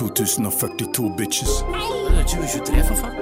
2042 0.00 1.10
bitches. 1.16 1.48
Det 2.08 2.18
er 2.18 2.24
2023, 2.24 2.84
for 2.88 2.94
faen. 2.94 3.16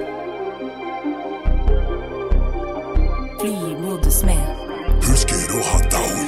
Flymodus 3.41 4.23
med 4.23 4.41
Husker 5.09 5.55
å 5.55 5.61
ha 5.63 5.79
daue, 5.91 6.21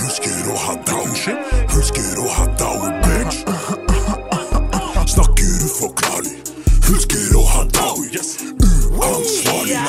husker 0.00 0.48
å 0.52 0.56
ha 0.64 0.74
daue, 0.88 1.34
husker 1.74 2.20
å 2.20 2.28
ha 2.36 2.46
daue, 2.60 2.92
bitch. 3.04 3.42
Snakker 5.12 5.64
uforklarlig, 5.68 6.36
husker 6.88 7.36
å 7.36 7.44
ha 7.52 7.64
daue, 7.76 8.22
uansvarlig. 8.96 9.82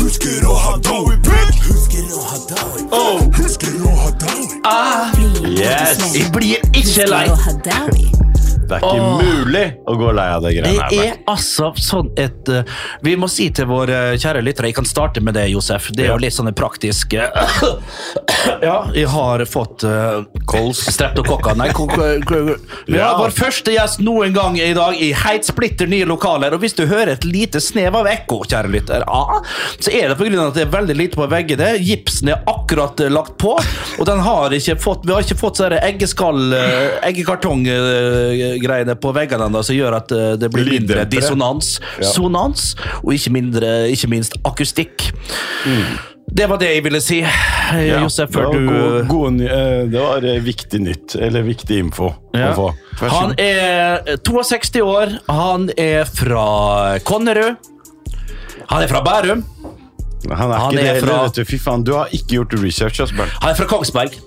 Husker 0.00 0.46
å 0.48 0.54
ha 0.64 0.76
daue, 0.88 1.16
bitch. 1.28 1.60
Husker 1.68 2.06
å 2.12 2.22
ha 2.30 2.40
daue, 2.54 3.18
husker 3.42 3.76
å 3.84 3.96
ha 4.04 4.14
daue. 4.24 4.48
Ah. 4.64 5.12
Yes. 5.44 6.00
Jeg 6.14 6.32
blir 6.32 6.56
ikke 6.72 7.08
lei. 7.12 8.27
Det 8.68 8.78
er 8.78 8.84
ikke 8.84 9.22
mulig 9.22 9.64
å 9.88 9.94
gå 9.98 10.12
lei 10.16 10.26
av 10.34 10.44
det 10.44 10.52
greiene 10.58 10.82
her. 10.82 10.90
Det 10.92 11.06
er 11.08 11.16
altså 11.32 11.70
sånn 11.80 12.10
et 12.20 12.50
uh, 12.52 12.62
Vi 13.04 13.14
må 13.20 13.28
si 13.32 13.48
til 13.54 13.68
våre 13.70 14.16
kjære 14.20 14.42
lyttere 14.44 14.70
Jeg 14.70 14.76
kan 14.78 14.88
starte 14.88 15.22
med 15.24 15.36
det, 15.38 15.46
Josef. 15.52 15.90
Det 15.96 16.06
er 16.06 16.12
jo 16.12 16.20
litt 16.22 16.36
sånn 16.36 16.50
praktisk 16.56 17.16
eh, 17.18 17.28
Ja, 18.62 18.76
jeg 18.94 19.08
har 19.12 19.44
fått 19.48 19.84
uh, 19.88 20.22
Kols. 20.48 20.84
streptokokker. 20.94 21.56
Nei, 21.58 21.70
ko- 21.76 21.88
har 21.90 22.20
Ja. 22.98 23.10
vår 23.18 23.32
første 23.36 23.72
gjest 23.74 24.00
noen 24.04 24.32
gang 24.36 24.56
i 24.60 24.70
dag 24.76 24.96
i 25.00 25.10
helt 25.16 25.46
splitter 25.48 25.88
nye 25.90 26.06
lokaler. 26.08 26.54
Og 26.56 26.62
hvis 26.62 26.76
du 26.78 26.84
hører 26.88 27.14
et 27.16 27.26
lite 27.26 27.60
snev 27.62 27.96
av 27.98 28.08
ekko, 28.10 28.42
kjære 28.48 28.70
lytter, 28.72 29.04
ja, 29.06 29.40
så 29.78 29.92
er 29.92 30.12
det 30.12 30.18
pga. 30.20 30.46
at 30.48 30.56
det 30.58 30.64
er 30.66 30.72
veldig 30.72 30.96
lite 30.96 31.18
på 31.18 31.28
veggene. 31.30 31.72
Gipsen 31.82 32.32
er 32.32 32.42
akkurat 32.48 33.00
eh, 33.04 33.10
lagt 33.12 33.36
på, 33.40 33.54
og 33.58 34.06
den 34.08 34.22
har 34.24 34.54
ikke 34.56 34.78
fått, 34.80 35.06
vi 35.08 35.14
har 35.14 35.24
ikke 35.24 35.38
fått 35.40 35.60
sånne 35.62 35.80
eggeskall, 35.88 36.40
eh, 36.56 36.98
eggekartonggreiene 38.58 38.96
på 39.00 39.12
veggene 39.14 39.48
da, 39.52 39.62
som 39.62 39.76
gjør 39.76 39.96
at 39.98 40.12
eh, 40.12 40.36
det 40.40 40.50
blir 40.52 40.68
mindre 40.68 41.04
dissonans, 41.08 41.78
Ja. 42.00 42.06
sonans, 42.10 42.74
og 43.02 43.12
ikke, 43.14 43.30
mindre, 43.32 43.88
ikke 43.92 44.08
minst 44.08 44.36
akustikk. 44.44 45.10
Det 46.28 46.44
var 46.48 46.58
det 46.60 46.74
jeg 46.74 46.84
ville 46.84 47.00
si, 47.00 47.20
Ja, 47.22 48.02
Josef, 48.02 48.28
det 48.28 48.34
før 48.36 48.44
var 48.44 48.52
du 48.52 48.66
god, 48.68 49.06
god, 49.08 49.40
eh, 49.40 49.86
Det 49.88 50.00
var 50.00 50.24
eh, 50.24 50.40
viktig 50.44 50.80
nytt, 50.80 51.16
eller 51.16 51.42
viktig 51.42 51.78
info 51.78 52.12
Ja. 52.34 52.52
Han 53.00 53.34
er 53.38 54.16
62 54.26 54.82
år, 54.82 55.18
han 55.28 55.70
er 55.76 56.04
fra 56.04 56.98
Konnerud. 57.04 57.56
Han 58.68 58.82
er 58.82 58.88
fra 58.88 59.00
Bærum. 59.00 59.44
Han 60.28 60.50
er 60.50 60.58
han 60.58 60.78
er 60.78 60.94
det 60.98 61.04
fra-. 61.06 61.44
Fy 61.46 61.56
faen, 61.62 61.84
du 61.84 61.94
har 61.94 62.08
ikke 62.12 62.36
gjort 62.36 62.52
research, 62.60 63.00
Han 63.16 63.50
er 63.50 63.54
fra 63.54 63.64
Kongsberg. 63.70 64.18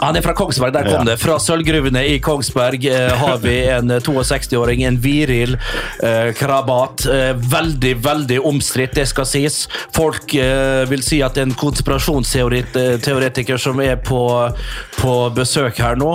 Han 0.00 0.16
er 0.16 0.22
fra 0.24 0.32
Kongsberg, 0.36 0.72
der 0.72 0.84
kom 0.88 1.04
Ja. 1.06 1.12
det. 1.12 1.18
Fra 1.20 1.34
sølvgruvene 1.38 2.06
i 2.08 2.18
Kongsberg 2.24 2.84
eh, 2.88 3.10
har 3.20 3.36
vi 3.42 3.56
en 3.68 3.90
eh, 3.90 4.00
62-åring, 4.00 4.82
en 4.88 4.96
viril 5.04 5.56
eh, 6.02 6.30
krabat. 6.38 7.04
Eh, 7.06 7.34
veldig, 7.36 7.92
veldig 8.04 8.38
omstridt, 8.48 8.94
det 8.96 9.04
skal 9.10 9.26
sies. 9.28 9.66
Folk 9.96 10.32
eh, 10.34 10.86
vil 10.88 11.02
si 11.04 11.20
at 11.22 11.34
det 11.36 11.42
er 11.44 11.50
en 11.50 11.54
konspirasjonsteoretiker 11.60 13.58
som 13.60 13.80
er 13.84 13.96
på, 14.00 14.22
på 15.00 15.16
besøk 15.36 15.78
her 15.84 15.96
nå. 16.00 16.14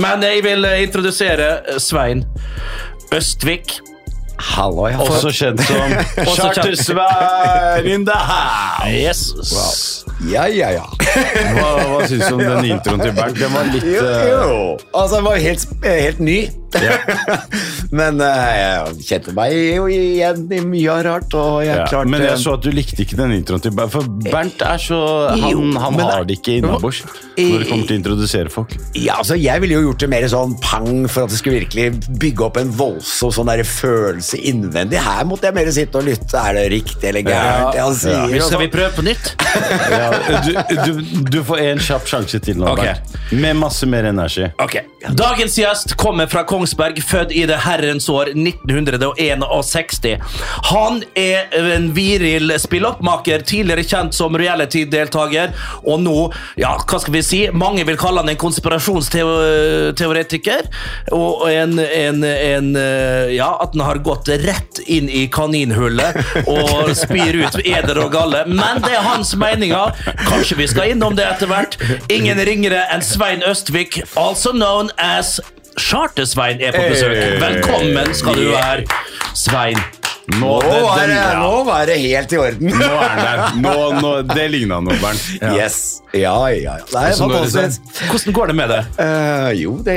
Men 0.00 0.22
jeg 0.24 0.40
vil 0.46 0.64
eh, 0.64 0.80
introdusere 0.86 1.50
eh, 1.68 1.76
Svein 1.82 2.24
Østvik. 3.12 3.80
Hallo, 4.56 4.88
ja. 4.88 4.96
Også 5.00 5.30
kjent 5.32 5.60
som 5.64 5.92
Charter-Svein 6.36 7.84
in 7.88 8.04
the 8.08 8.16
house! 8.16 8.92
Yes. 8.92 9.32
Ja, 10.24 10.46
ja, 10.48 10.70
ja. 10.72 10.84
Hva, 11.56 11.66
hva 11.90 11.98
syns 12.08 12.24
du 12.24 12.34
om 12.38 12.40
den 12.40 12.70
introen 12.70 13.02
til 13.04 13.12
Bernt? 13.16 13.36
Den 13.36 13.52
var 13.52 13.68
litt 13.68 13.84
Jo, 13.84 14.00
eh, 14.00 14.30
jo. 14.32 14.54
Altså, 14.96 15.18
den 15.18 15.26
var 15.28 15.36
helt, 15.42 15.66
helt 15.84 16.22
ny. 16.24 16.38
Men 17.98 18.20
uh, 18.20 18.26
jeg 18.26 19.06
kjente 19.08 19.34
meg 19.36 19.54
jo 19.54 19.86
igjen 19.92 20.46
i 20.52 20.60
mye 20.66 20.96
rart, 21.06 21.36
og 21.38 21.60
jeg 21.64 21.76
ja. 21.76 21.86
klarte 21.90 22.10
Men 22.12 22.24
jeg 22.26 22.40
så 22.42 22.56
at 22.58 22.64
du 22.66 22.72
likte 22.74 23.04
ikke 23.04 23.18
den 23.20 23.36
introen 23.36 23.62
til 23.62 23.74
Bernt. 23.76 23.94
For 23.94 24.08
Bernt 24.26 24.64
er 24.66 24.82
så 24.82 25.00
Han, 25.32 25.46
Jo, 25.52 25.62
han 25.80 26.00
har 26.02 26.26
det 26.26 26.40
ikke 26.40 26.58
innabords 26.60 27.04
når 27.36 27.60
det 27.60 27.68
kommer 27.68 27.84
til 27.88 27.94
å 27.94 27.98
introdusere 28.00 28.52
folk. 28.52 28.72
Ja, 28.96 29.18
altså, 29.20 29.36
jeg 29.36 29.60
ville 29.60 29.76
jo 29.76 29.90
gjort 29.90 30.02
det 30.02 30.08
mer 30.08 30.26
sånn 30.32 30.54
pang 30.62 31.04
for 31.04 31.26
at 31.26 31.34
det 31.34 31.40
skulle 31.40 31.60
virkelig 31.60 32.16
bygge 32.22 32.46
opp 32.46 32.60
en 32.60 32.70
voldsom 32.72 33.34
sånn 33.34 33.50
der 33.50 33.62
følelse 33.68 34.40
innvendig. 34.40 35.00
Her 35.04 35.26
måtte 35.28 35.50
jeg 35.50 35.56
mer 35.58 35.70
sitte 35.74 36.00
og 36.00 36.08
lytte. 36.08 36.40
Er 36.40 36.56
det 36.56 36.64
riktig 36.72 37.10
eller 37.10 37.26
gærent? 37.26 37.76
Ja, 37.76 37.86
sier, 37.92 38.24
ja. 38.32 38.40
Skal 38.46 38.62
vi 38.62 38.70
sånn. 38.70 38.74
prøve 38.78 38.92
på 38.96 39.06
nytt? 39.06 39.32
Ja, 39.96 40.10
du, 40.44 40.50
du, 40.86 41.20
du 41.30 41.38
får 41.46 41.60
en 41.62 41.80
kjapp 41.82 42.08
sjanse 42.10 42.38
til 42.42 42.58
nå, 42.60 42.68
okay. 42.72 42.94
Bernt. 42.96 43.16
Med 43.42 43.58
masse 43.58 43.86
mer 43.88 44.08
energi. 44.08 44.48
Okay. 44.62 44.86
Dagens 45.16 45.56
gjest 45.58 45.94
kommer 45.98 46.28
fra 46.30 46.44
Kongsberg, 46.66 47.02
født 47.02 47.30
i 47.30 47.46
det 47.46 47.56
herrens 47.62 48.08
år 48.10 48.26
1961. 48.34 50.18
Han 50.72 51.02
er 51.14 51.46
en 51.76 51.94
viril 51.94 52.50
spilloppmaker, 52.58 53.38
tidligere 53.46 53.84
kjent 53.86 54.10
som 54.16 54.34
reality-deltaker, 54.34 55.52
og 55.86 56.00
nå, 56.02 56.32
ja, 56.58 56.76
hva 56.82 56.98
skal 56.98 57.12
vi 57.14 57.22
si, 57.22 57.48
mange 57.54 57.84
vil 57.86 57.96
kalle 58.00 58.18
han 58.24 58.30
en 58.32 58.36
konspirasjonsteoretiker, 58.40 60.66
og 61.14 61.50
en, 61.52 61.78
en, 61.78 62.24
en 62.26 62.76
eh, 62.80 63.34
ja, 63.36 63.56
at 63.62 63.70
han 63.76 63.84
har 63.86 63.98
gått 64.02 64.28
rett 64.42 64.80
inn 64.90 65.06
i 65.06 65.30
kaninhullet 65.30 66.18
og 66.50 66.90
spyr 66.98 67.38
ut 67.44 67.54
eder 67.62 67.98
og 68.02 68.10
galle, 68.16 68.42
men 68.50 68.82
det 68.82 68.90
er 68.96 69.06
hans 69.06 69.36
meninger. 69.38 69.94
Kanskje 70.26 70.58
vi 70.64 70.68
skal 70.74 70.90
innom 70.96 71.14
det 71.14 71.30
etter 71.30 71.46
hvert. 71.52 71.78
Ingen 72.10 72.42
ringere 72.48 72.90
enn 72.90 73.02
Svein 73.06 73.42
Østvik, 73.46 74.02
also 74.18 74.50
known 74.56 74.90
as 74.98 75.38
Charter-Svein 75.76 76.62
er 76.64 76.72
på 76.76 76.82
besøk. 76.90 77.20
Velkommen 77.42 78.14
skal 78.16 78.34
du 78.40 78.50
være, 78.54 78.84
Svein. 79.36 79.78
Nå, 80.26 80.40
Nå 80.40 80.54
det- 80.58 80.82
var 80.82 81.06
det, 81.06 81.16
nå 81.38 81.64
var 81.64 81.86
det 81.86 81.96
helt 82.02 82.32
i 82.32 82.36
orden. 82.42 82.72
Nå 82.74 82.86
er 82.98 83.12
den 83.14 83.20
der. 83.22 83.42
Nå, 83.62 83.74
nå, 84.00 84.10
det 84.34 84.46
ligna 84.50 84.80
noe, 84.82 84.96
Bernt. 84.98 85.22
Yes. 85.54 86.02
Ja, 86.12 86.32
ja, 86.50 86.72
ja. 86.80 86.86
Nei, 86.96 87.12
fantastisk. 87.14 87.84
Hvordan 88.10 88.34
går 88.34 88.46
det 88.50 88.56
med 88.58 88.72
det? 88.72 88.80
Uh, 88.98 89.52
jo, 89.54 89.76
det, 89.86 89.96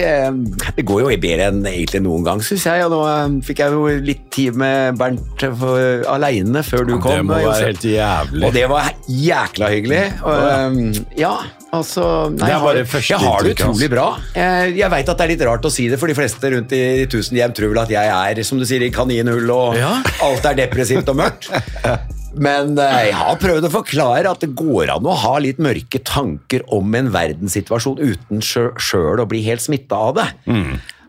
det 0.77 0.85
går 0.85 1.01
jo 1.01 1.17
bedre 1.23 1.47
enn 1.49 1.63
egentlig 1.65 2.03
noen 2.05 2.27
gang, 2.27 2.43
syns 2.45 2.67
jeg. 2.69 2.85
Og 2.85 2.93
nå 2.93 2.99
um, 3.09 3.39
fikk 3.41 3.63
jeg 3.63 3.73
jo 3.73 3.87
litt 4.11 4.27
tid 4.35 4.59
med 4.59 4.99
Bernt 5.01 5.47
for, 5.63 6.05
aleine 6.13 6.61
før 6.67 6.85
du 6.85 6.99
kom. 6.99 7.09
Det 7.15 7.25
må 7.25 7.39
være 7.39 7.71
helt 7.71 7.89
jævlig. 7.89 8.43
Og 8.45 8.53
det 8.59 8.67
var 8.69 8.91
jækla 9.09 9.71
hyggelig. 9.73 10.03
Og, 10.21 10.45
um, 10.69 11.07
ja, 11.17 11.33
altså 11.71 12.03
nei, 12.33 12.49
jeg 12.49 12.59
har- 12.59 12.75
Jeg 12.79 13.19
har 13.19 13.43
det 13.43 13.55
utrolig 13.57 13.89
bra. 13.91 14.05
Jeg, 14.35 14.75
jeg 14.77 14.89
veit 14.91 15.09
at 15.09 15.17
det 15.17 15.25
er 15.25 15.33
litt 15.35 15.41
rart 15.47 15.65
å 15.67 15.71
si 15.71 15.87
det, 15.89 15.99
for 15.99 16.07
de 16.07 16.15
fleste 16.17 16.51
rundt 16.53 16.71
i 16.73 17.05
tusen 17.11 17.37
hjem 17.37 17.53
tror 17.53 17.73
vel 17.73 17.81
at 17.83 17.89
jeg 17.93 18.07
er 18.37 18.43
som 18.43 18.57
du 18.59 18.65
sier, 18.65 18.81
i 18.81 18.89
kaninhull 18.89 19.49
og 19.53 19.75
Ja. 19.77 20.01
alt 20.23 20.45
er 20.45 20.55
depressivt 20.55 21.07
og 21.09 21.15
mørkt. 21.21 21.49
Men 22.39 22.77
eh, 22.77 23.05
jeg 23.09 23.13
har 23.17 23.35
prøvd 23.41 23.65
å 23.65 23.71
forklare 23.73 24.29
at 24.29 24.39
det 24.43 24.51
går 24.55 24.91
an 24.93 25.03
å 25.09 25.15
ha 25.17 25.37
litt 25.41 25.57
mørke 25.57 25.97
tanker 26.05 26.61
om 26.71 26.93
en 26.95 27.09
verdenssituasjon 27.11 27.97
uten 27.99 28.39
sjøl 28.45 29.19
å 29.19 29.25
bli 29.27 29.41
helt 29.47 29.61
smitta 29.65 29.97
av 29.97 30.15
det. 30.19 30.27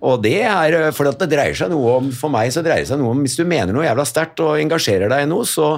Og 0.01 0.23
det 0.25 0.39
er 0.49 0.77
eh, 0.79 0.91
for 0.97 1.11
at 1.11 1.21
det 1.21 1.31
dreier 1.35 1.57
seg 1.57 1.73
noe 1.73 1.99
om 1.99 2.11
For 2.17 2.33
meg 2.33 2.53
så 2.55 2.63
dreier 2.65 2.87
det 2.87 2.89
seg 2.89 3.01
noe 3.03 3.13
om 3.13 3.21
Hvis 3.25 3.37
du 3.37 3.45
mener 3.45 3.77
noe 3.77 3.85
jævla 3.85 4.07
sterkt 4.09 4.41
og 4.45 4.57
engasjerer 4.61 5.13
deg 5.13 5.27
i 5.27 5.31
noe, 5.31 5.45
så, 5.49 5.75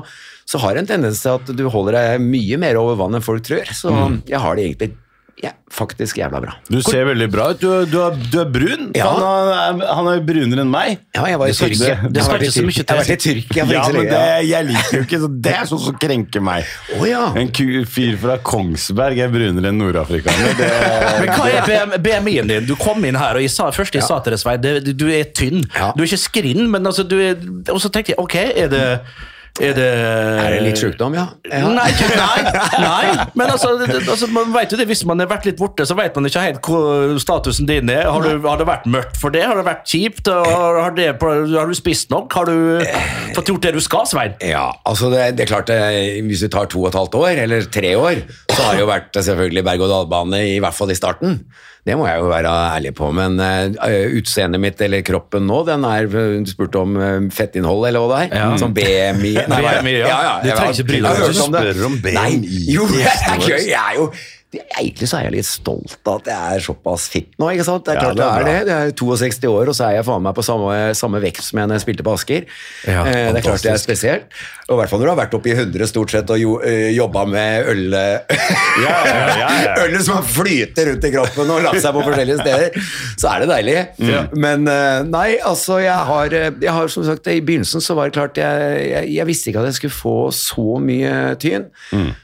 så 0.47 0.61
har 0.63 0.75
det 0.75 0.85
en 0.85 0.93
tendens 0.95 1.23
til 1.25 1.35
at 1.35 1.55
du 1.59 1.65
holder 1.73 1.99
deg 1.99 2.27
mye 2.27 2.61
mer 2.63 2.79
over 2.81 3.01
vann 3.03 3.19
enn 3.19 3.25
folk 3.25 3.45
tror. 3.47 3.73
Så 3.75 3.93
jeg 4.29 4.43
har 4.43 4.59
det 4.59 4.69
egentlig 4.69 4.93
ja, 5.41 5.51
faktisk 5.73 6.19
jævla 6.21 6.39
bra. 6.45 6.53
Du 6.69 6.77
ser 6.85 7.07
veldig 7.09 7.27
bra 7.33 7.47
ut. 7.51 7.61
Du, 7.63 7.69
du, 7.89 7.97
er, 8.05 8.19
du 8.31 8.37
er 8.43 8.51
brun. 8.53 8.91
Ja. 8.95 9.07
Han, 9.09 9.81
er, 9.81 9.87
han 9.97 10.11
er 10.13 10.21
brunere 10.27 10.63
enn 10.63 10.71
meg. 10.71 11.01
Ja, 11.17 11.25
jeg 11.31 11.41
var 11.41 11.51
i 11.51 11.55
Tyrkia. 11.57 11.97
det 12.13 12.25
skal 12.27 12.45
ikke 12.45 12.53
så 12.55 12.65
mye 12.67 12.77
Tyrkia- 12.77 12.85
Jeg 12.85 12.93
har 12.93 13.01
vært 13.01 13.15
i 13.15 13.17
Tyrkia 13.25 13.65
for 13.67 13.75
Ja, 13.75 13.87
men 13.97 14.11
det, 14.13 14.21
jeg 14.51 14.69
liker 14.69 14.99
jo 14.99 15.03
ikke 15.07 15.21
så 15.25 15.31
Det 15.49 15.55
er 15.57 15.71
sånn 15.73 15.83
som 15.87 15.97
krenker 16.05 16.45
meg. 16.45 16.69
Oh, 16.99 17.07
ja. 17.09 17.25
En 17.41 17.51
fyr 17.97 18.21
fra 18.23 18.37
Kongsberg 18.53 19.25
er 19.25 19.33
brunere 19.35 19.73
enn 19.73 19.81
nordafrikaner. 19.83 20.63
Men 21.25 21.35
hva 21.35 21.49
er 21.57 21.99
BMI-en 21.99 22.53
din? 22.53 22.69
Du 22.69 22.77
kom 22.79 23.03
inn 23.09 23.19
her, 23.19 23.41
og 23.41 23.47
jeg 23.47 23.51
sa, 23.57 23.71
først 23.75 23.97
jeg 23.99 24.07
sa 24.07 24.21
til 24.23 24.37
deg, 24.37 24.43
Svein, 24.45 24.63
du 24.93 25.07
er 25.11 25.27
tynn. 25.35 25.65
Ja. 25.75 25.91
Du 25.97 26.05
er 26.05 26.11
ikke 26.11 26.23
skrinn, 26.29 26.67
men 26.71 26.87
altså, 26.87 27.03
du 27.09 27.17
er 27.19 27.39
Og 27.73 27.81
så 27.83 27.91
tenkte 27.91 28.13
jeg, 28.15 28.21
ok, 28.23 28.37
er 28.53 28.69
det 28.73 28.87
er 29.61 29.75
det 29.77 29.85
Er 29.85 30.55
det 30.55 30.61
litt 30.65 30.81
sykdom, 30.81 31.13
ja? 31.13 31.27
ja. 31.45 31.69
Nei, 31.69 31.89
nei, 32.17 32.53
nei, 32.81 33.27
men 33.37 33.51
altså, 33.53 33.75
altså 34.01 34.29
man 34.33 34.53
vet 34.55 34.73
jo 34.73 34.79
det, 34.81 34.87
hvis 34.89 35.03
man 35.09 35.21
har 35.21 35.29
vært 35.29 35.45
litt 35.51 35.59
borte, 35.61 35.85
så 35.89 35.97
vet 35.99 36.17
man 36.17 36.29
ikke 36.29 36.45
helt 36.47 36.61
hvor 36.65 37.19
statusen 37.21 37.69
din 37.69 37.91
er. 37.93 38.07
Har, 38.09 38.25
du, 38.25 38.41
har 38.47 38.63
det 38.63 38.67
vært 38.71 38.89
mørkt 38.89 39.19
for 39.21 39.35
det? 39.35 39.45
Har 39.45 39.61
det 39.61 39.67
vært 39.67 39.85
kjipt? 39.93 40.31
Har, 40.33 40.79
har, 40.81 40.97
det, 40.97 41.11
har 41.21 41.69
du 41.69 41.77
spist 41.77 42.09
nok? 42.15 42.33
Har 42.33 42.49
du 42.49 42.81
fått 43.37 43.53
gjort 43.53 43.67
det 43.67 43.75
du 43.77 43.83
skal, 43.85 44.09
Svein? 44.09 44.39
Ja, 44.41 44.71
altså 44.89 45.13
det, 45.13 45.35
det 45.37 45.45
er 45.45 45.53
klart 45.53 45.73
eh, 45.75 46.23
Hvis 46.25 46.45
du 46.47 46.49
tar 46.53 46.71
to 46.73 46.87
og 46.87 46.89
et 46.93 46.99
halvt 46.99 47.19
år, 47.21 47.43
eller 47.45 47.69
tre 47.73 47.93
år, 47.99 48.25
så 48.49 48.61
har 48.63 48.79
det 48.79 48.87
jo 48.87 48.89
vært 48.89 49.21
eh, 49.21 49.27
selvfølgelig 49.29 49.67
berg-og-dal-bane, 49.69 50.43
i 50.55 50.59
hvert 50.65 50.81
fall 50.81 50.95
i 50.95 50.97
starten. 50.97 51.43
Det 51.83 51.97
må 51.99 52.05
jeg 52.07 52.21
jo 52.23 52.29
være 52.31 52.51
ærlig 52.77 52.93
på. 52.95 53.09
Men 53.15 53.41
uh, 53.43 54.19
utseendet 54.19 54.63
mitt, 54.63 54.83
eller 54.85 55.03
kroppen 55.07 55.49
nå, 55.51 55.63
den 55.67 55.87
er 55.89 56.07
eh, 56.07 56.37
Du 56.45 56.51
spurte 56.51 56.79
om 56.79 56.95
eh, 56.95 57.17
fettinnhold, 57.35 57.89
eller 57.89 58.05
hva 58.05 58.13
det 58.13 58.21
er? 58.29 58.37
Ja. 58.39 58.53
Sånn 58.61 58.77
BMI 58.77 59.33
Nei, 59.51 59.59
BMI 59.67 59.97
ja. 59.97 60.07
Ja, 60.07 60.21
ja. 60.29 60.37
Du 60.45 60.53
trenger 60.53 60.77
ikke 60.77 60.87
bry 60.93 61.01
deg. 61.03 61.25
Om 61.33 61.57
det. 61.57 61.65
spør 61.67 61.89
om 61.89 61.99
BMI 62.05 62.15
Nei, 62.21 62.31
jo, 62.71 62.87
det 62.93 63.03
er 63.11 63.43
gøy. 63.43 63.59
Jeg 63.73 63.81
er 63.81 63.99
jo 63.99 64.07
Egentlig 64.53 65.07
så 65.09 65.17
er 65.17 65.29
jeg 65.31 65.33
litt 65.39 65.47
stolt 65.49 65.95
av 66.05 66.19
at 66.21 66.27
jeg 66.29 66.57
er 66.59 66.65
såpass 66.67 67.07
fit 67.09 67.31
nå. 67.41 67.47
ikke 67.55 67.65
sant? 67.65 67.87
Det 67.87 67.95
er 67.95 67.97
Ja, 67.97 68.03
klart 68.13 68.17
det 68.19 68.25
er 68.27 68.45
det 68.45 68.57
det. 68.67 68.73
Jeg 68.75 68.93
er 68.93 68.97
62 69.01 69.49
år, 69.49 69.71
og 69.73 69.77
så 69.79 69.87
er 69.89 69.95
jeg 69.97 70.05
faen 70.05 70.23
meg 70.27 70.35
på 70.37 70.45
samme, 70.45 70.75
samme 70.99 71.21
vekt 71.25 71.41
som 71.47 71.61
jeg 71.63 71.71
når 71.71 71.79
jeg 71.79 71.85
spilte 71.87 72.05
på 72.05 72.13
Asker. 72.19 72.45
Ja, 72.85 73.05
eh, 73.09 73.31
det 73.33 73.41
er 73.41 73.47
klart 73.47 73.65
det 73.65 73.73
er 73.73 73.81
spesielt. 73.81 74.37
Og 74.69 74.75
I 74.77 74.79
hvert 74.83 74.93
fall 74.93 75.01
når 75.03 75.09
du 75.09 75.13
har 75.13 75.21
vært 75.23 75.35
oppe 75.39 75.51
i 75.51 75.55
100 75.57 75.89
stort 75.91 76.13
sett 76.15 76.31
og 76.33 76.39
jo, 76.41 76.53
øh, 76.61 76.89
jobba 76.95 77.25
med 77.33 77.71
øl, 77.73 77.97
Ja, 77.97 78.15
ja, 78.85 79.25
ja, 79.41 79.49
ja. 79.65 79.75
ølet 79.87 80.05
som 80.07 80.23
flyter 80.25 80.89
rundt 80.93 81.05
i 81.09 81.13
kroppen 81.17 81.51
og 81.57 81.65
lagt 81.65 81.81
seg 81.83 81.97
på 81.97 82.05
forskjellige 82.07 82.41
steder, 82.45 82.77
så 83.21 83.33
er 83.35 83.45
det 83.45 83.51
deilig. 83.53 83.77
Men 84.37 84.69
eh, 84.69 85.03
nei, 85.09 85.29
altså, 85.41 85.81
jeg 85.83 85.97
har, 86.13 86.33
eh, 86.39 86.51
jeg 86.63 86.77
har 86.77 86.93
som 86.93 87.05
sagt, 87.09 87.27
i 87.33 87.41
begynnelsen 87.41 87.81
så 87.85 87.97
var 87.99 88.09
det 88.11 88.17
klart 88.21 88.41
jeg, 88.41 88.89
jeg, 88.93 89.13
jeg 89.17 89.29
visste 89.33 89.51
ikke 89.53 89.65
at 89.65 89.71
jeg 89.73 89.81
skulle 89.81 89.97
få 89.97 90.17
så 90.37 90.77
mye 90.83 91.15
tyn. 91.43 91.71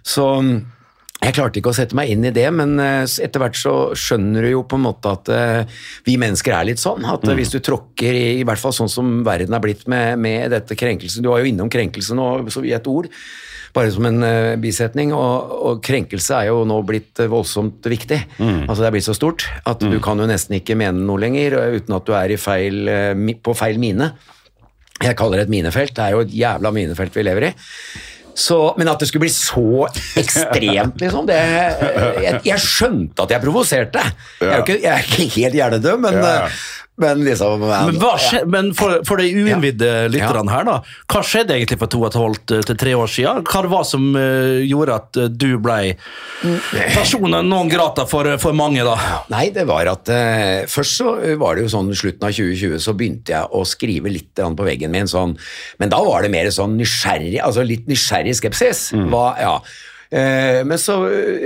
Så 0.04 0.28
jeg 1.18 1.34
klarte 1.34 1.58
ikke 1.58 1.72
å 1.72 1.74
sette 1.74 1.96
meg 1.98 2.12
inn 2.12 2.22
i 2.28 2.32
det, 2.34 2.46
men 2.54 2.76
eh, 2.78 3.02
etter 3.24 3.42
hvert 3.42 3.58
så 3.58 3.72
skjønner 3.98 4.44
du 4.46 4.52
jo 4.52 4.62
på 4.68 4.78
en 4.78 4.84
måte 4.84 5.10
at 5.10 5.30
eh, 5.34 5.80
vi 6.06 6.14
mennesker 6.20 6.54
er 6.54 6.68
litt 6.68 6.82
sånn. 6.82 7.02
At 7.10 7.26
eh, 7.26 7.34
hvis 7.38 7.50
du 7.56 7.58
tråkker 7.64 8.14
i, 8.14 8.26
i 8.38 8.46
hvert 8.46 8.62
fall 8.62 8.74
sånn 8.76 8.92
som 8.92 9.10
verden 9.26 9.56
er 9.56 9.64
blitt 9.64 9.82
med, 9.90 10.14
med 10.22 10.52
dette 10.54 10.78
krenkelsen 10.78 11.24
Du 11.24 11.32
var 11.32 11.42
jo 11.42 11.50
innom 11.50 11.70
krenkelse 11.72 12.14
nå 12.14 12.28
så 12.54 12.62
i 12.62 12.70
et 12.76 12.86
ord, 12.86 13.08
bare 13.74 13.90
som 13.92 14.06
en 14.06 14.22
bisetning. 14.62 15.10
Og, 15.16 15.54
og 15.58 15.80
krenkelse 15.84 16.38
er 16.38 16.52
jo 16.52 16.62
nå 16.68 16.78
blitt 16.86 17.18
voldsomt 17.26 17.84
viktig. 17.90 18.20
Altså 18.38 18.78
Det 18.80 18.88
er 18.88 18.94
blitt 18.94 19.08
så 19.08 19.16
stort 19.18 19.48
at 19.68 19.82
du 19.82 19.98
kan 20.04 20.22
jo 20.22 20.28
nesten 20.30 20.60
ikke 20.60 20.78
mene 20.78 21.02
noe 21.02 21.20
lenger 21.20 21.58
uten 21.74 21.98
at 21.98 22.06
du 22.06 22.14
er 22.16 22.32
i 22.32 22.38
feil, 22.40 22.88
på 23.42 23.56
feil 23.58 23.82
mine. 23.82 24.12
Jeg 25.02 25.18
kaller 25.18 25.42
det 25.42 25.48
et 25.48 25.52
minefelt. 25.52 25.94
Det 25.94 26.06
er 26.06 26.14
jo 26.14 26.22
et 26.24 26.32
jævla 26.34 26.72
minefelt 26.74 27.18
vi 27.18 27.26
lever 27.26 27.50
i. 27.50 27.52
Så, 28.38 28.58
men 28.78 28.86
at 28.90 29.00
det 29.02 29.08
skulle 29.10 29.24
bli 29.26 29.32
så 29.34 29.88
ekstremt, 30.20 31.00
liksom 31.02 31.26
det, 31.26 31.38
jeg, 32.22 32.40
jeg 32.46 32.62
skjønte 32.62 33.24
at 33.24 33.32
jeg 33.34 33.42
provoserte. 33.42 34.04
Jeg, 34.38 34.48
er 34.48 34.60
jo 34.60 34.66
ikke, 34.66 34.76
jeg 34.84 34.92
er 34.94 35.08
ikke 35.08 35.26
helt 35.40 35.58
hjernedød, 35.58 35.96
men, 36.06 36.20
Ja. 36.22 36.36
Men 36.98 37.22
liksom 37.22 37.62
Men, 37.62 37.96
hva 38.00 38.14
skje, 38.18 38.40
men 38.50 38.70
for, 38.76 38.98
for 39.06 39.20
de 39.22 39.28
uinnvidde 39.30 40.08
lytterne 40.10 40.50
her, 40.50 40.64
da. 40.66 40.78
Hva 41.10 41.22
skjedde 41.26 41.54
egentlig 41.54 41.78
for 41.78 41.90
to 41.92 42.00
og 42.02 42.08
et 42.08 42.18
halvt 42.18 42.54
eh, 42.56 42.64
til 42.66 42.78
tre 42.80 42.94
år 42.98 43.12
siden? 43.12 43.44
Hva 43.46 43.62
det 43.64 43.70
var 43.70 43.84
som 43.86 44.08
eh, 44.18 44.64
gjorde 44.66 44.96
at 44.98 45.20
eh, 45.22 45.28
du 45.30 45.60
ble 45.62 45.78
personen 46.96 47.46
noen 47.46 47.70
grata 47.70 48.06
for, 48.10 48.32
for 48.42 48.56
mange, 48.58 48.82
da? 48.86 48.96
Nei, 49.30 49.48
det 49.54 49.66
var 49.68 49.90
at 49.90 50.10
uh, 50.10 50.66
Først 50.70 50.98
så 50.98 51.14
var 51.38 51.56
det 51.56 51.66
jo 51.66 51.72
sånn 51.72 51.92
slutten 51.96 52.26
av 52.26 52.34
2020 52.34 52.82
så 52.82 52.94
begynte 52.98 53.34
jeg 53.34 53.52
å 53.54 53.62
skrive 53.68 54.10
litt 54.12 54.38
på 54.38 54.66
veggen 54.66 54.92
min 54.94 55.08
sånn 55.10 55.34
Men 55.80 55.92
da 55.92 56.00
var 56.04 56.24
det 56.24 56.32
mer 56.32 56.50
sånn 56.54 56.76
nysgjerrig, 56.78 57.38
altså 57.44 57.64
litt 57.66 57.86
nysgjerrig 57.90 58.34
skepsis. 58.38 58.88
Hva, 59.10 59.24
ja. 59.40 59.54
Men 60.08 60.78
så, 60.80 60.96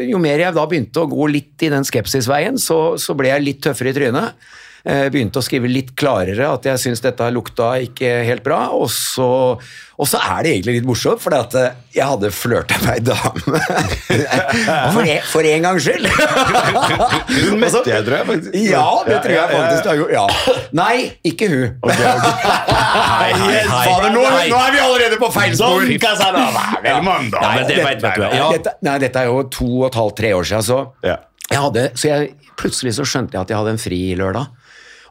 jo 0.07 0.21
mer 0.23 0.43
jeg 0.45 0.55
da 0.57 0.65
begynte 0.69 1.03
å 1.03 1.11
gå 1.11 1.29
litt 1.33 1.65
i 1.67 1.71
den 1.73 1.87
skepsisveien, 1.87 2.61
så, 2.61 2.99
så 3.01 3.17
ble 3.19 3.33
jeg 3.33 3.47
litt 3.47 3.63
tøffere 3.65 3.93
i 3.93 3.97
trynet. 3.97 4.51
Eh, 4.83 5.07
begynte 5.15 5.39
å 5.39 5.45
skrive 5.47 5.69
litt 5.71 5.93
klarere 5.95 6.49
at 6.57 6.65
jeg 6.67 6.81
syns 6.83 7.03
dette 7.05 7.29
lukta 7.31 7.77
ikke 7.85 8.09
helt 8.27 8.43
bra. 8.43 8.65
Og 8.75 8.89
så, 8.91 9.27
og 9.55 10.09
så 10.11 10.19
er 10.19 10.43
det 10.43 10.55
egentlig 10.57 10.81
litt 10.81 10.89
morsomt, 10.89 11.23
for 11.23 11.37
jeg 11.37 12.03
hadde 12.03 12.31
flørta 12.35 12.81
med 12.83 12.97
ei 12.97 13.05
dame. 13.07 13.61
for, 14.97 15.03
en, 15.07 15.21
for 15.31 15.47
en 15.47 15.69
gangs 15.69 15.87
skyld! 15.87 16.09
Hun 17.53 17.63
møtte 17.63 17.85
jeg, 17.93 18.03
tror 18.09 18.17
jeg. 18.17 18.27
faktisk. 18.33 18.57
ja, 18.59 18.87
det 19.07 19.19
tror 19.23 19.37
jeg 19.37 19.53
faktisk 19.53 19.87
du 19.87 19.91
har 19.93 20.01
gjort. 20.01 20.15
Ja. 20.17 20.57
Nei, 20.83 20.97
ikke 21.31 21.49
hun. 21.53 21.77
Hei, 21.87 21.95
hei, 23.23 23.31
nei, 23.39 23.61
Fader, 23.71 24.09
nå, 24.17 24.25
Nei. 24.27 24.47
nå 24.51 24.59
er 24.67 24.75
vi 24.75 24.81
allerede 24.83 25.19
på 25.21 25.29
feil 25.35 25.55
spor! 25.59 25.87
Nei. 27.39 27.53
Dette, 28.57 28.75
nei, 28.89 28.97
dette 29.07 29.23
er 29.23 29.31
jo 29.31 29.45
to 29.53 29.69
og 29.85 29.87
et 29.93 30.01
halvt, 30.01 30.17
tre 30.25 30.33
år 30.41 30.49
siden. 30.51 30.67
Så, 30.67 30.81
jeg 31.53 31.63
hadde, 31.69 31.87
så 31.95 32.11
jeg, 32.11 32.33
plutselig 32.59 32.97
så 32.99 33.07
skjønte 33.07 33.39
jeg 33.39 33.47
at 33.47 33.55
jeg 33.55 33.61
hadde 33.63 33.77
en 33.77 33.81
fri 33.83 34.01
lørdag. 34.19 34.51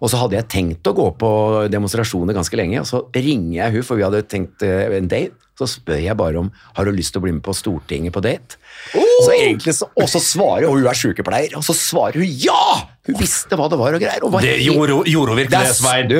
Og 0.02 0.10
så 0.10 0.18
hadde 0.18 0.40
jeg 0.40 0.50
tenkt 0.50 0.90
å 0.90 0.96
gå 0.98 1.08
på 1.22 1.30
demonstrasjoner 1.70 2.36
ganske 2.38 2.58
lenge, 2.58 2.82
og 2.82 2.90
så 2.90 3.04
ringer 3.14 3.54
jeg 3.60 3.76
hun, 3.78 3.86
for 3.86 4.00
vi 4.00 4.06
hadde 4.08 4.24
tenkt 4.30 4.66
eh, 4.66 4.90
en 4.98 5.10
date. 5.12 5.38
Så 5.62 5.68
spør 5.70 6.00
jeg 6.02 6.18
bare 6.18 6.40
om 6.42 6.48
har 6.74 6.88
du 6.88 6.94
lyst 6.96 7.14
til 7.14 7.22
å 7.22 7.26
bli 7.28 7.36
med 7.36 7.44
på 7.46 7.54
Stortinget 7.54 8.16
på 8.16 8.24
date. 8.26 8.58
Så 8.96 9.34
egentlig 9.36 9.76
så, 9.78 9.92
og 9.94 10.08
så 10.10 10.22
svarer 10.24 10.66
hun, 10.66 10.82
hun 10.82 10.90
er 10.90 10.98
sykepleier, 10.98 11.54
og 11.60 11.66
så 11.68 11.76
svarer 11.78 12.18
hun 12.24 12.40
ja! 12.42 12.88
Hun 13.06 13.18
visste 13.20 13.58
hva 13.58 13.68
det 13.70 13.78
var 13.82 13.98
og 13.98 14.02
greier. 14.02 14.26
Og 14.26 14.34
var 14.34 14.46
Det 14.46 14.58
gjorde 14.62 15.04
gjorde 15.10 15.36
hun 15.36 15.42
virkelig, 15.44 15.76
Svein. 15.78 16.16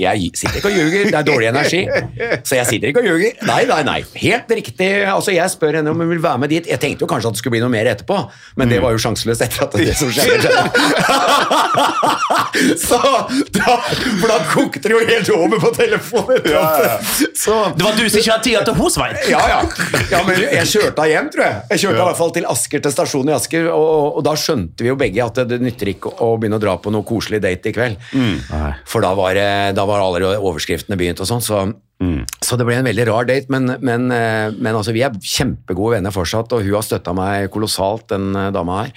Jeg 0.00 0.30
sitter 0.38 0.56
ikke 0.60 0.70
og 0.70 0.76
ljuger, 0.76 1.04
det 1.10 1.18
er 1.20 1.26
dårlig 1.26 1.48
energi. 1.50 1.80
Så 2.46 2.56
jeg 2.58 2.66
sitter 2.68 2.88
ikke 2.92 3.02
og 3.02 3.08
ljuger. 3.10 3.32
Nei, 3.48 3.60
nei, 3.70 3.80
nei. 3.86 3.98
Helt 4.22 4.50
riktig. 4.60 4.90
Altså, 5.10 5.32
Jeg 5.34 5.50
spør 5.52 5.80
henne 5.80 5.90
om 5.94 5.98
hun 6.02 6.10
vil 6.12 6.22
være 6.22 6.38
med 6.44 6.48
dit. 6.52 6.66
Jeg 6.70 6.80
tenkte 6.82 7.04
jo 7.06 7.10
kanskje 7.10 7.28
at 7.32 7.36
det 7.38 7.42
skulle 7.42 7.56
bli 7.56 7.62
noe 7.64 7.72
mer 7.72 7.86
etterpå, 7.94 8.18
men 8.60 8.68
det 8.72 8.80
var 8.84 8.94
jo 8.94 9.00
sjanseløst 9.02 9.42
etter 9.46 9.66
at 9.66 9.76
det 9.80 9.94
som 9.98 10.10
skjedde, 10.12 10.40
skjedde. 10.44 10.62
Så 12.80 12.98
da, 13.54 13.76
For 14.20 14.26
da 14.30 14.38
kokte 14.50 14.82
det 14.84 14.92
jo 14.94 15.00
helt 15.06 15.30
over 15.34 15.60
på 15.62 15.70
telefonen. 15.76 16.42
Ja, 16.50 16.64
ja. 16.84 16.94
Så 17.38 17.56
Det 17.76 17.84
var 17.86 17.94
du 17.96 18.04
som 18.10 18.20
ikke 18.20 18.32
hadde 18.34 18.44
tida 18.46 18.62
til 18.66 18.76
hos 18.80 18.96
Svein. 18.98 19.16
ja, 19.30 19.40
ja. 19.48 19.60
ja, 20.10 20.20
men 20.26 20.40
jeg 20.42 20.66
kjørte 20.72 21.06
hjem, 21.08 21.28
tror 21.32 21.44
jeg. 21.46 21.60
Jeg 21.74 21.82
kjørte 21.84 22.00
i 22.02 22.06
hvert 22.08 22.18
fall 22.20 22.32
til 22.36 22.48
Asker, 22.50 22.82
til 22.84 22.94
stasjonen 22.94 23.30
i 23.32 23.36
Asker, 23.36 23.68
og, 23.72 24.18
og 24.18 24.24
da 24.26 24.34
skjønte 24.38 24.84
vi 24.84 24.90
jo 24.90 24.96
begge 25.00 25.22
at 25.24 25.38
det, 25.40 25.46
det 25.54 25.60
nytter 25.64 25.92
ikke 25.94 26.12
å 26.26 26.32
begynne 26.40 26.58
å 26.58 26.62
dra 26.62 26.74
på 26.82 26.92
noe 26.94 27.06
koselig 27.06 27.40
date 27.44 27.70
i 27.70 27.74
kveld. 27.76 27.96
For 28.90 29.04
da 29.04 29.12
var, 29.18 29.38
det- 29.38 29.69
da 29.76 29.84
var 29.88 30.02
allerede 30.04 30.40
overskriftene 30.40 30.98
begynt 31.00 31.20
og 31.22 31.28
sånn, 31.28 31.42
så, 31.44 31.60
så 32.44 32.56
det 32.56 32.64
ble 32.68 32.78
en 32.80 32.86
veldig 32.88 33.06
rar 33.10 33.26
date. 33.28 33.50
Men, 33.52 33.74
men, 33.84 34.06
eh, 34.14 34.50
men 34.56 34.74
altså, 34.74 34.94
vi 34.96 35.02
er 35.06 35.16
kjempegode 35.20 35.98
venner 35.98 36.14
fortsatt, 36.14 36.52
og 36.56 36.64
hun 36.64 36.76
har 36.78 36.86
støtta 36.86 37.12
meg 37.16 37.50
kolossalt, 37.52 38.06
den 38.12 38.30
eh, 38.34 38.50
dama 38.56 38.82
her. 38.84 38.94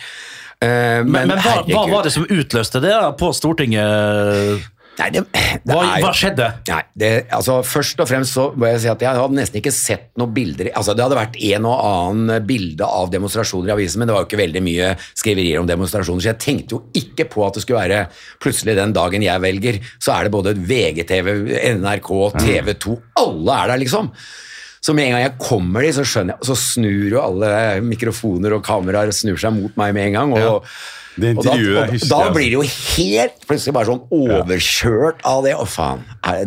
Eh, 0.64 1.02
Men, 1.04 1.28
men 1.28 1.42
hva, 1.44 1.58
hva 1.68 1.88
var 1.92 2.08
det 2.08 2.14
som 2.16 2.24
utløste 2.30 2.80
det 2.84 2.94
da, 2.96 3.10
på 3.20 3.34
Stortinget? 3.36 4.70
Nei, 5.00 5.08
det, 5.10 5.24
det 5.66 5.74
Hva, 5.74 5.84
jo- 5.88 6.04
hva 6.04 6.12
skjedde? 6.14 6.48
Nei, 6.70 6.82
det, 7.02 7.10
altså 7.34 7.56
Først 7.66 8.02
og 8.04 8.10
fremst 8.10 8.36
så 8.38 8.46
må 8.54 8.70
jeg 8.70 8.84
si 8.84 8.92
at 8.92 9.02
jeg 9.02 9.18
hadde 9.18 9.38
nesten 9.40 9.58
ikke 9.62 9.74
sett 9.74 10.12
noen 10.22 10.36
bilder 10.36 10.70
altså 10.78 10.94
Det 10.94 11.02
hadde 11.06 11.18
vært 11.18 11.40
en 11.50 11.68
og 11.70 11.82
annen 11.88 12.46
bilde 12.48 12.86
av 12.86 13.10
demonstrasjoner 13.14 13.72
i 13.72 13.76
avisen, 13.78 14.02
men 14.02 14.10
det 14.10 14.16
var 14.16 14.26
jo 14.26 14.30
ikke 14.30 14.42
veldig 14.44 14.64
mye 14.66 14.92
skriverier 15.18 15.62
om 15.62 15.70
demonstrasjoner, 15.70 16.22
så 16.24 16.32
jeg 16.34 16.42
tenkte 16.44 16.78
jo 16.78 16.82
ikke 17.00 17.26
på 17.34 17.46
at 17.48 17.58
det 17.58 17.64
skulle 17.66 17.82
være 17.82 18.04
plutselig 18.44 18.78
den 18.78 18.94
dagen 18.96 19.26
jeg 19.26 19.44
velger, 19.44 19.80
så 19.98 20.16
er 20.16 20.28
det 20.28 20.34
både 20.36 20.54
VGTV, 20.60 21.30
NRK, 21.82 22.10
TV 22.38 22.74
2 22.86 22.98
Alle 23.24 23.60
er 23.64 23.74
der, 23.74 23.82
liksom. 23.84 24.10
Så 24.84 24.92
med 24.96 25.08
en 25.08 25.16
gang 25.16 25.24
jeg 25.24 25.38
kommer 25.40 25.86
dit, 25.86 25.96
så 25.96 26.04
skjønner 26.04 26.36
jeg, 26.36 26.48
så 26.50 26.58
snur 26.60 27.14
jo 27.16 27.22
alle 27.24 27.54
mikrofoner 27.88 28.58
og 28.58 28.66
kameraer 28.68 29.14
snur 29.16 29.40
seg 29.40 29.56
mot 29.56 29.78
meg 29.80 29.96
med 29.96 30.10
en 30.12 30.18
gang. 30.20 30.34
og 30.36 30.68
Det 31.16 31.30
da, 31.30 31.42
intervjuet 31.44 31.78
og 31.84 31.92
husker 31.94 32.10
da 32.10 32.30
blir 32.34 32.48
det 32.50 32.56
jo 32.58 32.64
helt 32.66 33.44
plutselig 33.48 33.74
bare 33.76 33.86
sånn 33.92 34.02
overkjørt 34.10 35.20
av 35.30 35.44
det. 35.46 35.54
Å, 35.60 35.66
faen. 35.70 36.02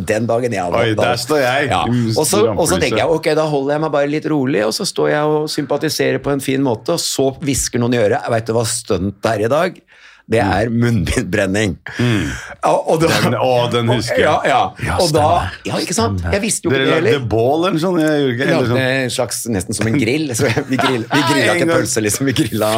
Den 0.08 0.26
dagen 0.26 0.52
jeg 0.56 0.62
hadde 0.64 0.80
Oi, 0.82 0.94
da- 0.98 1.10
der 1.12 1.20
står 1.22 1.40
jeg. 1.44 1.68
Ja. 1.70 1.82
Mm, 1.86 2.08
Og, 2.16 2.26
så, 2.26 2.42
og 2.50 2.66
så 2.68 2.80
tenker 2.82 2.98
jeg 3.04 3.08
ok, 3.20 3.30
da 3.38 3.46
holder 3.50 3.76
jeg 3.76 3.84
meg 3.86 3.92
bare 3.94 4.10
litt 4.10 4.26
rolig, 4.32 4.64
og 4.66 4.74
så 4.74 4.86
står 4.88 5.10
jeg 5.14 5.22
og 5.38 5.48
sympatiserer 5.52 6.18
på 6.24 6.32
en 6.34 6.40
fin 6.42 6.62
måte, 6.66 6.96
og 6.96 7.02
så 7.02 7.30
hvisker 7.38 7.78
noen 7.82 7.94
i 7.94 8.02
øret. 8.02 8.26
Veit 8.32 8.46
du 8.50 8.54
hva 8.56 8.66
stunt 8.66 9.24
er 9.32 9.46
i 9.46 9.52
dag? 9.52 9.78
Det 10.26 10.40
er 10.42 10.66
munnbindbrenning. 10.74 11.76
Mm. 12.02 12.24
og 12.66 12.96
da, 12.98 13.06
Den- 13.22 13.36
å, 13.38 13.70
den 13.70 13.86
husker 13.94 14.18
jeg. 14.18 14.26
Ja, 14.26 14.40
ja. 14.44 14.62
Ja, 14.82 14.96
og 14.98 15.12
da. 15.14 15.50
Ja, 15.68 15.76
ikke 15.78 15.94
sant? 15.94 16.24
Jeg 16.32 16.42
visste 16.42 16.66
jo 16.66 16.72
ikke 16.74 16.80
Dere 16.82 16.96
det 16.98 17.12
lagde 17.12 17.28
bål 17.30 17.68
eller 17.68 17.78
sånn? 17.78 18.00
Jeg 18.02 18.24
gjorde 18.24 18.34
ikke 18.48 18.66
sånn. 18.72 18.80
en 18.82 19.10
slags, 19.14 19.44
nesten 19.54 19.78
som 19.78 19.86
en 19.86 19.98
grill. 20.02 20.26
Så 20.34 20.50
vi 20.66 20.76
grill, 20.82 21.04
vi 21.06 21.22
grilla 21.30 21.54
ikke 21.54 21.70
pølse, 21.70 22.02
liksom. 22.02 22.26
Vi 22.26 22.34
grilla 22.42 22.72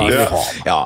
Ja. 0.68 0.82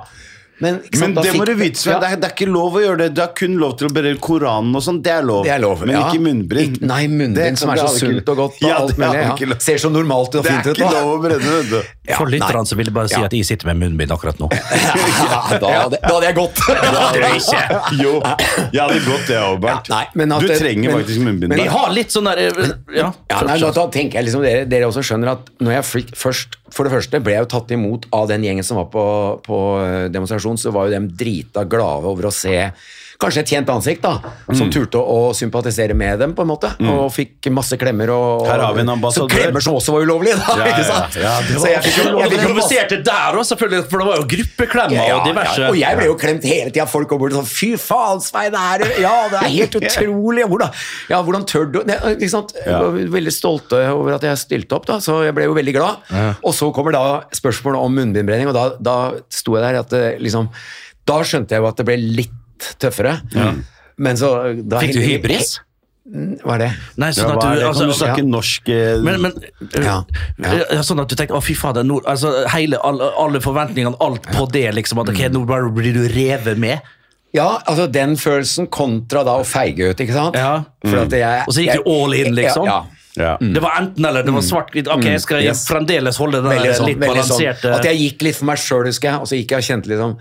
Men, 0.63 0.79
sant, 0.93 1.01
Men 1.01 1.15
det 1.27 1.33
må 1.35 1.45
du 1.49 1.55
vite, 1.59 1.81
Sven. 1.81 1.97
Ja. 1.97 1.99
Det, 2.03 2.09
er, 2.15 2.21
det 2.23 2.29
er 2.29 2.35
ikke 2.37 2.47
lov 2.53 2.77
å 2.79 2.83
gjøre 2.85 2.99
det. 3.01 3.09
Du 3.17 3.21
har 3.25 3.33
kun 3.39 3.57
lov 3.59 3.73
til 3.81 3.89
å 3.89 3.93
berøre 3.97 4.19
Koranen 4.23 4.77
og 4.79 4.85
sånn. 4.87 5.01
Det 5.03 5.11
er 5.11 5.25
lov. 5.27 5.43
Det 5.47 5.53
er 5.57 5.63
lov, 5.65 5.83
Men 5.83 5.97
ja. 5.97 6.03
ikke 6.09 6.23
munnbind. 6.23 6.79
Nei, 6.87 7.01
munnbind 7.11 7.59
som 7.59 7.73
er 7.75 7.83
så 7.83 7.91
sunt 7.97 8.31
og 8.31 8.39
godt 8.45 8.61
og 8.63 8.69
Ja, 8.69 8.77
alt 8.85 9.01
mulig. 9.01 9.25
Ja. 9.43 9.59
Ser 9.67 9.83
så 9.83 9.91
normalt 9.91 10.37
og 10.39 10.47
Det 10.47 10.55
er 10.55 10.71
ikke 10.71 10.93
lov 10.93 11.11
å 11.17 11.19
brenne, 11.25 11.57
vet 11.59 11.73
du. 11.73 11.81
Ja, 12.07 12.17
For 12.19 12.31
lytterne 12.31 12.63
nei. 12.63 12.71
så 12.71 12.79
vil 12.79 12.89
jeg 12.91 12.95
bare 12.95 13.11
si 13.11 13.19
Ja. 13.19 13.27
at 13.27 13.35
jeg 13.37 13.47
sitter 13.47 13.69
med 13.73 13.83
munnbind 13.83 14.15
akkurat 14.15 14.39
nå. 14.43 14.49
Ja, 15.23 15.59
da, 15.59 15.69
hadde, 15.69 15.99
da 16.03 16.15
hadde 16.15 16.27
jeg 16.27 16.37
gått. 16.39 16.63
Jo, 18.03 18.15
jeg 18.73 18.81
hadde 18.81 19.01
gått 19.07 19.27
det 19.31 19.39
òg, 19.39 19.59
Bernt. 19.63 19.87
Du 19.89 20.49
trenger 20.49 20.91
men- 20.91 20.99
faktisk 21.03 21.21
munnbind. 21.23 21.49
men 21.53 21.59
Vi 21.63 21.69
har 21.71 21.93
litt 21.95 22.11
sånn 22.15 22.25
der 22.31 22.39
eh, 22.47 22.73
Ja. 22.97 23.13
Ja, 23.31 23.43
nei, 23.47 23.59
da, 23.61 23.71
da 23.75 23.87
tenker 23.93 24.19
jeg 24.21 24.29
liksom 24.29 24.43
dere, 24.45 24.65
dere 24.69 24.89
også 24.91 25.03
skjønner 25.07 25.33
at 25.37 25.51
når 25.63 25.77
jeg 25.79 26.09
først 26.17 26.59
For 26.73 26.89
det 26.89 26.93
første 26.95 27.21
ble 27.23 27.35
jeg 27.37 27.45
jo 27.45 27.51
tatt 27.53 27.71
imot 27.75 28.07
av 28.17 28.29
den 28.31 28.43
gjengen 28.47 28.65
som 28.65 28.79
var 28.81 28.87
på, 28.93 29.05
på 29.45 29.59
eh, 29.85 30.07
så 30.59 30.73
var 30.75 30.89
jo 30.89 30.97
dem 30.97 31.11
drita 31.17 31.65
glade 31.65 32.11
over 32.11 32.29
å 32.29 32.35
se 32.35 32.57
kanskje 33.23 33.43
et 33.45 33.51
kjent 33.55 33.71
ansikt, 33.73 34.03
da, 34.03 34.33
som 34.53 34.67
Mm. 34.67 34.73
turte 34.75 34.99
å 35.01 35.31
sympatisere 35.35 35.95
med 35.97 36.19
dem, 36.19 36.35
på 36.35 36.43
en 36.43 36.49
måte. 36.51 36.71
Og 36.83 37.11
fikk 37.15 37.49
masse 37.55 37.77
klemmer. 37.79 38.11
Og, 38.13 38.47
Her 38.47 38.61
har 38.61 38.75
vi 38.75 38.81
en 38.83 38.91
Så 39.15 39.29
klemmer 39.31 39.63
som 39.63 39.75
også 39.79 39.93
var 39.95 40.03
ulovlig, 40.07 40.35
da! 40.37 40.57
Ja, 40.59 40.65
ikke 40.73 40.83
ja, 40.83 40.89
sant? 40.91 41.17
ja, 41.23 41.35
så 41.41 41.61
var- 41.63 41.71
jeg 41.71 41.83
fikk 41.87 41.97
jo, 42.03 42.19
jeg 42.19 42.31
fikk 42.33 42.45
provoserte 42.49 42.99
der 43.05 43.39
òg, 43.39 43.45
selvfølgelig, 43.49 43.89
for 43.91 43.99
det 44.03 44.07
var 44.11 44.17
jo 44.21 44.27
gruppeklemmer 44.35 45.07
ja, 45.09 45.17
og 45.17 45.27
diverse. 45.27 45.59
ja, 45.63 45.69
og 45.71 45.77
jeg 45.79 45.97
ble 45.97 46.07
jo 46.11 46.15
klemt 46.17 46.45
hele 46.45 46.71
tida. 46.71 46.87
Folk 46.89 47.09
kom 47.09 47.19
bort 47.23 47.33
sånn 47.33 47.47
Fy 47.47 47.71
faen, 47.77 48.21
Svein, 48.21 48.51
det 48.53 48.61
er, 48.61 49.01
ja, 49.01 49.29
det 49.33 49.39
er 49.43 49.49
helt 49.49 49.75
utrolig! 49.81 50.45
Hvordan, 50.49 50.71
ja, 51.09 51.23
hvordan 51.23 51.47
tør 51.47 51.71
du 51.73 51.81
ne, 51.87 51.95
ikke 52.17 52.31
sant? 52.31 52.53
Jeg 52.67 52.73
var 52.75 52.91
veldig 53.17 53.33
stolte 53.33 53.81
over 53.93 54.15
at 54.15 54.23
jeg 54.27 54.37
stilte 54.43 54.73
opp, 54.77 54.87
da, 54.87 54.99
så 54.99 55.23
jeg 55.25 55.35
ble 55.35 55.45
jo 55.45 55.55
veldig 55.55 55.75
glad. 55.75 55.97
Og 56.43 56.53
så 56.55 56.73
kommer 56.75 56.93
da 56.93 57.23
spørsmålet 57.33 57.79
om 57.83 57.95
munnbindbrenning, 57.95 58.49
og 58.49 58.55
da, 58.55 58.65
da 58.81 58.97
sto 59.31 59.55
jeg 59.57 59.63
der 59.63 59.79
at 59.81 59.89
det, 59.93 60.21
liksom 60.23 60.49
Da 61.05 61.17
skjønte 61.27 61.51
jeg 61.57 61.59
jo 61.63 61.67
at 61.67 61.77
det 61.81 61.85
ble 61.89 61.97
litt 61.99 62.31
tøffere. 62.79 63.19
Men 63.99 64.17
så 64.17 64.33
da 64.67 64.81
Fikk 64.81 64.95
du 64.97 65.01
hybris? 65.05 65.61
Hva 66.43 66.57
er 66.57 66.59
det? 66.59 66.71
Nei, 66.99 67.09
Ja, 67.13 67.15
sånn 67.23 67.31
at 67.37 67.41
du 67.45 67.61
det? 67.61 67.67
altså, 67.69 67.85
Kan 67.85 67.89
du 67.93 67.95
snakke 67.95 68.23
ja. 68.25 68.25
norsk 68.27 68.69
eh, 68.75 68.97
Men, 69.07 69.21
men 69.23 69.33
Ja, 69.85 70.01
ja, 70.75 70.81
Sånn 70.83 70.99
at 71.01 71.09
du 71.09 71.15
tenkte 71.15 71.37
å 71.39 71.43
fy 71.45 71.55
fader, 71.55 71.85
nå- 71.87 72.01
altså, 72.11 72.33
hele, 72.51 72.81
alle, 72.83 73.07
alle 73.23 73.39
forventningene, 73.41 73.95
alt 74.03 74.27
på 74.35 74.49
det, 74.51 74.65
liksom. 74.75 74.99
At 75.05 75.13
ok, 75.15 75.21
nå 75.31 75.45
bare 75.47 75.71
blir 75.71 75.95
du 75.95 76.09
revet 76.11 76.59
med. 76.59 76.81
Ja, 77.33 77.61
altså 77.71 77.87
den 77.89 78.17
følelsen 78.21 78.67
kontra 78.69 79.23
da 79.25 79.39
å 79.41 79.45
feige 79.47 79.93
ut, 79.93 80.03
ikke 80.03 80.13
sant? 80.13 80.35
Ja. 80.37 80.65
For 80.85 81.05
at 81.05 81.15
jeg, 81.17 81.45
Og 81.47 81.55
så 81.55 81.63
gikk 81.65 81.79
du 81.85 81.91
all 81.95 82.13
in, 82.19 82.35
liksom? 82.35 82.67
Ja, 82.67 82.81
ja. 83.17 83.23
ja. 83.23 83.53
Det 83.55 83.63
var 83.63 83.79
enten 83.85 84.05
eller. 84.11 84.27
Det 84.27 84.35
var 84.35 84.43
svart-hvitt. 84.45 84.91
Ok, 84.93 85.05
jeg 85.07 85.21
skal 85.23 85.39
Mm. 85.39 85.47
Yes. 85.53 85.63
fremdeles 85.71 86.19
holde 86.19 86.43
den 86.43 86.51
Veldig 86.51 86.75
sånn, 86.81 86.91
litt 86.91 86.99
balanserte 87.01 87.63
sånn. 87.63 87.79
At 87.79 87.85
jeg 87.89 87.97
gikk 88.03 88.23
litt 88.27 88.37
for 88.37 88.51
meg 88.51 88.59
sjøl, 88.59 88.85
husker 88.91 89.13
jeg. 89.13 89.21
Og 89.23 89.31
så 89.31 89.39
gikk 89.39 89.55
jeg 89.55 89.63
og 89.63 89.71
kjente 89.71 89.95
liksom 89.95 90.19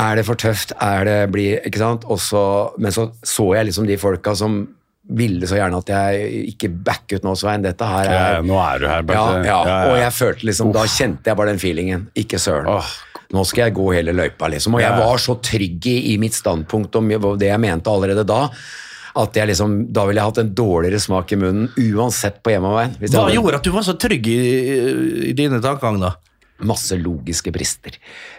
Er 0.00 0.16
det 0.18 0.24
for 0.26 0.34
tøft? 0.40 0.72
Er 0.82 1.04
det 1.06 1.18
blir 1.34 1.60
Ikke 1.66 1.78
sant? 1.78 2.04
Også, 2.10 2.40
men 2.82 2.90
så 2.94 3.08
så 3.22 3.52
jeg 3.54 3.68
liksom 3.70 3.86
de 3.86 3.96
folka 4.00 4.34
som 4.38 4.64
ville 5.04 5.44
så 5.46 5.58
gjerne 5.58 5.76
at 5.82 5.90
jeg 5.92 6.44
ikke 6.54 6.70
back 6.86 7.12
ut 7.12 7.26
nå, 7.26 7.34
Svein. 7.36 7.62
Dette 7.62 7.84
her 7.84 8.06
er 8.08 8.36
ja, 8.38 8.38
nå 8.42 8.56
er 8.56 8.78
du 8.80 8.86
her, 8.88 9.02
ja, 9.02 9.08
bare. 9.10 9.42
ja, 9.44 9.58
og 9.90 9.98
jeg 10.00 10.14
følte 10.16 10.48
liksom 10.48 10.72
Da 10.72 10.86
kjente 10.88 11.28
jeg 11.28 11.36
bare 11.36 11.52
den 11.52 11.60
feelingen. 11.60 12.06
Ikke 12.16 12.40
søren. 12.40 12.70
Oh. 12.72 12.88
Nå 13.34 13.42
skal 13.48 13.66
jeg 13.68 13.74
gå 13.76 13.84
hele 13.92 14.14
løypa, 14.16 14.48
liksom. 14.52 14.76
Og 14.78 14.82
jeg 14.82 14.96
var 14.96 15.20
så 15.20 15.36
trygg 15.44 15.86
i, 15.90 15.96
i 16.14 16.16
mitt 16.22 16.34
standpunkt 16.36 16.96
om 16.96 17.08
det 17.40 17.48
jeg 17.50 17.60
mente 17.60 17.90
allerede 17.92 18.24
da. 18.28 18.48
At 19.14 19.36
jeg 19.38 19.46
liksom, 19.52 19.92
Da 19.94 20.06
ville 20.08 20.18
jeg 20.22 20.30
hatt 20.32 20.40
en 20.42 20.54
dårligere 20.58 20.98
smak 21.02 21.32
i 21.36 21.38
munnen 21.38 21.68
uansett 21.94 22.40
på 22.42 22.50
hjemmeveien. 22.54 22.96
Hva 22.98 23.12
hadde- 23.26 23.36
gjorde 23.36 23.60
at 23.60 23.68
du 23.68 23.70
var 23.76 23.84
så 23.86 23.94
trygg 24.00 24.26
i, 24.26 24.38
i 25.30 25.32
dine 25.36 25.60
tankegang, 25.62 26.00
da? 26.02 26.14
Masse 26.62 26.96
logiske 26.96 27.50
brister. 27.52 27.96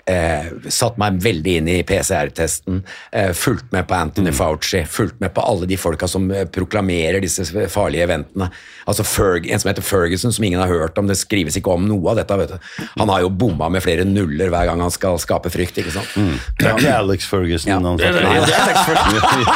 Eh, 0.07 0.48
satt 0.72 0.98
meg 1.01 1.17
veldig 1.24 1.55
inn 1.60 1.67
i 1.67 1.79
PCR-testen, 1.84 2.84
eh, 3.12 3.31
fulgt 3.36 3.72
med 3.75 3.88
på 3.88 3.95
Anthony 3.98 4.31
Fauci, 4.31 4.86
fulgt 4.88 5.19
med 5.19 5.34
på 5.34 5.43
alle 5.43 5.67
de 5.67 5.77
folka 5.77 6.07
som 6.07 6.29
eh, 6.31 6.45
proklamerer 6.45 7.19
disse 7.22 7.43
farlige 7.69 8.05
eventene. 8.07 8.50
Altså 8.88 9.03
Ferg, 9.03 9.50
En 9.51 9.60
som 9.60 9.69
heter 9.69 9.84
Ferguson, 9.84 10.34
som 10.34 10.43
ingen 10.43 10.60
har 10.60 10.67
hørt 10.67 10.98
om, 10.98 11.07
det 11.07 11.17
skrives 11.19 11.57
ikke 11.57 11.74
om 11.74 11.88
noe 11.89 12.12
av 12.12 12.22
dette. 12.22 12.38
vet 12.38 12.55
du. 12.55 12.84
Han 13.00 13.10
har 13.10 13.22
jo 13.25 13.29
bomma 13.29 13.69
med 13.69 13.84
flere 13.84 14.05
nuller 14.07 14.50
hver 14.53 14.69
gang 14.69 14.81
han 14.81 14.93
skal 14.93 15.19
skape 15.19 15.51
frykt. 15.51 15.77
ikke 15.77 15.91
sant? 15.91 16.15
Det 16.60 16.69
er 16.69 16.79
ikke 16.79 16.95
Alex 16.95 17.27
Ferguson. 17.27 17.72
Ja. 17.72 17.79
han 17.79 18.00
snakker 18.00 18.25
om. 18.25 18.31
er 18.31 18.48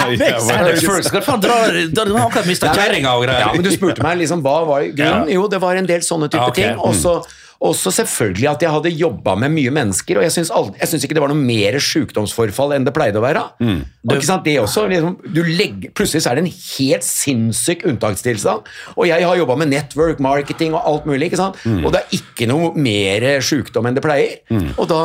Alex 0.04 0.50
Ferguson. 0.50 1.04
Skal 1.10 1.22
faen 1.24 1.42
dra 1.42 1.56
Da 1.94 2.04
har 2.04 2.12
han 2.12 2.26
akkurat 2.28 2.48
mista 2.50 2.74
kjerringa 2.76 3.14
og 3.16 3.24
greier. 3.24 3.46
Ja, 3.46 3.54
men 3.56 3.64
du 3.64 3.72
spurte 3.74 4.04
meg 4.04 4.20
liksom, 4.20 4.44
hva 4.46 4.64
var 4.68 4.84
grunnen? 4.90 5.30
Jo, 5.32 5.48
det 5.52 5.62
var 5.64 5.80
en 5.80 5.88
del 5.90 6.04
sånne 6.06 6.28
type 6.32 6.50
okay. 6.52 6.74
ting. 6.74 6.82
Og 6.84 6.98
så 6.98 7.22
også 7.60 7.92
selvfølgelig 7.92 8.48
at 8.54 8.62
jeg 8.64 8.72
hadde 8.72 8.92
jobba 8.96 9.34
med 9.36 9.52
mye 9.52 9.72
mennesker, 9.76 10.16
og 10.18 10.24
jeg 10.24 10.32
syns 10.32 11.04
ikke 11.04 11.18
det 11.18 11.24
var 11.24 11.32
noe 11.34 11.42
mer 11.44 11.76
sykdomsforfall 11.84 12.72
enn 12.78 12.86
det 12.88 12.94
pleide 12.96 13.20
å 13.20 13.24
være. 13.26 13.42
Og 13.60 14.14
ikke 14.16 14.28
sant, 14.30 14.46
det 14.48 14.54
også, 14.62 14.86
liksom, 14.88 15.18
du 15.36 15.42
legger, 15.44 15.92
Plutselig 15.92 16.24
så 16.24 16.32
er 16.32 16.40
det 16.40 16.46
en 16.46 16.54
helt 16.54 17.04
sinnssyk 17.04 17.84
unntakstilstand, 17.90 18.64
og 18.96 19.10
jeg 19.10 19.28
har 19.28 19.36
jobba 19.42 19.58
med 19.60 19.74
network, 19.74 20.22
marketing 20.24 20.74
og 20.78 20.88
alt 20.88 21.06
mulig, 21.10 21.28
ikke 21.32 21.42
sant? 21.42 21.60
og 21.84 21.92
det 21.92 22.00
er 22.06 22.16
ikke 22.22 22.48
noe 22.48 22.72
mer 22.80 23.28
sykdom 23.44 23.90
enn 23.92 24.00
det 24.00 24.06
pleier. 24.08 24.40
Og 24.80 24.88
da, 24.88 25.02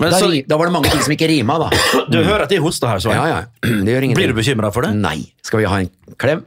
Men 0.00 0.10
da, 0.12 0.18
så- 0.20 0.32
da 0.48 0.56
var 0.56 0.66
det 0.66 0.72
mange 0.72 0.90
ting 0.92 1.00
som 1.04 1.12
ikke 1.12 1.28
rima, 1.28 1.58
da. 1.58 1.70
Du 2.10 2.18
hører 2.24 2.42
at 2.44 2.50
de 2.52 2.56
hoster 2.60 2.88
her, 2.88 2.98
Svein. 3.00 3.16
Ja, 3.16 3.26
ja. 3.28 3.44
Blir 4.16 4.28
du 4.32 4.34
bekymra 4.36 4.72
for 4.72 4.82
det? 4.84 4.94
Nei. 4.96 5.32
Skal 5.44 5.60
vi 5.60 5.64
ha 5.68 5.78
en 5.84 5.90
klem? 6.16 6.42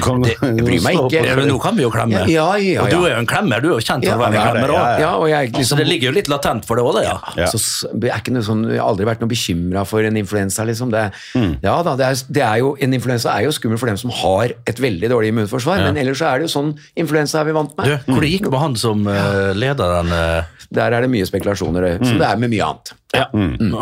Kan 0.00 0.22
det 0.24 0.32
jeg 0.40 0.64
bryr 0.64 0.80
meg 0.80 0.96
ikke. 0.96 1.22
men 1.36 1.48
nå 1.50 1.58
kan 1.60 1.76
vi 1.76 1.82
jo 1.84 1.90
klemme. 1.92 2.22
Ja, 2.32 2.46
ja, 2.56 2.56
ja, 2.56 2.82
Og 2.82 2.88
du 2.88 3.02
er 3.04 3.10
jo 3.12 3.18
en 3.20 3.26
klemmer. 3.28 3.60
Du 3.60 3.68
er 3.68 3.74
jo 3.76 3.82
kjent 3.84 4.06
for 4.06 4.16
å 4.16 4.20
være 4.22 4.38
en 4.38 4.46
klemmer 4.48 4.70
òg. 4.72 4.78
ja. 4.80 4.98
Ja, 5.04 5.10
og 5.20 5.28
Så 5.28 5.58
liksom 5.58 5.80
det 5.82 5.86
ligger 5.90 6.08
jo 6.08 6.14
litt 6.16 6.30
latent 6.32 6.64
for 6.64 6.80
det 6.80 6.84
òg, 6.86 6.94
det, 6.96 7.02
ja. 7.04 7.16
Ja. 7.36 7.48
Så 7.52 7.60
er 7.92 8.32
noe 8.32 8.42
sånn, 8.46 8.62
Jeg 8.72 8.80
har 8.80 8.88
aldri 8.88 9.04
vært 9.04 9.20
noe 9.20 9.28
bekymra 9.28 9.84
for 9.86 10.00
en 10.08 10.16
influensa. 10.16 10.64
Liksom. 10.64 10.90
Det, 10.90 11.04
Mm. 11.34 11.58
ja, 11.62 11.74
da, 11.82 11.96
det, 11.96 12.06
er, 12.06 12.22
det 12.32 12.42
er 12.42 12.56
jo, 12.62 12.76
En 12.80 12.92
influensa 12.96 13.34
er 13.36 13.44
jo 13.44 13.50
skummel 13.52 13.78
for 13.78 13.86
dem 13.86 13.96
som 14.00 14.10
har 14.10 14.54
et 14.66 14.78
veldig 14.80 15.10
dårlig 15.10 15.32
immunforsvar, 15.34 15.82
men 15.84 15.96
ellers 16.00 16.18
så 16.22 16.30
er 16.32 16.38
det 16.40 16.48
jo 16.48 16.52
sånn 16.54 16.72
influensa 16.96 17.40
er 17.40 17.44
vi 17.50 17.52
vant 17.52 17.76
med. 17.76 17.86
Du, 18.06 18.12
hvor 18.14 18.20
det 18.24 18.30
gikk 18.32 18.48
med 18.50 18.60
han 18.60 18.76
som 18.76 19.04
uh, 19.06 19.52
leder 19.52 20.00
den 20.00 20.12
uh... 20.12 20.42
Der 20.74 20.90
er 20.96 21.04
det 21.04 21.10
mye 21.12 21.26
spekulasjoner, 21.28 21.98
Mm. 22.00 22.06
som 22.08 22.18
det 22.18 22.26
er 22.26 22.36
med 22.40 22.50
mye 22.50 22.64
annet. 22.64 22.94
Ja, 23.14 23.28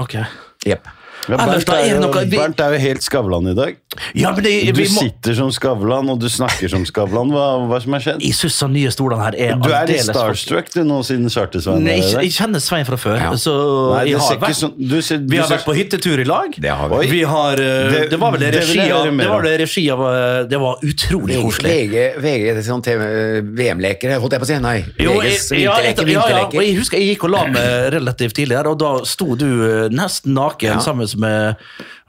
ok. 0.02 0.18
Yep. 0.66 0.88
Ja, 1.30 1.36
Bernt, 1.38 1.68
er 1.70 1.78
er 1.78 2.00
jo, 2.02 2.10
Bernt 2.32 2.60
er 2.60 2.74
jo 2.74 2.78
helt 2.82 3.04
Skavlan 3.04 3.46
i 3.46 3.54
dag. 3.54 3.76
Ja, 4.16 4.30
men 4.32 4.42
det, 4.44 4.72
Du 4.74 4.84
sitter 4.88 5.34
som 5.36 5.50
Skavlan, 5.52 6.08
og 6.08 6.18
du 6.22 6.28
snakker 6.32 6.68
som 6.72 6.84
Skavlan. 6.88 7.28
Hva, 7.34 7.44
hva 7.68 7.80
som 7.82 7.92
har 7.92 8.00
skjedd? 8.04 8.22
Jeg 8.24 8.34
syns 8.38 8.58
de 8.62 8.68
nye 8.72 8.92
stolene 8.94 9.22
her 9.26 9.36
er 9.36 9.58
Du 9.60 9.68
er 9.72 9.86
litt 9.90 10.06
starstruck 10.06 10.70
du 10.72 10.80
nå, 10.88 11.02
siden 11.04 11.28
Charter-Svein 11.32 11.82
Nei, 11.84 11.98
jeg, 12.00 12.14
jeg 12.28 12.32
kjenner 12.38 12.62
Svein 12.64 12.86
fra 12.88 12.96
før, 12.96 13.18
Ja. 13.20 13.30
så 13.36 13.52
Nei, 13.92 14.04
jeg 14.12 14.18
har 14.22 14.38
vært, 14.40 14.56
sånn 14.58 14.72
du 14.78 14.96
ser, 15.04 15.20
du 15.20 15.28
Vi 15.34 15.40
har 15.42 15.46
ser, 15.50 15.58
vært 15.58 15.68
på 15.68 15.76
hyttetur 15.76 16.22
i 16.22 16.26
lag. 16.28 16.56
Det 16.56 16.72
har 16.72 16.88
vi. 16.94 17.10
Vi 17.12 17.22
har, 17.28 17.52
eh, 17.60 17.90
Det- 17.92 18.10
det, 18.10 18.18
var 18.20 18.32
vel 18.32 18.40
det 18.46 18.52
regi 18.56 18.80
av 18.90 19.04
Det 19.12 19.28
var 19.28 19.42
det 19.42 19.54
regi 19.60 19.84
av 19.90 20.00
eh, 20.08 20.42
Det 20.48 20.60
var 20.60 20.76
utrolig 20.82 21.36
koselig. 21.42 21.74
VG, 21.92 22.06
VG 22.22 22.54
det 22.56 22.64
sånn 22.64 22.82
VM-lekere, 23.56 24.18
holdt 24.22 24.32
jeg 24.36 24.42
på 24.42 24.48
å 24.48 24.50
si. 24.52 24.58
Nei. 24.62 24.76
Jo, 24.98 25.16
VGs 25.20 25.50
jeg, 25.52 25.64
ja, 25.66 25.76
etter, 25.92 26.08
ja, 26.12 26.26
ja, 26.32 26.42
og 26.46 26.58
jeg 26.62 26.76
husker 26.78 26.98
jeg 27.00 27.12
gikk 27.16 27.24
og 27.28 27.34
la 27.34 27.44
meg 27.52 27.92
relativt 27.96 28.36
tidlig 28.38 28.56
her, 28.58 28.68
og 28.72 28.78
da 28.82 28.92
sto 29.08 29.34
du 29.38 29.46
eh, 29.48 29.88
nesten 29.92 30.34
naken 30.36 30.76
Ja. 30.76 30.78
sammen 30.82 31.08
med 31.20 31.56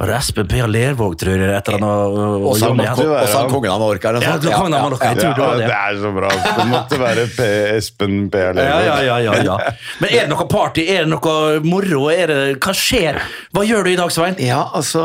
Espen 0.03 0.47
Per 0.51 0.67
Lervåg, 0.67 1.15
tror 1.21 1.37
jeg. 1.39 1.53
Etter 1.57 1.72
han 1.73 1.85
og, 1.87 2.17
og, 2.17 2.47
Og 2.51 2.59
Henrik. 2.61 3.51
kongen 3.51 3.71
av 3.73 3.81
Mallorca. 3.81 4.13
Ja, 4.23 4.33
kongen 4.41 4.75
av 4.77 4.85
Mallorca, 4.87 5.11
jeg 5.11 5.21
tror 5.21 5.33
det 5.33 5.43
ja, 5.43 5.47
var 5.47 5.59
det. 5.59 5.67
det 5.67 5.79
er 5.79 5.99
så 6.03 6.11
bra. 6.15 6.31
Det 6.43 6.67
måtte 6.71 6.99
være 7.01 7.25
P. 7.33 7.47
Espen 7.77 8.17
P. 8.33 8.43
Ja, 8.43 8.77
ja, 8.87 8.97
ja, 9.07 9.17
ja, 9.27 9.35
ja. 9.49 9.57
Men 10.01 10.09
er 10.13 10.25
det 10.25 10.31
noe 10.33 10.47
party? 10.51 10.85
Er 10.93 11.05
det 11.05 11.11
noe 11.13 11.35
moro? 11.65 12.05
Er 12.13 12.31
det, 12.31 12.39
hva 12.63 12.75
skjer? 12.77 13.19
Hva 13.53 13.65
gjør 13.67 13.87
du 13.87 13.91
i 13.93 13.97
dag, 13.99 14.13
Svein? 14.13 14.37
Ja, 14.43 14.61
altså, 14.75 15.03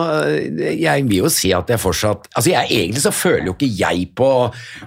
jeg 0.59 1.07
vil 1.09 1.25
jo 1.25 1.33
si 1.33 1.53
at 1.57 1.71
jeg 1.73 1.81
fortsatt 1.83 2.29
altså 2.35 2.53
jeg, 2.53 2.71
Egentlig 2.79 3.03
så 3.03 3.13
føler 3.15 3.49
jo 3.51 3.55
ikke 3.57 3.71
jeg 3.79 4.09
på, 4.19 4.29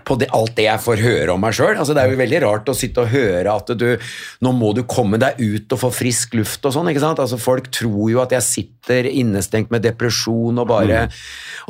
på 0.08 0.18
det, 0.22 0.30
alt 0.36 0.54
det 0.58 0.66
jeg 0.68 0.84
får 0.84 1.02
høre 1.04 1.36
om 1.36 1.42
meg 1.44 1.56
sjøl. 1.58 1.76
Altså, 1.76 1.96
det 1.98 2.04
er 2.04 2.14
jo 2.14 2.20
veldig 2.22 2.42
rart 2.46 2.72
å 2.72 2.76
sitte 2.78 3.06
og 3.06 3.12
høre 3.14 3.56
at 3.58 3.74
du 3.78 3.88
Nå 4.42 4.52
må 4.58 4.72
du 4.76 4.82
komme 4.90 5.20
deg 5.22 5.40
ut 5.42 5.74
og 5.76 5.80
få 5.82 5.90
frisk 5.94 6.36
luft 6.38 6.66
og 6.66 6.74
sånn. 6.76 6.90
ikke 6.92 7.04
sant? 7.04 7.20
Altså, 7.22 7.40
Folk 7.42 7.70
tror 7.74 8.10
jo 8.12 8.22
at 8.24 8.34
jeg 8.36 8.46
sitter 8.48 9.08
innestengt 9.10 9.72
med 9.74 9.84
depresjon 9.86 10.58
og 10.62 10.68
bare 10.70 11.06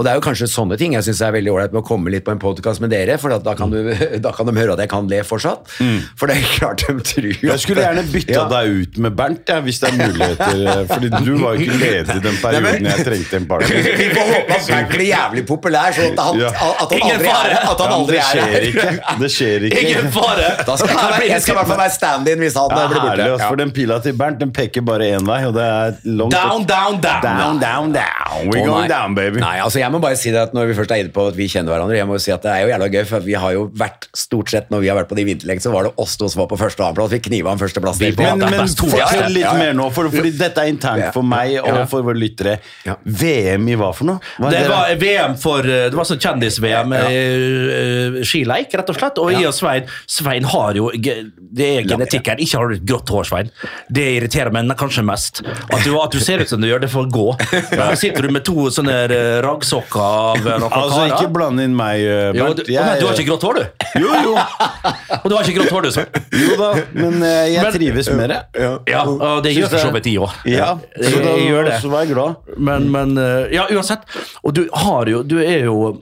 Og 0.02 0.06
det 0.08 0.16
er 0.16 0.18
jo 0.18 0.22
kanskje 0.26 0.48
sånne 0.50 0.74
ting 0.82 0.96
jeg 0.96 1.06
syns 1.06 1.20
er 1.22 1.34
veldig 1.36 1.52
ålreit 1.54 1.74
med 1.76 1.84
å 1.84 1.86
komme 1.86 2.10
litt 2.10 2.24
på 2.26 2.32
en 2.34 2.40
podkast 2.42 2.82
med 2.82 2.90
dere, 2.90 3.20
for 3.22 3.30
at 3.36 3.44
da, 3.46 3.54
kan 3.54 3.70
du, 3.70 3.78
da 4.26 4.32
kan 4.34 4.48
de 4.50 4.54
høre 4.58 4.74
at 4.74 4.80
jeg 4.82 4.90
kan 4.90 5.06
le 5.12 5.20
fortsatt. 5.28 5.70
For 6.18 6.26
det 6.32 6.40
er 6.40 6.48
klart 6.56 6.82
de 6.88 6.96
tror 7.06 7.28
Jeg 7.30 7.62
skulle 7.62 7.84
gjerne 7.86 8.02
bytta 8.10 8.34
Ja. 8.34 8.46
deg 8.50 8.80
ut 8.82 8.98
med 9.06 9.14
Bernt, 9.20 9.52
ja, 9.52 9.60
hvis 9.62 9.78
det 9.84 9.92
er 9.92 9.98
muligheter. 10.00 10.64
eh, 10.72 10.82
Fordi 10.90 11.12
du 11.22 11.30
var 11.44 11.54
jo 11.60 11.68
ikke 11.68 11.78
ledig 11.84 12.16
den 12.26 12.40
perioden 12.42 12.88
jeg 12.90 13.06
trengte 13.06 13.38
en 13.44 13.46
partner. 13.52 13.90
Vi 14.02 14.08
får 14.16 14.32
håpe 14.32 14.58
at 14.58 14.72
Bernt 14.72 14.96
blir 14.96 15.08
jævlig 15.12 15.44
populær, 15.52 15.94
sånn 16.00 16.18
at 16.18 16.24
han, 16.26 16.42
Ja. 16.42 16.50
at 16.50 16.96
han 16.96 17.06
aldri 17.12 17.14
er 17.14 17.24
fare. 17.28 17.62
At 17.62 17.84
han 17.86 17.94
Ja, 17.94 18.00
aldri 18.00 18.18
det 18.18 18.24
er 18.24 18.32
skjer 18.32 18.68
ikke. 18.72 19.16
Det 19.22 19.32
skjer 19.38 19.68
ikke. 19.70 19.84
Ingen 19.86 20.12
fare! 20.18 20.50
Da 20.72 20.80
skal 20.82 20.90
jeg, 20.96 20.98
være- 20.98 21.30
jeg 21.30 21.42
skal 21.46 21.54
i 21.54 21.58
hvert 21.60 21.70
fall 21.76 21.82
være 21.84 21.96
stand-in 22.00 22.42
hvis 22.48 22.58
han 22.58 22.72
Ja, 22.74 22.82
blir 22.88 22.98
borte. 22.98 23.22
herlig, 23.22 23.46
for 23.46 23.62
den 23.62 23.72
pila 23.76 24.00
til 24.02 24.18
Bernt 24.18 24.40
den 24.42 24.52
peker 24.56 24.82
bare 24.88 25.12
én 25.20 25.28
vei, 25.28 25.40
og 25.46 25.54
det 25.60 25.68
er 25.68 25.96
langt 26.18 26.34
Down, 26.34 26.66
down, 26.66 26.98
down. 27.04 27.22
Down, 27.22 27.60
down, 27.62 27.92
down. 27.94 28.50
We're 28.50 28.64
oh, 28.64 28.72
going 28.72 28.88
down, 28.90 29.14
baby. 29.18 29.42
Nei, 29.44 29.58
altså 29.60 29.82
jeg 29.84 29.91
må 29.94 30.02
bare 30.04 30.18
si 30.20 30.32
det 30.34 30.42
at 30.42 30.56
Når 30.56 30.72
vi 30.72 30.76
først 30.78 30.94
er 30.94 31.04
inne 31.04 31.14
på 31.14 31.26
at 31.32 31.38
vi 31.38 31.48
kjenner 31.52 31.74
hverandre, 31.74 31.98
jeg 31.98 32.08
må 32.10 32.18
jo 32.18 32.24
si 32.24 32.34
at 32.34 32.44
det 32.46 32.52
er 32.52 32.66
jo 32.66 32.72
jævla 32.74 32.90
gøy, 32.92 33.04
for 33.10 33.26
vi 33.26 33.36
har 33.44 33.56
jo 33.56 33.66
vært 33.78 34.08
stort 34.18 34.52
sett 34.54 34.72
når 34.74 34.84
vi 34.84 34.92
har 34.92 35.00
vært 35.00 35.12
på 35.12 35.18
de 35.20 35.26
vinterlekene, 35.28 35.64
så 35.64 35.74
var 35.74 35.88
det 35.88 35.94
oss 36.02 36.18
to 36.20 36.30
som 36.32 36.44
var 36.44 36.50
på 36.52 36.60
første 36.60 36.82
og 36.84 36.90
annenplass. 36.90 37.12
Vi 37.14 37.22
kniva 37.28 37.54
om 37.54 37.62
førsteplass. 37.62 38.02
Men, 38.02 38.44
men 38.44 38.72
fortell 38.78 39.36
litt 39.36 39.60
mer 39.60 39.76
nå, 39.78 39.88
for, 39.96 40.10
fordi 40.14 40.34
dette 40.38 40.64
er 40.64 40.72
internt 40.72 41.10
for 41.16 41.28
meg 41.28 41.58
og 41.62 41.84
for 41.92 42.06
våre 42.08 42.20
lyttere. 42.20 42.58
VM 43.06 43.70
i 43.72 43.78
hva 43.80 43.92
for 43.96 44.10
noe? 44.12 44.34
Hva 44.40 44.52
Det 44.54 44.64
var 44.70 44.94
VM 45.02 45.38
for 45.42 45.66
eh, 45.66 45.88
Det 45.92 45.98
var 45.98 46.08
sånn 46.08 46.22
kjendis-VM. 46.22 46.96
Ja. 46.96 47.06
eh, 47.12 48.20
Skileik, 48.28 48.74
rett 48.78 48.92
og 48.92 48.98
slett. 48.98 49.22
Og 49.22 49.32
jeg 49.34 49.48
og 49.50 49.56
Svein 49.56 49.90
Svein 50.10 50.48
har 50.52 50.78
jo 50.78 50.90
Det 50.96 51.68
er 51.68 51.88
genetikken. 51.88 52.42
Ikke 52.44 52.62
har 52.62 52.72
du 52.72 52.78
et 52.78 52.86
grått 52.88 53.12
hår, 53.12 53.28
Svein. 53.28 53.52
Det 53.90 54.08
irriterer 54.18 54.54
meg 54.54 54.72
kanskje 54.80 55.04
mest. 55.06 55.42
At 55.46 55.84
du, 55.86 55.94
at 56.00 56.14
du 56.14 56.20
ser 56.24 56.44
ut 56.44 56.50
som 56.50 56.62
du 56.62 56.68
gjør, 56.70 56.84
det 56.84 56.92
får 56.92 57.10
gå. 57.12 57.28
da 57.80 57.92
sitter 58.00 58.28
du 58.28 58.36
med 58.36 58.46
to 58.48 58.70
sånne 58.74 58.98
eh, 59.08 59.40
raggsokker 59.46 59.81
gråtklokka 59.82 60.02
av 60.02 60.38
noen 60.46 60.66
Altså, 60.82 61.00
karer? 61.00 61.16
ikke 61.16 61.32
blande 61.34 61.64
inn 61.68 61.76
meg, 61.76 62.00
eh, 62.02 62.32
Jo, 62.38 62.46
Bernt. 62.46 62.62
du, 62.62 62.72
men 62.74 63.00
du 63.02 63.06
har 63.08 63.14
ikke 63.18 63.28
grått 63.32 63.46
hår, 63.48 63.60
du? 63.60 63.66
Jo, 64.04 64.14
jo. 64.28 64.36
Og 65.22 65.28
du 65.30 65.36
har 65.36 65.44
ikke 65.44 65.58
grått 65.60 65.74
hår, 65.76 65.82
du, 65.88 65.92
så. 65.98 66.06
Jo 66.42 66.56
da, 66.62 66.70
men 66.94 67.18
eh, 67.24 67.52
jeg 67.56 67.64
Men- 67.66 67.74
trives 67.76 68.10
med 68.16 68.30
det. 68.34 68.40
Ja, 68.88 69.04
og 69.06 69.44
det 69.46 69.54
gjør 69.56 69.70
for 69.74 69.84
så 69.88 69.92
vidt 69.96 70.08
de 70.08 70.16
òg. 70.24 70.40
Ja, 70.50 70.72
så 70.96 71.18
da 71.22 71.36
jeg 71.36 71.50
gjør 71.52 71.68
det. 71.70 71.76
så 71.84 71.92
var 71.92 72.06
jeg 72.06 72.14
glad. 72.16 72.56
Men, 72.58 72.90
men 72.94 73.18
eh, 73.22 73.52
ja, 73.58 73.68
uansett. 73.76 74.08
Og 74.44 74.56
du 74.58 74.64
har 74.86 75.06
jo 75.12 75.22
Du 75.28 75.38
er 75.42 75.66
jo 75.68 75.98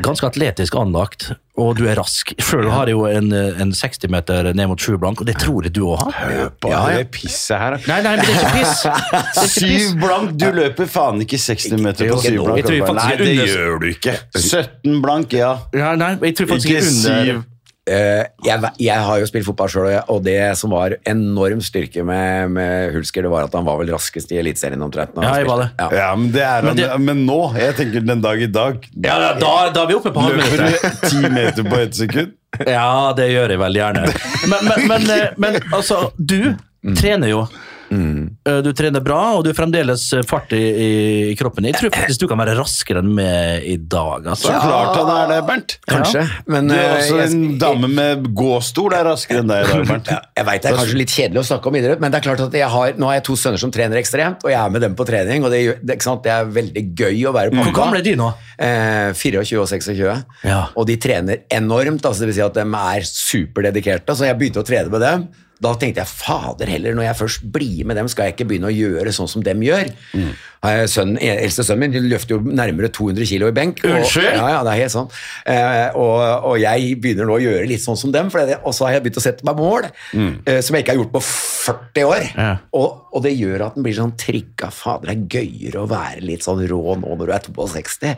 ganske 0.00 0.26
atletisk 0.26 0.74
anlagt, 0.80 1.30
og 1.60 1.74
du 1.76 1.84
er 1.90 1.98
rask. 2.00 2.32
Sjøl 2.40 2.70
har 2.72 2.88
jeg 2.88 2.96
jo 2.96 3.04
en, 3.10 3.28
en 3.34 3.72
60 3.76 4.08
meter 4.12 4.48
ned 4.56 4.70
mot 4.70 4.80
7 4.80 4.96
blank, 5.02 5.20
og 5.20 5.28
det 5.28 5.36
tror 5.42 5.66
jeg 5.66 5.74
du 5.76 5.82
òg 5.90 6.00
har. 6.06 6.48
Bare 6.64 6.96
det 6.96 7.10
pisset 7.12 7.60
her. 7.60 7.76
Nei, 7.90 8.00
nei, 8.06 8.14
men 8.16 8.24
det 8.28 8.32
er 8.32 8.40
ikke 8.40 8.54
piss. 8.56 9.52
Syv 9.52 10.00
blank, 10.00 10.34
du 10.40 10.48
løper 10.56 10.88
faen 10.90 11.20
ikke 11.26 11.40
60 11.42 11.76
meter 11.84 12.12
på 12.14 12.20
syv 12.24 12.42
blank. 12.48 12.72
Nei, 13.02 13.12
det 13.20 13.36
gjør 13.36 13.80
du 13.82 13.88
ikke. 13.92 14.16
17 14.38 15.00
blank, 15.04 15.36
ja. 15.36 15.54
Ja, 15.76 15.92
nei, 16.00 16.14
jeg 16.30 16.38
tror 16.40 16.54
faktisk 16.54 16.72
Ikke 16.76 16.84
syv. 16.88 17.42
Eh, 17.88 18.26
jeg, 18.44 18.70
jeg 18.84 19.02
har 19.06 19.20
jo 19.22 19.26
spilt 19.26 19.46
fotball 19.46 19.70
sjøl, 19.72 19.86
og 20.12 20.20
det 20.26 20.36
som 20.60 20.74
var 20.74 20.94
enorm 21.08 21.62
styrke 21.64 22.04
med, 22.06 22.52
med 22.52 22.92
Hulsker, 22.94 23.24
det 23.24 23.30
var 23.32 23.48
at 23.48 23.56
han 23.56 23.64
var 23.66 23.80
vel 23.80 23.92
raskest 23.94 24.30
i 24.34 24.38
Eliteserien 24.42 24.82
omtrent. 24.84 25.16
Ja, 25.16 25.32
jeg 25.40 25.48
var 25.48 25.64
det. 25.64 25.70
Ja. 25.80 25.88
Ja, 26.02 26.10
men 26.18 26.28
det 26.34 26.44
Men 26.66 26.82
han. 26.84 27.06
Men 27.08 27.24
nå, 27.26 27.38
jeg 27.58 27.78
tenker 27.78 28.04
den 28.04 28.20
dag 28.22 28.42
i 28.42 28.50
dag 28.50 28.84
Ja, 28.92 29.16
ja, 29.16 29.32
da, 29.40 29.54
da 29.72 29.86
er 29.86 29.88
vi 29.88 29.96
oppe 29.96 30.12
på 30.14 30.26
Løper 30.28 30.62
du 30.66 31.08
ti 31.08 31.22
meter 31.32 31.66
på 31.66 31.80
ett 31.80 31.96
sekund? 31.96 32.36
Ja, 32.66 33.14
det 33.16 33.30
gjør 33.30 33.54
jeg 33.54 33.60
veldig 33.62 33.80
gjerne. 33.80 34.06
Men, 34.50 34.68
men, 34.68 34.86
men, 34.90 35.10
eh, 35.14 35.26
men 35.40 35.58
altså, 35.72 36.10
du 36.18 36.52
trener 36.98 37.30
jo. 37.32 37.44
Eh, 37.90 38.60
Du 38.62 38.70
trener 38.76 39.02
bra, 39.02 39.18
og 39.36 39.44
du 39.44 39.50
er 39.50 39.56
fremdeles 39.58 40.02
fart 40.28 40.52
i, 40.54 40.60
i 41.30 41.34
kroppen. 41.38 41.66
Jeg 41.66 41.74
tror 41.78 41.90
faktisk 41.94 42.20
du 42.22 42.26
kan 42.30 42.38
være 42.38 42.54
raskere 42.58 43.02
enn 43.02 43.10
meg 43.16 43.64
i 43.66 43.76
dag. 43.76 44.24
Så 44.38 44.50
Altså. 44.50 44.52
klart 44.62 44.96
han 45.00 45.10
er 45.14 45.26
det, 45.32 45.38
Bernt. 45.48 45.74
Kanskje, 45.90 46.22
men 46.46 46.68
Du 46.70 46.74
er 46.74 46.84
eh, 46.84 46.94
også 47.00 47.18
jeg- 47.18 47.32
en 47.34 47.58
dame 47.58 47.88
med 47.90 48.28
gåstol 48.38 48.94
er 48.94 49.04
raskere 49.10 49.42
enn 49.42 49.50
deg 49.50 49.64
i 49.66 49.72
dag, 49.72 49.86
Bernt. 49.90 50.06
Ja, 50.14 50.20
jeg 50.38 50.46
vet 50.46 50.62
det 50.62 50.70
er 50.72 50.76
kanskje 50.78 50.98
litt 51.00 51.14
kjedelig 51.16 51.42
å 51.42 51.46
snakke 51.50 51.66
om 51.72 51.74
idrett, 51.80 52.00
men 52.00 52.10
det 52.14 52.20
er 52.20 52.26
klart 52.28 52.40
at 52.46 52.52
jeg 52.60 52.68
har, 52.76 52.92
nå 53.00 53.10
har 53.10 53.14
jeg 53.18 53.24
to 53.30 53.36
sønner 53.42 53.58
som 53.58 53.70
trener 53.74 53.98
ekstremt, 54.00 54.44
og 54.46 54.50
jeg 54.54 54.60
er 54.60 54.70
med 54.70 54.80
dem 54.86 54.94
på 54.94 55.06
trening, 55.06 55.44
og 55.44 55.50
det, 55.50 55.62
det, 55.82 55.98
ikke 55.98 56.08
sant? 56.08 56.22
det 56.22 56.32
er 56.32 56.44
veldig 56.46 56.84
gøy 56.94 57.26
å 57.26 57.34
være 57.34 57.50
pappa. 57.50 57.66
Hvor 57.70 57.78
gamle 57.82 57.98
er 57.98 58.06
de 58.06 58.16
nå? 58.16 58.30
Eh, 58.58 59.12
24 59.18 59.60
og 59.60 59.68
26. 59.68 60.24
Ja. 60.46 60.62
Og 60.76 60.86
de 60.86 60.96
trener 60.96 61.42
enormt, 61.50 62.02
altså 62.06 62.20
det 62.24 62.30
vil 62.30 62.38
si 62.38 62.46
at 62.46 62.54
de 62.54 62.66
er 62.66 63.02
superdedikerte, 63.10 64.14
så 64.14 64.26
jeg 64.30 64.38
begynte 64.38 64.62
å 64.62 64.66
trene 64.66 64.90
med 64.90 65.00
dem. 65.02 65.28
Da 65.60 65.74
tenkte 65.76 66.00
jeg, 66.00 66.08
fader 66.08 66.70
heller, 66.72 66.94
når 66.96 67.04
jeg 67.10 67.18
først 67.18 67.42
blir 67.52 67.84
med 67.84 67.96
dem, 68.00 68.08
skal 68.08 68.28
jeg 68.30 68.34
ikke 68.38 68.46
begynne 68.48 68.70
å 68.70 68.72
gjøre 68.72 69.12
sånn 69.12 69.28
som 69.28 69.42
dem 69.44 69.60
gjør. 69.66 69.90
Eh, 70.16 70.46
Sønnen, 70.60 71.16
eldste 71.24 71.64
sønnen 71.64 71.86
min 71.86 71.92
de 71.94 72.00
løfter 72.10 72.34
jo 72.36 72.40
nærmere 72.44 72.90
200 72.92 73.24
kilo 73.26 73.48
i 73.48 73.54
benk. 73.56 73.78
og- 73.84 73.94
Unnskyld? 73.96 74.34
Ja, 74.36 74.48
ja, 74.58 74.62
det 74.62 74.72
er 74.74 74.80
helt 74.82 74.92
sånn. 74.92 75.08
Eh, 75.46 75.90
og, 75.96 76.44
og 76.50 76.58
jeg 76.60 77.00
begynner 77.00 77.24
nå 77.24 77.38
å 77.38 77.40
gjøre 77.40 77.66
litt 77.66 77.80
sånn 77.80 77.96
som 77.96 78.12
dem, 78.12 78.26
og 78.28 78.74
så 78.76 78.84
har 78.84 78.92
jeg 78.98 79.04
begynt 79.06 79.16
å 79.16 79.24
sette 79.24 79.42
meg 79.48 79.56
mål 79.56 79.88
eh, 80.46 80.60
som 80.60 80.76
jeg 80.76 80.84
ikke 80.84 80.92
har 80.92 81.00
gjort 81.00 81.12
på 81.14 81.22
40 81.24 82.04
år. 82.04 82.26
Ja. 82.36 82.50
Og, 82.76 83.06
og 83.16 83.22
det 83.24 83.32
gjør 83.38 83.64
at 83.70 83.74
den 83.78 83.86
blir 83.86 83.96
sånn 83.96 84.12
trigga. 84.20 84.68
Fader, 84.70 85.08
det 85.08 85.16
er 85.16 85.40
gøyere 85.40 85.80
å 85.80 85.88
være 85.88 86.20
litt 86.28 86.44
sånn 86.44 86.60
rå 86.68 86.96
nå 87.00 87.16
når 87.16 87.26
du 87.26 87.32
er 87.32 87.40
62, 87.40 88.12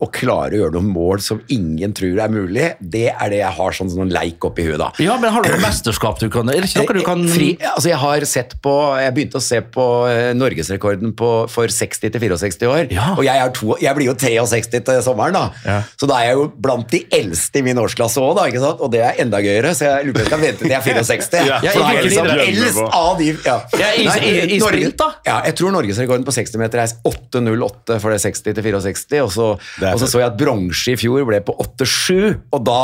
og 0.00 0.12
klare 0.14 0.54
å 0.54 0.60
gjøre 0.62 0.76
noen 0.78 0.92
mål 0.94 1.20
som 1.26 1.42
ingen 1.50 1.92
tror 1.92 2.22
er 2.22 2.28
mulig. 2.32 2.68
Det 2.80 3.08
er 3.10 3.34
det 3.34 3.42
jeg 3.42 3.52
har 3.58 3.72
sånn, 3.76 3.90
sånn 3.90 4.14
leik 4.14 4.46
oppi 4.46 4.62
huet, 4.68 4.78
da. 4.78 4.92
Ja, 5.02 5.18
men 5.18 5.32
har 5.34 5.42
du 5.42 5.50
noe 5.50 5.60
mesterskap 5.66 6.20
du 6.22 6.28
kan 6.30 6.48
Er 6.54 6.60
det 6.62 6.70
ikke 6.70 6.86
noe 6.86 7.00
du 7.00 7.04
kan 7.06 7.26
Fri, 7.30 7.50
altså 7.74 7.90
jeg 7.90 7.98
har 8.00 8.24
sett 8.28 8.54
på 8.62 8.72
Jeg 9.00 9.12
begynte 9.16 9.38
å 9.40 9.42
se 9.44 9.60
på 9.74 9.84
eh, 10.10 10.30
norgesrekorden 10.38 11.12
på, 11.18 11.28
for 11.50 11.66
60 11.80 12.12
til 12.14 12.20
64 12.22 12.68
år. 12.68 12.82
Ja. 12.94 13.08
Og 13.16 13.24
jeg, 13.26 13.40
er 13.40 13.52
to, 13.56 13.74
jeg 13.80 13.96
blir 13.96 14.10
jo 14.10 14.14
63 14.20 14.70
til 14.86 15.00
sommeren, 15.06 15.34
da. 15.36 15.42
Ja. 15.64 15.78
Så 16.00 16.08
da 16.10 16.20
er 16.20 16.30
jeg 16.30 16.38
jo 16.38 16.46
blant 16.60 16.88
de 16.92 17.00
eldste 17.18 17.60
i 17.60 17.64
min 17.66 17.80
årsklasse 17.80 18.20
òg, 18.22 18.34
da. 18.38 18.46
ikke 18.52 18.60
sant? 18.62 18.80
Og 18.84 18.92
det 18.92 19.00
er 19.06 19.20
enda 19.24 19.40
gøyere, 19.44 19.72
så 19.76 19.88
jeg 19.88 20.10
lurer 20.10 20.14
på 20.14 20.20
om 20.20 20.22
jeg 20.22 20.30
skal 20.30 20.44
vente 20.44 20.62
til 20.64 20.70
jeg 20.70 20.78
er 20.78 20.86
64. 20.86 21.40
Ja, 21.50 21.58
for 21.64 21.80
da 21.80 21.88
er 21.88 21.98
jeg 21.98 22.06
liksom 22.10 22.30
eldst 22.46 22.82
av 23.00 23.18
de 23.18 23.30
ja. 23.46 23.56
Ja, 23.80 23.90
i- 23.96 24.06
Nei, 24.10 24.18
i- 24.20 24.54
i 24.56 24.58
Norge- 24.60 24.78
sprint, 24.78 24.96
da? 25.00 25.10
Ja, 25.26 25.40
jeg 25.48 25.54
tror 25.60 25.72
norgesrekorden 25.74 26.24
på 26.28 26.32
60 26.36 26.56
meter 26.60 26.84
er 26.84 26.94
8.08 27.08 27.98
for 28.00 28.10
det 28.14 28.20
60 28.22 28.42
til 28.54 28.62
64, 28.70 29.20
og 29.24 29.30
så, 29.34 29.48
er 29.82 29.92
og 29.94 30.00
så 30.02 30.08
så 30.10 30.20
jeg 30.22 30.30
at 30.32 30.38
bronse 30.40 30.92
i 30.92 30.96
fjor 31.00 31.24
ble 31.28 31.40
på 31.46 31.54
8.7, 31.62 32.40
og 32.52 32.64
da, 32.66 32.80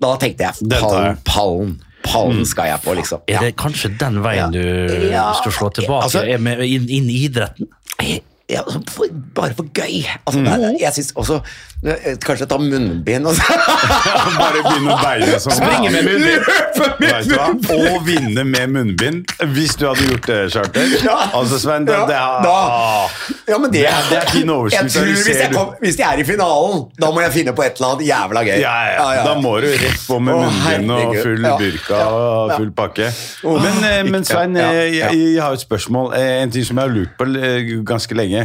da 0.00 0.14
tenkte 0.20 0.48
jeg 0.48 0.68
pallen, 0.80 1.18
pallen, 1.26 1.72
pallen 2.04 2.44
skal 2.48 2.70
jeg 2.70 2.80
på, 2.84 2.94
liksom. 2.96 3.20
Er 3.28 3.42
det 3.44 3.54
kanskje 3.60 3.90
den 4.00 4.20
veien 4.24 4.52
du 4.54 4.60
Ja. 5.10 5.32
skal 5.36 5.52
slå 5.52 5.68
tilbake 5.76 6.06
Altså- 6.08 6.24
er 6.26 6.38
med, 6.38 6.60
inn, 6.64 6.88
inn 6.88 7.10
i 7.10 7.18
idretten? 7.28 7.68
I, 8.00 8.22
Ja, 8.50 8.60
altså, 8.66 8.80
for, 8.90 9.06
bare 9.34 9.54
for 9.56 9.66
gøy. 9.74 10.02
Altså, 10.26 10.40
Mm. 10.40 10.46
det 10.46 10.80
jeg 10.80 10.92
syns 10.96 11.12
også 11.14 11.36
eh, 11.86 12.16
Kanskje 12.24 12.46
ta 12.50 12.56
munnbind 12.58 13.26
og 13.26 13.34
så 13.38 13.42
Bare 14.40 14.62
begynne 14.64 14.94
å 14.94 14.98
beine 15.02 15.38
som 15.40 15.52
Springe 15.54 15.90
med 15.94 16.02
munnbind. 16.08 17.70
Og 17.70 18.06
vinne 18.06 18.44
med 18.44 18.66
munnbind. 18.74 19.24
Hvis 19.54 19.76
du 19.80 19.86
hadde 19.88 20.06
gjort 20.08 20.26
det, 20.26 20.38
Charter. 20.52 20.86
Ja. 21.10 21.16
Altså, 21.38 21.58
Sven, 21.62 21.86
det, 21.86 21.94
Ja, 21.94 22.26
det 22.44 22.50
Ja, 23.52 23.58
men 23.58 23.70
det, 23.72 23.80
Det 23.80 23.86
er- 23.88 24.08
det 24.10 24.18
er 24.18 24.30
fin 24.30 24.50
oversikt, 24.50 24.94
Jeg 24.94 25.04
hvis, 25.14 25.26
jeg 25.40 25.52
kom, 25.54 25.70
hvis 25.80 25.96
de 25.96 26.02
er 26.02 26.18
i 26.18 26.24
finalen, 26.24 26.84
da 27.00 27.10
må 27.10 27.20
jeg 27.24 27.32
finne 27.32 27.52
på 27.56 27.62
et 27.66 27.78
eller 27.80 27.94
annet 27.94 28.06
jævla 28.08 28.42
gøy. 28.46 28.58
Ja, 28.60 28.74
ja, 28.94 29.06
ja. 29.16 29.24
Da 29.26 29.34
må 29.40 29.54
du 29.60 29.66
rett 29.66 30.04
på 30.06 30.18
med 30.20 30.34
munnbind 30.34 30.90
og 30.96 31.16
full 31.22 31.42
Ja. 31.44 31.56
burka 31.58 31.96
Ja. 31.98 32.08
og 32.08 32.52
full 32.56 32.70
pakke. 32.70 33.10
Men, 33.44 33.84
eh, 33.84 34.02
men 34.10 34.24
Svein, 34.24 34.56
eh, 34.56 34.96
jeg, 34.98 35.18
jeg 35.34 35.42
har 35.42 35.52
et 35.52 35.60
spørsmål. 35.64 36.14
En 36.14 36.50
ting 36.50 36.64
som 36.64 36.76
jeg 36.78 36.88
har 36.88 36.94
lurt 36.94 37.16
på 37.18 37.24
ganske 37.84 38.14
lenge. 38.14 38.39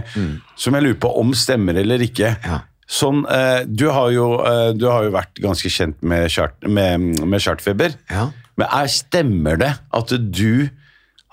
Som 0.60 0.78
jeg 0.78 0.86
lurer 0.88 1.02
på 1.02 1.12
om 1.20 1.34
stemmer 1.38 1.78
eller 1.82 2.04
ikke. 2.06 2.36
Ja. 2.46 2.62
Sånn, 2.86 3.24
eh, 3.32 3.64
du, 3.66 3.88
har 3.90 4.12
jo, 4.14 4.28
eh, 4.46 4.72
du 4.78 4.86
har 4.92 5.08
jo 5.08 5.14
vært 5.16 5.40
ganske 5.42 5.70
kjent 5.74 6.04
med, 6.06 6.28
kjart, 6.30 6.58
med, 6.70 7.22
med 7.26 7.42
chartfeber. 7.42 7.96
Ja. 8.12 8.28
Men 8.60 8.68
er, 8.70 8.92
stemmer 8.94 9.58
det 9.60 9.72
at 9.90 10.14
du 10.14 10.70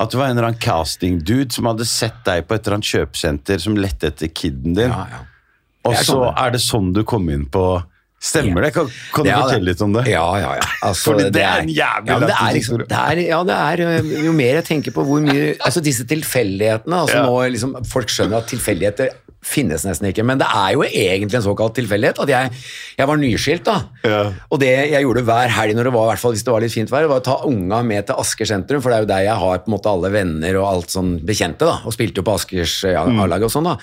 at 0.03 0.11
det 0.11 0.19
var 0.19 0.31
en 0.31 0.39
eller 0.39 0.49
annen 0.49 0.63
casting-dude 0.63 1.53
som 1.55 1.69
hadde 1.69 1.87
sett 1.87 2.23
deg 2.27 2.47
på 2.49 2.57
et 2.57 2.65
eller 2.65 2.81
annet 2.81 2.89
kjøpesenter 2.91 3.61
som 3.63 3.77
lette 3.79 4.09
etter 4.11 4.33
kiden 4.35 4.75
din, 4.75 4.91
Ja, 4.91 5.05
ja. 5.13 5.21
og 5.87 5.99
så 6.03 6.17
er 6.33 6.55
det 6.57 6.63
sånn 6.65 6.89
du 6.97 7.05
kom 7.07 7.29
inn 7.31 7.45
på 7.53 7.63
Stemmer 8.23 8.63
det? 8.63 8.71
Kan, 8.77 8.87
kan 9.15 9.25
du 9.27 9.31
Ja, 9.33 9.41
fortelle 9.43 9.67
litt 9.73 9.81
om 9.83 9.97
det? 9.97 10.05
Ja, 10.13 10.23
ja, 10.39 10.53
ja. 10.61 10.67
Altså, 10.87 11.11
Fordi 11.11 11.25
det 11.35 11.43
er 11.43 11.65
en 11.65 11.73
jævlig 11.75 12.13
ja, 12.13 12.19
det 12.23 12.37
er 12.37 12.53
liksom, 12.55 12.79
det 12.87 13.25
Ja, 13.27 13.41
det 13.49 13.57
er 13.57 13.83
øh, 13.89 14.13
Jo 14.29 14.33
mer 14.37 14.61
jeg 14.61 14.65
tenker 14.69 14.95
på 14.95 15.03
hvor 15.09 15.25
mye 15.25 15.57
Altså 15.59 15.83
disse 15.83 16.07
tilfeldighetene 16.07 17.01
altså 17.03 17.19
Ja. 17.19 17.27
nå 17.27 17.41
liksom, 17.57 17.75
Folk 17.91 18.13
skjønner 18.15 18.39
at 18.45 18.47
tilfeldigheter 18.53 19.11
finnes 19.43 19.83
nesten 19.85 20.07
ikke, 20.11 20.23
men 20.27 20.39
det 20.39 20.47
er 20.47 20.77
jo 20.77 20.85
egentlig 20.87 21.39
en 21.41 21.45
såkalt 21.45 21.75
tilfeldighet 21.75 22.21
at 22.23 22.31
jeg, 22.31 22.51
jeg 22.99 23.09
var 23.11 23.19
nyskilt. 23.19 23.65
da. 23.67 23.77
Ja. 24.07 24.21
Og 24.55 24.61
det 24.63 24.71
jeg 24.93 25.03
gjorde 25.03 25.25
hver 25.27 25.51
helg 25.57 25.75
når 25.77 25.89
det 25.91 25.95
var, 25.97 26.07
i 26.07 26.13
hvert 26.13 26.23
fall 26.23 26.37
hvis 26.37 26.45
det 26.47 26.55
var 26.55 26.63
litt 26.63 26.75
fint 26.77 26.93
vær, 26.93 27.09
var 27.11 27.23
å 27.23 27.27
ta 27.27 27.39
unga 27.51 27.83
med 27.87 28.07
til 28.07 28.21
Asker 28.23 28.49
sentrum, 28.49 28.83
for 28.85 28.93
det 28.93 29.01
er 29.01 29.07
jo 29.07 29.11
der 29.13 29.25
jeg 29.27 29.41
har 29.43 29.63
på 29.65 29.71
en 29.71 29.77
måte 29.77 29.91
alle 29.91 30.13
venner 30.15 30.61
og 30.63 30.69
alt 30.71 30.95
sånn 30.95 31.17
bekjente, 31.27 31.67
da, 31.67 31.81
og 31.83 31.95
spilte 31.97 32.23
jo 32.23 32.29
på 32.31 32.37
Askers 32.39 32.79
Mm. 32.93 33.19
A-lag 33.25 33.43
og 33.43 33.51
sånn. 33.51 33.67
da. 33.67 33.77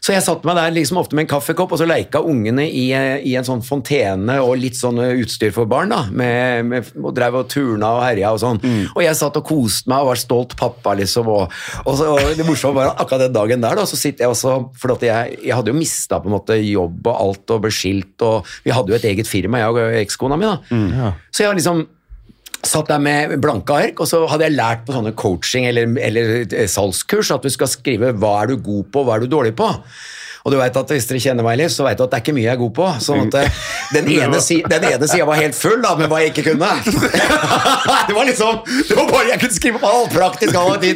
Så 0.00 0.14
jeg 0.14 0.22
satte 0.24 0.48
meg 0.48 0.56
der 0.56 0.70
liksom 0.72 0.96
ofte 1.00 1.16
med 1.16 1.26
en 1.26 1.30
kaffekopp, 1.30 1.72
og 1.74 1.78
så 1.80 1.86
leika 1.88 2.22
ungene 2.24 2.64
i, 2.64 2.86
i 3.28 3.34
en 3.36 3.44
sånn 3.44 3.60
fontene 3.64 4.38
og 4.40 4.54
litt 4.56 4.78
sånn 4.78 4.96
utstyr 4.96 5.52
for 5.52 5.68
barn, 5.68 5.92
da, 5.92 6.06
med, 6.08 6.64
med, 6.70 6.88
og 7.02 7.12
drev 7.16 7.36
og 7.42 7.50
turna 7.52 7.90
og 7.98 8.04
herja 8.06 8.30
og 8.32 8.40
sånn. 8.40 8.60
Og 8.94 9.02
jeg 9.04 9.18
satt 9.18 9.36
og 9.36 9.44
koste 9.48 9.90
meg 9.92 10.00
og 10.04 10.08
var 10.12 10.20
stolt 10.22 10.56
pappa, 10.60 10.94
liksom. 10.96 11.28
Og, 11.28 11.52
og, 11.84 11.90
så, 11.98 12.08
og 12.14 12.32
det 12.38 12.46
morsomme 12.48 12.80
var 12.80 12.94
akkurat 12.96 13.26
den 13.26 13.36
dagen 13.36 13.60
der, 13.64 13.76
da, 13.76 13.84
så 13.88 13.98
sitter 14.00 14.24
jeg 14.24 14.32
også 14.34 14.54
For 14.80 14.89
at 14.96 15.06
jeg, 15.06 15.38
jeg 15.46 15.56
hadde 15.56 15.72
jo 15.72 15.78
mista 15.78 16.18
på 16.20 16.30
en 16.30 16.36
måte 16.36 16.58
jobb 16.58 17.06
og 17.06 17.14
alt 17.14 17.54
og 17.56 17.64
ble 17.64 17.72
skilt, 17.74 18.16
og 18.26 18.46
vi 18.64 18.74
hadde 18.74 18.92
jo 18.92 18.98
et 18.98 19.08
eget 19.12 19.30
firma, 19.30 19.62
jeg 19.62 19.74
og 19.76 19.96
ekskona 20.02 20.38
mi, 20.40 20.48
da. 20.50 20.60
Så 21.32 21.46
jeg 21.46 21.58
liksom 21.60 21.86
satt 22.60 22.90
der 22.92 23.00
med 23.00 23.38
blanke 23.40 23.72
ark, 23.72 24.00
og 24.02 24.08
så 24.08 24.20
hadde 24.28 24.44
jeg 24.44 24.56
lært 24.58 24.82
på 24.84 24.92
sånne 24.92 25.14
coaching- 25.16 25.66
eller, 25.70 25.94
eller 25.96 26.32
eh, 26.44 26.66
salgskurs 26.68 27.30
at 27.32 27.46
du 27.46 27.48
skal 27.52 27.70
skrive 27.72 28.12
hva 28.20 28.34
er 28.42 28.52
du 28.52 28.58
god 28.60 28.90
på, 28.92 29.04
hva 29.06 29.16
er 29.16 29.24
du 29.24 29.30
dårlig 29.32 29.54
på. 29.56 29.68
Og 30.44 30.52
du 30.54 30.56
vet 30.60 30.76
at 30.76 30.92
Hvis 30.94 31.08
dere 31.08 31.22
kjenner 31.22 31.46
meg 31.46 31.58
litt, 31.60 31.72
så 31.74 31.84
vet 31.86 31.98
du 31.98 32.04
at 32.06 32.12
det 32.12 32.18
er 32.20 32.24
ikke 32.24 32.36
mye 32.36 32.46
jeg 32.46 32.54
er 32.54 32.60
god 32.60 32.74
på. 32.78 32.88
sånn 33.04 33.22
at 33.26 33.38
eh, 33.40 33.62
Den 33.94 34.10
ene, 34.14 34.40
si, 34.44 34.60
den 34.66 34.86
ene 34.88 35.08
sida 35.10 35.28
var 35.28 35.40
helt 35.40 35.58
full 35.58 35.80
da, 35.84 35.94
med 35.98 36.10
hva 36.10 36.20
jeg 36.24 36.34
ikke 36.34 36.46
kunne. 36.52 36.70
det 38.08 38.16
var 38.16 38.28
liksom, 38.28 38.60
det 38.66 38.98
var 38.98 39.10
bare 39.12 39.32
Jeg 39.32 39.42
kunne 39.44 39.58
skrive 39.58 39.82
på 39.82 39.94
alt 40.00 40.14
praktisk. 40.14 40.60
alt. 40.60 40.86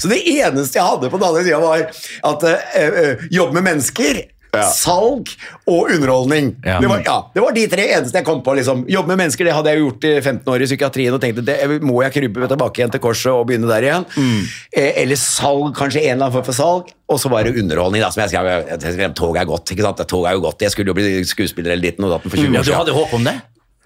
Så 0.00 0.10
det 0.10 0.22
eneste 0.24 0.78
jeg 0.78 0.86
hadde 0.86 1.10
på 1.10 1.20
den 1.20 1.28
andre 1.28 1.44
sida, 1.46 1.60
var 1.62 1.86
at 2.32 2.46
uh, 2.48 2.78
uh, 2.82 3.26
jobbe 3.32 3.58
med 3.58 3.68
mennesker. 3.72 4.22
Ja. 4.52 4.66
Salg 4.68 5.30
og 5.64 5.88
underholdning. 5.94 6.50
Ja. 6.60 6.74
Det, 6.82 6.88
var, 6.90 7.00
ja, 7.06 7.14
det 7.32 7.40
var 7.40 7.54
de 7.56 7.62
tre 7.72 7.86
eneste 7.96 8.20
jeg 8.20 8.26
kom 8.26 8.42
på. 8.44 8.52
liksom. 8.58 8.82
Jobbe 8.90 9.14
med 9.14 9.22
mennesker 9.22 9.48
det 9.48 9.54
hadde 9.56 9.72
jeg 9.72 9.80
gjort 9.80 10.04
i 10.04 10.10
15 10.20 10.50
år 10.52 10.64
i 10.64 10.66
psykiatrien 10.68 11.16
og 11.16 11.22
tenkte 11.22 11.44
det 11.46 11.56
må 11.80 12.02
jeg 12.04 12.12
krype 12.18 12.50
tilbake 12.50 12.82
igjen 12.82 12.92
til 12.92 13.00
korset 13.00 13.32
og 13.32 13.46
begynne 13.48 13.70
der 13.70 13.86
igjen. 13.88 14.04
Eh, 14.76 14.90
eller 15.04 15.16
salg, 15.16 15.72
kanskje 15.78 16.02
en 16.02 16.18
eller 16.18 16.26
annen 16.26 16.36
form 16.36 16.44
for 16.50 16.58
salg. 16.58 16.92
Og 17.08 17.20
så 17.20 17.32
var 17.32 17.48
det 17.48 17.56
underholdning. 17.62 18.04
da, 18.04 18.10
som 18.12 18.22
jeg 18.26 18.34
skrev, 18.34 18.68
jeg 18.74 18.92
skrev 18.98 19.16
tog 19.16 19.40
er 19.40 19.48
godt. 19.48 19.72
ikke 19.72 19.88
sant? 19.88 20.04
Tog 20.12 20.28
er 20.28 20.36
jo 20.36 20.44
godt. 20.44 20.60
Jeg 20.64 20.76
skulle 20.76 20.92
jo 20.92 20.96
bli 21.00 21.24
skuespiller 21.28 21.72
eller 21.72 21.88
ditt 21.88 22.04
og 22.04 22.12
datten 22.12 22.32
for 22.32 22.36
20 22.36 22.52
Ja, 22.52 22.62
du 22.62 22.74
hadde 22.76 22.96
håp 22.96 23.16
om 23.16 23.24
det? 23.24 23.34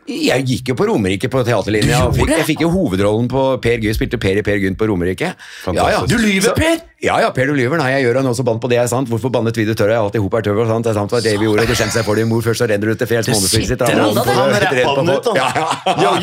Jeg 0.07 0.45
gikk 0.47 0.69
jo 0.71 0.75
på 0.79 0.87
Romerike 0.87 1.29
på 1.31 1.41
teaterlinja. 1.47 2.05
og 2.07 2.15
fikk, 2.15 2.31
jeg 2.31 2.47
fikk 2.53 2.61
jo 2.63 2.69
hovedrollen 2.71 3.27
på 3.31 3.43
Per 3.63 3.81
Gynt. 3.83 3.97
Spilte 3.99 4.21
Per 4.23 4.39
i 4.39 4.43
Per 4.47 4.61
Gynt 4.63 4.79
på 4.79 4.87
Romerike. 4.87 5.33
Ja, 5.75 5.87
ja. 5.91 6.03
Du 6.07 6.15
lyver, 6.21 6.55
Per! 6.55 6.77
Ja, 7.03 7.19
ja, 7.21 7.31
Per, 7.35 7.51
du 7.51 7.55
lyver. 7.59 7.77
Nei, 7.81 7.91
jeg 7.97 8.07
gjør 8.07 8.21
han 8.23 8.29
også 8.31 8.45
bann 8.47 8.61
på 8.63 8.71
det. 8.71 8.79
er 8.81 8.87
sant. 8.91 9.11
Hvorfor 9.11 9.33
bannet 9.35 9.57
vi 9.59 9.67
det 9.69 9.77
tørre? 9.77 9.97
jeg 9.97 10.05
alltid 10.05 10.23
hop 10.23 10.35
er 10.39 10.51
og 10.55 10.71
Sant? 10.71 10.87
Det 10.87 10.93
er 10.93 10.99
sant 11.01 11.13
hva 11.13 11.21
Davy 11.25 11.45
gjorde, 11.49 11.67
Du 11.67 11.73
det 11.73 11.79
kjente 11.81 11.97
seg 11.99 12.07
for 12.07 12.15
din 12.19 12.29
mor. 12.31 12.43
Først 12.47 12.63
så 12.63 12.69
renner 12.71 12.93
du 12.93 12.95
til 12.95 13.11
fjells 13.11 13.29
månedsvis 13.33 13.69
sitt. 13.73 13.83
Han 13.83 14.55
rappa 14.65 14.95
den 15.01 15.11
ut, 15.11 15.27
han. 15.27 15.37
Ja. 15.37 16.17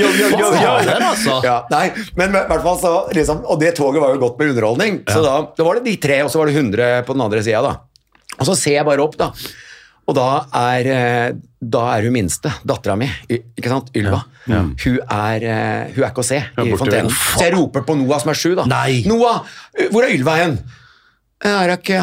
Ja, 1.43 1.55
nei, 1.71 1.85
men 2.19 2.29
i 2.33 2.43
hvert 2.49 2.63
fall 2.65 2.79
så 2.81 2.93
liksom, 3.15 3.43
Og 3.49 3.59
det 3.61 3.73
toget 3.77 4.01
var 4.03 4.15
jo 4.15 4.21
godt 4.23 4.39
med 4.39 4.53
underholdning. 4.53 5.01
Så 5.09 5.21
da, 5.23 5.35
da 5.57 5.67
var 5.67 5.79
det 5.79 5.85
de 5.91 5.97
tre, 6.01 6.21
og 6.23 6.31
så 6.31 6.39
var 6.41 6.49
det 6.49 6.55
100 6.57 7.03
på 7.07 7.15
den 7.17 7.25
andre 7.25 7.43
sida, 7.45 7.61
da. 7.65 7.75
Og 8.39 8.47
så 8.49 8.55
ser 8.57 8.79
jeg 8.79 8.87
bare 8.87 9.03
opp, 9.03 9.17
da. 9.19 9.31
Og 10.03 10.15
da 10.17 10.29
er, 10.59 10.87
eh, 10.91 11.35
da 11.63 11.83
er 11.95 12.07
hun 12.07 12.15
minste, 12.17 12.51
dattera 12.67 12.95
mi, 12.99 13.07
ikke 13.31 13.71
sant, 13.71 13.91
Ylva, 13.95 14.19
hun, 14.49 14.73
er, 14.99 15.45
eh, 15.47 15.93
hun 15.95 16.03
er 16.03 16.09
ikke 16.09 16.25
å 16.25 16.27
se 16.27 16.41
i 16.43 16.73
fontenen. 16.79 17.13
Så 17.37 17.45
jeg 17.45 17.53
roper 17.55 17.85
på 17.87 17.95
Noah 18.01 18.19
som 18.19 18.33
er 18.33 18.39
sju, 18.41 18.51
da. 18.59 18.65
Nei. 18.67 19.03
Noah, 19.07 19.45
eh, 19.77 19.87
hvor 19.93 20.03
er 20.03 20.11
Ylva 20.17 20.35
hen? 20.41 20.59
Er 21.43 21.77
ikke. 21.77 22.01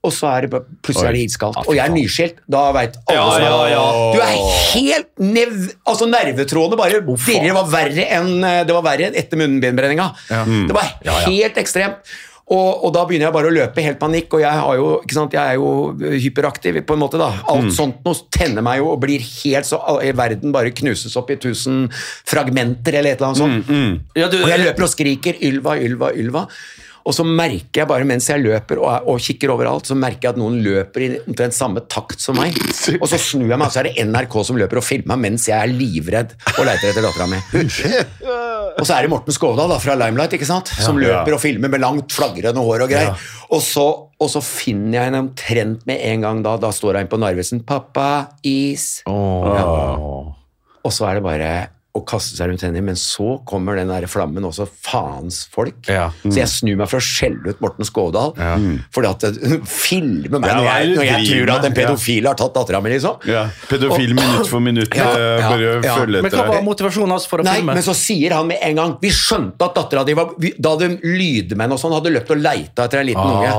Og 0.00 0.14
så 0.16 0.30
er 0.30 0.46
det 0.46 0.62
plutselig 0.80 1.10
er 1.10 1.12
det 1.18 1.24
iskaldt. 1.28 1.58
Og 1.66 1.74
jeg 1.76 1.84
er 1.84 1.92
nyskilt. 1.92 2.38
Da 2.48 2.62
veit 2.72 2.94
alle 3.04 3.18
Ja, 3.18 3.26
som 3.34 3.42
er 3.42 3.50
ja, 3.50 3.58
ja. 3.74 3.82
Du 4.14 4.22
er 4.24 4.38
helt 4.70 5.10
nev... 5.20 5.58
Altså, 5.84 6.08
nervetrådene 6.08 6.78
bare 6.80 7.02
dirrer. 7.02 7.44
Det 7.44 7.52
var 7.58 7.68
verre 7.68 8.06
enn 8.16 8.30
Det 8.40 8.72
var 8.78 8.86
verre 8.86 9.10
enn 9.10 9.18
etter 9.20 9.42
munnbindbrenninga. 9.42 10.08
Det 10.30 10.78
var 10.78 10.94
helt 11.26 11.60
ekstremt. 11.60 12.14
Og, 12.50 12.84
og 12.84 12.90
da 12.96 13.04
begynner 13.06 13.28
jeg 13.28 13.34
bare 13.36 13.46
å 13.46 13.54
løpe 13.54 13.78
i 13.78 13.84
helt 13.86 14.00
panikk, 14.00 14.32
og 14.34 14.40
jeg, 14.42 14.50
har 14.64 14.74
jo, 14.80 14.86
sant, 15.14 15.36
jeg 15.36 15.52
er 15.52 15.54
jo 15.60 15.68
hyperaktiv 16.18 16.80
på 16.82 16.96
en 16.96 17.02
måte. 17.04 17.20
da. 17.20 17.28
Alt 17.46 17.70
sånt 17.76 18.00
noe 18.04 18.18
tenner 18.34 18.64
meg 18.66 18.80
jo 18.80 18.88
og 18.90 18.98
blir 19.04 19.22
helt 19.22 19.68
så 19.68 19.78
Verden 20.18 20.50
bare 20.52 20.72
knuses 20.74 21.14
opp 21.20 21.30
i 21.30 21.36
tusen 21.38 21.84
fragmenter 22.26 22.98
eller 22.98 23.14
et 23.14 23.22
eller 23.22 23.30
annet 23.30 23.38
sånt. 23.38 23.70
Ja, 24.18 24.26
du- 24.28 24.40
og 24.42 24.48
jeg 24.50 24.64
løper 24.66 24.82
og 24.82 24.90
skriker 24.90 25.38
'Ylva, 25.38 25.78
Ylva, 25.78 26.10
Ylva'. 26.10 26.46
Og 27.08 27.14
så 27.16 27.24
merker 27.24 27.82
jeg 27.82 27.88
bare 27.90 28.06
mens 28.08 28.28
jeg 28.28 28.42
løper 28.42 28.80
og, 28.82 29.08
og 29.08 29.20
kikker 29.24 29.52
overalt, 29.54 29.88
så 29.88 29.96
merker 29.98 30.28
jeg 30.28 30.34
at 30.34 30.40
noen 30.40 30.58
løper 30.64 31.04
i 31.06 31.08
omtrent 31.22 31.56
samme 31.56 31.82
takt 31.90 32.20
som 32.22 32.36
meg. 32.38 32.56
Og 33.00 33.06
så 33.08 33.18
snur 33.20 33.48
jeg 33.48 33.56
meg, 33.56 33.66
og 33.66 33.72
så 33.72 33.82
er 33.82 33.88
det 33.90 34.04
NRK 34.10 34.36
som 34.46 34.58
løper 34.60 34.80
og 34.82 34.84
filmer 34.86 35.14
meg 35.14 35.30
mens 35.30 35.48
jeg 35.48 35.56
er 35.56 35.72
livredd 35.72 36.36
og 36.56 36.62
leiter 36.68 36.90
etter 36.92 37.06
dattera 37.06 37.26
mi. 37.30 37.40
Og 38.80 38.86
så 38.86 38.94
er 38.94 39.04
det 39.04 39.10
Morten 39.12 39.34
Skovdal 39.34 39.72
da, 39.72 39.80
fra 39.82 39.96
Limelight 39.98 40.36
ikke 40.36 40.48
sant? 40.48 40.70
som 40.84 41.00
løper 41.00 41.34
og 41.36 41.42
filmer 41.42 41.72
med 41.72 41.82
langt, 41.82 42.12
flagrende 42.14 42.62
hår 42.64 42.84
og 42.86 42.92
greier. 42.92 43.26
Og, 43.50 43.60
så, 43.64 43.86
og 44.20 44.30
så 44.30 44.42
finner 44.44 44.94
jeg 44.98 45.08
henne 45.08 45.24
omtrent 45.24 45.82
med 45.90 46.04
en 46.06 46.24
gang 46.26 46.44
da. 46.46 46.54
Da 46.62 46.70
står 46.74 47.00
hun 47.00 47.10
på 47.10 47.18
Narvesen. 47.20 47.64
'Pappa, 47.66 48.30
is'. 48.46 49.02
Og 50.80 50.94
så 50.94 51.10
er 51.10 51.18
det 51.18 51.24
bare 51.26 51.50
å 51.96 52.04
kaste 52.06 52.36
seg 52.38 52.50
rundt 52.52 52.62
henne, 52.62 52.80
men 52.86 52.94
så 52.98 53.40
kommer 53.48 53.74
den 53.80 53.88
der 53.90 54.04
flammen 54.06 54.44
også, 54.46 54.66
faens 54.68 55.42
folk. 55.50 55.74
Ja. 55.90 56.10
Så 56.22 56.36
jeg 56.38 56.50
snur 56.52 56.76
meg 56.78 56.90
for 56.90 57.00
å 57.00 57.04
skjelle 57.04 57.50
ut 57.50 57.62
Morten 57.64 57.86
Skådal, 57.88 58.34
fordi 58.94 59.10
at 59.10 59.24
hun 59.42 59.64
filmer 59.66 60.38
meg 60.38 60.50
Ja, 60.52 60.56
når 60.60 60.68
jeg, 60.68 60.92
når 60.94 61.08
jeg 61.08 61.26
tror 61.30 61.52
at 61.56 61.66
en 61.66 61.74
pedofil 61.74 62.28
har 62.30 62.38
tatt 62.38 62.54
dattera 62.54 62.80
mi, 62.84 62.92
liksom. 62.94 63.18
Ja, 63.26 63.42
pedofil 63.70 64.14
minutt 64.14 64.46
for 64.50 64.62
minutt. 64.62 64.94
Ja, 64.94 65.08
eh, 65.16 65.40
ja, 65.42 65.48
bare 65.50 65.72
ja. 65.82 65.96
følge 65.98 66.22
Men 66.22 66.34
hva 66.34 66.46
var 66.52 66.62
motivasjonen 66.66 67.16
hans 67.16 67.26
for 67.30 67.42
å 67.42 67.46
Nei, 67.46 67.56
filme? 67.58 67.74
men 67.74 67.84
så 67.86 67.94
sier 67.98 68.36
han 68.36 68.46
med 68.50 68.62
en 68.62 68.78
gang 68.78 68.94
Vi 69.02 69.10
skjønte 69.14 69.66
at 69.66 69.74
dattera 69.78 70.04
di 70.06 70.14
var 70.18 70.30
vi- 70.38 70.52
Da 70.58 70.76
de 70.80 70.88
lydmenn 71.02 71.72
og 71.74 71.80
sånn 71.82 71.94
hadde 71.96 72.12
løpt 72.14 72.30
og 72.34 72.38
leita 72.42 72.86
etter 72.86 73.00
en 73.02 73.06
liten 73.06 73.34
unge. 73.34 73.50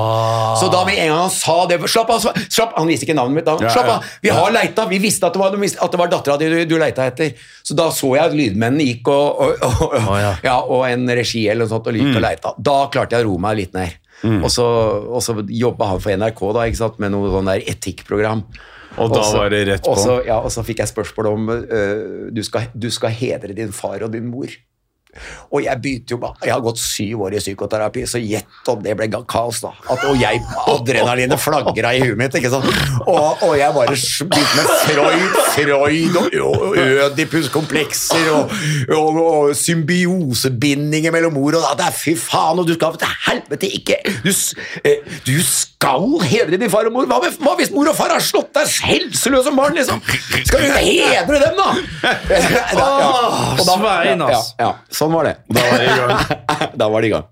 Så 0.60 0.70
da 0.72 0.84
med 0.88 0.98
en 0.98 1.08
gang 1.12 1.20
han 1.26 1.30
sa 1.34 1.66
det 1.66 1.80
Slapp 1.82 2.10
av! 2.14 2.20
Slapp, 2.48 2.76
han 2.78 2.88
visste 2.88 3.04
ikke 3.06 3.16
navnet 3.18 3.34
mitt. 3.40 3.44
Da. 3.44 3.58
Ja, 3.60 3.72
Slapp 3.74 3.86
ja. 3.90 3.96
av! 3.98 4.04
Vi 4.22 4.32
har 4.32 4.52
leita! 4.54 4.86
Vi 4.88 4.98
visste 5.02 5.26
at 5.26 5.34
det 5.34 5.42
var, 5.42 5.52
at 5.52 5.90
det 5.92 6.00
var 6.00 6.08
dattera 6.12 6.38
di 6.38 6.48
du, 6.48 6.58
du 6.64 6.78
leita 6.80 7.04
etter. 7.10 7.34
Så 7.62 7.74
da 7.76 7.88
så 7.94 8.14
jeg 8.16 8.21
at 8.28 8.36
lydmennene 8.36 8.86
gikk 8.88 9.10
og, 9.12 9.42
og, 9.44 9.64
og, 9.68 9.96
oh, 10.00 10.16
ja. 10.20 10.32
ja, 10.44 10.56
og 10.62 10.86
en 10.88 11.08
regi 11.10 11.46
eller 11.48 11.66
noe 11.66 11.72
sånt 11.72 11.90
og 11.90 11.98
gikk 11.98 12.16
og 12.16 12.24
leita. 12.24 12.54
Da 12.58 12.76
klarte 12.92 13.18
jeg 13.18 13.26
å 13.26 13.30
roe 13.30 13.42
meg 13.42 13.58
litt 13.60 13.76
ned. 13.76 13.98
Og 14.22 14.50
så, 14.54 14.64
og 15.10 15.22
så 15.24 15.34
jobba 15.50 15.88
han 15.90 16.02
for 16.02 16.14
NRK 16.14 16.42
da, 16.54 16.66
ikke 16.70 16.78
sant, 16.78 17.00
med 17.02 17.10
noe 17.14 17.30
sånn 17.32 17.50
der 17.50 17.64
etikkprogram. 17.72 18.44
Og 19.00 19.08
da 19.08 19.22
også, 19.22 19.38
var 19.40 19.52
det 19.52 19.62
rett 19.70 19.86
på. 19.86 19.94
Også, 19.96 20.18
ja, 20.28 20.36
og 20.38 20.52
så 20.52 20.64
fikk 20.66 20.82
jeg 20.82 20.90
spørsmål 20.90 21.30
om 21.30 21.48
uh, 21.52 22.28
du, 22.34 22.42
skal, 22.46 22.68
du 22.76 22.90
skal 22.92 23.14
hedre 23.16 23.56
din 23.56 23.72
far 23.74 24.04
og 24.04 24.12
din 24.14 24.28
mor. 24.30 24.52
Og 25.52 25.60
jeg 25.64 25.76
begynte 25.82 26.14
jo 26.14 26.18
bare 26.22 26.46
Jeg 26.46 26.54
har 26.54 26.62
gått 26.64 26.78
syv 26.80 27.20
år 27.26 27.34
i 27.36 27.40
psykoterapi, 27.42 28.06
så 28.08 28.20
gjett 28.22 28.70
om 28.72 28.80
det 28.84 28.94
ble 28.96 29.08
kaos, 29.28 29.60
da. 29.60 29.72
At, 29.92 30.04
og 30.08 30.16
jeg 30.20 30.40
Adrenalinet 30.72 31.40
flagra 31.42 31.92
i 31.96 32.00
huet 32.00 32.16
mitt, 32.20 32.36
ikke 32.38 32.50
sant. 32.52 32.68
Og, 33.04 33.42
og 33.44 33.52
jeg 33.58 33.74
bare 33.76 33.92
begynte 33.92 34.56
med 34.56 34.70
Freud, 34.86 35.36
Freud 35.52 36.16
og, 36.22 36.38
og 36.46 36.78
Ødipus-komplekser 36.80 38.30
og, 38.32 38.54
og, 38.96 39.20
og 39.22 39.56
symbiosebindinger 39.58 41.12
mellom 41.14 41.36
mor 41.36 41.58
og 41.58 41.66
datter. 41.66 41.92
Fy 41.92 42.14
faen, 42.18 42.62
og 42.62 42.68
du 42.68 42.74
skal 42.78 42.96
til 43.00 43.12
helvete 43.28 43.68
ikke 43.78 43.98
Du, 44.24 44.30
du 45.26 45.34
skal 45.44 46.08
hedre 46.24 46.56
din 46.60 46.70
far 46.72 46.88
og 46.88 46.94
mor. 46.94 47.06
Hva, 47.10 47.20
med, 47.24 47.36
hva 47.42 47.54
hvis 47.58 47.72
mor 47.74 47.90
og 47.90 47.96
far 47.98 48.12
har 48.14 48.22
slått 48.24 48.52
deg 48.56 48.70
helseløs 48.88 49.44
som 49.48 49.58
barn, 49.58 49.76
liksom? 49.76 50.00
Skal 50.46 50.62
du 50.64 50.70
hedre 50.72 51.40
dem, 51.42 51.58
da? 51.58 51.68
Ja, 52.72 52.82
Åh, 52.82 53.58
og 53.58 53.66
da- 53.66 53.78
ja, 54.06 54.14
ja, 54.32 54.40
ja, 54.60 54.70
sånn 55.02 55.14
var 55.16 55.28
det. 55.28 55.36
Da 55.50 55.66
var 55.66 55.78
det 55.82 55.86
i 55.86 55.98
gang. 55.98 56.70
da 56.82 56.88
var 56.92 57.02
det 57.02 57.10
i 57.10 57.14
gang. 57.16 57.26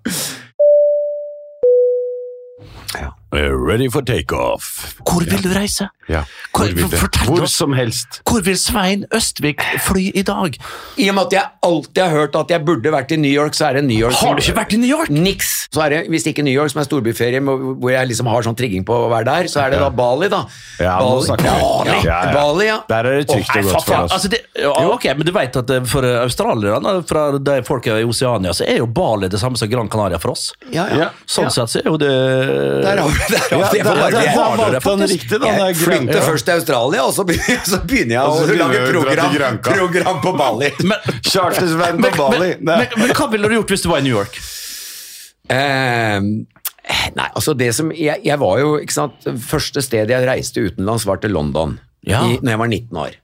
Ready 3.33 3.87
for 3.93 4.03
takeoff. 4.03 4.97
Hvor 5.07 5.23
vil 5.23 5.43
du 5.45 5.53
reise? 5.55 5.87
Ja. 6.11 6.25
Hvor- 6.51 6.67
Hvor, 6.67 6.75
vil 6.75 6.89
det? 6.91 6.99
fortell 6.99 7.27
Hvor 7.31 7.47
som 7.47 7.73
helst. 7.73 8.21
Hvor 8.27 8.43
vil 8.43 8.57
Svein 8.59 9.05
Østvik 9.15 9.61
fly 9.87 10.11
i 10.19 10.23
dag? 10.27 10.57
I 10.99 11.09
og 11.09 11.15
med 11.15 11.27
at 11.27 11.33
jeg 11.33 11.45
alltid 11.63 12.03
har 12.03 12.11
hørt 12.11 12.35
at 12.35 12.51
jeg 12.51 12.65
burde 12.67 12.91
vært 12.91 13.13
i 13.13 13.17
New 13.17 13.31
York, 13.31 13.55
så 13.55 13.69
er 13.69 13.73
det 13.79 13.85
New 13.85 13.97
York. 14.01 14.15
Har 14.19 14.35
du 14.35 14.43
ikke 14.43 14.57
vært 14.57 14.73
i 14.75 14.77
New 14.83 14.91
York? 14.91 15.11
Niks. 15.11 15.69
Så 15.73 15.81
er 15.85 15.89
det, 15.95 16.01
hvis 16.11 16.27
ikke 16.27 16.43
New 16.43 16.53
York, 16.53 16.71
som 16.73 16.81
er 16.81 16.85
storbyferie, 16.89 17.39
hvor 17.41 17.91
jeg 17.93 18.09
liksom 18.11 18.27
har 18.27 18.43
sånn 18.43 18.57
trigging 18.59 18.85
på 18.85 18.93
å 18.93 19.09
være 19.13 19.25
der, 19.31 19.45
så 19.53 19.63
er 19.63 19.71
det 19.71 19.79
da 19.79 19.91
Bali, 19.91 20.29
da. 20.29 20.43
Ja, 20.81 20.99
Bali. 20.99 21.27
Bali, 21.29 21.87
Ja, 21.87 22.03
ja. 22.27 22.33
Bali, 22.35 22.67
ja. 22.67 22.81
Der 22.89 23.05
er 23.07 23.19
det 23.21 23.29
trygt 23.31 23.55
og 23.57 23.63
godt 23.71 23.85
for 23.87 23.95
oss. 24.03 24.13
altså 24.13 24.29
det, 24.35 24.41
ja, 24.59 24.73
ok, 24.91 25.05
men 25.17 25.27
du 25.27 25.33
vet 25.33 25.57
at 25.57 25.71
eh, 25.71 25.85
for 25.85 26.03
australierne, 26.25 26.97
fra 27.07 27.39
de 27.39 27.63
folka 27.63 27.95
i 28.01 28.03
Oseania, 28.05 28.51
så 28.53 28.67
er 28.67 28.79
jo 28.83 28.87
Bali 28.91 29.29
det 29.31 29.39
samme 29.39 29.57
som 29.57 29.71
Gran 29.71 29.89
Canaria 29.89 30.19
for 30.19 30.33
oss. 30.35 30.51
Ja, 30.73 30.89
ja. 30.91 30.97
Ja. 31.05 31.09
Sånn 31.31 31.51
sett 31.55 31.71
så 31.71 31.79
er 31.79 31.87
jo 31.87 31.97
det 31.97 32.11
Der 32.83 32.99
har 32.99 33.20
Ja, 33.51 33.69
det. 33.73 34.23
Jeg 34.25 35.09
riktig, 35.11 35.41
da. 35.43 35.51
Er 35.51 35.75
flytter 35.77 36.23
først 36.25 36.47
til 36.47 36.55
Australia, 36.55 37.05
og 37.07 37.15
så 37.17 37.25
begynner, 37.29 37.65
så 37.73 37.81
begynner 37.85 38.17
jeg 38.17 38.23
å 38.23 38.47
lage 38.61 38.85
program, 38.93 39.59
program 39.65 40.23
på 40.25 40.33
Bali. 40.39 40.71
Men, 40.91 41.21
Chartersvenn 41.27 42.01
på 42.05 42.15
Bali. 42.17 42.55
men, 42.61 42.87
men, 42.87 42.97
men 43.03 43.15
hva 43.17 43.29
ville 43.33 43.51
du 43.51 43.59
gjort 43.59 43.75
hvis 43.75 43.87
du 43.87 43.91
var 43.93 44.03
i 44.03 44.07
New 44.07 44.17
York? 44.17 44.41
Eh, 45.51 46.19
nei, 46.21 47.29
altså 47.29 47.55
det 47.59 47.73
som 47.77 47.91
jeg, 47.95 48.23
jeg 48.27 48.39
var 48.39 48.61
jo, 48.63 48.75
ikke 48.79 48.95
sant 48.95 49.25
Første 49.43 49.83
stedet 49.83 50.15
jeg 50.15 50.29
reiste 50.29 50.63
utenlands, 50.63 51.07
var 51.09 51.23
til 51.23 51.35
London. 51.35 51.79
Ja. 52.09 52.23
I, 52.25 52.39
når 52.41 52.55
jeg 52.55 52.61
var 52.63 52.71
19 52.71 53.01
år. 53.03 53.17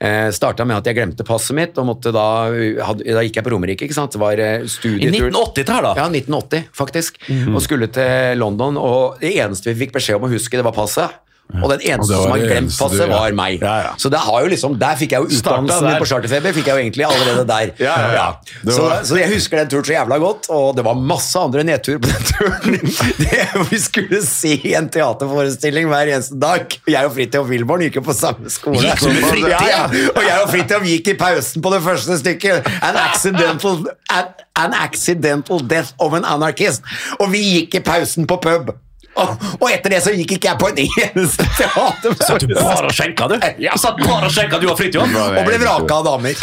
Eh, 0.00 0.28
Starta 0.32 0.64
med 0.64 0.78
at 0.78 0.86
jeg 0.88 0.96
glemte 0.96 1.26
passet 1.28 1.56
mitt, 1.58 1.76
og 1.76 1.88
måtte 1.90 2.12
da 2.14 2.24
hadde, 2.48 3.04
Da 3.04 3.24
gikk 3.26 3.36
jeg 3.36 3.44
på 3.44 3.52
Romerike, 3.52 3.84
ikke 3.88 3.96
sant. 3.98 4.14
Det 4.14 4.22
var 4.22 4.40
studietur. 4.64 5.04
I 5.04 5.10
1980 5.32 5.74
her, 5.74 5.88
da? 5.88 5.92
Ja, 6.00 6.06
1980, 6.08 6.70
faktisk. 6.76 7.20
Og 7.52 7.60
skulle 7.64 7.90
til 7.92 8.40
London, 8.40 8.80
og 8.80 9.20
det 9.20 9.34
eneste 9.36 9.72
vi 9.72 9.84
fikk 9.84 9.98
beskjed 9.98 10.16
om 10.16 10.30
å 10.30 10.32
huske, 10.32 10.56
det 10.56 10.64
var 10.64 10.76
passet. 10.76 11.18
Og 11.52 11.68
den 11.68 11.82
eneste 11.84 12.14
Og 12.16 12.22
som 12.24 12.30
har 12.32 12.38
glemt 12.48 12.72
passet, 12.72 13.00
var 13.02 13.08
ja. 13.12 13.16
var 13.26 13.34
meg. 13.36 13.58
Ja, 13.60 13.72
ja. 13.84 13.88
Så 14.00 14.08
det 14.08 14.20
har 14.24 14.40
jo 14.40 14.48
liksom, 14.48 14.76
der 14.80 14.94
fikk 14.96 15.10
jeg 15.12 15.20
jo 15.20 15.26
utdannelsen 15.36 15.84
min 15.84 15.98
på 16.00 16.06
charterfeber. 16.08 16.52
fikk 16.56 16.70
jeg 16.70 16.78
jo 16.78 16.80
egentlig 16.86 17.04
allerede 17.04 17.42
der. 17.50 17.72
Ja, 17.82 17.96
ja, 18.00 18.12
ja. 18.16 18.28
Det 18.64 18.72
Så, 18.72 18.82
var- 18.86 19.02
så 19.04 19.18
jeg 19.18 19.28
husker 19.34 19.58
den 19.60 19.68
turen 19.68 19.84
så 19.84 19.92
jævla 19.92 20.16
godt, 20.22 20.46
og 20.48 20.76
det 20.78 20.84
var 20.86 20.94
masse 20.96 21.36
andre 21.38 21.64
nedturer 21.68 21.98
på 22.00 22.08
den 22.08 22.24
turen. 22.30 22.78
Det, 23.18 23.42
vi 23.70 23.78
skulle 23.84 24.22
se 24.24 24.54
en 24.78 24.88
teaterforestilling 24.88 25.88
hver 25.92 26.12
eneste 26.14 26.38
dag. 26.40 26.78
Jeg 26.88 27.04
og 27.10 27.12
Fridtjof 27.18 27.50
Wilborn 27.52 27.84
gikk 27.84 27.98
jo 28.00 28.04
på 28.06 28.14
samme 28.16 28.48
skole. 28.50 28.80
Gikk 28.80 29.02
du 29.04 29.10
med 29.12 29.50
Ja, 29.52 29.60
ja. 29.68 29.82
Og 30.16 30.22
jeg 30.24 30.38
og 30.46 30.48
Fridtjof 30.54 30.86
gikk 30.88 31.12
i 31.12 31.14
pausen 31.20 31.60
på 31.68 31.74
det 31.74 31.82
første 31.84 32.16
stykket. 32.22 32.70
An 32.80 32.96
accidental, 32.96 33.76
an, 34.08 34.32
an 34.56 34.72
accidental 34.80 35.60
death 35.68 35.92
of 36.00 36.16
an 36.16 36.24
anarchist. 36.24 36.80
Og 37.20 37.28
vi 37.36 37.44
gikk 37.58 37.76
i 37.82 37.84
pausen 37.84 38.24
på 38.30 38.40
pub. 38.40 38.72
Og, 39.12 39.28
og 39.60 39.66
etter 39.68 39.92
det 39.92 39.98
så 40.04 40.12
gikk 40.16 40.36
ikke 40.38 40.48
jeg 40.48 40.58
på 40.60 40.68
en 40.70 40.78
eneste 40.82 41.44
teater. 41.58 42.14
Satt 42.26 42.46
du 42.48 42.54
bare 42.56 42.86
og 42.88 42.94
skjenka, 42.96 43.26
du? 43.28 43.36
Ja. 43.60 43.74
Satt 43.80 43.98
bare 44.00 44.28
og 44.30 44.32
skjenka, 44.32 44.56
du 44.62 44.66
og 44.72 44.78
Fridtjof? 44.78 45.04
Og 45.12 45.42
ble 45.48 45.58
vraka 45.60 45.98
av 46.00 46.06
damer. 46.06 46.32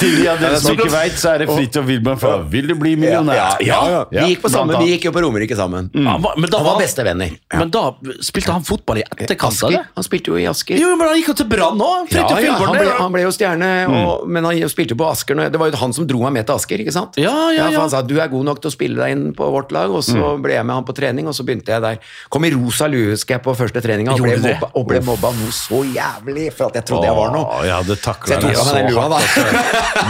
Til 0.00 0.14
de 0.16 0.28
av 0.30 0.38
dere 0.40 0.56
som 0.62 0.72
ikke 0.76 0.88
veit, 0.92 1.16
så 1.20 1.34
er 1.34 1.42
det 1.42 1.48
Fridtjof 1.50 1.84
Wilborn 1.88 2.20
fra 2.20 2.36
Vil 2.52 2.70
du 2.70 2.74
bli 2.78 2.94
millionær? 3.00 3.36
Ja, 3.36 3.48
ja, 3.66 3.80
ja. 3.90 4.00
Vi 4.14 4.34
gikk 4.34 4.44
på 4.44 4.50
sammen, 4.52 4.78
vi 4.80 4.94
gikk 4.94 5.08
jo 5.10 5.12
på 5.16 5.22
Romerike 5.24 5.56
sammen. 5.58 5.90
Men, 5.92 6.06
da 6.06 6.60
Han 6.60 6.66
var 6.66 6.76
var, 6.76 6.80
bestevenner. 6.84 7.34
men 7.58 7.72
da 7.74 7.82
spilte 8.24 8.54
han 8.54 8.64
fotball 8.66 9.02
i 9.02 9.04
etterkant 9.04 9.50
Asker. 9.50 9.88
Han 9.98 10.06
spilte 10.06 10.32
jo 10.32 10.38
i 10.40 10.46
Asker. 10.50 10.78
Jo, 10.80 10.92
men 10.96 11.10
han 11.10 11.18
gikk 11.18 11.32
jo 11.32 11.36
til 11.42 11.48
Brann 11.50 11.80
òg! 11.84 12.14
Ja, 12.14 12.24
ja, 12.40 12.54
han, 12.60 12.78
jo- 12.78 12.96
han 13.00 13.12
ble 13.14 13.22
jo 13.26 13.32
stjerne, 13.34 13.70
og, 13.90 14.24
men 14.30 14.46
han 14.46 14.54
spilte 14.72 14.94
på 14.98 15.04
Asker. 15.10 15.34
Det 15.50 15.60
var 15.60 15.66
jo 15.72 15.80
han 15.82 15.92
som 15.96 16.04
dro 16.08 16.18
meg 16.24 16.32
med 16.38 16.44
til 16.48 16.54
Asker, 16.60 16.78
ikke 16.84 16.94
sant? 16.94 17.12
Ja, 17.20 17.34
ja, 17.50 17.66
ja. 17.66 17.68
for 17.74 17.82
Han 17.84 17.92
sa 17.92 17.98
du 18.06 18.16
er 18.22 18.28
god 18.32 18.44
nok 18.52 18.58
til 18.62 18.70
å 18.70 18.74
spille 18.74 18.96
deg 19.02 19.08
inn 19.16 19.26
på 19.36 19.44
vårt 19.52 19.70
lag. 19.74 19.79
Dag, 19.80 19.90
og 19.96 20.04
så 20.06 20.34
ble 20.44 20.54
jeg 20.58 20.66
med 20.68 20.74
han 20.78 20.86
på 20.88 20.94
trening, 21.00 21.26
og 21.30 21.34
så 21.36 21.44
begynte 21.48 21.72
jeg 21.74 21.82
der. 21.84 21.98
Kom 22.30 22.44
i 22.46 22.52
rosa 22.54 22.86
lue, 22.92 23.10
husker 23.14 23.36
jeg, 23.38 23.42
på 23.48 23.56
første 23.58 23.82
treninga, 23.84 24.14
og 24.14 24.20
og 24.76 24.86
ble 24.88 25.00
mobba 25.04 25.32
noe 25.40 25.52
så 25.54 25.80
jævlig 25.88 26.48
for 26.54 26.68
at 26.70 26.78
jeg 26.80 26.84
trodde 26.90 27.08
jeg 27.08 27.16
var 27.16 27.32
noe. 27.34 27.46
Åh, 27.58 27.64
jeg 27.66 27.74
hadde 27.80 27.96
takla 28.04 28.34
jeg 28.36 28.42
tok 28.42 28.50
deg 28.50 28.60
av 28.60 28.66
meg 28.68 28.74
den 28.80 28.94
lua, 28.94 29.06
da. 29.10 29.18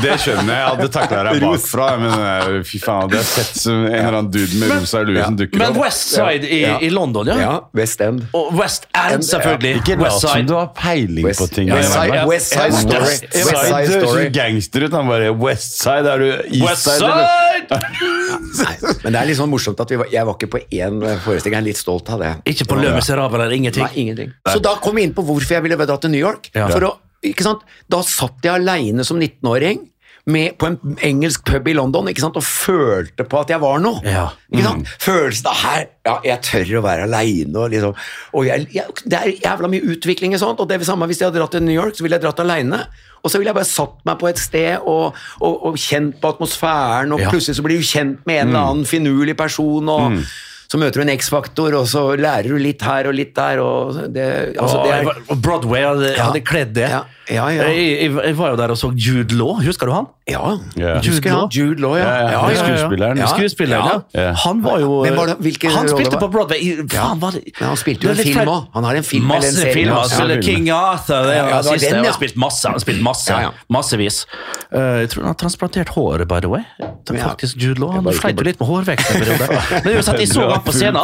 Det 0.04 0.16
skjønner 0.22 0.50
jeg. 0.50 0.60
Jeg 0.60 0.68
hadde 0.70 0.88
takla 0.94 1.22
deg 1.30 1.40
bakfra. 1.46 1.88
Men 2.00 2.14
eh, 2.26 2.58
fy 2.68 2.80
faen, 2.82 3.06
hadde 3.06 3.18
jeg 3.20 3.28
sett 3.30 3.60
en 3.70 3.86
eller 3.90 4.18
annen 4.20 4.30
dude 4.34 4.60
med 4.60 4.74
rosa 4.76 5.02
lue 5.06 5.24
som 5.24 5.36
dukker 5.40 5.62
Men 5.62 5.72
opp. 5.74 5.80
West 5.84 6.14
Side 6.14 6.48
i, 6.50 6.60
Ja. 6.64 6.76
i 6.84 6.90
London, 6.92 7.30
ja. 7.32 7.38
Ja, 7.40 7.54
West 7.76 8.00
End. 8.04 8.24
Og 8.36 8.52
West 8.58 8.86
End, 8.96 9.24
selvfølgelig. 9.26 9.74
Ikke 9.82 9.96
lat 10.00 10.18
som 10.20 10.46
du 10.48 10.54
har 10.58 10.70
peiling 10.76 11.24
West- 11.26 11.40
på 11.44 11.48
ting. 11.54 11.70
West 11.72 11.92
Side- 11.94 12.26
West 12.28 12.28
West 12.30 12.52
Side 12.52 12.72
West 12.72 12.80
Story. 12.80 13.14
Side. 13.14 13.44
West 13.46 13.66
Side 13.70 14.00
Story. 14.06 14.28
gangster 14.34 14.86
ut. 14.88 14.92
Han 14.98 15.08
bare 15.14 15.30
West 15.46 15.78
Side, 15.80 16.06
er 16.14 16.18
du 16.18 16.28
East 16.30 16.64
West 16.66 16.88
Side? 16.88 17.04
eller? 17.04 17.26
Side! 18.54 18.94
Men 19.04 19.12
det 19.14 19.20
er 19.20 19.28
litt 19.30 19.38
sånn 19.38 19.50
morsomt 19.60 19.84
at 19.84 19.92
vi 19.92 20.00
var, 20.00 20.10
jeg 20.12 20.26
var 20.26 20.38
ikke 20.38 20.50
på 20.56 20.62
én 20.72 20.98
forestilling. 21.24 21.58
Jeg 21.58 21.60
er 21.60 21.68
litt 21.68 21.80
stolt 21.80 22.10
av 22.14 22.24
det. 22.24 22.32
Ikke 22.54 22.66
på 22.70 22.80
Le 22.80 22.94
Miserable 22.96 23.44
eller 23.44 23.56
ingenting. 23.56 23.86
Nei, 23.86 24.06
ingenting. 24.06 24.34
Så 24.48 24.58
da 24.64 24.76
kom 24.82 24.98
jeg 24.98 25.10
inn 25.10 25.16
på 25.16 25.26
hvorfor 25.28 25.58
jeg 25.58 25.66
ville 25.66 25.78
dra 25.84 26.00
til 26.00 26.12
New 26.14 26.22
York. 26.22 26.50
Ja. 26.56 26.70
For 26.72 26.88
å? 26.88 26.96
Da 27.20 28.02
satt 28.06 28.46
jeg 28.46 28.54
aleine 28.56 29.04
som 29.06 29.20
19-åring. 29.20 29.86
Med, 30.30 30.52
på 30.60 30.68
en 30.68 30.76
engelsk 31.02 31.46
pub 31.48 31.68
i 31.70 31.72
London 31.72 32.06
og 32.06 32.42
følte 32.44 33.24
på 33.24 33.38
at 33.40 33.50
jeg 33.50 33.60
var 33.62 33.80
noe. 33.80 34.02
Ja. 34.04 34.26
Ikke 34.52 34.66
sant? 34.66 34.90
Følelsen 35.00 35.48
av 35.48 35.56
her 35.62 35.86
Ja, 36.06 36.12
jeg 36.28 36.42
tør 36.44 36.74
å 36.78 36.82
være 36.84 37.06
aleine. 37.08 37.56
Og 37.56 37.72
liksom, 37.72 37.96
og 38.36 38.46
jeg, 38.46 38.68
jeg, 38.76 38.98
det 39.08 39.16
er 39.16 39.32
jævla 39.40 39.70
mye 39.72 39.94
utvikling 39.96 40.36
i 40.36 40.40
sånt. 40.40 40.60
Og 40.60 40.68
det 40.68 40.76
er 40.76 40.84
det 40.84 40.90
samme 40.90 41.08
hvis 41.08 41.22
jeg 41.22 41.30
hadde 41.30 41.40
dratt 41.40 41.56
til 41.56 41.64
New 41.64 41.74
York, 41.74 41.96
så 41.96 42.04
ville 42.04 42.20
jeg 42.20 42.26
dratt 42.26 42.44
aleine. 42.44 42.82
Og 43.22 43.30
så 43.30 43.38
ville 43.38 43.50
jeg 43.50 43.54
bare 43.58 43.68
satt 43.68 43.98
meg 44.08 44.18
på 44.18 44.28
et 44.30 44.38
sted 44.40 44.78
og, 44.88 45.14
og, 45.40 45.66
og 45.70 45.74
kjent 45.76 46.20
på 46.22 46.30
atmosfæren, 46.34 47.12
og 47.12 47.20
Ja. 47.20 47.28
plutselig 47.30 47.56
så 47.58 47.62
blir 47.66 47.76
du 47.82 47.84
kjent 47.84 48.22
med 48.26 48.40
en 48.42 48.48
eller 48.48 48.70
annen 48.70 48.86
finurlig 48.88 49.36
person. 49.36 49.88
og 49.88 50.16
Så 50.70 50.78
møter 50.78 51.00
du 51.00 51.02
en 51.02 51.18
X-faktor, 51.18 51.74
og 51.74 51.86
så 51.90 52.16
lærer 52.16 52.46
du 52.48 52.56
litt 52.62 52.80
her 52.86 53.08
og 53.10 53.14
litt 53.18 53.34
der. 53.34 53.58
Og 53.58 53.94
det, 54.14 54.56
altså, 54.56 54.84
det 54.86 54.92
er, 54.94 55.08
og 55.28 55.40
Broadway 55.42 55.82
hadde, 55.82 56.12
Ja. 56.16 56.28
hadde 56.30 56.40
kledd 56.46 56.72
det. 56.74 56.88
Ja, 56.88 57.02
ja, 57.30 57.48
ja. 57.54 57.68
Jeg, 57.70 57.86
jeg, 58.02 58.12
jeg 58.26 58.36
var 58.38 58.50
jo 58.50 58.56
der 58.56 58.72
og 58.74 58.78
så 58.80 58.90
Jude 58.96 59.34
Law, 59.38 59.60
husker 59.64 59.86
du 59.86 59.92
han? 59.92 60.06
ja, 60.30 60.40
Yeah. 60.78 61.00
Jude, 61.02 61.28
Law. 61.28 61.48
Jude 61.50 61.80
Law, 61.82 61.96
ja. 61.98 62.04
Ja, 62.04 62.14
ja, 62.14 62.30
ja, 62.30 62.50
ja. 62.50 62.62
skuespilleren. 62.64 63.18
Ja. 63.18 63.26
Skuespilleren, 63.26 64.02
ja. 64.14 64.22
Ja. 64.22 64.32
Han 64.44 64.62
var 64.62 64.78
jo 64.78 65.02
Men 65.02 65.16
var 65.16 65.26
det- 65.26 65.72
Han 65.74 65.88
spilte 65.88 66.18
på 66.20 66.28
Broadway 66.30 66.58
i 66.60 66.76
Faen, 66.88 67.18
var 67.20 67.30
det 67.32 67.42
Ja, 67.60 67.66
han 67.66 67.76
spilte 67.76 68.06
jo 68.06 68.10
en 68.10 68.16
film 68.16 68.38
òg. 68.40 68.46
også. 68.48 68.66
Han 68.74 68.84
har 68.84 68.94
en 68.94 69.02
film 69.02 69.24
eller 69.24 69.34
en 69.34 69.40
Masse 69.42 69.56
serie. 69.60 69.74
filmer. 69.74 69.94
Ja, 69.94 70.00
Han 70.00 70.08
spiller 70.08 70.42
filmer. 70.42 70.56
King 70.56 70.70
Arthur, 70.70 71.22
det 71.26 71.34
Ja, 71.36 71.62
det 71.62 71.80
den, 71.80 71.94
Han 71.94 72.04
ja. 72.04 72.10
har 72.10 72.18
spilt 72.20 72.36
masse. 72.36 72.64
Han 72.68 72.72
har 72.74 72.78
spilt 72.80 73.02
masse. 73.02 73.32
Ja, 73.32 73.40
ja. 73.40 73.50
Massevis. 73.68 74.26
Uh, 74.70 74.78
jeg 75.00 75.08
tror 75.10 75.22
han 75.22 75.30
har 75.34 75.34
transplantert 75.34 75.88
håret, 75.88 76.28
by 76.28 76.40
the 76.40 76.48
way. 76.48 76.62
Det 76.78 77.16
er 77.16 77.28
faktisk 77.28 77.56
Jude 77.56 77.80
Law. 77.80 77.90
Han 77.92 78.04
sleit 78.14 78.38
jo 78.38 78.44
litt 78.46 78.60
med 78.60 78.68
hårvekst 78.68 79.10
en 79.10 79.20
periode. 79.20 79.48
Men 79.84 79.92
jeg 79.94 80.28
så 80.28 80.50
ham 80.50 80.62
på 80.62 80.72
scenen. 80.72 80.96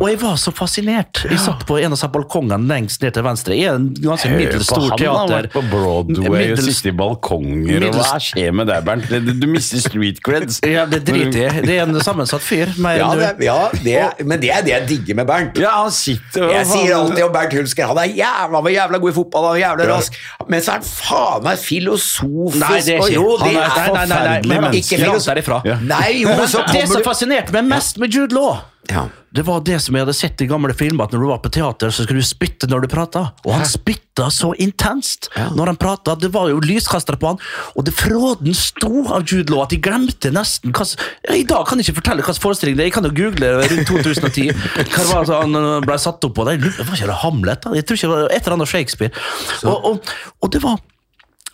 Og 0.00 0.08
jeg 0.08 0.20
var 0.22 0.36
så 0.36 0.50
fascinert. 0.52 1.24
Jeg 1.28 1.38
satt 1.38 1.66
på 1.66 1.76
en 1.78 1.92
av 1.92 2.12
balkongene 2.12 2.64
lengst 2.68 3.02
ned 3.02 3.12
til 3.12 3.22
venstre. 3.22 3.54
I 3.54 3.64
en 3.68 3.92
ganske 3.94 4.30
middels 4.32 4.66
stor 4.66 4.96
teater. 4.96 5.37
Vært 5.38 5.52
på 5.54 5.62
Broadway 5.70 6.52
og 6.52 6.62
sitte 6.66 6.90
i 6.92 6.96
balkonger. 6.98 7.86
og 7.88 7.98
Hva 7.98 8.18
skjer 8.22 8.52
med 8.54 8.68
deg, 8.70 8.84
Bernt? 8.86 9.08
Du, 9.08 9.32
du 9.42 9.46
mister 9.50 9.82
street 9.82 10.22
creds. 10.24 10.60
Ja, 10.78 10.84
det 10.86 11.00
driter 11.08 11.46
jeg. 11.48 11.64
Det 11.66 11.78
er 11.78 11.86
en 11.88 11.96
sammensatt 12.04 12.42
fyr. 12.44 12.70
Ja, 12.78 13.08
det, 13.18 13.30
ja 13.46 13.58
det, 13.82 14.26
men 14.28 14.40
det 14.42 14.50
er 14.54 14.62
det 14.66 14.72
jeg 14.74 14.88
digger 14.92 15.18
med 15.22 15.26
Bernt. 15.30 15.58
Ja, 15.62 15.72
han 15.82 15.92
sitter 15.94 16.46
og 16.48 16.52
Jeg 16.54 16.66
sier 16.70 16.94
alltid 16.98 17.24
om 17.24 17.32
Bernt 17.34 17.56
Hulsker 17.58 17.88
han 17.88 18.00
er 18.02 18.12
jævla, 18.12 18.60
han 18.66 18.72
jævla 18.74 19.00
god 19.02 19.10
i 19.10 19.16
fotball 19.16 19.48
og 19.52 19.58
jævla 19.60 19.88
rask, 19.90 20.18
men 20.48 20.62
så 20.64 20.74
er 20.76 20.80
han 20.82 20.88
faen 20.88 21.44
meg 21.48 21.58
filosofisk. 21.62 22.60
Nei, 22.62 22.80
det 22.84 22.94
er 22.94 23.04
ikke 23.04 23.14
jo, 23.14 23.36
det 23.42 23.52
er- 23.52 23.58
nei, 23.58 23.88
nei, 23.88 24.06
nei, 24.06 24.40
nei, 24.44 24.60
menneske. 24.60 24.96
Ikke 24.98 25.06
langt 25.06 25.28
derifra. 25.32 25.60
Nei, 25.88 26.10
jo, 26.22 26.34
så 26.48 26.64
Det 26.72 26.84
som 26.90 27.02
fascinerte 27.06 27.52
meg 27.56 27.64
mest 27.70 27.98
med 28.02 28.12
Jude 28.14 28.34
Law, 28.36 28.58
Ja. 28.88 29.04
det 29.36 29.42
var 29.44 29.60
det 29.60 29.76
som 29.84 29.96
jeg 29.96 30.06
hadde 30.06 30.16
sett 30.16 30.40
i 30.40 30.46
gamle 30.48 30.72
filmer, 30.76 31.04
at 31.04 31.12
når 31.12 31.20
du 31.20 31.28
var 31.28 31.40
på 31.44 31.50
teater, 31.52 31.92
så 31.92 32.04
skulle 32.06 32.22
du 32.22 32.26
spytte 32.26 32.68
når 32.70 32.86
du 32.86 32.88
prata. 32.92 33.24
Og 33.44 33.52
han 33.52 33.66
spytta 33.68 34.30
så 34.32 34.54
intenst 34.56 35.28
når 35.36 35.72
han 35.72 35.80
prata. 35.80 36.14
Det 36.18 36.30
var 36.34 36.48
jo 36.52 36.62
lyskastere 36.64 37.20
på 37.20 37.34
han, 37.34 37.42
og 37.76 37.86
det 37.86 37.94
fråden 37.96 38.56
sto 38.56 39.04
av 39.12 39.28
Jude 39.28 39.52
Law 39.52 39.66
at 39.66 39.74
de 39.74 39.80
glemte 39.84 40.32
nesten 40.34 40.72
hva 40.72 40.86
I 41.34 41.44
dag 41.48 41.68
kan 41.68 41.80
jeg 41.80 41.88
ikke 41.88 42.00
fortelle 42.00 42.24
slags 42.24 42.42
forestilling 42.42 42.78
det 42.78 42.86
er. 42.86 42.90
Jeg 42.90 42.96
kan 42.96 43.08
jo 43.08 43.14
google 43.16 43.54
rundt 43.60 43.88
2010 43.92 44.48
hva 44.94 45.08
var 45.12 45.28
det 45.28 45.40
han 45.42 45.62
øh, 45.62 45.72
ble 45.84 45.98
satt 46.00 46.24
opp 46.24 46.38
på. 46.38 46.48
Det 46.48 46.58
var 46.80 46.94
ikke 46.96 47.12
det 47.12 47.22
Hamlet? 47.22 47.64
da? 47.64 47.74
Jeg 47.76 47.86
tror 47.86 48.00
ikke 48.00 48.08
det 48.08 48.14
var 48.16 48.30
et 48.32 48.40
eller 48.40 48.58
annet 48.58 48.72
Shakespeare. 48.72 49.26
Og, 49.68 49.90
og, 49.92 50.14
og 50.40 50.54
det 50.54 50.64
var 50.64 50.80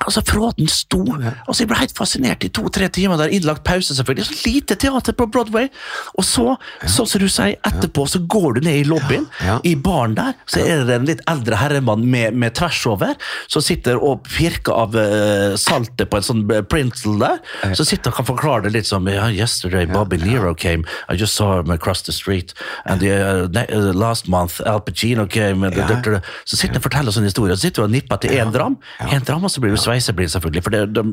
Altså, 0.07 0.23
Fråten 0.27 0.69
sto. 0.69 1.01
Altså, 1.49 1.63
Jeg 1.63 1.69
ble 1.69 1.79
helt 1.79 1.97
fascinert 1.97 2.45
i 2.45 2.49
to-tre 2.49 2.89
timer. 2.89 3.17
der 3.17 3.33
Innlagt 3.33 3.65
pause, 3.65 3.95
selvfølgelig. 3.95 4.27
Så 4.27 4.47
lite 4.47 4.75
teater 4.75 5.13
på 5.13 5.27
Broadway. 5.27 5.69
Og 6.19 6.25
så, 6.25 6.57
sånn 6.87 7.07
som 7.07 7.21
du 7.21 7.29
sier, 7.29 7.57
etterpå 7.65 8.07
så 8.09 8.21
går 8.29 8.55
du 8.55 8.61
ned 8.67 8.81
i 8.83 8.85
lobbyen. 8.89 9.27
Ja. 9.45 9.59
I 9.65 9.75
baren 9.75 10.15
der 10.15 10.35
så 10.47 10.61
er 10.61 10.85
det 10.85 10.95
en 10.95 11.07
litt 11.09 11.23
eldre 11.31 11.57
herremann 11.57 12.05
med, 12.11 12.35
med 12.35 12.55
tvers 12.55 12.83
over, 12.87 13.15
som 13.49 13.63
sitter 13.65 13.97
og 13.97 14.27
pirker 14.29 14.73
av 14.75 14.97
uh, 14.97 15.57
saltet 15.61 16.11
på 16.11 16.19
en 16.21 16.27
sånn 16.27 16.45
eh, 16.53 16.63
printle 16.63 17.17
der. 17.21 17.41
Så 17.75 17.87
sitter 17.89 18.13
og 18.13 18.19
kan 18.21 18.29
forklare 18.29 18.67
det 18.67 18.75
litt 18.77 18.89
som 18.91 19.09
yeah, 19.09 19.31
Yesterday 19.33 19.87
Bobby 19.87 20.19
Nero 20.21 20.55
came. 20.55 20.85
I 21.09 21.17
just 21.17 21.35
saw 21.35 21.61
him 21.61 21.71
across 21.71 22.03
the 22.03 22.13
street. 22.13 22.55
And 22.85 23.01
the, 23.01 23.13
uh, 23.15 23.49
uh, 23.49 23.93
last 23.95 24.29
month 24.29 24.61
Al 24.67 24.81
Pacino 24.81 25.27
came. 25.27 25.65
And 25.65 25.75
Ja. 25.75 26.21
Så 26.45 26.57
sitter 26.57 26.75
han 26.75 26.81
og 26.81 26.85
forteller 26.87 27.15
sånne 27.15 27.31
historier. 27.31 27.57
Så 27.57 27.69
sitter 27.69 27.83
du 27.83 27.87
og 27.89 27.93
nipper 27.95 28.21
til 28.23 28.31
én 28.37 28.53
dram. 28.53 28.77
En 29.01 29.25
dram, 29.25 29.45
og 29.45 29.51
så 29.51 29.61
blir 29.61 29.75
du 29.75 29.81
sveiseblind, 29.85 30.33
selvfølgelig. 30.35 30.63
For 30.67 30.75
det, 30.75 30.83
de, 30.97 31.05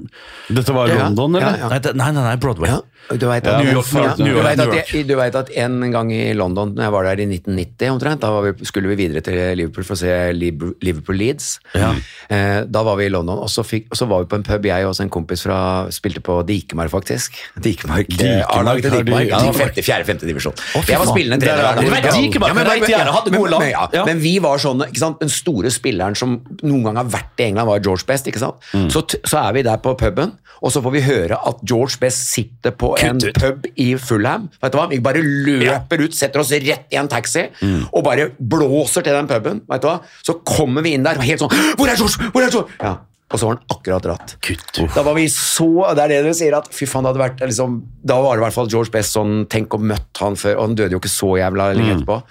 Dette 0.57 0.75
var 0.75 0.91
London, 0.95 1.37
eller? 1.39 1.77
det, 1.83 1.95
nei, 1.99 2.11
nei, 2.15 2.23
nei, 2.29 2.35
Broadway. 2.41 2.79
Ja, 3.09 3.17
du 3.17 3.27
vet 3.27 3.45
Ja, 3.45 3.57
at, 3.57 3.65
New 3.65 3.73
York, 3.73 3.91
ja, 3.93 4.13
New 4.17 4.35
du 4.35 4.41
vet 4.41 4.59
at, 4.59 4.93
vet 5.21 5.35
at 5.35 5.49
en 5.63 5.91
gang 5.91 6.11
i 6.13 6.33
London, 6.37 6.73
når 6.75 6.83
jeg 6.85 6.93
var 6.95 7.03
der 7.09 7.21
i 7.23 7.27
1990 7.27 7.91
omtrent, 7.95 8.21
da 8.21 8.31
var 8.31 8.45
vi, 8.47 8.65
skulle 8.67 8.91
vi 8.91 8.95
videre 8.95 9.23
til 9.25 9.39
Liverpool 9.57 9.87
for 9.87 9.97
å 9.97 10.01
se 10.01 10.13
Liverpool 10.35 11.17
Leeds. 11.19 11.59
Eh, 12.31 12.61
da 12.71 12.83
var 12.87 12.95
vi 12.99 13.07
i 13.09 13.11
London, 13.11 13.41
og 13.43 13.49
så, 13.51 13.63
fikk, 13.67 13.89
og 13.91 13.99
så 13.99 14.07
var 14.07 14.23
vi 14.23 14.29
på 14.31 14.39
en 14.39 14.45
pub, 14.47 14.65
jeg 14.69 14.87
og 14.87 14.95
en 15.03 15.11
kompis 15.11 15.43
fra 15.47 15.59
Spilte 15.91 16.21
på 16.23 16.37
Dikemark, 16.47 16.91
faktisk. 16.93 17.35
Dikemark, 17.59 18.07
eh, 18.15 18.41
Dikemark, 18.41 18.81
til 18.85 18.95
Dikemark. 18.99 19.27
Ja, 19.31 19.41
fjerde, 19.81 20.07
femte 20.07 20.29
divisjon. 20.29 20.55
fy 20.57 20.93
jeg 20.93 21.01
var 21.01 21.11
spillende 21.11 21.41
trener. 21.43 21.63
er 21.65 21.81
Ja, 22.91 23.71
Ja, 23.71 23.87
Ja. 23.93 24.05
men 24.05 24.19
vi 24.19 24.37
var 24.39 24.57
sånne, 24.57 24.87
ikke 24.87 24.99
sant? 25.03 25.19
Den 25.19 25.29
store 25.29 25.71
spilleren 25.71 26.15
som 26.15 26.41
noen 26.63 26.83
gang 26.83 26.95
har 26.97 27.05
vært 27.05 27.39
i 27.39 27.43
England, 27.49 27.67
var 27.67 27.79
George 27.79 28.05
Best. 28.07 28.27
ikke 28.27 28.39
sant? 28.39 28.55
Mm. 28.73 28.89
Så, 28.91 29.03
så 29.25 29.37
er 29.49 29.53
vi 29.53 29.61
der 29.63 29.77
på 29.77 29.95
puben, 29.97 30.33
og 30.61 30.71
så 30.71 30.81
får 30.83 30.91
vi 30.91 31.01
høre 31.01 31.37
at 31.47 31.61
George 31.65 31.97
Best 31.99 32.31
sitter 32.31 32.71
på 32.71 32.90
en 32.99 33.19
Kutt 33.19 33.27
ut. 33.29 33.39
pub 33.39 33.65
i 33.77 33.95
Fulham. 33.97 34.49
Vet 34.61 34.71
du 34.71 34.77
hva? 34.77 34.87
Vi 34.89 34.99
bare 34.99 35.21
løper 35.23 36.01
ut, 36.05 36.13
setter 36.15 36.39
oss 36.39 36.51
rett 36.51 36.85
i 36.91 36.95
en 36.97 37.07
taxi 37.07 37.47
Mm. 37.61 37.87
og 37.93 38.03
bare 38.03 38.29
blåser 38.39 39.03
til 39.03 39.13
den 39.13 39.27
puben. 39.27 39.61
Vet 39.69 39.81
du 39.81 39.87
hva? 39.87 40.01
Så 40.23 40.33
kommer 40.43 40.81
vi 40.83 40.93
inn 40.93 41.03
der 41.03 41.15
og 41.17 41.23
helt 41.23 41.39
sånn 41.39 41.49
Hvor 41.77 41.87
er 41.87 41.95
George? 41.95 42.31
Hvor 42.31 42.41
er 42.43 42.49
George? 42.49 42.69
Ja. 42.81 42.97
Og 43.31 43.39
så 43.39 43.45
var 43.47 43.55
han 43.55 43.63
akkurat 43.71 44.03
dratt. 44.03 44.35
Kutt. 44.41 44.93
Da 44.93 45.03
var 45.03 45.13
vi 45.15 45.27
så 45.27 45.95
Det 45.95 46.03
er 46.03 46.07
det 46.09 46.23
du 46.25 46.33
sier, 46.33 46.53
at 46.57 46.67
fy 46.73 46.85
faen, 46.85 47.03
det 47.03 47.13
hadde 47.13 47.23
vært 47.29 47.39
liksom 47.47 47.81
Da 48.03 48.21
var 48.21 48.35
det 48.35 48.41
i 48.41 48.45
hvert 48.45 48.53
fall 48.53 48.67
George 48.67 48.91
Best 48.91 49.13
sånn 49.15 49.45
Tenk 49.47 49.69
å 49.69 49.79
møtt 49.79 50.17
han 50.19 50.35
før 50.35 50.57
Og 50.57 50.67
han 50.67 50.75
døde 50.75 50.91
jo 50.91 50.99
ikke 50.99 51.07
så 51.13 51.37
jævla 51.39 51.73
lenge 51.73 51.95
etterpå. 51.95 52.21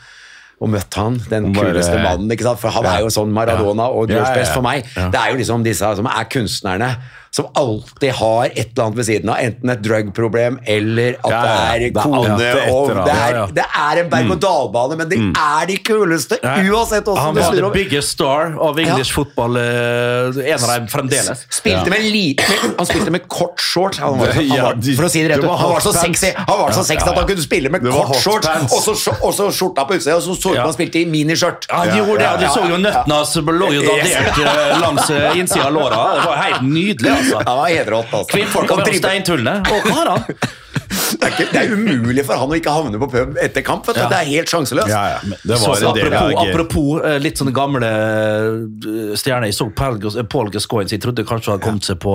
Og 0.61 0.69
møtt 0.69 0.93
han, 0.95 1.15
den 1.31 1.55
Bare- 1.55 1.73
kuleste 1.73 1.97
mannen. 2.03 2.29
ikke 2.31 2.43
sant? 2.45 2.59
For 2.61 2.69
han 2.69 2.85
er 2.85 2.99
jo 3.01 3.07
sånn 3.09 3.33
Maradona 3.33 3.87
og 3.89 4.09
George 4.11 4.27
Ja, 4.29 4.29
ja, 4.29 4.35
ja. 4.35 4.41
Best 4.43 4.53
for 4.53 4.61
meg. 4.61 4.85
Det 4.95 5.15
er 5.19 5.31
jo 5.33 5.39
liksom 5.39 5.65
disse 5.65 5.97
som 5.97 6.05
er 6.07 6.25
kunstnerne. 6.29 6.97
Som 7.31 7.47
alltid 7.55 8.13
har 8.19 8.45
et 8.51 8.73
eller 8.73 8.85
annet 8.89 8.97
ved 8.99 9.07
siden 9.07 9.31
av. 9.31 9.37
Enten 9.39 9.71
et 9.71 9.83
drug-problem 9.85 10.59
eller 10.67 11.19
at 11.23 11.31
Ja, 11.31 11.41
ja. 11.41 11.77
det 11.79 11.93
Det 11.95 12.01
er 12.01 12.03
kone. 12.03 12.37
Det 12.41 12.49
er, 12.51 12.71
og 12.75 12.89
det, 12.91 13.15
er, 13.15 13.35
ja, 13.35 13.37
ja. 13.37 13.45
det 13.55 13.67
er 13.83 14.01
en 14.03 14.11
berg-og-dal-bane, 14.11 14.97
men 14.99 15.11
de 15.13 15.19
er 15.31 15.69
de 15.71 15.77
kuleste 15.87 16.41
uansett 16.43 17.07
Han 17.07 17.39
åssen 17.39 17.55
det 17.55 17.63
var 17.63 17.71
the 17.71 17.71
biggest 17.75 18.17
star 18.17 18.57
av 18.59 18.79
English 18.79 19.15
football. 19.15 19.57
eh, 19.57 20.41
en 20.55 20.65
av 20.65 20.73
dem 20.75 20.89
fremdeles. 20.91 21.45
Spilte 21.51 21.91
med 21.91 22.09
lite 22.11 22.45
Han 22.79 22.87
spilte 22.87 23.15
med 23.15 23.29
kort 23.29 23.61
shorts. 23.61 23.99
Han 23.99 24.19
var, 24.19 24.35
han 24.35 24.51
var, 24.51 24.81
for 24.97 25.07
å 25.07 25.13
si 25.13 25.23
det 25.23 25.37
rett 25.37 25.45
ut, 25.45 25.51
han 25.51 25.75
var 25.77 25.85
så 25.85 25.93
sexy, 25.95 26.33
han 26.37 26.59
var 26.65 26.75
så 26.75 26.85
sexy 26.87 27.09
at 27.09 27.19
han 27.21 27.29
kunne 27.31 27.45
spille 27.45 27.71
med 27.71 27.87
kort 27.87 28.17
short, 28.19 28.45
shorts 28.47 28.77
og 29.21 29.35
så, 29.35 29.51
skjorta 29.55 29.85
på 29.87 29.99
utsida, 29.99 30.17
og 30.19 30.25
så 30.25 30.35
så 30.35 30.51
ut 30.51 30.59
som 30.59 30.67
han 30.67 30.75
spilte 30.77 31.01
i 31.03 31.07
miniskjørt. 31.11 31.69
Ja, 31.71 31.83
han 31.85 31.95
gjorde 31.99 32.19
det, 32.25 32.31
du 32.41 32.47
så 32.55 32.67
jo 32.71 32.79
nøttene 32.81 33.21
hans 33.21 33.37
lå 33.61 33.71
jo 33.75 33.83
dandert 33.87 34.39
eh, 34.41 34.81
langs 34.81 35.11
eh, 35.15 35.39
innsida 35.41 35.67
av 35.69 35.75
låra. 35.75 36.01
Det 36.17 36.27
var 36.27 36.41
helt 36.45 36.67
nydelig, 36.67 37.15
altså. 37.21 37.43
Han 37.47 37.61
var 37.63 37.69
helt 37.77 37.95
altså. 38.01 38.25
Kvinnfolk 38.35 38.71
Og 38.71 38.83
var 38.83 38.89
drible- 38.89 39.05
steintullene. 39.05 39.61
Og 39.71 39.93
hva 39.93 40.09
da? 40.11 40.49
det, 40.91 41.27
er 41.27 41.33
ikke, 41.35 41.45
det 41.53 41.61
er 41.61 41.73
umulig 41.75 42.23
for 42.27 42.39
han 42.39 42.53
å 42.53 42.57
ikke 42.59 42.73
havne 42.75 42.99
på 43.03 43.07
pub 43.11 43.39
etter 43.43 43.65
kamp. 43.67 43.87
Ja. 43.95 44.07
Det 44.11 44.19
er 44.21 44.29
helt 44.31 44.51
sjanseløst. 44.51 44.91
Ja, 44.91 45.17
ja. 45.17 45.57
Så, 45.59 45.73
var 45.75 45.89
apropos, 45.91 46.37
apropos 46.45 47.05
eh, 47.07 47.17
litt 47.23 47.41
sånne 47.41 47.53
gamle 47.55 47.91
eh, 47.91 49.15
stjerner. 49.19 49.51
Jeg 49.51 49.57
så 49.59 49.67
Paul 49.77 49.99
eh, 50.07 50.27
Paul 50.31 50.51
Gascoigne, 50.55 50.91
så 50.91 50.97
jeg 50.97 51.03
trodde 51.05 51.25
kanskje 51.29 51.51
han 51.53 51.59
hadde 51.59 51.67
kommet 51.69 51.89
seg 51.89 51.99
på, 52.03 52.15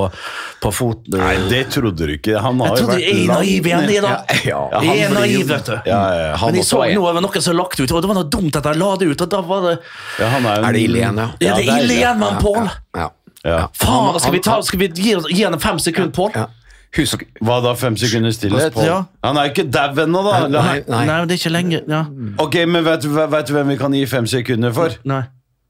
på 0.63 0.71
fot. 0.75 1.03
Nei, 1.15 1.33
det 1.51 1.61
trodde 1.75 2.07
du 2.07 2.15
ikke. 2.15 2.37
Han 2.45 2.63
har 2.63 2.71
jeg 2.73 2.75
jo 2.75 2.85
trodde 2.85 2.95
vært 2.95 3.05
jeg 3.05 3.17
er 3.25 3.33
naiv 3.33 3.69
igjen, 3.71 3.89
jeg, 3.95 4.05
da. 4.05 4.13
Ja, 4.15 4.45
ja. 4.45 4.61
Ja, 4.71 4.83
jeg 4.87 5.05
er 5.09 5.15
naiv, 5.19 5.43
vet 5.51 5.71
du. 5.71 5.75
Ja, 5.75 5.99
ja, 5.99 6.23
ja. 6.29 6.31
Han 6.43 6.55
Men 6.55 6.61
jeg 6.61 6.69
så 6.71 6.81
er- 6.85 6.95
noe 6.99 7.11
over 7.11 7.27
noen 7.27 7.45
som 7.49 7.59
lagt 7.59 7.79
ut, 7.83 7.91
og 7.91 8.01
det 8.05 8.11
var 8.13 8.19
noe 8.21 8.29
dumt 8.37 8.59
at 8.61 8.71
jeg 8.71 8.81
la 8.81 8.91
det 9.01 9.11
ut. 9.11 9.25
og 9.27 9.35
da 9.35 9.43
var 9.51 9.67
det... 9.69 9.75
Ja, 10.23 10.31
han 10.37 10.49
er, 10.51 10.65
Er 10.71 10.79
det 10.79 10.85
ille 10.87 11.03
igjen, 11.03 11.21
ja? 11.21 11.29
Ja, 11.43 11.59
det 11.59 11.67
er 11.69 11.83
ille 11.83 11.99
igjen 11.99 12.19
med 12.23 12.33
han 12.33 12.41
Pål. 12.43 12.73
Ja. 12.95 13.09
Ja. 13.45 13.67
Faen, 13.77 14.15
skal 14.19 14.33
vi, 14.33 14.39
ta, 14.41 14.55
skal 14.65 14.79
vi 14.81 14.87
gi, 14.97 15.11
gi 15.29 15.43
henne 15.45 15.59
fem 15.61 15.77
sekunder, 15.79 16.11
Pål? 16.15 16.31
Ja. 16.35 16.47
Husk, 16.95 17.25
Hva 17.43 17.57
da, 17.61 17.73
fem 17.75 17.97
sekunder 17.99 18.31
stillhet? 18.33 18.77
Ja. 18.81 19.01
Han 19.25 19.37
er 19.37 19.49
jo 19.49 19.53
ikke 19.53 19.65
dau 19.69 19.99
ennå, 20.05 20.21
da. 20.25 20.35
Nei, 20.47 20.49
Nei, 20.55 20.75
nei. 20.87 21.01
nei, 21.09 21.17
det 21.27 21.35
er 21.35 21.41
ikke 21.41 21.51
lenge. 21.53 21.81
Ja. 21.91 22.01
Ok, 22.41 22.55
men 22.71 22.85
vet, 22.87 23.05
vet 23.35 23.49
du 23.49 23.53
hvem 23.57 23.73
vi 23.73 23.77
kan 23.81 23.93
gi 23.97 24.05
fem 24.09 24.25
sekunder 24.31 24.73
for? 24.73 24.95
Nei. 25.11 25.21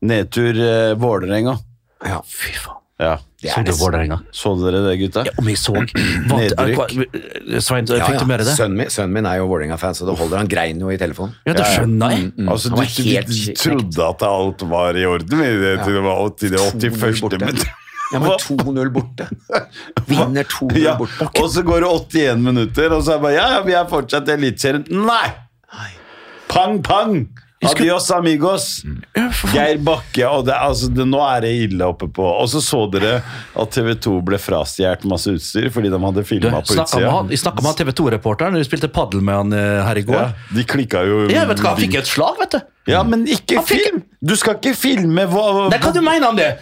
Nedtur 0.05 0.53
eh, 0.61 0.93
Vålerenga. 1.01 1.57
ja. 2.05 2.21
Fy 2.29 2.53
faen. 2.61 2.81
Ja. 2.99 3.17
Det 3.43 3.51
Så 3.51 3.59
er 3.59 3.63
det. 3.67 3.73
Vålerenga? 3.79 4.17
Så 4.31 4.53
dere 4.61 4.79
det, 4.85 4.93
gutta? 5.01 5.23
Ja, 5.27 5.31
om 5.41 5.47
jeg 5.51 5.57
så 5.59 5.73
Nedrykk. 5.79 6.93
Svein, 7.61 7.85
Ja, 7.91 8.05
fikk 8.07 8.21
du 8.21 8.27
med 8.29 8.39
deg 8.39 8.47
det? 8.47 8.53
Sønnen, 8.55 8.77
min, 8.79 8.89
sønnen 8.93 9.13
min 9.17 9.27
er 9.27 9.41
jo 9.41 9.49
Vålerenga-fan, 9.51 9.97
så 9.97 10.07
det 10.07 10.15
holder. 10.17 10.39
Han 10.39 10.47
grein 10.51 10.79
jo 10.79 10.89
i 10.93 10.97
telefonen. 11.01 11.35
Ja, 11.45 11.53
det 11.57 11.65
skjønner 11.73 12.13
jeg. 12.15 12.29
Altså, 12.47 12.71
Han 12.71 12.79
du, 12.79 12.85
du, 12.87 13.09
helt 13.11 13.33
du 13.33 13.51
trodde 13.59 14.07
at 14.07 14.23
alt 14.29 14.63
var 14.71 14.95
i 14.95 15.03
orden 15.11 15.43
i 15.43 15.51
det, 15.59 15.73
til 15.83 15.97
det 15.99 16.03
var 16.07 16.29
til 16.39 16.55
det 16.55 16.61
81. 16.71 17.21
borte. 17.25 17.41
minutt. 17.43 17.65
Ja, 18.13 18.19
men 18.21 18.35
2-0 18.37 18.89
borte. 18.93 19.25
Vinner 20.07 20.45
2-0 20.45 20.77
Ja, 20.77 20.91
borte. 20.99 21.25
og 21.41 21.47
så 21.49 21.63
går 21.65 21.81
det 21.81 21.87
81 22.21 22.43
minutter, 22.45 22.93
og 22.93 23.01
så 23.03 23.15
er 23.15 23.17
det 23.17 23.23
bare 23.23 23.33
Ja, 23.33 23.45
ja, 23.55 23.61
vi 23.65 23.73
er 23.73 23.87
fortsatt 23.89 24.29
i 24.29 24.35
Eliteserien. 24.37 24.85
Nei! 24.93 25.25
Pang, 26.47 26.77
pang! 26.85 27.15
Adios, 27.71 28.09
amigos. 28.11 28.67
Faen. 29.15 29.53
Geir 29.53 29.79
Bakke. 29.85 30.25
Og 30.29 30.45
det, 30.47 30.55
altså, 30.55 30.89
det, 30.91 31.07
nå 31.09 31.21
er 31.25 31.45
det 31.45 31.51
ille 31.65 31.87
oppe 31.87 32.07
på 32.11 32.25
Og 32.25 32.47
så 32.51 32.61
så 32.63 32.83
dere 32.91 33.17
at 33.21 33.73
TV 33.75 33.93
2 34.05 34.15
ble 34.27 34.39
frastjålet 34.41 35.07
masse 35.09 35.31
utstyr 35.31 35.69
fordi 35.73 35.91
de 35.93 35.99
hadde 36.03 36.25
filma 36.27 36.61
på 36.65 36.77
utsida. 36.77 37.15
Vi 37.29 37.39
snakka 37.41 37.65
med 37.65 37.79
TV 37.81 37.93
2-reporteren. 38.01 38.59
Vi 38.59 38.67
spilte 38.67 38.91
padel 38.93 39.23
med 39.25 39.41
han 39.41 39.57
eh, 39.57 39.81
her 39.87 40.01
i 40.01 40.05
går. 40.07 40.21
Ja, 40.21 40.55
de 40.57 40.67
klikka 40.67 41.03
jo 41.07 41.25
Ja, 41.31 41.47
vet 41.49 41.59
du 41.59 41.65
hva, 41.65 41.73
Han 41.75 41.83
fikk 41.85 41.99
et 42.01 42.11
slag, 42.11 42.39
vet 42.41 42.57
du. 42.57 42.61
Ja, 42.91 43.01
men 43.07 43.25
ikke 43.31 43.63
film! 43.65 44.03
Du 44.21 44.35
skal 44.37 44.59
ikke 44.59 44.75
filme 44.77 45.25
hva 45.29 45.69
Nei, 45.71 45.79
Hva 45.81 45.91
du 45.93 46.01
mener 46.05 46.29
om 46.29 46.37
det? 46.37 46.53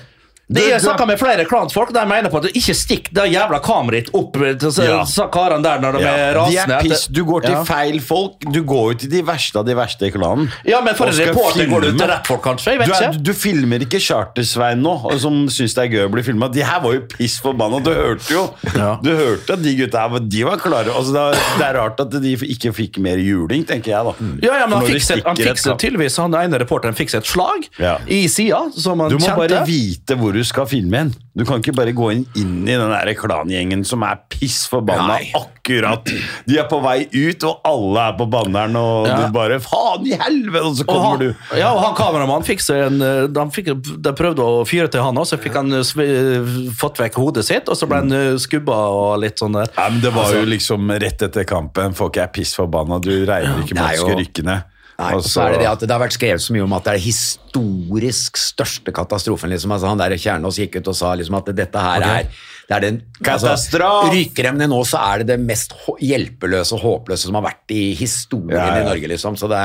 Det 0.54 0.68
Jeg 0.70 0.82
snakka 0.84 1.06
med 1.10 1.20
flere 1.22 1.46
klantfolk 1.50 1.94
de 1.96 2.04
mener 2.10 2.30
på 2.30 2.38
at 2.42 2.48
du 2.48 2.58
ikke 2.60 2.76
stikk 2.78 3.10
det 3.16 3.26
jævla 3.34 3.60
kameraet 3.64 4.06
ditt 4.08 4.14
opp 4.18 4.34
til 4.38 4.72
så- 4.72 4.84
Ja. 4.86 5.28
karene 5.34 5.64
der 5.64 5.80
når 5.82 5.98
de 5.98 6.02
Ja, 6.04 6.14
er 6.14 6.34
de 6.34 6.40
rasende. 6.40 6.78
er 6.78 6.82
piss. 6.82 7.08
Du 7.08 7.24
går 7.26 7.42
til 7.44 7.52
ja. 7.56 7.64
feil 7.64 8.00
folk. 8.02 8.40
Du 8.52 8.62
går 8.64 8.92
jo 8.92 8.98
til 9.04 9.10
de 9.10 9.22
verste 9.24 9.56
av 9.60 9.66
de 9.66 9.74
verste 9.76 10.08
i 10.08 10.12
klanen. 10.12 10.50
Ja, 10.66 10.82
men 10.82 10.96
for 10.96 11.08
en 11.08 11.14
reporter 11.14 11.66
går 11.70 11.82
du 11.82 11.98
til 11.98 12.08
rett 12.08 12.28
folk, 12.28 12.42
kanskje? 12.44 12.78
Du, 12.86 12.92
er, 12.94 13.18
du 13.18 13.34
filmer 13.34 13.80
ikke 13.80 14.00
Charter-Svein 14.00 14.82
nå, 14.82 15.20
som 15.20 15.48
syns 15.48 15.74
det 15.74 15.84
er 15.86 15.90
gøy 15.98 16.08
å 16.08 16.12
bli 16.12 16.24
filma. 16.24 16.52
De 16.52 16.62
her 16.62 16.80
var 16.82 16.94
jo 16.94 17.02
piss 17.02 17.40
forbanna. 17.42 17.82
Du 17.84 17.92
hørte 17.94 18.30
jo 18.30 18.50
Ja. 18.76 18.98
Du 19.02 19.10
hørte 19.16 19.54
at 19.54 19.62
de 19.64 19.76
gutta 19.78 20.10
her 20.10 20.20
de 20.20 20.44
var 20.44 20.58
klare. 20.58 20.94
Altså, 20.94 21.14
det, 21.14 21.22
er, 21.22 21.58
det 21.60 21.66
er 21.68 21.74
rart 21.80 22.00
at 22.00 22.10
de 22.22 22.36
ikke 22.38 22.74
fikk 22.74 23.00
mer 23.00 23.18
juling, 23.18 23.66
tenker 23.66 23.92
jeg, 23.94 24.04
da. 24.04 24.14
Ja, 24.42 24.60
ja, 24.60 24.68
men 24.68 24.78
han 24.80 24.86
de 24.88 24.94
fikk 24.94 25.02
seg, 25.08 25.24
han 25.26 25.36
fikk 25.36 25.58
et 25.58 25.80
tydeligvis 25.80 26.18
Han 26.18 26.34
ene 26.34 26.60
reporteren 26.60 26.96
fikk 26.96 27.10
seg 27.10 27.22
et 27.24 27.28
slag 27.28 27.68
i 28.08 28.28
sida, 28.28 28.72
som 28.78 29.00
han 29.00 29.10
kjente. 29.10 29.18
Du 29.18 29.18
må 29.18 29.28
kjente. 29.28 29.50
bare 29.50 29.66
vite 29.66 30.16
hvor 30.20 30.34
du 30.34 30.43
skal 30.48 30.66
filme 30.70 30.98
en. 31.06 31.12
Du 31.34 31.42
kan 31.50 31.58
ikke 31.64 31.74
bare 31.76 31.94
gå 31.98 32.12
inn, 32.14 32.26
inn 32.38 32.68
i 32.68 32.76
den 32.78 32.92
der 32.92 33.10
klangjengen 33.18 33.82
som 33.88 34.04
er 34.06 34.20
piss 34.30 34.68
forbanna 34.70 35.16
Nei. 35.18 35.32
akkurat. 35.34 36.06
De 36.46 36.58
er 36.62 36.68
på 36.70 36.78
vei 36.84 37.08
ut, 37.10 37.46
og 37.50 37.62
alle 37.66 38.04
er 38.12 38.18
på 38.20 38.28
banneren, 38.30 38.76
og 38.78 39.08
Ja. 39.10 39.16
du 39.24 39.32
bare 39.34 39.58
Faen 39.64 40.06
i 40.06 40.14
helvete! 40.20 40.62
Og 40.64 40.76
så 40.78 40.86
Og 40.86 40.92
kommer 40.92 41.10
han, 41.10 41.20
du. 41.20 41.58
ja, 41.58 41.72
og 41.74 41.82
han 41.82 41.96
kameramannen 41.98 42.46
fikk 42.46 42.62
seg 42.62 42.84
en 42.86 43.02
eh, 43.02 43.28
De, 43.34 43.46
fikk, 43.56 43.72
de 44.06 44.14
prøvde 44.14 44.46
å 44.46 44.62
fyre 44.70 44.88
til 44.94 45.02
han 45.02 45.18
også, 45.18 45.38
så 45.38 45.42
fikk 45.42 45.56
han 45.58 45.74
eh, 45.74 46.72
fått 46.78 47.00
vekk 47.02 47.18
hodet 47.18 47.46
sitt, 47.48 47.70
og 47.70 47.78
så 47.80 47.88
ble 47.90 48.04
han 48.04 48.12
eh, 48.14 48.38
skubba 48.42 48.78
og 48.94 49.18
litt 49.24 49.42
sånn 49.42 49.58
der. 49.58 49.72
Ja, 49.78 49.90
men 49.90 50.02
Det 50.06 50.14
var 50.14 50.34
jo 50.36 50.44
liksom 50.46 50.92
rett 51.02 51.22
etter 51.26 51.44
kampen. 51.50 51.94
Folk 51.98 52.18
er 52.22 52.28
piss 52.34 52.54
forbanna. 52.60 53.00
Du 53.02 53.10
regner 53.26 53.64
ikke 53.64 53.74
med 53.78 53.84
å 53.84 53.90
at 53.90 53.98
du 53.98 54.06
skal 54.06 54.20
rykke 54.22 54.46
ned. 54.48 54.70
Nei, 55.00 55.12
og 55.18 55.26
så 55.26 55.48
er 55.48 55.56
det 55.56 55.64
det 55.64 55.70
at 55.72 55.84
det 55.86 55.94
har 55.94 56.02
vært 56.04 56.16
skrevet 56.16 56.44
så 56.44 56.54
mye 56.54 56.66
om 56.66 56.76
at 56.78 56.86
det 56.86 56.96
er 56.96 57.02
historisk 57.02 58.38
største 58.38 58.94
katastrofen. 58.94 59.50
Liksom. 59.54 59.74
Altså, 59.74 59.90
han 59.90 60.02
der 60.02 60.16
Kjernås 60.18 60.60
gikk 60.62 60.78
ut 60.80 60.92
og 60.92 60.98
sa 60.98 61.14
liksom 61.18 61.40
at 61.40 61.50
dette 61.58 61.86
her 61.88 62.06
er 62.08 62.44
det 62.70 62.76
er 62.78 62.84
den, 62.86 63.02
Katastrof! 63.24 64.06
Altså, 64.06 64.14
ryker 64.16 64.48
de 64.48 64.52
ned 64.62 64.70
nå, 64.72 64.80
så 64.88 65.00
er 65.04 65.24
det 65.24 65.28
det 65.34 65.40
mest 65.44 65.74
hjelpeløse 66.04 66.76
og 66.78 66.84
håpløse 66.84 67.28
som 67.28 67.38
har 67.40 67.46
vært 67.50 67.74
i 67.76 67.82
historien 68.00 68.56
Ja, 68.56 68.66
ja. 68.70 68.82
i 68.84 68.88
Norge. 68.88 69.10
liksom. 69.12 69.36
Så 69.40 69.50
det 69.52 69.60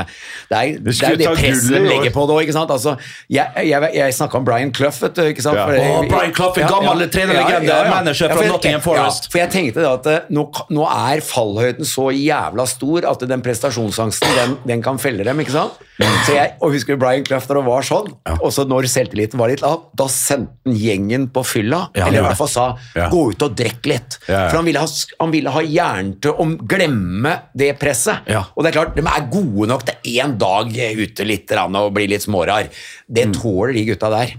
det, 0.50 0.56
er, 0.58 0.78
det, 0.82 0.94
er 1.06 1.16
det 1.20 1.28
presset 1.36 1.70
de 1.74 1.82
legger 1.86 2.12
på 2.14 2.24
det 2.28 2.36
òg. 2.38 2.52
Altså, 2.64 2.96
jeg 3.30 3.66
jeg, 3.68 3.90
jeg 3.94 4.14
snakka 4.18 4.38
om 4.40 4.44
Brian 4.46 4.72
Clough, 4.74 4.98
vet 5.02 5.16
du. 5.16 5.22
ikke 5.32 5.44
sant? 5.44 5.58
For- 5.58 5.78
oh, 5.78 6.06
Brian 6.10 6.34
Clough, 6.34 6.58
en 6.62 6.70
gammel 6.72 7.04
trenerlegende, 7.12 7.78
manager 7.90 8.34
fra 8.34 8.46
Nottingham 8.50 8.84
Forest. 8.84 9.30
For 9.32 9.42
jeg 9.42 9.52
tenkte 9.54 9.84
da 9.84 9.94
at 9.98 10.10
eh, 10.12 10.28
nå, 10.34 10.46
nå 10.74 10.86
er 10.88 11.22
fallhøyden 11.24 11.86
så 11.88 12.08
jævla 12.14 12.66
stor 12.68 13.06
at 13.10 13.24
den 13.30 13.42
prestasjonsangsten, 13.44 14.34
den, 14.38 14.56
den 14.68 14.82
kan 14.84 14.98
felle 15.02 15.26
dem, 15.26 15.40
ikke 15.44 15.54
sant? 15.54 15.78
Så 15.98 16.34
jeg, 16.36 16.52
og 16.62 16.74
husker 16.76 16.94
du 16.94 17.02
Brian 17.02 17.24
Clough 17.26 17.46
når 17.48 17.58
det 17.60 17.66
var 17.66 17.86
sånn, 17.88 18.12
og 18.38 18.50
så 18.54 18.64
når 18.68 18.86
selvtilliten 18.90 19.40
var 19.40 19.50
litt 19.50 19.62
lav, 19.64 19.88
da 19.98 20.06
sendte 20.12 20.54
han 20.68 20.76
gjengen 20.78 21.26
på 21.34 21.42
fylla, 21.46 21.88
eller 21.96 22.20
i 22.20 22.24
hvert 22.28 22.38
fall 22.38 22.50
sa, 22.52 22.66
Ja. 22.96 23.08
gå 23.12 23.22
ut 23.32 23.42
og 23.42 23.54
drikke 23.58 23.86
litt. 23.92 24.18
Ja, 24.28 24.44
ja. 24.44 24.48
For 24.48 24.56
han 24.60 24.64
ville, 24.68 24.80
ha, 24.80 24.86
han 25.20 25.30
ville 25.34 25.50
ha 25.50 25.60
hjernen 25.62 26.14
til 26.20 26.32
å 26.32 26.46
glemme 26.68 27.34
det 27.56 27.72
presset. 27.78 28.24
Ja. 28.30 28.44
Og 28.56 28.64
det 28.64 28.70
er 28.72 28.78
klart, 28.80 28.94
de 28.96 29.02
er 29.06 29.26
gode 29.30 29.68
nok 29.68 29.84
til 29.88 30.14
én 30.18 30.36
dag 30.40 30.72
ute 30.72 31.24
litt 31.28 31.52
og 31.58 31.92
bli 31.94 32.06
litt 32.08 32.22
smårar. 32.22 32.68
Det 33.08 33.26
Mm. 33.28 33.32
tåler 33.34 33.72
de 33.74 33.84
gutta 33.86 34.08
der. 34.10 34.32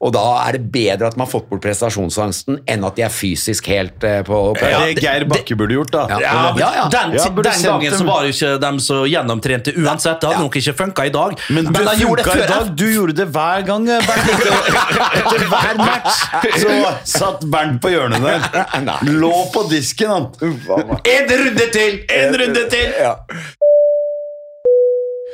Og 0.00 0.12
da 0.12 0.24
er 0.48 0.52
det 0.58 0.70
bedre 0.72 1.06
at 1.06 1.16
man 1.16 1.26
har 1.26 1.32
fått 1.32 1.48
bort 1.50 1.62
prestasjonsangsten, 1.62 2.60
enn 2.66 2.84
at 2.84 2.96
de 2.96 3.02
er 3.02 3.08
fysisk 3.12 3.66
helt 3.70 4.02
eh, 4.04 4.22
på, 4.22 4.34
opp 4.50 4.58
Ja, 4.60 4.80
det 4.86 5.00
Geir 5.02 5.24
Bakke 5.30 5.56
burde 5.56 5.74
gjort, 5.76 5.90
da. 5.94 6.06
Ja. 6.10 6.18
Ja, 6.20 6.54
Ja, 6.58 6.70
ja. 6.74 6.88
Den, 6.88 7.12
den 7.12 7.62
gangen 7.62 7.90
dem- 7.90 7.98
så 8.00 8.04
var 8.06 8.24
jo 8.24 8.32
ikke 8.34 8.60
de 8.60 8.70
så 8.82 8.98
gjennomtrente 9.06 9.74
uansett. 9.76 10.20
Det 10.20 10.28
hadde 10.30 10.42
nok 10.42 10.56
ikke 10.56 10.74
funka 10.76 11.06
i 11.06 11.10
dag. 11.14 11.38
Men, 11.50 11.64
de 11.72 11.72
det 11.84 11.98
gjorde 12.00 12.22
det 12.22 12.26
funka 12.26 12.38
i 12.38 12.46
før. 12.46 12.48
dag. 12.54 12.76
Du 12.76 12.86
gjorde 12.92 13.14
det 13.14 13.28
hver 13.32 13.66
gang. 13.66 13.86
Bernt. 13.86 14.30
Etter, 15.16 15.46
hver 15.50 15.76
match 15.80 16.18
så 16.60 16.74
satt 17.04 17.44
Bernt 17.50 17.80
på 17.82 17.90
hjørnet 17.96 18.24
der. 18.24 19.04
Lå 19.22 19.34
på 19.54 19.66
disken, 19.70 20.12
han. 20.12 20.28
En 20.40 21.32
runde 21.42 21.70
til! 21.74 22.02
En 22.20 22.36
runde 22.42 22.66
til! 22.72 22.92
Ja. 23.00 23.14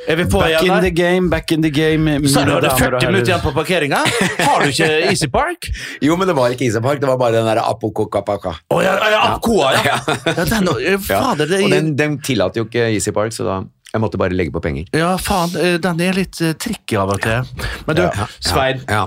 Er 0.07 0.15
vi 0.19 0.25
på 0.27 0.39
Back 0.39 0.63
in 0.63 0.67
der? 0.69 0.81
the 0.81 0.89
game, 0.91 1.29
back 1.29 1.51
in 1.51 1.61
the 1.63 1.69
game. 1.71 2.27
Så 2.27 2.41
er 2.41 2.49
hadde 2.51 2.67
det 2.67 2.71
40 2.79 3.05
minutter 3.07 3.29
igjen 3.29 3.43
på 3.43 3.53
parkeringa. 3.55 4.01
Har 4.39 4.65
du 4.65 4.71
ikke 4.73 4.89
Easy 5.11 5.29
Park? 5.31 5.69
Jo, 6.03 6.17
men 6.19 6.27
det 6.27 6.35
var 6.35 6.51
ikke 6.51 6.65
Easy 6.67 6.81
Park, 6.83 6.99
det 6.99 7.07
var 7.07 7.17
bare 7.21 7.37
den 7.37 7.47
der 7.47 7.61
apokokapaka. 7.63 8.51
Oh, 8.69 8.83
ja, 8.83 8.97
ja, 8.99 9.21
Apkoa, 9.29 9.71
ja. 9.77 9.83
Ja. 9.85 10.17
ja 10.25 10.43
den, 10.43 10.99
fader, 10.99 11.45
det 11.47 11.63
Og 11.63 11.71
den, 11.71 11.93
den 11.97 12.19
tillater 12.19 12.63
jo 12.63 12.67
ikke 12.67 12.89
Easy 12.91 13.15
Park, 13.15 13.31
så 13.31 13.47
da 13.47 13.61
jeg 13.93 14.01
måtte 14.01 14.17
bare 14.17 14.33
legge 14.33 14.51
på 14.51 14.59
penger. 14.59 14.87
Ja, 14.97 15.11
faen, 15.21 15.51
eh, 15.61 15.75
den 15.81 15.99
er 16.01 16.15
litt 16.17 16.39
eh, 16.41 16.55
tricky 16.57 16.97
av 16.97 17.11
og 17.13 17.19
til. 17.21 17.45
Men 17.87 17.99
du, 17.99 18.07
Svein, 18.41 18.81
Ja. 18.89 19.03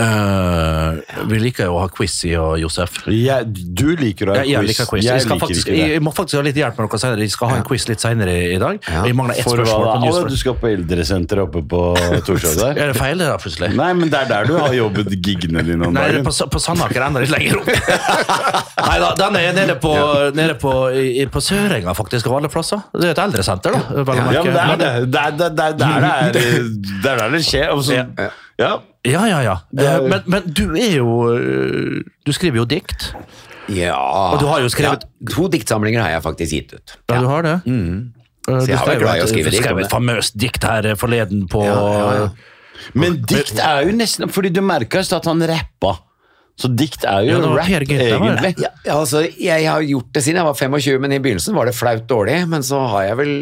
Eh, 0.00 1.22
vi 1.30 1.38
liker 1.42 1.68
jo 1.68 1.76
å 1.76 1.82
ha 1.84 1.88
quiz 1.92 2.14
i 2.28 2.32
og 2.40 2.56
Josef. 2.60 3.00
Ja, 3.12 3.40
du 3.44 3.94
liker 3.98 4.30
å 4.30 4.36
ha 4.36 4.42
ja, 4.42 4.60
jeg 4.60 4.64
quiz. 4.64 4.70
liker 4.72 4.88
quiz. 4.90 5.04
Jeg 5.04 5.18
Jeg, 5.18 5.24
skal 5.26 5.40
faktisk, 5.42 5.70
jeg 5.74 6.02
må 6.04 6.12
faktisk 6.14 6.38
ha 6.40 6.44
litt 6.46 6.58
hjelp 6.60 6.78
med 6.80 6.88
noe 6.88 7.00
senere. 7.02 7.24
Jeg 7.26 7.34
skal 7.34 7.52
ha 7.52 7.58
en 7.60 7.66
quiz 7.66 7.86
litt 7.90 8.04
senere 8.04 8.36
i 8.54 8.58
dag. 8.62 8.78
Ja. 8.88 9.02
Jeg 9.08 9.16
mangler 9.18 9.38
ett 9.38 9.46
spørsmål 9.46 9.86
på 9.88 9.94
alle, 10.08 10.22
du 10.30 10.38
skal 10.40 10.56
på 10.60 10.70
eldresenteret 10.72 11.44
oppe 11.48 11.62
på 11.74 11.82
Torshov 12.26 12.56
der? 12.60 12.80
Er 12.84 12.92
det 12.92 12.98
feil, 12.98 13.20
det 13.20 13.28
da, 13.30 13.36
plutselig? 13.42 13.70
Nei, 13.78 13.90
men 14.00 14.12
det 14.12 14.22
er 14.22 14.30
der 14.32 14.50
du 14.50 14.56
har 14.58 14.74
jobbet 14.78 15.12
giggene 15.18 15.64
dine 15.66 15.88
om 15.90 15.94
Nei, 15.94 16.06
det 16.08 16.20
er 16.20 16.22
dagen. 16.22 16.30
på, 16.30 16.48
på 16.54 16.62
Sandaker 16.62 17.06
enda 17.08 17.24
litt 17.24 17.34
lenger 17.34 17.60
opp. 17.60 17.70
Nei 18.84 18.96
da, 19.02 19.12
den 19.20 19.40
er 19.40 19.58
nede 19.60 19.78
på, 19.82 19.94
nede 20.36 20.56
på, 20.60 20.74
i, 20.94 21.26
på 21.30 21.42
Sørenga, 21.44 21.94
faktisk, 21.96 22.30
av 22.30 22.40
alle 22.40 22.50
plasser. 22.52 22.82
Det 22.94 23.10
er 23.10 23.16
et 23.16 23.22
eldresenter, 23.26 23.76
da. 23.76 24.04
Ja, 24.34 24.42
men 24.44 24.54
det 24.54 24.64
er 24.64 24.82
det. 24.84 24.92
Det 25.14 25.20
er 25.20 25.34
er 25.34 25.54
der 25.54 26.32
det, 26.34 27.12
er, 27.12 27.22
er 27.28 27.38
skjer. 27.44 27.70
Og 27.74 27.84
så, 27.86 28.02
Ja. 28.58 28.72
Ja. 29.04 29.26
Ja, 29.26 29.40
ja, 29.40 29.40
er- 29.76 30.02
Eh, 30.02 30.08
Men, 30.08 30.22
men 30.26 30.42
du 30.52 30.74
er 30.76 30.96
jo 30.96 31.28
øh, 31.34 32.02
Du 32.26 32.32
skriver 32.32 32.56
jo 32.56 32.64
dikt. 32.64 33.14
ja. 33.68 33.96
Skrevet- 34.68 35.04
ja, 35.04 35.34
To 35.36 35.48
diktsamlinger 35.48 36.02
har 36.02 36.10
jeg 36.10 36.22
faktisk 36.22 36.50
gitt 36.52 36.72
ut. 36.74 36.96
Ja, 37.10 37.20
du 37.20 37.26
har 37.28 37.42
det? 37.42 37.54
Eh, 37.66 37.72
Så 38.60 38.66
jeg 38.66 38.66
du 38.68 38.76
har 38.76 38.86
vært 38.86 38.98
glad 39.00 39.16
i 39.16 39.20
å 39.20 39.24
et- 39.24 39.34
dikt. 39.34 39.50
du 39.50 39.56
skrev 39.56 39.78
et 39.80 39.90
famøst 39.90 40.36
dikt 40.36 40.62
her 40.64 40.86
eh, 40.86 40.94
forleden 40.94 41.46
på 41.48 41.64
Ja. 41.64 42.28
Men 42.94 43.22
dikt 43.22 43.58
er 43.58 43.84
jo 43.86 43.92
nesten 43.96 44.28
Fordi 44.28 44.50
du 44.52 44.60
merka 44.60 44.98
at 44.98 45.24
han 45.24 45.40
rappa. 45.40 45.98
Så 46.54 46.68
dikt 46.70 47.02
er 47.02 47.24
jo 47.26 47.40
Ja, 47.40 47.48
rap, 47.50 47.66
egentlig. 47.66 48.52
Ja, 48.62 48.68
ja, 48.86 48.94
altså, 48.94 49.24
jeg 49.26 49.64
har 49.66 49.82
gjort 49.82 50.12
det 50.14 50.20
siden 50.22 50.38
jeg 50.38 50.46
var 50.46 50.54
25, 50.54 51.00
men 51.02 51.14
i 51.16 51.18
begynnelsen 51.18 51.56
var 51.56 51.66
det 51.66 51.74
flaut 51.74 52.04
dårlig. 52.06 52.36
Men 52.46 52.62
så 52.62 52.78
har 52.92 53.08
jeg 53.08 53.16
vel 53.18 53.32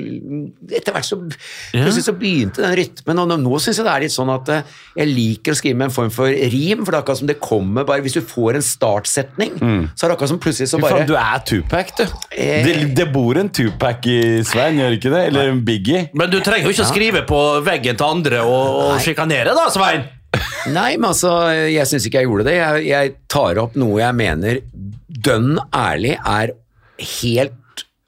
Etter 0.72 0.94
hvert 0.94 1.04
så 1.04 1.18
Plutselig 1.20 2.06
så 2.06 2.14
begynte 2.16 2.64
den 2.64 2.72
rytmen, 2.78 3.20
og 3.20 3.28
nå, 3.28 3.36
nå 3.42 3.60
syns 3.60 3.82
jeg 3.82 3.84
det 3.84 3.92
er 3.92 4.04
litt 4.06 4.14
sånn 4.14 4.32
at 4.32 4.48
eh, 4.54 4.62
jeg 4.96 5.10
liker 5.12 5.52
å 5.52 5.58
skrive 5.58 5.76
med 5.82 5.90
en 5.90 5.94
form 5.94 6.12
for 6.14 6.32
rim, 6.54 6.86
for 6.86 6.92
det 6.94 6.98
er 6.98 7.04
akkurat 7.04 7.20
som 7.20 7.28
det 7.28 7.36
kommer 7.42 7.86
bare 7.88 8.04
Hvis 8.06 8.16
du 8.16 8.22
får 8.24 8.58
en 8.60 8.64
startsetning, 8.64 9.60
så 9.60 10.06
er 10.06 10.12
det 10.12 10.16
akkurat 10.16 10.32
som 10.32 10.40
plutselig 10.42 10.72
så 10.72 10.80
bare 10.80 11.02
faen, 11.02 11.10
du 11.10 11.14
er 11.18 11.44
Tupac, 11.52 11.92
du. 12.00 12.04
Eh. 12.32 12.64
Det, 12.64 12.78
det 12.96 13.08
bor 13.12 13.36
en 13.40 13.52
Tupac 13.52 14.08
i 14.08 14.18
Svein, 14.48 14.80
gjør 14.80 14.96
ikke 14.96 15.12
det? 15.12 15.22
Eller 15.28 15.52
en 15.52 15.60
Biggie? 15.66 16.06
Men 16.16 16.32
du 16.32 16.40
trenger 16.40 16.70
jo 16.70 16.74
ikke 16.78 16.88
å 16.88 16.90
skrive 16.94 17.26
på 17.28 17.44
veggen 17.68 18.00
til 18.00 18.08
andre 18.08 18.42
og, 18.48 18.82
og 18.88 18.98
sjikanere, 19.04 19.52
da, 19.58 19.68
Svein! 19.74 20.08
Nei, 20.72 20.92
men 20.96 21.10
altså, 21.10 21.32
jeg 21.68 21.88
syns 21.90 22.06
ikke 22.08 22.22
jeg 22.22 22.30
gjorde 22.30 22.46
det. 22.48 22.54
Jeg, 22.60 22.84
jeg 22.88 23.14
tar 23.32 23.58
opp 23.62 23.74
noe 23.80 23.98
jeg 24.00 24.16
mener 24.16 24.60
dønn 25.22 25.58
ærlig 25.76 26.16
er 26.18 26.54
helt 27.20 27.58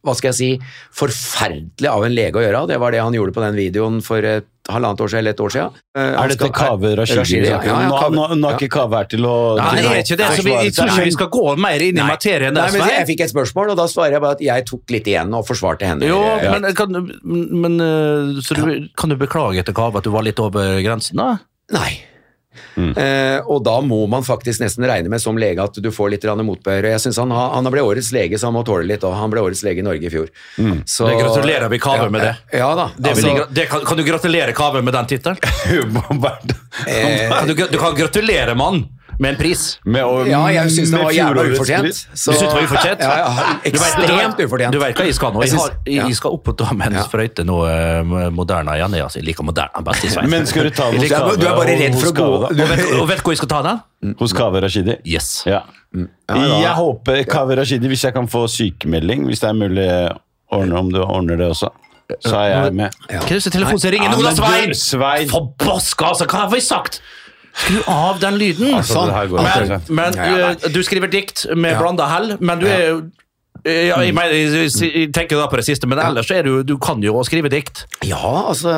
hva 0.04 0.12
skal 0.12 0.34
jeg 0.34 0.36
si, 0.36 0.48
forferdelig 0.92 1.88
av 1.88 2.02
en 2.04 2.12
lege 2.12 2.36
å 2.36 2.42
gjøre. 2.44 2.66
Det 2.68 2.76
var 2.82 2.92
det 2.92 2.98
han 3.00 3.14
gjorde 3.16 3.32
på 3.32 3.40
den 3.40 3.54
videoen 3.56 4.02
for 4.04 4.20
et 4.28 4.44
halvannet 4.68 5.00
år 5.00 5.08
siden 5.08 5.22
eller 5.22 5.32
et 5.32 5.40
år 5.40 5.54
siden. 5.54 5.78
Eh, 5.96 6.10
Er 6.20 6.32
dette 6.34 6.50
Kaveh 6.56 6.92
Rashidi? 6.98 7.38
Ja, 7.48 7.56
ja, 7.64 7.78
ja, 7.80 7.88
Nå, 7.88 7.96
har 8.02 8.12
nå, 8.36 8.50
er 8.50 8.58
ikke 8.58 8.68
Kaveh 8.76 9.00
her 9.00 9.08
til 9.14 9.24
å 9.28 9.34
Nei, 9.56 9.70
det 9.80 9.88
er 9.88 10.02
ikke 10.02 10.18
det, 10.20 10.28
så 10.36 10.44
vi, 10.44 10.54
jeg 10.68 10.76
tror 10.76 10.92
ikke 10.92 11.08
vi 11.08 11.16
skal 11.16 11.30
gå 11.38 11.56
mer 11.64 11.86
inn 11.88 12.00
i 12.00 12.04
materien 12.04 12.56
Nei, 12.56 12.68
men 12.76 12.84
jeg 12.92 13.08
fikk 13.14 13.24
et 13.24 13.32
spørsmål, 13.32 13.72
og 13.72 13.80
da 13.80 13.88
svarer 13.92 14.18
jeg 14.18 14.24
bare 14.24 14.38
at 14.38 14.44
jeg 14.44 14.66
tok 14.68 14.94
litt 14.96 15.08
igjen 15.14 15.36
og 15.40 15.48
forsvarte 15.48 15.88
henne. 15.88 16.08
Jo, 16.12 16.20
men, 16.52 16.68
kan, 16.76 17.00
men 17.24 17.60
men 17.64 18.40
så 18.44 18.56
du, 18.60 18.90
kan 19.00 19.12
du 19.12 19.16
beklage 19.20 19.64
til 19.64 19.76
Kaveh 19.76 20.04
at 20.04 20.08
du 20.08 20.12
var 20.12 20.28
litt 20.28 20.40
over 20.40 20.80
grensen, 20.84 21.16
da? 21.20 21.38
Nei. 21.72 21.92
Mm. 22.76 22.92
Eh, 22.98 23.38
og 23.50 23.62
da 23.66 23.78
må 23.84 24.04
man 24.10 24.26
faktisk 24.26 24.62
nesten 24.62 24.86
regne 24.88 25.10
med 25.12 25.22
som 25.22 25.38
lege 25.38 25.62
at 25.62 25.78
du 25.80 25.90
får 25.94 26.14
litt 26.14 26.24
motbør. 26.24 26.90
Jeg 26.90 27.00
synes 27.00 27.18
han, 27.22 27.30
har- 27.30 27.54
han 27.54 27.70
ble 27.72 27.82
årets 27.84 28.12
lege, 28.12 28.38
så 28.38 28.50
han 28.50 28.54
må 28.54 28.64
tåle 28.66 28.86
litt. 28.88 29.04
Og 29.04 29.14
han 29.14 29.30
ble 29.30 29.40
årets 29.44 29.62
lege 29.66 29.78
i 29.82 29.86
Norge 29.86 30.06
i 30.06 30.10
fjor. 30.12 30.28
Så, 30.84 31.08
Det 31.08 31.20
gratulerer 31.20 31.68
vi 31.68 31.78
Kaveh 31.78 32.04
ja, 32.04 32.10
med 32.10 32.20
det. 32.20 32.34
Ja 32.52 32.74
da. 32.74 32.90
Det 32.96 33.14
altså, 33.14 33.34
vil, 33.34 33.44
det 33.50 33.68
kan, 33.70 33.84
kan 33.84 33.96
du 33.96 34.04
gratulere 34.04 34.52
Kaveh 34.52 34.82
med 34.82 34.94
den 34.94 35.06
tittelen? 35.06 35.36
eh, 36.86 37.46
du, 37.46 37.54
du 37.54 37.78
kan 37.78 37.94
gratulere 37.96 38.54
mannen 38.54 38.88
med 39.18 39.30
en 39.30 39.36
pris. 39.36 39.78
Med, 39.84 40.02
og, 40.02 40.26
ja, 40.28 40.40
jeg 40.54 40.70
syns 40.74 40.90
det 40.90 41.00
var 41.02 41.10
jævla 41.14 41.42
ufortjent. 41.52 41.94
Så- 42.14 42.32
Du 42.32 42.38
synes 42.38 42.40
det 42.40 42.54
var 42.54 42.62
ufortjent? 42.68 43.00
Ja, 43.00 43.16
ja, 43.18 43.28
Du 43.28 43.34
vet- 43.34 43.62
du 43.64 43.78
ekstremt 43.78 44.40
ufortjent. 44.46 44.72
Du 44.72 44.78
vet 44.78 44.96
hva 44.96 45.04
jeg 45.06 45.14
skal 45.14 45.32
nå? 45.32 45.42
Jeg 45.44 45.50
Jeg, 45.50 45.58
har, 45.60 45.70
jeg, 45.86 46.08
jeg 46.08 46.16
skal 46.16 46.30
opp 46.30 46.48
og 46.48 46.58
ta 46.58 46.72
med 46.74 46.86
en 46.86 46.92
Ja. 46.94 47.02
sprøyte 47.02 47.44
nå, 47.44 47.58
eh, 47.68 48.30
Moderna 48.30 48.72
igjen. 48.78 48.92
Jeg, 48.94 49.02
altså, 49.02 49.18
jeg 49.18 49.24
liker 49.26 49.44
Moderna 49.44 49.80
best 49.84 50.04
i 50.04 50.08
Svein. 50.08 50.30
Men 50.30 50.46
skal 50.46 50.64
du 50.64 50.70
ta 50.70 50.90
den 50.90 51.00
hos 51.00 51.08
Du 51.08 51.14
er- 51.14 51.36
du 51.36 51.46
er 51.46 51.56
bare 51.56 51.78
redd 51.78 51.94
for 52.00 52.10
å 52.10 52.14
gå- 52.14 52.44
og, 52.44 52.56
vet, 52.56 53.00
og 53.00 53.08
vet 53.08 53.16
du 53.18 53.22
hvor 53.22 53.32
jeg 53.32 53.36
skal 53.38 53.48
ta 53.48 53.62
den? 53.62 54.14
Hos 54.18 54.32
Kaveh 54.32 54.60
Rashidi? 54.62 54.96
Yes. 55.06 55.42
Ja. 55.46 55.60
Jeg 56.28 56.74
håper 56.74 57.24
Kaveh 57.24 57.56
Rashidi, 57.56 57.86
hvis 57.88 58.02
jeg 58.04 58.12
kan 58.14 58.26
få 58.26 58.46
sykemelding, 58.48 59.24
hvis 59.26 59.40
det 59.40 59.48
er 59.50 59.54
mulig 59.54 59.88
ordne, 60.52 60.78
om 60.78 60.90
du 60.92 61.00
ordner 61.02 61.36
det 61.36 61.48
også, 61.50 61.70
så 62.26 62.34
er 62.36 62.48
jeg 62.64 62.74
med. 62.74 62.90
Hva 63.08 63.22
er 63.24 63.28
det 63.28 63.42
som 63.42 63.52
telefonen 63.52 63.80
som 63.80 63.90
ringer 63.90 64.10
Ja, 64.10 64.22
da, 64.22 64.34
Svein? 64.36 64.74
Svein. 64.74 65.28
Forbaska, 65.28 66.04
altså! 66.12 66.26
Hva 66.26 66.42
har 66.44 66.50
vi 66.50 66.60
sagt? 66.60 67.00
Skru 67.54 67.82
av 67.86 68.18
den 68.20 68.38
lyden. 68.38 68.74
Altså, 68.74 69.04
Men, 69.30 69.80
men 69.88 70.16
Ja, 70.18 70.24
ja, 70.38 70.48
eh, 70.50 70.70
du 70.74 70.82
skriver 70.82 71.08
dikt 71.12 71.46
med 71.54 71.72
Ja. 71.72 71.78
blanda 71.80 72.06
hell, 72.10 72.36
men 72.40 72.58
du 72.58 72.66
er 72.66 72.82
jo 72.88 73.02
ja, 73.64 73.96
jeg, 74.04 74.12
mener, 74.16 74.34
jeg, 74.36 74.70
jeg, 74.70 75.10
tenker 75.16 75.38
da 75.40 75.46
på 75.48 75.56
det 75.60 75.64
siste, 75.64 75.88
men 75.88 76.00
ellers 76.02 76.28
er 76.34 76.44
du, 76.44 76.62
du 76.66 76.76
kan 76.82 77.00
jo 77.04 77.22
skrive 77.24 77.48
dikt. 77.52 77.86
Ja, 78.04 78.20
altså, 78.50 78.72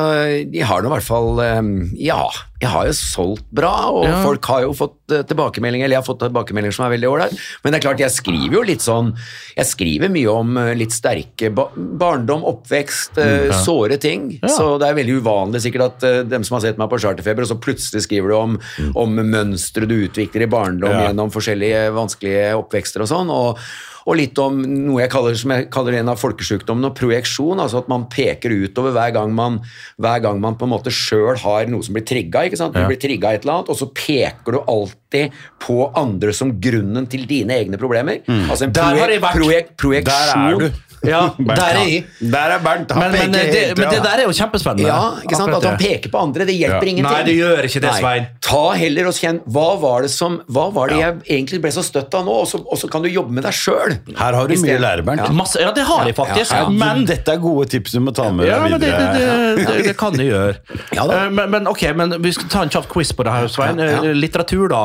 Jeg 0.47 0.63
har 0.69 0.83
nå 0.83 0.87
i 0.87 0.93
hvert 0.95 1.07
fall 1.07 1.41
eh, 1.43 1.59
Ja, 1.99 2.21
jeg 2.61 2.71
har 2.73 2.87
jo 2.87 2.93
solgt 2.97 3.45
bra, 3.53 3.73
og 3.91 4.05
Ja. 4.07 4.21
folk 4.23 4.45
har 4.49 4.63
jo 4.63 4.71
fått 4.73 5.11
eh, 5.13 5.25
tilbakemeldinger, 5.27 5.85
eller 5.85 5.97
jeg 5.97 6.01
har 6.01 6.07
fått 6.07 6.23
tilbakemeldinger 6.23 6.73
som 6.77 6.85
er 6.87 6.93
veldig 6.95 7.09
ålreit. 7.11 7.35
Men 7.63 7.73
det 7.73 7.79
er 7.81 7.83
klart, 7.83 7.99
jeg 8.01 8.15
skriver 8.15 8.55
jo 8.55 8.63
litt 8.65 8.81
sånn 8.85 9.11
Jeg 9.57 9.67
skriver 9.69 10.09
mye 10.13 10.31
om 10.31 10.55
eh, 10.61 10.71
litt 10.79 10.95
sterke 10.95 11.51
ba 11.53 11.67
barndom, 11.75 12.45
oppvekst, 12.47 13.19
eh, 13.21 13.51
såre 13.65 13.99
ting. 14.01 14.39
Så 14.47 14.77
det 14.81 14.87
er 14.87 14.97
veldig 15.01 15.19
uvanlig 15.19 15.61
sikkert 15.65 15.85
at 15.89 16.07
eh, 16.07 16.21
dem 16.29 16.47
som 16.47 16.57
har 16.57 16.63
sett 16.65 16.79
meg 16.79 16.89
på 16.93 17.01
Charterfeber, 17.03 17.43
og 17.43 17.51
så 17.51 17.59
plutselig 17.59 18.05
skriver 18.07 18.31
du 18.31 18.37
om, 18.39 18.57
om 18.95 19.19
mønstre 19.19 19.85
du 19.89 19.97
utvikler 20.07 20.47
i 20.47 20.49
barndom 20.55 20.95
Ja. 20.95 21.09
gjennom 21.09 21.29
forskjellige 21.33 21.89
vanskelige 21.97 22.55
oppvekster 22.57 23.03
og 23.03 23.11
sånn. 23.11 23.29
og 23.33 23.61
og 24.07 24.15
litt 24.15 24.39
om 24.39 24.61
noe 24.63 25.01
jeg 25.01 25.11
kaller, 25.11 25.35
som 25.35 25.51
jeg 25.51 25.65
kaller 25.73 25.97
en 25.99 26.11
av 26.13 26.19
folkesjukdommene, 26.21 26.93
projeksjon. 26.95 27.59
altså 27.59 27.81
At 27.83 27.89
man 27.91 28.05
peker 28.07 28.53
utover 28.55 28.93
hver 28.95 29.11
gang 29.17 29.33
man, 29.35 29.57
hver 29.99 30.21
gang 30.23 30.39
man 30.39 30.55
på 30.55 30.63
en 30.63 30.71
måte 30.71 30.93
sjøl 30.95 31.35
har 31.43 31.67
noe 31.67 31.83
som 31.83 31.97
blir 31.97 32.05
trigga. 32.07 32.45
ikke 32.47 32.59
sant? 32.61 32.73
Du 32.77 32.87
blir 32.87 32.99
trigga 33.01 33.33
et 33.35 33.43
eller 33.43 33.57
annet, 33.59 33.71
og 33.73 33.79
så 33.81 33.89
peker 33.91 34.55
du 34.55 34.61
alltid 34.63 35.35
på 35.59 35.91
andre 35.99 36.31
som 36.35 36.55
grunnen 36.63 37.09
til 37.11 37.27
dine 37.27 37.59
egne 37.59 37.79
problemer. 37.81 38.23
Altså 38.47 38.69
en 38.69 38.75
Der 38.79 38.95
har 39.03 39.11
jeg 39.11 39.21
vært. 39.21 39.35
projek 39.41 39.75
projeksjon. 39.77 40.13
Der 40.13 40.67
er 40.67 40.71
du. 40.71 40.86
Ja, 41.05 41.19
Bernt. 41.37 41.59
der 41.59 41.77
er 41.77 41.85
jeg. 41.87 42.05
Der 42.33 42.53
er 42.55 42.59
Bernt. 42.63 42.91
Han 42.91 42.99
Men, 43.03 43.11
men, 43.11 43.31
peker 43.35 43.51
det, 43.51 43.59
helt 43.67 43.77
men 43.77 43.89
det 43.93 43.99
der 44.03 44.21
er 44.21 44.23
jo 44.25 44.33
kjempespennende. 44.33 44.87
Ja, 44.89 45.01
ikke 45.21 45.37
sant? 45.37 45.51
Akkurat 45.53 45.63
At 45.63 45.69
han 45.69 45.77
peker 45.81 46.09
på 46.13 46.21
andre, 46.23 46.45
det 46.49 46.55
hjelper 46.57 46.87
Ja. 46.87 46.91
ingenting. 46.93 47.11
Nei, 47.11 47.23
det 47.27 47.35
gjør 47.37 47.61
ikke 47.69 47.81
det, 47.83 47.91
Nei. 47.91 47.99
Svein. 48.01 48.25
Ta 48.47 48.63
heller 48.81 49.09
og 49.11 49.13
kjenn 49.17 49.39
Hva 49.45 49.67
var 49.81 50.01
det 50.07 50.11
som 50.11 50.39
Hva 50.49 50.65
var 50.73 50.89
det 50.89 50.97
jeg 51.01 51.15
egentlig 51.37 51.61
ble 51.61 51.71
så 51.75 51.83
støtt 51.85 52.17
av 52.17 52.25
nå? 52.25 52.37
Og 52.41 52.47
så, 52.49 52.59
og 52.65 52.77
så 52.81 52.89
kan 52.91 53.05
du 53.05 53.09
jobbe 53.13 53.31
med 53.37 53.45
deg 53.45 53.53
sjøl. 53.53 53.97
Her 54.17 54.33
har 54.39 54.47
du 54.47 54.55
mye 54.57 54.77
å 54.77 54.83
lære, 54.87 55.05
Bernt. 55.07 55.29
Masse, 55.37 55.61
ja, 55.61 55.71
det 55.75 55.85
har 55.87 56.05
jeg 56.09 56.15
faktisk, 56.17 56.51
Ja, 56.55 56.63
ja. 56.65 56.69
men 56.69 57.05
Dette 57.05 57.35
er 57.37 57.41
gode 57.43 57.69
tips 57.71 57.93
du 57.93 58.01
må 58.01 58.11
ta 58.17 58.29
med 58.33 58.47
ja, 58.49 58.57
deg 58.63 58.71
men 58.71 58.79
det, 58.81 58.89
videre. 58.89 59.13
det, 59.13 59.27
det, 59.61 59.67
det, 59.69 59.85
det 59.91 59.97
kan 59.99 60.17
jeg 60.17 60.31
gjøre. 60.33 60.55
Ja 60.97 61.05
da. 61.07 61.23
Eh, 61.25 61.29
men, 61.29 61.51
men 61.53 61.67
ok, 61.69 61.83
men 61.95 62.17
vi 62.23 62.31
skal 62.35 62.49
ta 62.51 62.61
en 62.65 62.73
kjapp 62.73 62.87
quiz 62.91 63.13
på 63.13 63.23
det 63.27 63.31
her, 63.37 63.47
Svein. 63.51 63.77
Ja, 63.79 63.91
ja. 63.99 64.03
Eh, 64.09 64.15
Litteratur, 64.17 64.67
da. 64.73 64.83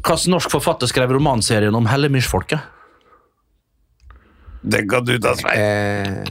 Hvilken 0.00 0.32
norsk 0.32 0.48
forfatter 0.54 0.88
skrev 0.88 1.12
romanserien 1.12 1.74
om 1.76 1.84
Hellemyrsfolket? 1.90 2.62
Den 4.62 4.88
kan 4.90 5.04
du 5.08 5.14
ta, 5.22 5.34
Svein. 5.38 5.58
Eh, 5.58 6.24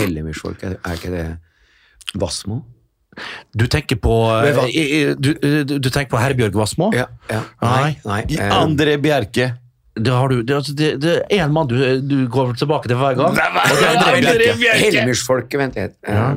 Hellemyrsfolk, 0.00 0.62
er 0.64 0.76
ikke 0.98 1.10
det 1.14 1.24
Vassmo? 2.20 2.62
Du 3.54 3.66
tenker 3.70 3.96
på 4.02 4.12
du, 5.16 5.28
du, 5.38 5.76
du 5.78 5.88
tenker 5.88 6.10
på 6.10 6.18
Herbjørg 6.20 6.56
Wassmo? 6.58 6.90
Ja, 6.94 7.06
ja. 7.30 7.42
Nei. 7.62 7.94
Nei. 8.04 8.22
nei 8.26 8.38
eh, 8.40 8.54
André 8.58 8.96
Bjerke. 9.00 9.52
Det, 9.94 10.10
har 10.10 10.28
du, 10.32 10.40
det, 10.42 10.56
altså, 10.56 10.74
det, 10.74 10.88
det 11.00 11.12
er 11.30 11.44
én 11.44 11.52
mann 11.54 11.68
du, 11.70 11.76
du 12.02 12.16
går 12.28 12.56
tilbake 12.58 12.90
til 12.90 12.98
hver 12.98 13.14
gang. 13.14 13.36
Det 13.38 13.46
det 13.54 13.86
er 13.86 14.00
André 14.02 14.34
Bjerke. 14.58 14.74
Hellemyrsfolket, 14.82 15.58
vent 15.62 15.78
litt. 15.78 15.94
Eh, 16.02 16.34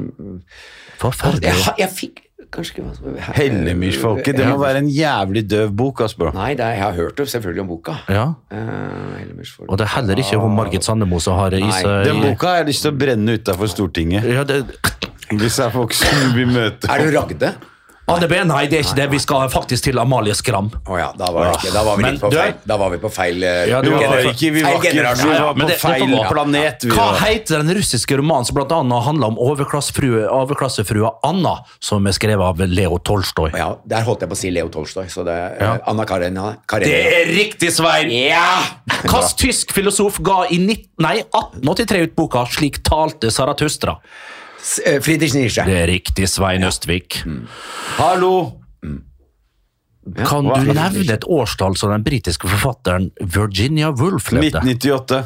Forferdelig. 1.02 1.44
jeg, 1.50 1.64
har- 1.66 1.82
jeg 1.82 1.94
fikk 1.98 2.22
Kanskje 2.54 2.82
ikke 2.82 3.24
Hellemyrsfolket. 3.36 4.38
Det 4.38 4.48
må 4.48 4.58
være 4.62 4.82
en 4.84 4.89
jævlig 4.91 5.43
døv 5.52 5.72
bok, 5.78 6.02
ass, 6.06 6.16
bro. 6.18 6.32
Nei, 6.36 6.54
er, 6.56 6.74
jeg 6.78 6.84
har 6.84 6.95
hørt 6.95 7.18
det, 7.20 7.28
selvfølgelig 7.34 7.64
om 7.66 7.72
boka. 7.74 7.98
Ja. 8.10 8.26
Uh, 8.52 9.68
Og 9.68 9.78
det 9.78 9.88
er 9.88 9.93
heller 9.98 10.22
ikke 10.24 10.39
hun 10.41 10.56
Margit 10.56 10.88
Sandemo 10.88 11.20
som 11.24 11.39
har 11.39 11.56
i 11.58 11.64
seg 11.66 12.08
Den 12.08 12.22
boka 12.24 12.54
har 12.54 12.62
jeg 12.62 12.72
lyst 12.72 12.86
til 12.88 12.93
å 12.93 13.00
brenne 13.04 13.38
utafor 13.39 13.72
Stortinget. 13.72 14.28
ja, 14.32 14.45
det, 14.48 14.64
Hvis 15.32 15.60
det 15.60 15.66
er 15.66 15.74
folk 15.74 15.95
som 15.98 16.32
vi 16.38 16.48
møter. 16.48 16.88
Er 16.91 17.04
du 17.04 17.18
Ragde? 17.18 17.56
Anne 18.08 18.28
B, 18.32 18.38
nei, 18.47 18.62
det 18.72 18.78
er 18.80 18.84
ikke 18.86 18.95
det. 18.95 19.05
Vi 19.12 19.18
skal 19.20 19.49
faktisk 19.51 19.84
til 19.89 19.97
Amalie 19.99 20.32
Skram. 20.38 20.70
Å 20.88 20.95
ja, 20.95 21.08
da 21.20 21.28
var, 21.36 21.49
det 21.49 21.58
ikke, 21.60 21.72
da 21.76 21.82
var 21.84 21.97
vi 21.99 22.03
litt 22.05 22.22
på 22.22 22.30
feil. 22.32 22.53
Da 22.72 22.78
var 22.80 22.91
vi 22.93 22.99
på 23.03 23.10
feil 23.12 23.43
eh, 23.43 23.58
Ja, 23.68 23.82
du 23.84 23.89
var 23.91 23.99
generasjon. 24.05 24.32
ikke, 24.32 24.51
vi 24.55 24.62
var 24.64 24.78
ikke, 24.78 24.93
vi 24.93 25.01
var 25.03 25.51
på 25.51 25.60
det- 25.60 25.68
det 25.68 25.78
feil 25.82 26.05
får 26.14 26.30
planet. 26.32 26.86
Vi 26.88 26.91
Hva 26.95 27.08
var. 27.12 27.20
heter 27.20 27.58
den 27.66 27.76
russiske 27.76 28.18
romanen 28.22 28.45
som 28.47 28.62
annet 28.64 29.03
handler 29.03 29.28
om 29.28 29.38
overklassefrua 29.38 31.12
Anna, 31.28 31.58
som 31.82 32.08
er 32.08 32.16
skrevet 32.16 32.47
av 32.47 32.58
Leo 32.64 32.97
Tolstoy? 32.97 33.51
Ja, 33.53 33.76
Der 33.86 34.01
holdt 34.08 34.22
jeg 34.24 34.30
på 34.30 34.36
å 34.39 34.39
si 34.39 34.51
Leo 34.51 34.70
Tolstoy, 34.70 35.05
så 35.12 35.26
det 35.26 35.38
Ja. 35.60 35.78
Anna 35.86 36.05
Karenina. 36.05 36.55
Karenina. 36.66 36.88
Det 36.88 37.14
er 37.14 37.26
riktig, 37.36 37.72
Svein! 37.76 38.10
Ja! 38.10 38.64
Hvilken 39.03 39.36
tysk 39.38 39.74
filosof 39.76 40.22
ga 40.24 40.45
i 40.49 40.58
19, 40.58 40.88
nei, 41.03 41.18
1883 41.36 42.03
ut 42.08 42.16
boka 42.16 42.45
'Slik 42.45 42.80
talte 42.84 43.28
Zarathustra'? 43.28 43.97
Eh, 44.86 44.99
Friedrich 45.01 45.34
Nietzsche. 45.38 45.64
Det 45.66 45.78
er 45.84 45.88
riktig, 45.89 46.28
Svein 46.30 46.64
Østvik. 46.68 47.24
Hallo! 47.97 48.34
Kan 50.16 50.45
du 50.47 50.53
nevne 50.72 51.14
et 51.18 51.26
årstall 51.28 51.76
som 51.76 51.91
den 51.91 52.03
britiske 52.05 52.47
forfatteren 52.47 53.10
Virginia 53.20 53.89
Woolf 53.91 54.30
levde? 54.32 54.62
1998. 54.64 55.26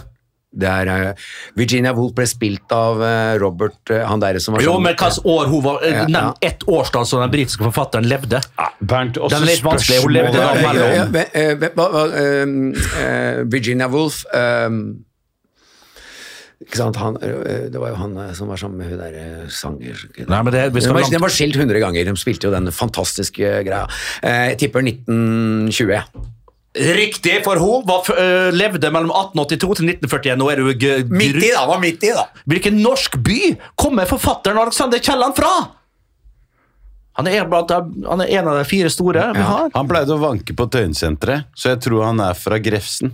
Det 0.52 0.68
er 0.68 0.90
eh, 0.92 1.14
Virginia 1.56 1.94
Woolf 1.96 2.12
ble 2.18 2.26
spilt 2.28 2.74
av 2.76 3.00
eh, 3.06 3.38
Robert 3.40 3.88
Han 4.04 4.20
der 4.20 4.36
som 4.44 4.52
var 4.58 4.62
Jo, 4.66 4.74
sånn 4.74 4.84
men 4.84 4.96
hvilket 5.00 5.24
år 5.32 5.46
hun 5.48 5.62
var 5.64 5.78
Ja, 5.86 5.92
ja. 6.02 6.08
Nevn 6.12 6.34
ett 6.44 6.66
årstall 6.68 7.06
som 7.08 7.22
den 7.24 7.32
britiske 7.32 7.64
forfatteren 7.70 8.04
levde. 8.10 8.42
Bernt, 8.82 9.16
også 9.22 9.32
Den 9.38 9.44
er 9.46 9.50
litt 9.54 9.64
vanskelig, 9.64 10.02
hun 10.04 10.12
levde 10.18 10.36
da 10.42 10.50
mellom- 10.60 10.92
Ja, 10.92 11.06
ja, 11.06 11.08
Virginia 13.54 13.88
Woolf 13.94 14.26
sant, 14.34 15.06
han, 16.98 17.18
eh, 17.22 17.70
Det 17.72 17.80
var 17.80 17.90
jo 17.90 17.96
han 17.96 18.18
eh, 18.18 18.34
som 18.38 18.48
var 18.48 18.58
sammen 18.58 18.78
med 18.78 18.92
hun 18.92 19.00
der 19.00 19.16
eh, 19.18 19.48
sanger 19.50 19.98
Nei, 20.28 20.42
men 20.44 20.52
det, 20.54 20.66
Den 20.74 20.94
var, 20.94 21.10
den 21.10 21.22
var 21.22 21.30
skilt 21.34 21.56
100 21.56 21.80
ganger. 21.80 22.06
De 22.06 22.16
spilte 22.20 22.48
jo 22.48 22.54
den 22.54 22.72
fantastiske 22.72 23.64
greia. 23.66 23.88
Eh, 24.22 24.52
Jeg 24.54 24.60
tipper 24.66 24.86
1920. 24.86 25.92
ja. 25.96 26.04
Riktig, 26.72 27.42
for 27.44 27.60
hun 27.60 27.82
var, 27.84 28.08
levde 28.56 28.88
mellom 28.96 29.12
1882 29.12 29.76
til 29.82 29.90
1941. 29.92 30.38
Nå 30.40 30.46
er 30.54 30.62
du 30.62 31.10
Midt 31.12 31.42
i, 31.44 31.50
da! 31.52 31.66
Var 31.68 31.82
midt 31.84 32.06
i, 32.08 32.14
da! 32.16 32.30
Hvilken 32.48 32.78
norsk 32.80 33.18
by 33.20 33.40
kommer 33.76 34.08
forfatteren 34.08 34.62
Alexander 34.62 35.02
Kielland 35.04 35.36
fra? 35.36 35.52
Han 37.20 37.28
er, 37.28 37.44
blant, 37.52 37.74
han 38.08 38.24
er 38.24 38.32
en 38.40 38.48
av 38.48 38.56
de 38.62 38.64
fire 38.70 38.90
store 38.90 39.26
vi 39.36 39.44
har. 39.44 39.68
Han 39.76 39.90
pleide 39.90 40.16
å 40.16 40.22
vanke 40.22 40.56
på 40.56 40.70
Tøyensenteret, 40.72 41.50
så 41.60 41.74
jeg 41.74 41.82
tror 41.84 42.06
han 42.08 42.24
er 42.24 42.38
fra 42.40 42.56
Grefsen. 42.64 43.12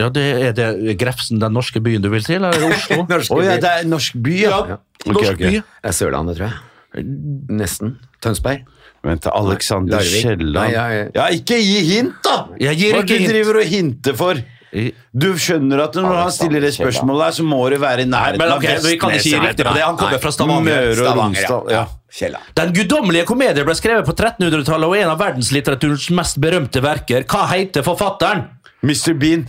Ja, 0.00 0.08
det 0.08 0.22
Er 0.48 0.52
det 0.56 0.98
Grefsen, 0.98 1.38
den 1.42 1.52
norske 1.52 1.80
byen 1.84 2.02
du 2.02 2.08
vil 2.12 2.24
til, 2.24 2.40
eller 2.40 2.68
Oslo? 2.70 3.04
Norske 3.10 3.34
oh, 3.36 3.42
ja, 3.44 3.56
det 3.60 3.70
er 3.70 3.88
norsk 3.88 4.14
by, 4.24 4.36
ja. 4.44 4.60
Ja, 4.72 4.78
Okay, 5.02 5.12
norsk 5.12 5.32
okay. 5.32 5.50
by. 5.50 5.62
Det 5.82 5.90
er 5.90 5.96
Sørlandet, 5.96 6.36
tror 6.38 6.46
jeg. 6.48 7.04
Nesten. 7.50 7.96
Tønsberg. 8.22 8.64
Vent, 9.02 9.26
Alexander 9.26 9.96
Larvik. 9.98 10.22
Kielland 10.22 10.54
Nei, 10.54 10.72
jeg- 10.72 11.10
Ja, 11.16 11.24
ikke 11.34 11.56
gi 11.58 11.78
hint, 11.88 12.14
da! 12.22 12.36
Jeg 12.60 12.78
gir 12.78 12.92
Hva 12.94 13.02
ikke 13.02 13.16
hint. 13.18 13.20
hint. 13.20 13.32
driver 13.32 13.58
og 13.58 13.64
hinter 13.66 14.14
for? 14.14 14.42
Du 14.72 15.26
skjønner 15.36 15.82
at 15.84 15.96
når 15.98 16.14
han 16.16 16.30
stiller 16.32 16.62
det 16.64 16.70
spørsmålet 16.72 17.26
her, 17.26 17.32
så 17.36 17.44
må 17.44 17.58
det 17.68 17.80
være 17.82 18.06
i 18.06 18.08
nærheten 18.08 18.38
men 18.40 18.52
ok, 18.54 18.64
av 18.64 18.86
vi 18.86 18.94
kan 18.96 19.10
ikke 19.12 19.26
gi 19.26 19.40
riktig 19.42 19.66
på 19.66 19.74
det. 19.76 19.82
Han 19.84 19.98
kommer 20.00 20.22
fra 20.22 20.32
Stavanger. 20.32 20.94
Stavanger, 20.96 21.42
ja. 21.42 21.58
Ja. 21.74 21.82
Kjelland. 22.12 22.46
Den 22.56 22.72
guddommelige 22.72 23.26
komedie 23.28 23.64
ble 23.66 23.74
skrevet 23.76 24.06
på 24.08 24.14
1300-tallet 24.16 24.88
og 24.88 24.96
er 24.96 25.04
en 25.04 25.12
av 25.12 25.20
verdenslitteraturens 25.20 26.08
mest 26.16 26.40
berømte 26.40 26.80
verker. 26.84 27.26
Hva 27.28 27.44
heter 27.52 27.84
forfatteren? 27.84 28.46
Mr. 28.82 29.12
Bean. 29.20 29.44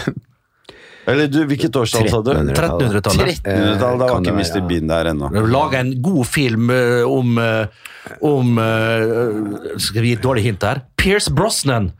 Eller 1.06 1.28
du, 1.30 1.38
hvilket 1.46 1.76
årstall 1.78 2.08
sa 2.10 2.18
du? 2.24 2.32
1300-tallet. 2.32 3.36
1300-tallet, 3.46 3.78
Da 3.78 3.90
var 4.10 4.16
ikke 4.24 4.32
Mr. 4.34 4.62
Bean 4.66 4.88
der 4.90 5.12
ennå. 5.12 5.28
Laga 5.46 5.78
en 5.84 5.92
god 6.02 6.26
film 6.26 6.72
eh, 6.74 7.04
om, 7.06 7.36
eh, 7.38 8.16
om 8.26 8.56
eh, 8.58 9.76
Skal 9.78 10.02
vi 10.02 10.10
gi 10.10 10.16
et 10.18 10.24
dårlig 10.24 10.42
hint 10.48 10.66
her? 10.66 10.82
Pierce 10.98 11.30
Brosnan 11.30 11.92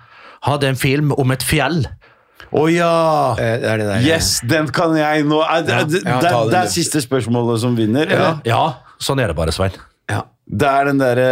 hadde 0.47 0.73
en 0.73 0.79
film 0.81 1.15
om 1.15 1.31
et 1.35 1.47
fjell. 1.47 1.85
Å 2.51 2.65
ja! 2.71 2.91
Eh, 3.39 3.55
det 3.63 3.71
er 3.71 3.81
det 3.83 3.87
der, 3.93 4.03
Yes, 4.11 4.33
den 4.47 4.73
kan 4.75 4.99
jeg 4.99 5.23
nå. 5.31 5.39
Er, 5.45 5.63
det, 5.67 5.77
Ja, 5.77 5.87
det, 5.87 6.03
ja, 6.03 6.19
det, 6.27 6.35
det 6.51 6.61
er 6.65 6.75
siste 6.75 7.03
spørsmålet 7.07 7.63
som 7.63 7.79
vinner? 7.79 8.11
Ja, 8.11 8.19
eller? 8.19 8.43
ja 8.47 8.65
sånn 9.03 9.23
er 9.23 9.31
det 9.31 9.39
bare, 9.39 9.55
Svein. 9.55 9.75
Ja. 10.11 10.25
Det 10.47 10.67
er 10.71 10.87
den 10.91 11.01
derre 11.03 11.31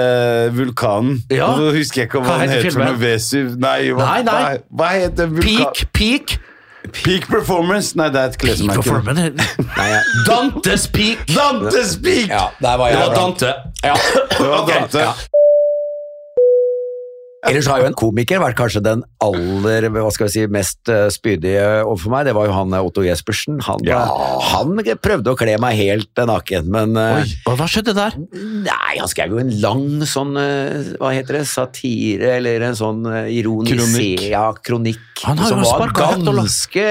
vulkanen. 0.55 1.21
Ja. 1.31 1.53
Nå 1.59 1.71
husker 1.75 2.03
jeg 2.05 2.11
ikke 2.11 2.23
hva, 2.23 2.35
Hva 2.35 2.41
den 2.43 2.51
heter 2.55 2.67
heter. 2.69 2.75
filmen? 2.79 2.99
Vesuv 3.03 3.55
Nei, 3.63 3.79
hva, 3.95 4.09
Nei, 4.09 4.25
nei. 4.27 4.41
Hva, 4.43 4.75
hva 4.81 4.89
heter 4.99 5.31
vulkanen? 5.31 5.71
Peak, 5.75 5.87
peak. 5.95 6.39
Peak 6.93 7.27
Performance? 7.29 7.97
Nei, 7.97 8.09
det 8.13 8.21
er 8.21 8.25
et 8.25 8.39
klesmerke. 8.39 8.91
Dantes 10.29 10.87
peak! 10.89 11.19
Dantes 11.29 11.97
Peak! 12.03 12.29
ja, 12.29 12.45
der 12.61 12.77
var 12.77 12.89
Det 12.89 12.99
jeg. 12.99 13.07
var 13.09 13.15
Dante. 13.15 13.55
Ja. 13.85 13.95
Det 14.39 14.49
var 14.49 14.67
Dante. 14.67 14.99
Ellers 17.45 17.67
har 17.69 17.83
jo 17.83 17.89
en 17.91 17.97
komiker 17.99 18.41
vært 18.43 18.57
kanskje 18.59 18.81
den 18.85 19.03
aller 19.25 19.89
hva 19.93 20.11
skal 20.15 20.29
vi 20.29 20.33
si, 20.35 20.45
mest 20.51 20.91
eh, 20.93 21.07
spydige 21.13 21.65
overfor 21.85 22.15
meg. 22.15 22.29
Det 22.29 22.35
var 22.37 22.49
jo 22.49 22.55
han 22.57 22.73
eh, 22.77 22.87
Otto 22.89 23.05
Jespersen. 23.05 23.61
Han, 23.67 23.85
Ja. 23.87 24.03
han 24.55 24.79
prøvde 25.05 25.35
å 25.35 25.39
kle 25.39 25.57
meg 25.63 25.77
helt 25.79 26.21
eh, 26.23 26.29
naken, 26.31 26.71
men 26.73 26.97
Oi, 26.97 27.27
hva 27.45 27.69
skjedde 27.71 27.95
der? 27.97 28.17
Nei, 28.33 28.97
han 28.99 29.11
skrev 29.11 29.35
jo 29.37 29.43
en 29.43 29.53
lang 29.63 29.87
sånn 30.09 30.35
Hva 30.35 31.13
heter 31.15 31.41
det? 31.41 31.45
Satire, 31.51 32.37
eller 32.39 32.65
en 32.71 32.79
sånn 32.79 33.05
ironisk 33.29 33.77
Kronikk. 33.77 34.27
Ja, 34.33 34.47
kronikk. 34.65 35.03
Han 35.29 35.39
har 35.41 35.55
jo 35.55 35.61
lavt. 35.63 35.97
ganske 36.01 36.85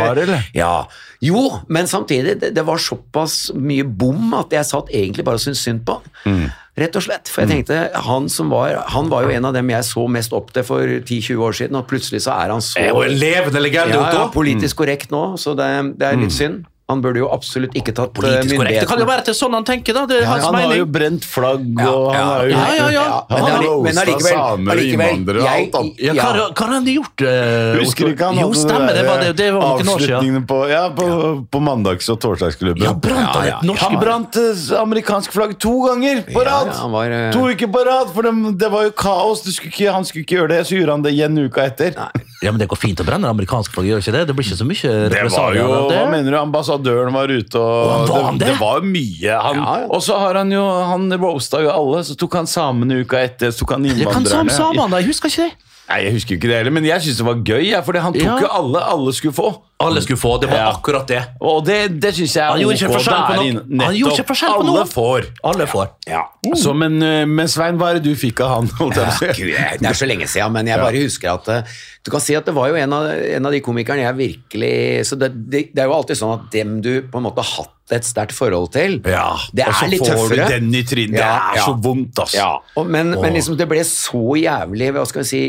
Hard, 0.00 0.22
eller? 0.24 0.46
Ja. 0.56 0.74
Jo, 1.20 1.42
men 1.68 1.88
samtidig, 1.90 2.38
det, 2.40 2.54
det 2.56 2.64
var 2.64 2.80
såpass 2.80 3.50
mye 3.54 3.84
bom 3.84 4.32
at 4.38 4.54
jeg 4.54 4.64
satt 4.70 4.88
egentlig 4.94 5.26
bare 5.26 5.36
og 5.40 5.44
syntes 5.44 5.60
synd 5.66 5.82
på 5.84 5.98
han. 5.98 6.14
Mm. 6.24 6.46
Rett 6.78 6.94
og 6.96 7.02
slett. 7.02 7.28
For 7.28 7.42
jeg 7.42 7.50
tenkte, 7.50 7.78
han 8.06 8.28
som 8.30 8.50
var 8.52 8.76
Han 8.94 9.08
var 9.10 9.24
jo 9.26 9.32
en 9.34 9.48
av 9.48 9.56
dem 9.56 9.72
jeg 9.72 9.86
så 9.88 10.04
mest 10.06 10.32
opp 10.36 10.52
til 10.54 10.64
for 10.64 10.86
10-20 10.86 11.42
år 11.42 11.56
siden, 11.58 11.78
og 11.80 11.88
plutselig 11.90 12.22
så 12.22 12.36
er 12.38 12.54
han 12.54 12.62
så 12.62 12.78
er 12.78 12.92
jo 12.92 13.02
en 13.02 13.16
levende 13.18 13.62
legende, 13.62 13.98
ja, 13.98 14.12
ja, 14.14 14.26
politisk 14.30 14.78
korrekt 14.78 15.10
nå, 15.10 15.34
så 15.40 15.56
det, 15.58 15.70
det 15.98 16.06
er 16.06 16.20
litt 16.20 16.36
synd. 16.36 16.62
Han 16.90 17.02
burde 17.04 17.22
jo 17.22 17.28
absolutt 17.32 17.76
ikke 17.78 17.94
tatt 17.96 18.12
Politisk 18.16 18.40
Politisk 18.40 18.60
korrekt. 18.60 18.80
Det 18.82 18.88
kan 18.90 19.02
jo 19.02 19.08
være 19.08 19.24
til 19.28 19.36
sånn 19.38 19.56
han 19.56 19.66
tenker, 19.68 19.96
da. 19.96 20.20
Hans 20.26 20.46
Han 20.46 20.58
har 20.58 20.74
jo 20.76 20.86
brent 20.90 21.26
flagg, 21.26 21.66
Ja, 21.78 21.90
og 21.90 22.08
han 22.10 22.20
ja, 22.20 22.26
har 22.26 22.44
jo 22.44 22.50
ja, 22.50 22.64
ja, 22.74 22.88
ja. 22.96 23.06
Men, 23.30 23.46
Han 23.46 23.86
men 23.86 24.24
samer 24.26 24.82
innvandrere 24.84 25.44
og 25.44 25.50
alt, 25.50 25.78
annet. 25.80 26.02
Ja, 26.02 26.14
hva, 26.18 26.48
hva 26.50 26.66
har 26.66 26.74
han 26.74 26.88
gjort? 26.90 27.24
Uh, 27.24 27.80
Husker 27.80 28.12
ikke 28.12 28.30
han 28.30 28.40
Jo, 28.42 28.50
stemmer, 28.56 28.92
det 28.96 29.04
var, 29.06 29.22
det, 29.24 29.32
det 29.38 29.48
var 29.56 29.66
noen 29.78 29.92
år 29.94 30.04
siden. 30.06 30.40
på, 30.50 30.60
ja, 30.70 30.82
på, 30.96 31.08
på 31.50 31.62
mandags- 31.64 32.10
og 32.12 32.20
torsdagsklubben. 32.24 32.84
Ja, 32.84 32.94
brant 32.94 33.36
han 33.36 33.48
et 33.50 33.68
norsk 33.70 33.86
Han 33.86 33.98
brant 34.02 34.40
eh, 34.40 34.64
amerikansk 34.80 35.36
flagg 35.36 35.56
to 35.62 35.76
ganger 35.86 36.24
på 36.28 36.44
rad! 36.46 36.72
ja, 36.72 36.80
han 36.82 36.94
var, 36.94 37.14
uh... 37.14 37.30
To 37.36 37.46
uker 37.50 37.70
på 37.72 37.84
rad, 37.86 38.12
for 38.14 38.26
det, 38.26 38.34
det 38.60 38.72
var 38.72 38.88
jo 38.88 38.96
kaos. 38.96 39.44
Skulle 39.46 39.72
ikke, 39.74 39.94
han 39.94 40.06
skulle 40.08 40.26
ikke 40.26 40.40
gjøre 40.40 40.52
det, 40.56 40.60
så 40.68 40.78
gjorde 40.78 40.98
han 40.98 41.06
det 41.06 41.14
igjen 41.16 41.40
uka 41.46 41.66
etter. 41.70 41.96
Ja, 42.40 42.52
men 42.52 42.60
Det 42.62 42.68
går 42.72 42.78
fint 42.80 43.00
å 43.02 43.04
brenne 43.04 43.28
amerikanske 43.28 43.74
flagg, 43.74 43.88
gjør 43.90 44.00
ikke 44.00 44.14
det? 44.14 44.22
Det 44.30 44.34
blir 44.36 44.46
ikke 44.48 44.56
så 44.56 44.66
mye 44.68 44.80
Det 44.80 45.08
var 45.12 45.16
represalier. 45.16 45.72
Hva 45.92 46.04
mener 46.08 46.32
du? 46.32 46.38
Ambassadøren 46.40 47.12
var 47.12 47.28
ute, 47.28 47.60
og 47.60 48.08
var 48.08 48.30
det, 48.32 48.38
det? 48.40 48.46
det 48.48 48.58
var 48.60 48.84
mye. 48.86 49.40
Han, 49.44 49.60
Ja, 49.60 49.74
ja. 49.82 49.88
Og 49.92 50.04
så 50.06 50.16
har 50.22 50.40
han 50.40 50.52
jo 50.54 50.62
Han 50.64 51.10
roasta 51.20 51.60
jo 51.60 51.72
alle. 51.72 52.04
Så 52.08 52.16
tok 52.16 52.38
han 52.40 52.48
samene 52.48 53.02
uka 53.04 53.20
etter, 53.20 53.52
så 53.52 53.64
tok 53.64 53.76
han 53.76 53.84
innvandrerne. 53.90 54.50
sam 54.56 54.96
jeg 55.00 55.10
husker 55.10 55.28
ikke 55.28 55.48
det. 55.50 55.66
Nei, 55.90 56.04
Jeg 56.04 56.12
husker 56.14 56.36
ikke 56.38 56.48
det 56.48 56.56
heller, 56.60 56.70
men 56.70 56.84
jeg 56.86 57.02
syns 57.02 57.18
det 57.18 57.26
var 57.26 57.40
gøy. 57.42 57.72
Fordi 57.84 57.98
han 58.06 58.14
tok 58.14 58.44
jo 58.46 58.50
alle 58.60 58.84
alle 58.94 59.12
skulle 59.16 59.36
få. 59.36 59.50
Alle 59.80 60.02
skulle 60.04 60.20
få, 60.20 60.34
det 60.42 60.50
var 60.50 60.58
Ja. 60.60 60.70
akkurat 60.74 61.06
det. 61.08 61.20
Og 61.40 61.64
det, 61.64 61.78
det 62.02 62.14
synes 62.14 62.34
jeg 62.36 62.44
er 62.44 62.50
Han 62.50 62.60
gjorde 62.60 62.76
ikke 62.76 62.92
forskjell 62.92 63.22
på 63.26 63.32
er 63.32 63.52
noe. 63.54 63.84
Han 63.86 63.94
gjorde 63.96 64.14
ikke 64.18 64.28
forskjell 64.32 64.54
på 64.58 64.66
noe. 64.68 64.76
Alle 64.80 64.90
får. 64.92 65.28
Alle 65.52 65.66
får. 65.72 65.86
Ja. 66.10 66.22
Så, 66.56 66.74
men, 66.76 67.00
eh, 67.02 67.24
men 67.28 67.48
Svein, 67.48 67.78
hva 67.80 67.90
er 67.94 68.00
det 68.00 68.04
du 68.10 68.14
fikk 68.16 68.40
av 68.44 68.54
han? 68.58 68.68
Si? 68.70 69.26
Gud, 69.40 69.54
det 69.80 69.88
er 69.90 69.96
så 69.96 70.08
lenge 70.08 70.28
siden, 70.28 70.52
men 70.52 70.66
jeg 70.68 70.78
bare 70.84 71.00
husker 71.04 71.32
at 71.34 71.48
eh, 71.48 71.62
Du 72.04 72.08
kan 72.10 72.20
si 72.24 72.32
at 72.36 72.46
det 72.48 72.54
var 72.56 72.70
jo 72.72 72.78
en 72.80 72.92
av, 72.96 73.10
en 73.12 73.46
av 73.46 73.52
de 73.52 73.60
komikerne 73.60 74.00
jeg 74.06 74.16
virkelig 74.16 75.04
Så 75.10 75.18
det, 75.20 75.28
det, 75.52 75.66
det 75.76 75.82
er 75.82 75.90
jo 75.90 75.96
alltid 75.98 76.16
sånn 76.16 76.32
at 76.38 76.46
dem 76.54 76.78
du 76.80 77.02
på 77.12 77.20
en 77.20 77.26
måte 77.28 77.44
har 77.44 77.58
hatt 77.64 77.76
et 77.92 78.06
sterkt 78.06 78.30
forhold 78.32 78.68
til, 78.70 79.00
Ja, 79.04 79.34
det 79.52 79.64
og 79.66 79.74
så 79.74 79.88
er 79.88 79.96
får 79.98 80.28
du 80.30 80.36
den 80.52 80.68
i 80.78 80.82
trynet. 80.86 81.16
Det 81.16 81.24
Ja, 81.24 81.40
er 81.56 81.64
så 81.66 81.72
vondt, 81.82 82.20
ass. 82.22 82.36
Ja, 82.38 82.52
og, 82.78 82.86
men, 82.86 83.10
men 83.18 83.34
liksom 83.34 83.56
det 83.58 83.66
ble 83.68 83.82
så 83.84 84.20
jævlig 84.38 84.92
Hva 84.94 85.02
skal 85.10 85.24
jeg 85.24 85.30
si 85.32 85.40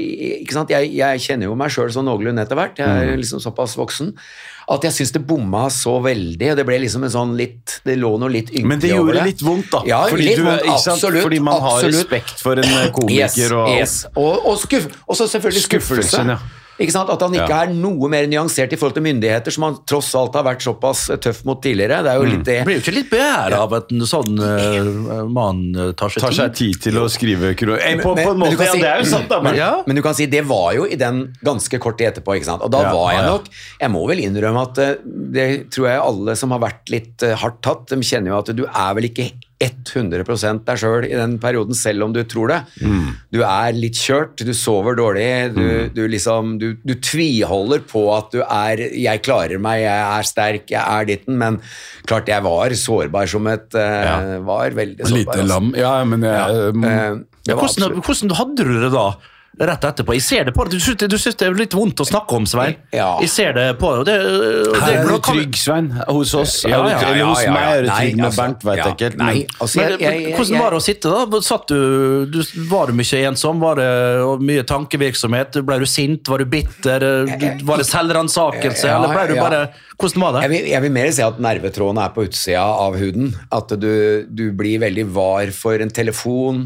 ikke 0.41 0.55
sant? 0.57 0.73
Jeg, 0.73 0.89
jeg 0.97 1.21
kjenner 1.21 1.51
jo 1.51 1.55
meg 1.59 1.69
sjøl 1.69 1.91
sånn 1.93 2.09
noenlunde 2.09 2.41
etter 2.41 2.57
hvert. 2.57 2.81
Jeg 2.81 3.11
er 3.13 3.19
liksom 3.21 3.43
såpass 3.45 3.77
voksen. 3.77 4.09
At 4.71 4.85
jeg 4.87 4.93
syns 4.95 5.11
det 5.11 5.21
bomma 5.27 5.65
så 5.73 5.97
veldig. 6.03 6.51
og 6.53 6.57
Det 6.61 6.65
ble 6.67 6.77
liksom 6.83 7.03
en 7.03 7.11
sånn 7.11 7.31
litt 7.35 7.79
Det 7.83 7.97
lå 7.99 8.13
noe 8.21 8.29
litt 8.31 8.51
ynkelig 8.53 8.69
Men 8.69 8.79
det 8.79 8.91
gjorde 8.93 9.15
gjorde 9.17 9.25
litt 9.25 9.43
vondt, 9.43 9.71
da. 9.73 9.81
Ja, 9.89 10.03
Fordi 10.07 10.27
litt 10.29 10.37
du- 10.37 10.71
absolutt. 10.71 11.23
Fordi 11.25 11.39
man 11.43 11.61
har 11.61 11.83
respekt 11.89 12.39
for 12.39 12.61
en 12.61 12.63
eh, 12.77 12.89
komiker 12.95 13.17
yes, 13.17 13.51
og 13.51 13.69
yes. 13.73 13.95
Og, 14.15 14.45
og, 14.45 14.57
skuff, 14.61 14.87
og 15.07 15.17
så 15.17 15.27
selvfølgelig 15.27 15.65
skuffelse. 15.65 16.07
Skuffelsen, 16.07 16.35
ja. 16.37 16.60
Ikke 16.81 16.91
sant? 16.95 17.09
At 17.13 17.21
han 17.21 17.31
ikke 17.33 17.49
Ja. 17.49 17.61
er 17.63 17.73
noe 17.73 18.09
mer 18.09 18.25
nyansert 18.27 18.73
i 18.73 18.77
forhold 18.79 18.95
til 18.97 19.03
myndigheter, 19.03 19.51
som 19.53 19.63
han 19.67 19.77
tross 19.85 20.13
alt 20.17 20.33
har 20.35 20.43
vært 20.43 20.61
såpass 20.65 21.07
tøff 21.21 21.43
mot 21.45 21.61
tidligere. 21.61 22.01
Det 22.03 22.11
er 22.11 22.17
jo 22.19 22.23
Mm. 22.25 22.31
litt 22.31 22.43
det 22.45 22.57
Mm. 22.61 22.65
blir 22.65 22.75
jo 22.79 22.81
ikke 22.81 22.95
litt 22.95 23.09
begjæret 23.11 23.53
av 23.53 23.73
at 23.73 23.91
en 23.91 23.99
sånn 23.99 24.39
uh, 24.39 25.25
mann 25.29 25.75
eh, 25.75 25.91
tar 25.93 26.09
seg 26.09 26.21
Tar 26.21 26.31
seg 26.31 26.53
tid. 26.55 26.73
tid 26.73 26.81
til 26.91 26.99
å 27.01 27.05
skrive 27.09 27.55
kro... 27.55 27.75
Men, 27.77 27.99
på, 27.99 28.15
Men- 28.15 28.25
på 28.27 28.31
en 28.31 28.37
måte, 28.39 28.59
ja, 28.65 28.71
si- 28.71 28.79
det 28.81 28.87
er 28.89 28.99
jo 28.99 29.05
sant, 29.05 29.29
da. 29.29 29.41
Men, 29.41 29.55
Ja. 29.55 29.83
Men 29.85 29.95
du 29.95 30.01
kan 30.01 30.13
si 30.15 30.25
det 30.25 30.45
var 30.45 30.73
jo 30.73 30.85
i 30.85 30.95
den 30.95 31.33
ganske 31.43 31.79
kort 31.79 31.97
tid 31.97 32.13
etterpå, 32.13 32.35
ikke 32.39 32.45
sant. 32.45 32.61
Og 32.63 32.71
da 32.71 32.81
Ja, 32.83 32.91
var 32.93 33.11
jeg 33.13 33.23
nok 33.25 33.45
Jeg 33.79 33.89
må 33.91 34.07
vel 34.07 34.17
innrømme 34.19 34.61
at 34.61 34.77
eh, 34.79 34.95
det 35.05 35.69
tror 35.71 35.87
jeg 35.87 35.99
alle 36.01 36.35
som 36.35 36.51
har 36.51 36.59
vært 36.59 36.89
litt 36.89 37.23
eh, 37.23 37.35
hardt 37.35 37.61
tatt, 37.61 37.87
de 37.87 37.95
kjenner 37.97 38.27
jo 38.31 38.37
at 38.39 38.55
du 38.55 38.63
er 38.65 38.93
vel 38.95 39.03
ikke 39.09 39.31
100% 39.61 40.65
deg 40.67 40.79
sjøl 40.81 41.07
i 41.07 41.15
den 41.17 41.37
perioden, 41.41 41.77
selv 41.77 42.07
om 42.07 42.15
du 42.15 42.21
tror 42.29 42.51
det. 42.51 42.59
Mm. 42.81 43.09
Du 43.33 43.41
er 43.45 43.77
litt 43.77 43.99
kjørt, 43.99 44.41
du 44.41 44.53
sover 44.57 44.97
dårlig, 44.99 45.53
du, 45.55 45.65
du 45.93 46.03
liksom 46.09 46.55
du, 46.61 46.73
du 46.81 46.95
tviholder 46.97 47.83
på 47.87 48.05
at 48.15 48.31
du 48.33 48.41
er 48.43 48.85
'jeg 48.91 49.23
klarer 49.25 49.61
meg, 49.61 49.83
jeg 49.85 50.05
er 50.19 50.27
sterk, 50.27 50.69
jeg 50.71 50.81
er 50.81 51.09
ditten', 51.09 51.37
men 51.37 51.59
klart 52.09 52.29
jeg 52.31 52.43
var 52.43 52.73
sårbar 52.73 53.29
som 53.29 53.47
et 53.47 53.75
eh, 53.75 53.99
Ja. 54.01 54.17
Var 54.41 54.71
veldig 54.77 55.05
sårbar. 55.05 55.17
Lite 55.17 55.37
altså. 55.37 55.47
lam. 55.53 55.73
Ja, 55.77 55.93
men 56.03 56.23
jeg, 56.25 56.33
ja. 56.33 57.11
Um, 57.11 57.25
det 57.45 57.55
var 57.55 57.65
hvordan, 57.65 58.01
hvordan 58.05 58.35
hadde 58.37 58.65
du 58.65 58.73
det 58.81 58.91
da? 58.93 59.05
Rett 59.59 59.83
etterpå. 59.83 60.13
Jeg 60.15 60.23
ser 60.23 60.45
det 60.47 60.53
på 60.55 60.63
deg. 60.63 60.77
Du 60.79 60.83
syns 60.83 60.97
det, 61.01 61.07
du 61.11 61.17
syns 61.19 61.35
det 61.35 61.47
er 61.49 61.57
litt 61.59 61.73
vondt 61.75 61.99
å 61.99 62.05
snakke 62.07 62.37
om, 62.39 62.45
Svein. 62.47 62.77
Ja. 62.95 63.09
Jeg 63.19 63.29
ser 63.33 63.51
det 63.57 63.65
på 63.81 63.89
deg. 64.07 64.23
Her 64.79 64.93
er 65.01 65.09
du 65.09 65.17
trygg, 65.27 65.57
Svein. 65.59 65.89
Hos 66.07 66.31
oss. 66.39 66.61
Ja, 66.63 66.79
ja, 66.87 66.95
eller 67.01 67.19
ja, 67.19 67.27
hos 67.27 67.43
meg 67.51 67.67
er 67.67 67.83
du 67.83 67.89
trygg 67.91 68.15
med 68.15 68.27
altså, 68.29 68.45
Bernt, 68.45 68.63
ja, 68.63 68.77
jeg 68.79 68.95
ikke. 68.95 69.09
Nei, 69.19 69.33
altså, 69.59 69.81
jeg, 69.81 69.99
jeg, 69.99 70.21
jeg, 70.23 70.35
hvordan 70.37 70.63
var 70.63 70.71
det 70.71 70.79
å 70.79 70.85
sitte 70.85 71.11
da? 71.11 71.41
Satt 71.43 71.67
du, 71.73 72.31
du, 72.31 72.39
var 72.71 72.89
du 72.93 72.97
mye 73.01 73.21
ensom? 73.27 73.59
Var 73.61 73.81
det 73.81 73.91
mye 74.47 74.65
tankevirksomhet? 74.71 75.59
Ble 75.67 75.81
du 75.83 75.87
sint? 75.89 76.31
Var 76.31 76.45
du 76.45 76.51
bitter? 76.55 77.07
Du, 77.35 77.65
var 77.67 77.83
det 77.83 77.89
selvransakelse? 77.91 78.87
Eller 78.95 79.17
ble 79.17 79.27
du 79.33 79.41
bare 79.41 79.65
Hvordan 80.01 80.23
var 80.25 80.41
Jeg 80.43 80.51
vil, 80.51 80.67
jeg 80.71 80.83
vil 80.85 80.93
mer 80.95 81.11
si 81.13 81.23
at 81.25 81.39
nervetrådene 81.43 82.03
er 82.05 82.13
på 82.15 82.25
utsida 82.27 82.63
av 82.63 82.97
huden. 82.99 83.31
At 83.53 83.73
du, 83.79 83.91
du 84.27 84.43
blir 84.57 84.81
veldig 84.81 85.05
var 85.13 85.51
for 85.55 85.81
en 85.83 85.93
telefon. 85.93 86.63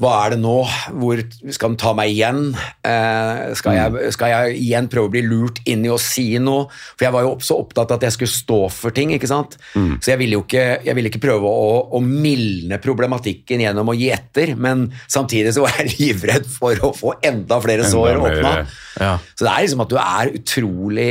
Hva 0.00 0.12
er 0.24 0.34
det 0.34 0.40
nå? 0.42 0.56
Hvor 1.02 1.22
Skal 1.52 1.72
den 1.72 1.78
ta 1.82 1.92
meg 1.98 2.12
igjen? 2.14 2.52
Eh, 2.86 3.52
skal, 3.58 3.78
jeg, 3.78 4.12
skal 4.16 4.32
jeg 4.32 4.56
igjen 4.62 4.88
prøve 4.92 5.10
å 5.10 5.14
bli 5.14 5.24
lurt 5.26 5.62
inn 5.68 5.84
i 5.86 5.92
å 5.92 5.98
si 6.00 6.26
noe? 6.42 6.68
For 6.96 7.06
jeg 7.08 7.14
var 7.16 7.26
jo 7.26 7.34
så 7.42 7.58
opptatt 7.62 7.92
av 7.92 8.00
at 8.00 8.06
jeg 8.08 8.16
skulle 8.16 8.34
stå 8.34 8.60
for 8.72 8.94
ting. 8.94 9.14
ikke 9.16 9.30
sant? 9.30 9.58
Så 10.02 10.12
jeg 10.14 10.20
ville 10.22 10.38
jo 10.38 10.44
ikke, 10.46 10.66
jeg 10.86 10.96
ville 10.98 11.10
ikke 11.12 11.22
prøve 11.22 11.48
å, 11.48 11.72
å 11.98 12.02
mildne 12.02 12.78
problematikken 12.82 13.62
gjennom 13.64 13.90
å 13.92 13.96
gi 13.98 14.10
etter, 14.14 14.54
men 14.58 14.88
samtidig 15.10 15.54
så 15.56 15.66
var 15.66 15.80
jeg 15.82 15.94
livredd 16.00 16.48
for 16.50 16.78
å 16.86 16.92
få 16.96 17.16
enda 17.26 17.58
flere 17.64 17.86
sår 17.88 18.20
mer, 18.22 18.38
åpna. 18.38 18.54
ja. 19.00 19.16
Så 19.34 19.46
det 19.46 19.52
er 19.52 19.66
liksom 19.66 19.84
at 19.84 19.92
du 19.92 19.98
er 20.02 20.32
utrolig 20.38 21.10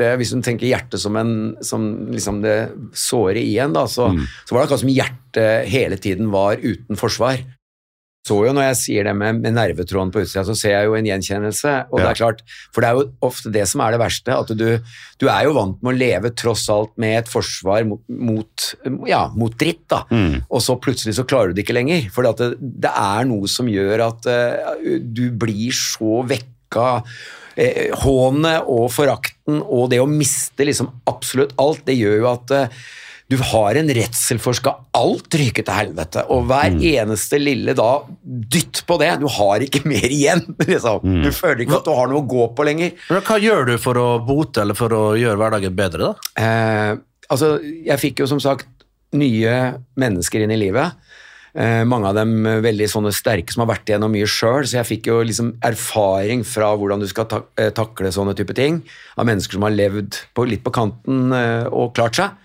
hjerte 0.00 0.18
Hvis 0.20 0.34
du 0.34 0.42
tenker 0.44 0.70
hjertet 0.70 1.00
som, 1.02 1.16
en, 1.16 1.54
som 1.62 1.86
liksom 2.10 2.42
det 2.44 2.58
såret 2.96 3.42
i 3.42 3.58
en, 3.60 3.74
da, 3.76 3.86
så, 3.86 4.10
så 4.44 4.54
var 4.54 4.60
det 4.60 4.68
akkurat 4.68 4.84
som 4.84 4.92
hjertet 4.92 5.70
hele 5.70 5.96
tiden 6.00 6.30
var 6.32 6.60
uten 6.60 6.98
forsvar. 6.98 7.42
Så 8.26 8.36
jo 8.44 8.52
Når 8.52 8.66
jeg 8.66 8.76
sier 8.76 9.06
det 9.08 9.14
med, 9.16 9.38
med 9.40 9.54
nervetråden 9.56 10.10
på 10.12 10.20
utsida, 10.22 10.42
så 10.44 10.54
ser 10.58 10.74
jeg 10.74 10.88
jo 10.90 10.96
en 10.98 11.08
gjenkjennelse. 11.08 11.72
og 11.88 12.02
det 12.02 12.08
er 12.10 12.18
klart, 12.18 12.42
For 12.74 12.84
det 12.84 12.90
er 12.90 12.98
jo 12.98 13.06
ofte 13.24 13.52
det 13.54 13.64
som 13.70 13.80
er 13.80 13.94
det 13.94 14.02
verste. 14.02 14.36
At 14.36 14.52
du, 14.52 14.66
du 15.16 15.26
er 15.32 15.46
jo 15.48 15.54
vant 15.56 15.80
med 15.80 15.94
å 15.94 15.96
leve 15.96 16.32
tross 16.36 16.66
alt 16.72 16.92
med 17.00 17.22
et 17.22 17.32
forsvar 17.32 17.86
mot, 17.88 18.02
mot, 18.12 18.68
ja, 19.08 19.22
mot 19.32 19.56
dritt. 19.56 19.86
da, 19.88 20.04
Og 20.50 20.60
så 20.60 20.76
plutselig 20.76 21.16
så 21.16 21.24
klarer 21.24 21.50
du 21.50 21.58
det 21.58 21.64
ikke 21.64 21.78
lenger. 21.78 22.10
For 22.12 22.28
det, 22.28 22.52
det 22.60 22.92
er 22.92 23.28
noe 23.30 23.48
som 23.50 23.72
gjør 23.72 24.04
at 24.10 24.28
uh, 24.28 24.84
du 25.00 25.30
blir 25.40 25.72
så 25.74 26.20
vekka 26.28 26.90
eh, 27.56 27.90
Hånet 28.02 28.66
og 28.70 28.88
forakten 28.94 29.60
og 29.64 29.90
det 29.92 30.00
å 30.02 30.08
miste 30.10 30.66
liksom 30.66 30.90
absolutt 31.10 31.54
alt, 31.60 31.84
det 31.86 31.98
gjør 31.98 32.18
jo 32.20 32.28
at 32.32 32.56
eh, 32.56 32.82
du 33.30 33.36
har 33.38 33.78
en 33.78 33.90
redsel 33.94 34.40
for 34.42 34.58
skal 34.58 34.80
alt 34.98 35.36
ryke 35.38 35.62
til 35.62 35.70
helvete, 35.76 36.24
og 36.34 36.48
hver 36.50 36.74
eneste 36.74 37.38
lille 37.38 37.76
da 37.78 38.00
dytt 38.26 38.80
på 38.88 38.96
det. 38.98 39.12
Du 39.22 39.28
har 39.30 39.62
ikke 39.62 39.84
mer 39.92 40.08
igjen. 40.10 40.42
Liksom. 40.58 41.04
Mm. 41.04 41.20
Du 41.22 41.30
føler 41.30 41.62
ikke 41.62 41.78
at 41.78 41.86
du 41.86 41.94
har 41.94 42.10
noe 42.10 42.24
å 42.24 42.26
gå 42.26 42.48
på 42.58 42.66
lenger. 42.66 42.96
Men 43.06 43.22
Hva 43.28 43.38
gjør 43.38 43.70
du 43.70 43.76
for 43.78 44.00
å 44.02 44.08
bote 44.26 44.64
eller 44.64 44.78
for 44.78 44.96
å 44.96 45.04
gjøre 45.20 45.38
hverdagen 45.38 45.78
bedre? 45.78 46.10
da? 46.10 46.32
Eh, 46.42 46.92
altså, 47.30 47.52
jeg 47.62 48.02
fikk 48.02 48.24
jo 48.24 48.28
som 48.32 48.42
sagt 48.42 48.66
nye 49.14 49.54
mennesker 49.98 50.42
inn 50.42 50.54
i 50.54 50.58
livet. 50.58 50.98
Eh, 51.50 51.82
mange 51.84 52.06
av 52.06 52.14
dem 52.14 52.46
eh, 52.46 52.60
veldig 52.62 52.86
sånne 52.90 53.10
sterke 53.14 53.50
som 53.50 53.64
har 53.64 53.72
vært 53.72 53.90
igjennom 53.90 54.12
mye 54.14 54.28
sjøl, 54.30 54.62
så 54.68 54.78
jeg 54.78 54.86
fikk 54.86 55.08
jo 55.10 55.16
liksom 55.26 55.56
erfaring 55.66 56.44
fra 56.46 56.68
hvordan 56.78 57.02
du 57.02 57.08
skal 57.10 57.26
tak 57.30 57.48
eh, 57.58 57.72
takle 57.74 58.12
sånne 58.14 58.36
type 58.38 58.54
ting. 58.54 58.78
Av 59.18 59.26
mennesker 59.26 59.58
som 59.58 59.66
har 59.66 59.74
levd 59.74 60.20
på, 60.36 60.46
litt 60.46 60.62
på 60.62 60.72
kanten 60.74 61.34
og 61.34 61.90
klart 61.96 62.16
seg. 62.16 62.36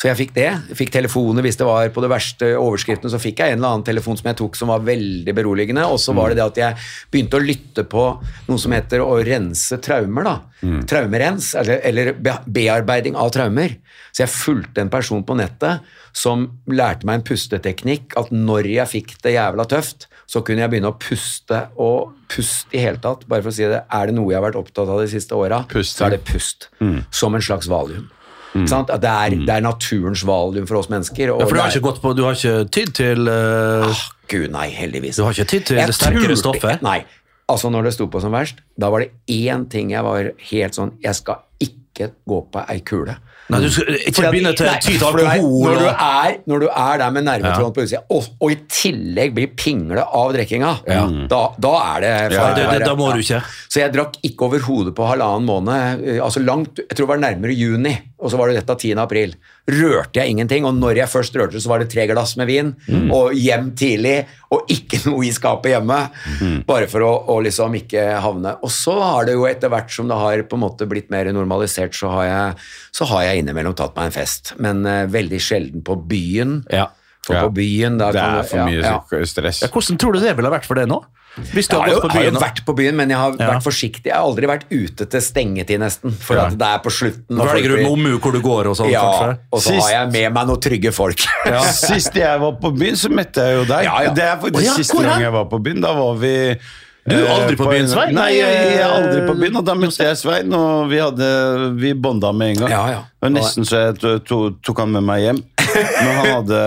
Så 0.00 0.08
jeg 0.08 0.16
fikk 0.16 0.32
det. 0.36 0.48
Jeg 0.70 0.76
fikk 0.78 0.90
telefoner 0.94 1.44
hvis 1.44 1.58
det 1.60 1.66
var 1.68 1.90
på 1.92 2.02
det 2.02 2.10
verste 2.10 2.50
overskriftene, 2.56 3.10
så 3.12 3.20
fikk 3.20 3.42
jeg 3.42 3.52
en 3.52 3.60
eller 3.60 3.76
annen 3.76 3.86
telefon 3.86 4.16
som 4.18 4.30
jeg 4.30 4.38
tok 4.40 4.56
som 4.58 4.72
var 4.72 4.84
veldig 4.84 5.34
beroligende. 5.36 5.84
Og 5.88 6.00
så 6.02 6.14
var 6.16 6.32
det 6.32 6.40
det 6.40 6.46
at 6.46 6.60
jeg 6.62 6.86
begynte 7.12 7.38
å 7.38 7.44
lytte 7.44 7.84
på 7.88 8.06
noe 8.48 8.60
som 8.60 8.74
heter 8.74 9.04
å 9.04 9.18
rense 9.28 9.78
traumer. 9.84 10.28
da. 10.28 10.36
Traumerens, 10.88 11.52
eller, 11.60 11.82
eller 11.86 12.14
bearbeiding 12.18 13.16
av 13.16 13.32
traumer. 13.36 13.76
Så 14.12 14.24
jeg 14.24 14.34
fulgte 14.34 14.82
en 14.82 14.92
person 14.92 15.24
på 15.24 15.36
nettet 15.38 15.84
som 16.18 16.48
lærte 16.66 17.06
meg 17.06 17.20
en 17.20 17.26
pusteteknikk. 17.28 18.16
At 18.18 18.32
når 18.34 18.66
jeg 18.72 18.90
fikk 18.96 19.16
det 19.22 19.36
jævla 19.36 19.68
tøft, 19.70 20.08
så 20.28 20.42
kunne 20.44 20.64
jeg 20.64 20.72
begynne 20.74 20.90
å 20.92 20.98
puste 21.00 21.62
og 21.80 22.12
puste 22.32 22.74
i 22.76 22.82
hele 22.82 23.00
tatt. 23.04 23.22
Bare 23.30 23.44
for 23.44 23.52
å 23.52 23.56
si 23.56 23.66
det, 23.70 23.84
er 23.86 24.10
det 24.10 24.16
noe 24.18 24.32
jeg 24.32 24.40
har 24.40 24.46
vært 24.50 24.58
opptatt 24.60 24.90
av 24.90 25.00
de 25.04 25.08
siste 25.12 25.36
åra, 25.38 25.62
så 25.72 26.08
er 26.08 26.16
det 26.16 26.22
pust. 26.28 26.68
Som 27.14 27.38
en 27.38 27.44
slags 27.44 27.70
valium. 27.70 28.08
Sant? 28.66 28.88
Det, 28.90 29.08
er, 29.08 29.36
det 29.46 29.54
er 29.54 29.62
naturens 29.62 30.24
valium 30.26 30.66
for 30.66 30.80
oss 30.80 30.88
mennesker. 30.90 31.30
Ja, 31.30 31.46
for 31.46 31.54
du 31.54 31.60
har 31.62 31.70
ikke 31.70 31.84
gått 31.84 32.00
på, 32.02 32.12
du 32.16 32.24
har 32.26 32.36
ikke 32.36 32.64
tid 32.74 32.94
til 32.96 33.28
uh... 33.30 33.86
Ah, 33.86 34.04
Gud, 34.28 34.48
nei, 34.54 34.66
heldigvis. 34.74 35.20
Du 35.20 35.24
har 35.26 35.36
ikke 35.36 35.50
tid 35.52 35.66
til 35.70 35.78
Jeg 35.80 35.94
sterkere 35.96 36.32
turte- 36.32 36.40
stoffer? 36.42 36.80
Nei. 36.84 37.02
Altså, 37.48 37.70
når 37.72 37.88
det 37.88 37.94
sto 37.96 38.08
på 38.12 38.20
som 38.20 38.34
verst, 38.34 38.58
da 38.76 38.90
var 38.92 39.04
det 39.04 39.12
én 39.32 39.68
ting 39.72 39.92
jeg 39.94 40.04
var 40.04 40.32
helt 40.50 40.76
sånn 40.76 40.90
Jeg 41.00 41.16
skal 41.16 41.44
ikke 41.64 42.10
gå 42.28 42.40
på 42.52 42.64
ei 42.68 42.80
kule. 42.84 43.14
Nei, 43.48 43.60
du 43.64 43.68
skal 43.72 43.94
ikke 43.96 44.12
Fordi 44.18 44.30
begynne 44.34 44.50
til 44.58 44.66
ty 44.84 44.92
til 44.98 45.06
alkohol. 45.08 45.62
Når 45.64 45.78
du, 45.80 45.86
er, 45.88 46.34
når 46.52 46.60
du 46.60 46.66
er 46.68 46.98
der 47.00 47.10
med 47.16 47.24
nervetråden 47.24 47.72
på 47.78 47.84
utsida, 47.86 48.02
og, 48.12 48.26
og 48.44 48.52
i 48.52 48.58
tillegg 48.68 49.32
blir 49.38 49.48
pingle 49.56 50.04
av 50.04 50.34
drikkinga, 50.36 50.72
da, 51.32 51.40
da 51.56 51.70
er 51.96 52.00
det 52.04 52.12
Ja, 52.36 52.54
det- 52.54 52.66
være. 52.68 52.84
da 52.84 52.94
må 52.98 53.08
du 53.14 53.22
ikke. 53.24 53.40
Så 53.72 53.80
jeg 53.80 53.92
drakk 53.94 54.18
ikke 54.22 54.44
over 54.50 54.58
hodet 54.68 54.94
på 54.94 55.06
halvannen 55.08 55.48
måned. 55.48 56.04
eh, 56.04 56.20
Altså 56.24 56.44
langt, 56.44 56.76
Jeg 56.78 56.90
tror 56.96 57.06
det 57.06 57.12
var 57.14 57.24
nærmere 57.24 57.56
juni, 57.56 57.94
og 58.20 58.30
så 58.30 58.36
var 58.36 58.48
det 58.52 58.60
dette 58.60 58.76
10. 58.84 58.92
april. 59.00 59.34
Rørte 59.68 60.16
jeg 60.22 60.30
ingenting, 60.32 60.64
og 60.64 60.74
når 60.80 60.96
jeg 61.02 61.10
først 61.12 61.34
rørte, 61.36 61.60
så 61.60 61.68
var 61.68 61.82
det 61.82 61.90
tre 61.92 62.06
glass 62.08 62.36
med 62.40 62.46
vin, 62.48 62.70
Mm. 62.88 63.10
og 63.12 63.34
hjem 63.36 63.74
tidlig, 63.76 64.26
og 64.50 64.64
ikke 64.72 65.02
noe 65.10 65.26
i 65.26 65.30
skapet 65.34 65.74
hjemme. 65.74 65.98
Mm. 66.40 66.62
Bare 66.66 66.88
for 66.88 67.04
å, 67.04 67.10
å 67.28 67.36
liksom 67.44 67.74
ikke 67.76 68.06
havne 68.24 68.54
Og 68.64 68.70
så 68.72 68.94
har 68.96 69.26
det 69.28 69.34
jo 69.36 69.44
etter 69.44 69.68
hvert 69.68 69.90
som 69.92 70.08
det 70.08 70.16
har 70.16 70.42
på 70.48 70.56
en 70.56 70.64
måte 70.64 70.88
blitt 70.88 71.10
mer 71.12 71.28
normalisert, 71.36 71.92
så 71.94 72.08
har 72.16 72.24
jeg, 72.30 72.54
så 72.96 73.04
har 73.12 73.26
jeg 73.28 73.42
innimellom 73.44 73.76
tatt 73.76 73.94
meg 73.98 74.08
en 74.08 74.16
fest. 74.16 74.54
Men 74.58 74.80
uh, 74.88 75.04
veldig 75.06 75.40
sjelden 75.40 75.84
på 75.84 75.98
byen. 76.08 76.62
Ja. 76.72 76.88
For 77.26 77.34
Ja. 77.36 77.42
på 77.44 77.52
byen 77.58 77.98
da 78.00 78.08
Det 78.12 78.20
kan 78.22 78.38
er 78.38 78.42
du- 78.42 78.48
for 78.48 78.56
ja, 78.56 78.64
mye 78.64 78.80
ja. 79.20 79.24
stress. 79.28 79.60
Ja, 79.60 79.68
hvordan 79.68 79.98
tror 80.00 80.12
du 80.16 80.20
det 80.24 80.36
ville 80.38 80.48
vært 80.54 80.64
for 80.64 80.74
deg 80.80 80.88
nå? 80.88 81.02
Hvis 81.52 81.68
du 81.68 81.76
Jeg 81.76 81.80
har 81.80 81.86
har 81.86 81.94
jo, 81.94 82.00
på 82.00 82.08
har 82.10 82.24
jo 82.24 82.30
vært 82.42 82.64
på 82.66 82.74
byen, 82.74 82.96
men 82.96 83.10
jeg 83.10 83.18
har 83.18 83.34
Ja. 83.38 83.50
vært 83.52 83.62
forsiktig. 83.62 84.06
Jeg 84.06 84.14
har 84.14 84.24
aldri 84.26 84.46
vært 84.50 84.64
ute 84.70 85.06
til 85.06 85.20
stengetid, 85.20 85.78
nesten. 85.78 86.10
For 86.18 86.34
Ja. 86.36 86.46
at 86.46 86.58
det 86.58 86.66
er 86.66 86.78
på 86.82 86.90
slutten. 86.90 87.38
Velger 87.38 87.76
du 87.76 87.82
noen 87.84 88.18
hvor 88.20 88.32
du 88.32 88.40
går 88.40 88.66
og 88.66 88.76
sånn, 88.76 88.90
Ja, 88.90 89.02
kanskje? 89.02 89.38
og 89.52 89.60
så 89.60 89.68
Sist- 89.70 89.82
har 89.82 89.90
jeg 90.06 90.12
med 90.12 90.32
meg 90.34 90.46
noen 90.48 90.60
trygge 90.60 90.92
folk. 90.92 91.18
Ja. 91.46 91.60
Sist 91.62 92.12
jeg 92.14 92.40
var 92.40 92.52
på 92.52 92.72
byen, 92.76 92.94
så 92.96 93.08
møtte 93.08 93.36
jeg 93.38 93.54
jo 93.54 93.64
deg. 93.72 93.84
Ja, 93.84 94.00
ja. 94.02 94.10
Det 94.12 94.24
er 94.24 94.36
faktisk 94.36 94.64
ja, 94.64 94.72
siste 94.74 95.02
gang 95.02 95.20
jeg 95.20 95.32
var 95.32 95.44
på 95.44 95.62
byen. 95.62 95.80
Da 95.80 95.92
var 95.94 96.14
vi 96.16 96.56
Du 97.08 97.14
er 97.16 97.24
eh, 97.24 97.32
aldri 97.38 97.56
på 97.56 97.64
byen, 97.70 97.86
Svein? 97.88 98.12
Nei, 98.14 98.32
jeg, 98.36 98.52
jeg 98.52 98.80
er 98.82 98.90
aldri 98.92 99.20
på 99.28 99.38
byen, 99.40 99.56
og 99.56 99.64
da 99.64 99.74
møtte 99.74 99.96
jeg 100.04 100.16
Svein, 100.18 100.52
og 100.52 100.90
vi, 100.90 100.98
hadde, 100.98 101.76
vi 101.80 101.92
bonda 101.94 102.32
med 102.34 102.50
en 102.58 102.66
gang. 102.66 102.70
Ja, 102.70 102.86
ja. 102.90 103.02
Og 103.22 103.30
nesten 103.32 103.64
så 103.64 103.86
jeg 103.86 103.98
to- 103.98 104.18
to- 104.18 104.56
tok 104.62 104.78
han 104.80 104.92
med 104.92 105.02
meg 105.04 105.22
hjem. 105.22 105.42
Men 105.74 106.14
han 106.16 106.26
hadde 106.32 106.58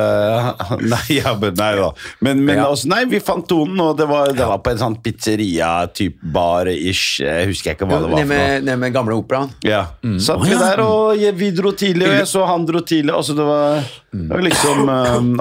Nei, 0.91 1.17
ja, 1.17 1.33
men, 1.41 1.53
nei 1.57 1.71
da. 1.79 1.89
Men, 2.19 2.43
men 2.45 2.57
Ja. 2.61 2.67
også, 2.71 2.87
nei, 2.91 3.01
vi 3.11 3.19
fant 3.23 3.47
tonen, 3.49 3.79
og 3.83 3.97
det 3.99 4.07
var, 4.09 4.31
det 4.35 4.47
var 4.47 4.61
på 4.63 4.71
en 4.73 4.81
sånn 4.81 4.97
pizzeria-type 5.03 6.19
bar-ish. 6.33 7.19
Jeg 7.23 7.49
husker 7.51 7.75
ikke 7.75 7.87
hva 7.89 7.99
det 8.03 8.11
var. 8.11 8.23
Nede 8.25 8.61
med, 8.67 8.71
med 8.85 8.93
gamle 8.95 9.17
operaen. 9.19 9.51
Ja. 9.65 9.83
Satt 10.21 10.45
vi 10.45 10.55
der, 10.57 10.81
og 10.85 11.19
vi 11.41 11.51
dro 11.55 11.73
tidlig, 11.77 12.07
og 12.09 12.17
jeg 12.21 12.29
så 12.31 12.45
han 12.49 12.65
dro 12.69 12.81
tidlig. 12.85 13.13
Altså, 13.15 13.35
det 13.37 13.45
var, 13.47 13.83
det 14.13 14.29
var 14.31 14.45
liksom 14.47 14.89
um, 14.89 15.35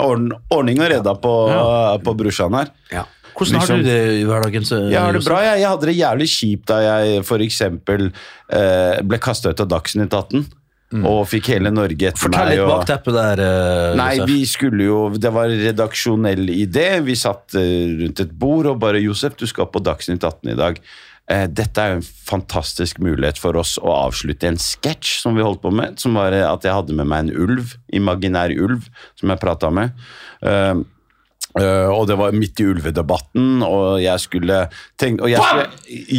ordning 0.50 0.80
og 0.82 0.92
redda 0.96 1.16
på, 1.22 1.34
på 2.04 2.16
brorsan 2.24 2.56
her. 2.60 2.70
Ja. 2.92 3.06
Hvordan 3.30 3.56
har 3.60 3.68
Liksom- 3.70 3.78
du 3.78 3.86
det 3.86 4.20
i 4.20 4.24
hverdagen? 4.26 4.64
så- 4.66 4.90
Jeg 4.90 5.00
har 5.00 5.12
det 5.16 5.22
bra. 5.24 5.38
Jeg, 5.40 5.60
jeg 5.62 5.68
hadde 5.70 5.86
det 5.86 5.94
jævlig 5.96 6.26
kjipt 6.28 6.66
da 6.68 6.80
jeg 6.82 7.20
f.eks. 7.24 7.60
Eh, 8.50 9.02
ble 9.06 9.18
kasta 9.22 9.52
ut 9.54 9.60
av 9.62 9.68
Dagsnytt 9.70 10.12
18 10.12 10.44
og 10.92 11.20
fikk 11.30 11.52
hele 11.52 11.70
Norge 11.70 12.08
etter 12.10 12.18
Fortell 12.18 12.48
meg. 12.48 12.56
litt 12.56 12.64
og- 12.64 12.72
bakteppet 12.80 13.14
der. 13.14 13.42
Uh, 13.44 13.96
Nei, 13.96 14.08
Josef. 14.16 14.28
vi 14.28 14.44
skulle 14.46 14.84
jo 14.88 15.10
Det 15.10 15.32
var 15.32 15.48
redaksjonell 15.48 16.48
idé. 16.50 16.88
Vi 17.04 17.14
satt 17.14 17.54
eh, 17.54 17.94
rundt 18.02 18.20
et 18.20 18.32
bord 18.32 18.66
og 18.66 18.80
bare 18.80 18.98
'Josef, 19.00 19.36
du 19.36 19.46
skal 19.46 19.66
på 19.66 19.82
Dagsnytt 19.82 20.24
18 20.24 20.50
i 20.50 20.56
dag'. 20.58 20.78
Eh, 21.30 21.46
dette 21.46 21.78
er 21.78 21.90
jo 21.92 21.96
en 22.00 22.02
fantastisk 22.26 22.98
mulighet 22.98 23.38
for 23.38 23.54
oss 23.56 23.78
å 23.78 23.86
avslutte 24.08 24.48
en 24.48 24.56
sketsj 24.58 25.20
som 25.22 25.36
vi 25.36 25.42
holdt 25.42 25.62
på 25.62 25.70
med. 25.72 25.98
Som 26.00 26.14
var 26.14 26.32
at 26.32 26.62
jeg 26.66 26.72
hadde 26.74 26.92
med 26.92 27.06
meg 27.06 27.28
en 27.28 27.36
ulv, 27.46 27.76
imaginær 27.92 28.50
ulv, 28.50 28.88
som 29.14 29.28
jeg 29.30 29.38
prata 29.38 29.70
med. 29.70 29.92
Eh, 30.42 30.74
Uh, 31.58 31.90
og 31.90 32.06
det 32.06 32.14
var 32.16 32.30
midt 32.30 32.60
i 32.62 32.64
ulvedebatten, 32.70 33.60
og 33.66 33.98
jeg 33.98 34.20
skulle 34.22 34.68
tenke 34.96 35.24
Og 35.24 35.30
jeg 35.32 35.40
skulle, 35.42 35.66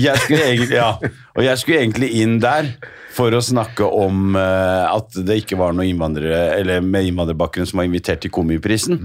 jeg 0.03 0.17
skulle 0.19 0.43
egentlig 0.43 0.75
Ja, 0.75 0.89
og 1.35 1.43
jeg 1.45 1.57
skulle 1.61 1.79
egentlig 1.83 2.09
inn 2.21 2.39
der 2.43 2.73
for 3.11 3.33
å 3.35 3.41
snakke 3.43 3.83
om 3.83 4.37
eh, 4.39 4.85
at 4.87 5.17
det 5.27 5.41
ikke 5.41 5.57
var 5.59 5.73
noen 5.75 5.89
innvandrere 5.91 6.53
eller 6.61 6.79
med 6.83 7.09
innvandrerbakgrunn 7.09 7.67
som 7.67 7.81
var 7.81 7.87
invitert 7.89 8.21
til 8.23 8.31
Komiprisen. 8.31 8.95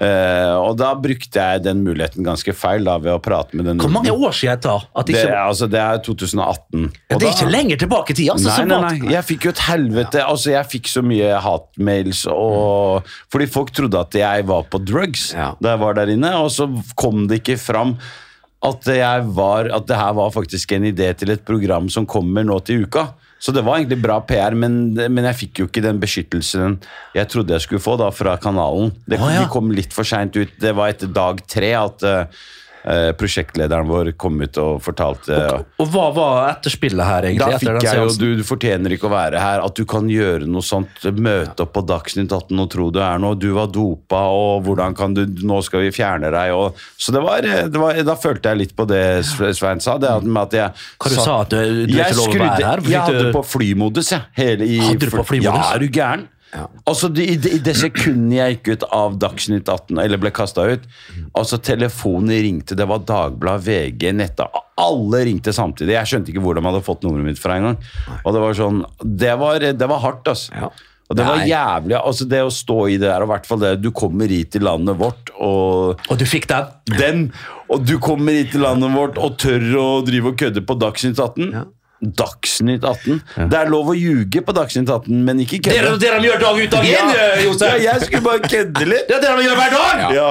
Eh, 0.00 0.52
og 0.54 0.76
da 0.78 0.92
brukte 0.94 1.42
jeg 1.42 1.64
den 1.64 1.82
muligheten 1.82 2.22
ganske 2.24 2.54
feil 2.54 2.86
da 2.86 2.94
ved 3.02 3.10
å 3.12 3.18
prate 3.22 3.58
med 3.58 3.66
den 3.66 3.82
Hvor 3.82 3.90
mange 3.90 4.14
år 4.14 4.32
siden 4.38 4.62
da? 4.64 4.76
At 4.94 5.10
det, 5.10 5.16
ikke, 5.18 5.32
er- 5.34 5.48
altså, 5.50 5.66
det 5.70 5.82
er 5.82 5.98
2018. 6.06 6.86
ja, 6.86 6.88
det 7.10 7.18
er 7.18 7.24
da- 7.26 7.32
ikke 7.34 7.50
lenger 7.50 7.82
tilbake 7.82 8.14
i 8.14 8.18
tid. 8.22 8.30
Altså, 8.36 8.54
Nei, 8.54 8.64
nei, 8.70 8.94
nei. 9.02 9.12
Jeg 9.16 9.26
fikk 9.32 9.48
jo 9.50 9.50
et 9.56 9.64
helvete. 9.66 10.22
Altså, 10.24 10.54
jeg 10.54 10.70
fikk 10.70 10.86
så 10.94 11.02
mye 11.02 11.34
hatmails 11.42 12.24
og 12.30 13.04
Fordi 13.34 13.50
folk 13.50 13.74
trodde 13.76 13.98
at 14.06 14.14
jeg 14.14 14.46
var 14.46 14.62
på 14.70 14.78
drugs 14.86 15.32
Ja. 15.34 15.52
da 15.60 15.74
jeg 15.74 15.82
var 15.82 15.94
der 15.98 16.14
inne, 16.14 16.32
og 16.38 16.50
så 16.54 16.70
kom 16.94 17.26
det 17.26 17.42
ikke 17.42 17.58
fram 17.58 17.96
at, 18.60 18.90
jeg 18.92 19.26
var, 19.36 19.70
at 19.72 19.88
det 19.88 19.96
her 19.96 20.12
var 20.18 20.32
faktisk 20.34 20.72
en 20.76 20.84
idé 20.90 21.08
til 21.16 21.32
et 21.32 21.44
program 21.46 21.88
som 21.92 22.08
kommer 22.08 22.44
nå 22.44 22.58
til 22.66 22.84
uka. 22.84 23.08
Så 23.40 23.54
det 23.56 23.62
var 23.64 23.78
egentlig 23.78 24.02
bra 24.02 24.18
PR, 24.28 24.52
men, 24.52 24.92
men 24.92 25.28
jeg 25.30 25.38
fikk 25.38 25.62
jo 25.62 25.68
ikke 25.70 25.82
den 25.86 26.00
beskyttelsen 26.02 26.76
jeg 27.16 27.28
trodde 27.32 27.54
jeg 27.56 27.64
skulle 27.64 27.80
få 27.80 27.96
da 27.96 28.10
fra 28.12 28.34
kanalen. 28.40 28.92
Det, 29.06 29.16
ah, 29.16 29.32
ja. 29.32 29.44
De 29.46 29.52
kom 29.52 29.72
litt 29.72 29.96
for 29.96 30.04
seint 30.04 30.36
ut. 30.36 30.52
Det 30.60 30.74
var 30.76 30.92
etter 30.92 31.08
dag 31.08 31.40
tre 31.48 31.70
at 31.78 32.04
eh, 32.04 32.42
eh, 32.84 33.10
prosjektlederen 33.18 33.88
vår 33.88 34.12
kom 34.20 34.40
ut 34.42 34.56
og 34.62 34.80
fortalte 34.84 35.36
Og 35.80 35.88
hva 35.92 36.06
var 36.16 36.50
etterspillet 36.54 37.04
her, 37.06 37.26
egentlig? 37.28 37.52
da 37.52 37.58
fikk 37.60 37.84
jeg 37.86 37.96
jo 38.00 38.08
du, 38.20 38.26
du 38.40 38.44
fortjener 38.46 38.94
ikke 38.96 39.08
å 39.08 39.12
være 39.14 39.40
her. 39.42 39.60
At 39.64 39.74
du 39.76 39.84
kan 39.88 40.08
gjøre 40.10 40.46
noe 40.48 40.62
sånt. 40.64 41.02
Møte 41.20 41.64
opp 41.66 41.72
på 41.76 41.82
Dagsnytt 41.86 42.32
18 42.32 42.58
og 42.64 42.70
tro 42.72 42.88
du 42.94 43.00
er 43.04 43.18
noe. 43.22 43.34
Du 43.40 43.50
var 43.56 43.66
dopa, 43.72 44.22
og 44.32 44.64
hvordan 44.68 44.96
kan 44.96 45.14
du 45.16 45.24
Nå 45.26 45.60
skal 45.66 45.84
vi 45.86 45.92
fjerne 45.94 46.30
deg. 46.32 46.52
Og, 46.56 46.76
så 47.00 47.12
det 47.14 47.22
var, 47.24 47.40
det 47.44 47.80
var 47.80 48.00
Da 48.06 48.16
følte 48.20 48.52
jeg 48.54 48.62
litt 48.64 48.74
på 48.76 48.86
det 48.90 49.02
Svein 49.26 49.80
sa. 49.80 49.96
Det 50.00 50.08
at, 50.10 50.24
at 50.46 50.52
jeg 50.58 50.72
Hva 51.00 51.08
du 51.10 51.14
satt- 51.16 51.24
sa 51.24 51.40
at 51.42 51.50
du- 51.50 51.86
du 51.86 51.94
ikke 51.96 52.16
lov 52.16 52.28
å 52.28 52.38
være 52.40 52.66
her? 52.66 52.80
Jeg 52.90 53.00
hadde 53.00 53.32
på 53.34 53.44
flymodus, 53.46 54.10
jeg. 54.12 54.22
Hele 54.36 54.64
i, 54.66 54.78
Hadde 54.80 54.98
du 55.10 55.16
på 55.16 55.24
flymodus? 55.26 55.64
Ja, 55.64 55.74
er 55.74 55.78
du 55.78 55.88
gæren? 55.88 56.28
Altså, 56.84 57.10
i, 57.14 57.36
det, 57.38 57.60
det 57.64 57.76
sekundet 57.78 58.36
jeg 58.36 58.56
gikk 58.56 58.70
ut 58.72 58.84
av 58.96 59.16
Dagsnytt 59.22 59.68
18, 59.70 60.00
eller 60.02 60.18
ble 60.18 60.32
kasta 60.34 60.64
ut 60.66 60.86
altså 61.38 61.60
Telefonen 61.62 62.34
ringte, 62.42 62.74
det 62.74 62.86
var 62.90 63.04
Dagbladet, 63.06 63.64
VG, 63.68 64.10
Netta 64.18 64.48
Alle 64.80 65.24
ringte 65.28 65.52
samtidig. 65.54 65.94
Jeg 65.94 66.10
skjønte 66.10 66.32
ikke 66.32 66.42
hvor 66.42 66.58
de 66.58 66.64
hadde 66.66 66.82
fått 66.82 67.04
nummeret 67.06 67.30
mitt 67.32 67.42
fra 67.42 67.58
engang. 67.60 67.76
Og 68.24 68.34
det 68.34 68.42
var 68.42 68.56
sånn 68.58 68.84
Det 69.00 69.34
var, 69.38 69.60
det 69.60 69.90
var 69.92 70.02
hardt, 70.02 70.30
altså. 70.32 70.54
Ja. 70.56 70.70
Og 71.10 71.16
det 71.18 71.24
var 71.26 71.40
Nei. 71.40 71.48
jævlig 71.50 71.96
altså 71.98 72.26
Det 72.30 72.38
å 72.46 72.50
stå 72.54 72.76
i 72.86 72.98
det 73.00 73.08
der, 73.08 73.24
og 73.24 73.26
i 73.26 73.32
hvert 73.32 73.48
fall 73.48 73.58
det 73.64 73.72
Du 73.82 73.88
kommer 73.90 74.30
hit 74.30 74.52
til 74.54 74.62
landet 74.62 74.94
vårt, 75.00 75.32
og 75.42 75.98
Og 76.06 76.20
du 76.20 76.24
fikk 76.28 76.46
den? 76.50 76.70
den 76.98 77.24
Og 77.70 77.82
du 77.86 77.96
kommer 78.02 78.38
hit 78.38 78.52
til 78.54 78.62
landet 78.62 78.94
vårt 78.94 79.18
og 79.18 79.36
tør 79.42 79.66
å 79.80 79.88
drive 80.06 80.32
og 80.32 80.38
kødde 80.38 80.62
på 80.66 80.78
Dagsnytt 80.78 81.18
18. 81.18 81.50
Dagsnytt 82.00 82.84
18. 82.84 83.20
Det 83.50 83.58
er 83.58 83.68
lov 83.70 83.90
å 83.92 83.96
ljuge 83.98 84.40
på 84.44 84.54
Dagsnytt 84.56 84.88
18, 84.88 85.24
men 85.24 85.38
ikke 85.44 85.60
Det 85.62 85.76
er 85.78 85.90
det 85.96 86.00
de 86.00 86.28
gjør 86.30 86.40
dag 86.40 86.56
ut 86.64 86.70
dag 86.70 86.84
inn, 86.88 87.12
Ja, 87.12 87.26
Josef! 87.44 87.76
ja, 87.82 87.92
jeg 87.92 88.08
skulle 88.08 88.22
bare 88.24 88.40
kødde 88.40 88.86
litt. 88.88 89.06
Det 89.08 89.16
er 89.18 89.20
det 89.20 89.36
de 89.36 89.44
gjør 89.50 89.60
hver 89.60 89.70
dag! 89.76 90.14
Ja. 90.16 90.30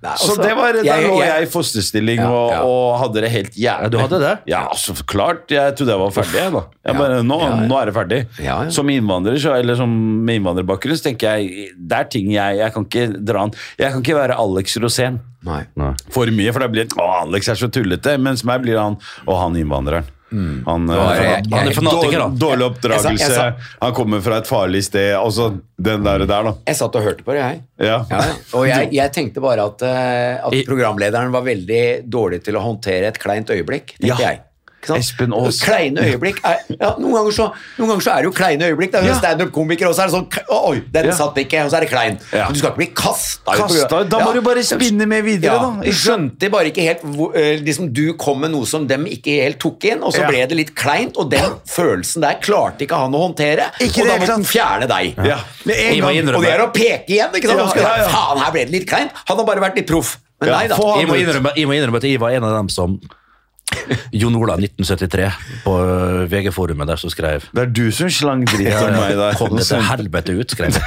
Nei, 0.00 0.14
Så 0.16 0.30
altså, 0.32 0.42
det 0.42 0.52
var, 0.56 0.72
Da 0.72 0.80
jeg- 0.82 1.04
lå 1.10 1.16
jeg- 1.20 1.42
i 1.42 1.46
fosterstilling 1.52 2.16
Ja, 2.22 2.28
og, 2.30 2.50
ja. 2.50 2.60
og 2.64 2.98
hadde 3.02 3.20
det 3.20 3.30
helt 3.30 3.52
jævlig. 3.52 3.82
Ja, 3.84 3.88
du 3.92 3.98
hadde 3.98 4.18
det? 4.18 4.38
Ja, 4.48 4.68
så 4.72 4.94
klart. 5.04 5.44
Jeg 5.50 5.76
trodde 5.76 5.92
jeg 5.92 5.98
var 6.00 6.10
ferdig. 6.10 6.52
Da. 6.54 6.62
Jeg 6.86 6.94
Ja. 6.94 6.98
bare, 6.98 7.22
nå, 7.22 7.38
Ja, 7.38 7.48
ja. 7.50 7.66
nå 7.68 7.76
er 7.82 7.84
det 7.84 7.94
ferdig. 7.94 8.26
Ja, 8.42 8.62
ja. 8.64 8.70
Som 8.70 8.86
innvandrer 8.88 9.36
så, 9.36 9.52
eller 9.60 9.76
som 9.76 10.24
med 10.24 10.40
innvandrerbakgrunn 10.40 10.96
så 10.96 11.04
tenker 11.12 11.36
jeg 11.36 11.68
det 11.76 11.92
er 11.98 12.04
ting 12.04 12.30
jeg 12.32 12.56
Jeg 12.56 12.72
kan 12.72 12.84
ikke 12.86 13.22
dra 13.26 13.42
an. 13.42 13.52
Jeg 13.78 13.92
kan 13.92 14.02
ikke 14.02 14.16
være 14.16 14.38
Alex 14.38 14.78
Rosén 14.78 15.18
Nei. 15.44 15.66
for 16.08 16.24
mye, 16.28 16.50
for 16.50 16.60
da 16.60 16.68
blir 16.68 16.88
det 16.88 16.96
Å, 16.96 17.26
Alex 17.28 17.48
er 17.50 17.54
så 17.56 17.68
tullete. 17.70 18.18
Mens 18.18 18.42
meg 18.42 18.62
blir 18.62 18.78
han 18.80 18.96
Og 19.28 19.36
han 19.38 19.52
innvandreren. 19.54 20.04
Han, 20.30 20.86
Da 20.86 20.94
eh, 20.94 21.18
er 21.18 21.22
jeg- 21.24 21.46
Han 21.52 21.68
er 21.68 21.72
fanatiker, 21.74 22.18
da. 22.18 22.28
dårlig, 22.28 22.66
oppdragelse. 22.70 23.10
Jeg 23.10 23.18
sa- 23.18 23.26
jeg 23.26 23.54
sa- 23.58 23.76
Han 23.82 23.94
kommer 23.94 24.20
fra 24.22 24.36
et 24.38 24.46
farlig 24.46 24.84
sted. 24.84 25.14
Altså 25.16 25.60
den 25.80 26.04
der, 26.04 26.18
der 26.26 26.42
da. 26.42 26.54
Jeg 26.66 26.76
satt 26.76 26.94
og 26.94 27.02
hørte 27.02 27.24
på 27.24 27.32
det, 27.34 27.40
jeg. 27.40 27.62
Ja. 27.78 28.04
Ja, 28.10 28.20
og 28.54 28.66
jeg, 28.68 28.92
jeg 28.92 29.12
tenkte 29.12 29.40
bare 29.42 29.64
at, 29.66 29.82
eh, 29.82 30.38
at 30.46 30.66
programlederen 30.66 31.32
var 31.32 31.42
veldig 31.42 32.08
dårlig 32.08 32.42
til 32.44 32.54
å 32.54 32.60
håndtere 32.62 33.08
et 33.08 33.18
kleint 33.18 33.46
øyeblikk, 33.50 33.96
tenkte 33.98 34.06
Ja. 34.06 34.16
jeg. 34.16 34.40
Espen 34.96 35.32
Aas. 35.36 35.58
Kleine 35.60 36.00
øyeblikk 36.00 36.38
er, 36.44 36.56
ja, 36.80 36.94
noen, 36.98 37.12
ganger 37.18 37.34
så, 37.36 37.46
noen 37.78 37.90
ganger 37.92 38.04
så 38.06 38.12
er 38.14 38.16
det 38.22 38.24
jo 38.24 38.32
kleine 38.32 38.68
øyeblikk. 38.70 38.92
Det 38.92 39.00
er 39.02 39.06
jo 39.06 39.12
Ja. 39.12 39.18
standup-komiker, 39.20 39.86
også. 39.90 40.00
er 40.02 40.06
det 40.06 40.14
sånn 40.14 40.28
Oi, 40.70 40.82
den 40.92 41.04
Ja. 41.06 41.12
satt 41.12 41.36
ikke, 41.36 41.64
og 41.64 41.70
så 41.70 41.76
er 41.76 41.80
det 41.80 41.90
klein. 41.90 42.18
Ja. 42.32 42.44
Men 42.46 42.52
du 42.52 42.58
skal 42.58 42.70
ikke 42.70 42.76
bli 42.76 42.86
kasta 42.94 43.52
Kastet, 43.60 44.08
da 44.10 44.18
må 44.24 44.32
du 44.32 44.40
bare 44.40 44.62
spinne 44.64 45.06
med 45.06 45.24
videre, 45.24 45.52
ja, 45.52 45.58
da. 45.58 45.82
Jeg 45.84 45.94
skjønte 45.94 46.50
bare 46.50 46.70
ikke 46.72 46.82
helt 46.82 47.04
eh, 47.36 47.60
liksom, 47.60 47.92
Du 47.92 48.14
kom 48.14 48.40
med 48.40 48.50
noe 48.52 48.64
som 48.66 48.86
dem 48.86 49.04
ikke 49.06 49.42
helt 49.42 49.58
tok 49.60 49.84
inn, 49.84 50.02
og 50.02 50.12
så 50.14 50.20
Ja. 50.22 50.28
ble 50.28 50.46
det 50.46 50.56
litt 50.56 50.74
kleint, 50.74 51.16
og 51.18 51.30
den 51.30 51.52
følelsen 51.68 52.20
der 52.22 52.34
klarte 52.40 52.80
ikke 52.86 52.96
han 52.96 53.12
å 53.12 53.20
håndtere. 53.28 53.70
Ikke 53.80 54.02
og 54.02 54.06
da 54.08 54.16
måtte 54.18 54.32
han 54.32 54.44
fjerne 54.44 54.88
deg. 54.88 55.14
Ja. 55.26 55.38
Med 55.66 55.76
en 55.76 56.00
gang. 56.00 56.34
Og 56.36 56.42
det 56.42 56.50
er 56.52 56.60
å 56.66 56.72
peke 56.72 57.06
igjen. 57.08 57.30
ikke 57.34 57.48
sant? 57.48 57.76
Ja, 57.76 57.82
ja, 57.82 57.96
ja. 58.04 58.08
Faen, 58.08 58.38
her 58.38 58.50
ble 58.52 58.64
det 58.64 58.70
litt 58.72 58.88
kleint. 58.88 59.10
Han 59.28 59.36
har 59.36 59.44
bare 59.44 59.60
vært 59.60 59.76
litt 59.76 59.86
proff. 59.86 60.18
Men 60.40 60.48
Ja, 60.48 60.56
nei 60.58 60.68
da. 60.68 60.76
Jeg 60.76 61.06
må 61.06 61.14
innrømme, 61.20 61.52
jeg 61.54 61.66
må 61.66 61.74
innrømme 61.76 61.96
at 61.96 62.02
jeg 62.02 62.18
var 62.18 62.30
en 62.30 62.44
av 62.44 62.56
dem 62.56 62.68
som 62.70 62.98
Jon 64.12 64.36
Ola 64.38 64.56
1973 64.58 65.30
på 65.64 65.74
øh, 65.82 66.30
VG-forumet 66.30 66.88
der 66.88 67.00
som 67.00 67.10
skrev 67.10 67.46
Det 67.54 67.62
er 67.62 67.72
du 67.74 67.90
som 67.94 68.10
slang 68.10 68.44
dritt 68.48 68.74
om 68.74 68.94
meg 68.96 69.16
der. 69.18 69.38
Kom 69.38 69.56
det 69.56 69.66
til 69.66 69.82
helvete 69.90 70.36
ut, 70.38 70.54
skrev 70.54 70.74
jeg. 70.74 70.82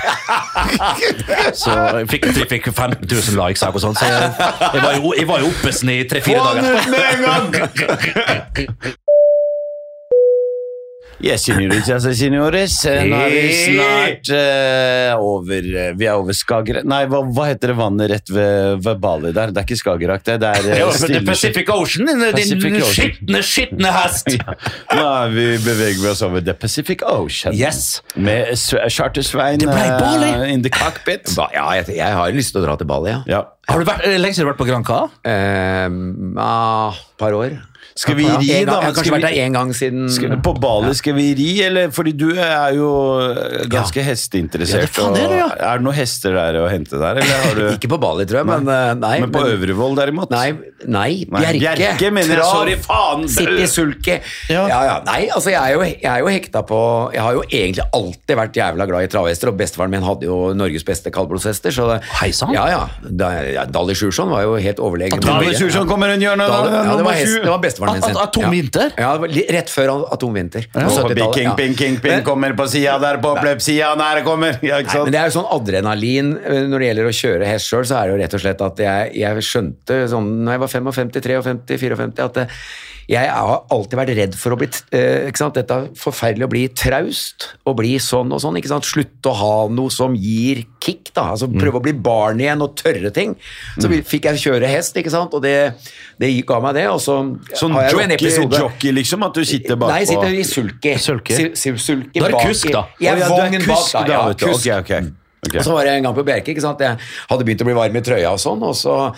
Så 1.59 1.75
jeg 1.99 2.09
fikk, 2.11 2.29
jeg 2.31 2.49
fikk 2.51 2.71
15 2.71 3.07
000 3.07 3.39
likes 3.39 3.63
og 3.67 3.79
sånn, 3.84 3.97
så 3.97 4.09
jeg, 4.09 4.34
jeg, 4.39 4.84
var 4.84 4.97
jo, 4.97 5.13
jeg 5.17 5.29
var 5.29 5.43
jo 5.43 5.51
oppesen 5.51 5.93
i 5.93 6.01
tre-fire 6.09 6.39
Få 6.39 6.45
han 6.51 6.65
ut 6.65 6.91
med 6.93 7.03
en 7.13 7.21
gang! 7.27 8.93
Yes, 11.24 11.45
senoritas 11.47 12.03
og 12.09 12.15
senores. 12.19 12.74
Nå 12.84 13.15
er 13.15 13.32
vi 13.32 13.51
snart 13.55 14.32
uh, 14.36 15.21
over 15.24 15.67
eh, 15.71 15.93
Vi 15.95 16.07
er 16.09 16.17
over 16.19 16.36
Skagerrak 16.36 16.84
Nei, 16.89 16.99
hva, 17.07 17.21
hva 17.32 17.45
heter 17.47 17.71
det 17.71 17.76
vannet 17.80 18.11
rett 18.11 18.32
ved, 18.34 18.82
ved 18.84 18.99
Bali 19.03 19.32
der? 19.36 19.53
Det 19.55 19.61
er 19.61 19.67
ikke 19.69 19.78
Skagerrak, 19.80 20.26
det. 20.28 20.36
Det 20.43 20.49
er 20.51 20.84
uh, 20.84 20.91
Stille- 20.97 21.24
Pacific 21.30 21.71
Ocean, 21.71 22.11
din, 22.36 22.84
skitne, 22.91 23.41
skitne 23.45 23.93
hest! 23.95 24.34
Nå 24.97 25.05
er 25.07 25.32
vi, 25.32 25.47
beveger 25.63 26.03
vi 26.03 26.11
oss 26.11 26.26
over 26.28 26.43
The 26.43 26.57
Pacific 26.59 27.05
Ocean. 27.07 27.55
Yes. 27.55 28.01
Med 28.19 28.51
Charter-Svein 28.59 29.63
eh, 29.63 30.47
in 30.51 30.63
the 30.67 30.74
cockpit. 30.76 31.32
Ba- 31.38 31.51
Ja, 31.55 31.69
jeg, 31.80 31.95
jeg 32.01 32.19
har 32.19 32.36
lyst 32.36 32.51
til 32.51 32.63
å 32.63 32.67
dra 32.67 32.76
til 32.80 32.89
Bali, 32.89 33.13
ja. 33.15 33.24
Ja. 33.32 33.45
Har 33.71 33.80
du 33.80 33.88
vært, 33.88 34.03
lenge 34.19 34.36
siden 34.36 34.43
du 34.43 34.49
har 34.51 34.57
vært 34.57 34.63
på 34.65 34.67
Granca? 34.67 35.05
Eh, 35.24 35.88
ah, 36.43 36.99
par 37.21 37.36
år. 37.39 37.61
Skal 37.95 38.17
vi 38.17 38.25
ri, 38.25 38.47
da? 38.49 38.49
Jeg 38.49 38.67
har 38.69 38.95
kanskje 38.95 39.13
vært 39.13 39.25
der 39.27 39.37
én 39.43 39.53
gang 39.53 39.71
siden 39.77 40.39
på 40.43 40.53
Bali 40.57 40.93
skal 40.97 41.13
vi 41.17 41.27
ri, 41.37 41.49
eller? 41.65 41.91
Fordi 41.93 42.13
du 42.17 42.29
er 42.33 42.73
jo 42.77 42.89
ganske 43.71 44.03
hesteinteressert. 44.05 44.87
Ja, 44.87 44.89
det 44.89 44.95
faen 44.95 45.17
er 45.19 45.29
du, 45.29 45.35
ja. 45.37 45.47
og 45.47 45.65
er 45.69 45.81
det 45.81 45.87
noen 45.87 45.97
hester 45.97 46.37
der 46.37 46.57
å 46.63 46.65
hente 46.71 46.97
der, 46.97 47.21
eller 47.21 47.43
har 47.45 47.59
du 47.59 47.63
Ikke 47.77 47.91
på 47.91 47.99
Bali, 48.01 48.25
tror 48.29 48.41
jeg, 48.41 48.49
men 48.49 48.71
eh, 48.73 48.93
nei. 48.97 49.13
Men 49.23 49.33
på 49.33 49.43
Øvrevoll, 49.53 49.97
derimot? 49.99 50.33
Nei, 50.33 50.49
nei, 50.83 51.03
Nei, 51.29 51.53
Bjerke. 51.59 51.77
Bjerke 51.77 52.11
mener 52.15 52.39
jeg, 52.39 52.47
sorry, 52.49 52.75
faen. 52.81 53.27
City 53.31 53.67
Sulke. 53.69 54.19
Ja. 54.49 54.65
Ja. 54.69 54.79
ja, 54.87 54.97
Nei, 55.05 55.19
altså 55.33 55.53
jeg 55.53 55.61
er, 55.61 55.75
jo, 55.75 55.85
jeg 55.85 56.09
er 56.09 56.23
jo 56.23 56.31
hekta 56.31 56.63
på 56.67 56.79
Jeg 57.13 57.21
har 57.23 57.37
jo 57.37 57.43
egentlig 57.45 57.85
alltid 57.95 58.39
vært 58.39 58.57
jævla 58.57 58.87
glad 58.89 59.07
i 59.07 59.11
travhester, 59.13 59.51
og 59.51 59.59
bestefaren 59.59 59.93
min 59.93 60.05
hadde 60.05 60.27
jo 60.27 60.39
Norges 60.57 60.85
beste 60.87 61.13
kaldblodshester. 61.13 61.75
Så 61.75 61.89
Hei 62.21 62.31
sann. 62.35 62.53
Ja, 62.55 62.65
ja. 62.71 63.67
Dali 63.69 63.95
Sjursson 63.97 64.31
var 64.33 64.45
jo 64.47 64.57
helt 64.57 64.81
overlegen. 64.83 65.21
Dali 65.23 65.53
Sjursson 65.57 65.89
kommer 65.89 66.13
rundt 66.13 66.25
hjørnet! 66.25 66.49
Da, 66.49 66.59
da, 66.65 66.83
ja, 66.87 66.97
det, 66.97 67.05
var 67.05 67.19
hest, 67.19 67.39
det 67.43 67.51
var 67.51 67.61
bestefaren 67.63 67.82
min 67.91 68.01
sin. 68.01 68.15
At- 68.17 68.29
Atomvinter? 68.29 68.93
Ja, 68.97 69.09
ja, 69.13 69.17
var 69.23 69.34
rett 69.57 69.73
før 69.73 69.91
Atomvinter. 70.13 70.67
på 70.71 70.79
Og 70.79 70.91
70-tallet, 70.91 71.36
King, 71.36 71.49
ja. 71.49 71.55
ping, 71.59 71.75
king, 71.75 71.97
ping 72.03 72.23
kommer 72.23 72.55
på 72.57 72.67
sida 72.71 72.95
der, 73.01 73.19
på 73.23 73.34
oppløpssida, 73.36 73.93
der 73.99 74.23
kommer! 74.25 74.59
Ja, 74.63 74.79
ikke 74.84 74.93
Nei, 74.93 75.03
men 75.09 75.15
det 75.15 75.21
er 75.21 75.29
jo 75.29 75.36
sånn 75.39 75.51
adrenalin 75.57 76.31
eh, 76.39 76.63
når 76.69 76.79
det 76.79 76.89
gjelder 76.91 77.09
å 77.09 77.15
kjøre 77.19 77.51
hest 77.51 77.71
sjøl, 77.71 77.86
så 77.89 77.99
er 77.99 78.07
det 78.07 78.15
jo 78.15 78.21
rett 78.23 78.38
og 78.38 78.43
slett 78.45 78.65
at 78.69 78.81
jeg, 78.86 79.13
jeg 79.23 79.45
skjønte 79.49 79.99
sånn 80.13 80.31
når 80.45 80.57
jeg 80.57 80.63
var 80.63 80.73
55, 80.77 81.13
53, 81.19 81.41
54 81.77 82.01
at 82.23 82.39
det, 82.39 82.47
jeg 83.10 83.28
har 83.30 83.64
alltid 83.70 83.97
vært 83.99 84.12
redd 84.18 84.36
for 84.39 84.54
å 84.56 84.58
bli 84.58 84.68
eh, 84.95 85.28
ikke 85.28 85.38
sant? 85.41 85.54
Dette 85.58 85.76
er 85.76 85.88
forferdelig 85.99 86.45
å 86.47 86.49
bli 86.54 86.62
traust 86.70 87.49
og 87.68 87.76
bli 87.82 87.97
sånn 87.99 88.32
og 88.32 88.39
sånn. 88.43 88.56
ikke 88.60 88.72
sant? 88.72 88.88
Slutte 88.88 89.32
å 89.32 89.34
ha 89.36 89.68
noe 89.74 89.91
som 89.91 90.16
gir 90.16 90.64
kick. 90.80 91.12
da, 91.14 91.32
altså 91.34 91.47
Prøve 91.51 91.80
å 91.80 91.84
bli 91.84 91.93
barn 91.93 92.39
igjen 92.39 92.62
og 92.64 92.76
tørre 92.80 93.12
ting. 93.14 93.36
Så 93.78 93.89
vi- 93.91 94.01
fikk 94.01 94.26
jeg 94.32 94.41
kjøre 94.45 94.68
hest, 94.72 94.95
ikke 94.95 95.12
sant? 95.12 95.34
og 95.34 95.41
det, 95.43 95.74
det 96.20 96.32
ga 96.47 96.60
meg 96.64 96.76
det. 96.76 96.88
Og 96.89 96.99
så 97.04 97.18
Sånn 97.54 97.74
har 97.74 97.89
jeg 97.89 97.91
jo 97.93 97.99
en 97.99 98.10
jockey, 98.16 98.26
episode 98.28 98.60
jockey, 98.64 98.91
liksom? 98.91 99.24
At 99.28 99.34
du 99.34 99.43
sitter 99.45 99.76
bakpå 99.76 99.91
Nei, 99.91 99.99
jeg 100.06 100.08
sitter 100.08 100.34
i 100.34 100.43
sulke 100.43 100.97
si- 100.99 101.76
sulky 101.78 102.20
Da 102.20 102.26
er 102.26 102.30
det 102.30 102.39
bak 102.39 102.47
kusk, 102.47 102.66
i- 102.70 102.72
da. 102.72 102.86
Jeg 102.99 103.14
er 103.14 103.18
ja, 103.20 103.28
du 103.28 103.34
er 103.34 103.49
vogn 103.49 103.68
bak, 103.68 103.91
da. 103.91 104.06
Ja, 104.08 104.34
kusk. 104.34 104.68
Ok, 104.68 104.80
okay. 104.80 105.12
Okay. 105.43 105.60
Og 105.60 105.66
så 105.66 105.74
var 105.76 105.84
jeg 105.84 105.97
en 105.97 106.04
gang 106.08 106.16
på 106.16 106.24
Bjerke. 106.24 106.54
ikke 106.56 106.62
sant? 106.64 106.80
Jeg 106.80 106.97
hadde 107.30 107.43
begynt 107.43 107.60
å 107.62 107.66
bli 107.68 107.74
varm 107.76 107.95
i 107.97 108.01
trøya 108.01 108.32
og 108.32 108.39
sånn, 108.39 108.62
og 108.64 108.74
så 108.80 109.14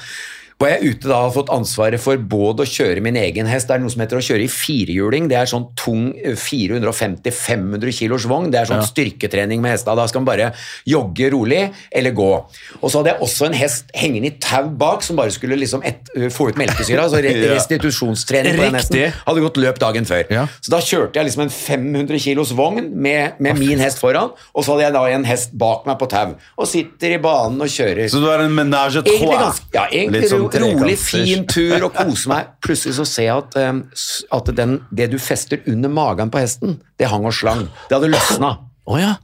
var 0.61 0.71
jeg 0.71 0.93
ute 0.93 1.09
da 1.11 1.17
og 1.27 1.33
fått 1.35 1.49
ansvaret 1.51 1.99
for 1.99 2.19
både 2.31 2.63
å 2.63 2.69
kjøre 2.69 3.01
min 3.03 3.17
egen 3.19 3.47
hest, 3.49 3.67
det 3.67 3.75
er 3.75 3.81
noe 3.83 3.91
som 3.91 4.01
heter 4.03 4.21
å 4.21 4.23
kjøre 4.23 4.45
i 4.45 4.51
firehjuling, 4.51 5.27
det 5.27 5.35
er 5.35 5.49
sånn 5.51 5.65
tung 5.75 6.05
eh, 6.15 6.37
450-500 6.39 7.91
kilos 7.97 8.27
vogn, 8.31 8.47
det 8.53 8.61
er 8.61 8.69
sånn 8.69 8.85
styrketrening 8.87 9.59
med 9.63 9.75
hesta, 9.75 9.95
da 9.99 10.05
skal 10.07 10.23
man 10.23 10.29
bare 10.29 10.47
jogge 10.87 11.27
rolig 11.33 11.59
eller 11.91 12.15
gå. 12.15 12.29
Og 12.79 12.85
så 12.87 13.01
hadde 13.01 13.11
jeg 13.11 13.27
også 13.27 13.49
en 13.49 13.57
hest 13.59 13.91
hengende 13.99 14.31
i 14.31 14.37
tau 14.39 14.69
bak, 14.79 15.03
som 15.03 15.19
bare 15.19 15.33
skulle 15.35 15.57
liksom 15.59 15.83
et, 15.87 16.07
få 16.31 16.49
ut 16.53 16.61
melkesyra, 16.61 17.09
altså 17.09 17.19
restitusjonstrening 17.55 18.55
på 18.55 18.65
den 18.69 18.79
hesten. 18.79 19.19
Hadde 19.27 19.43
gått 19.43 19.59
løp 19.59 19.83
dagen 19.83 20.07
før. 20.07 20.23
Ja. 20.31 20.47
Så 20.63 20.71
da 20.71 20.79
kjørte 20.79 21.19
jeg 21.19 21.29
liksom 21.29 21.45
en 21.49 21.53
500 21.53 22.23
kilos 22.29 22.55
vogn 22.55 22.93
med, 22.95 23.41
med 23.43 23.59
min 23.59 23.83
hest 23.83 23.99
foran, 23.99 24.31
og 24.55 24.63
så 24.63 24.77
hadde 24.77 24.87
jeg 24.87 24.95
da 24.95 25.03
en 25.17 25.27
hest 25.27 25.51
bak 25.59 25.83
meg 25.89 25.99
på 25.99 26.07
tau, 26.15 26.37
og 26.55 26.71
sitter 26.71 27.17
i 27.17 27.21
banen 27.21 27.59
og 27.59 27.75
kjører. 27.75 28.07
Så 28.11 28.23
du 28.23 28.31
er 28.31 28.47
en 28.47 28.55
menage 28.55 29.03
à 29.03 29.05
trois? 29.05 29.61
ja, 29.75 29.85
egentlig 29.91 30.23
Litt 30.23 30.31
sånn 30.31 30.44
rolig, 30.53 30.97
fin 31.01 31.45
tur 31.49 31.87
og 31.87 31.95
kose 31.95 32.29
meg. 32.31 32.53
Plutselig 32.63 32.95
så 32.99 33.05
ser 33.09 33.29
jeg 33.29 33.43
at, 33.43 33.57
um, 33.71 33.83
at 34.37 34.51
den, 34.57 34.77
det 34.95 35.09
du 35.13 35.19
fester 35.21 35.63
under 35.71 35.91
magen 35.91 36.33
på 36.33 36.43
hesten, 36.43 36.79
det 36.99 37.09
hang 37.11 37.25
og 37.27 37.35
slang. 37.35 37.67
Det 37.89 37.97
hadde 37.97 38.11
løsna. 38.13 38.55
Oh, 38.85 38.99
ja. 39.01 39.15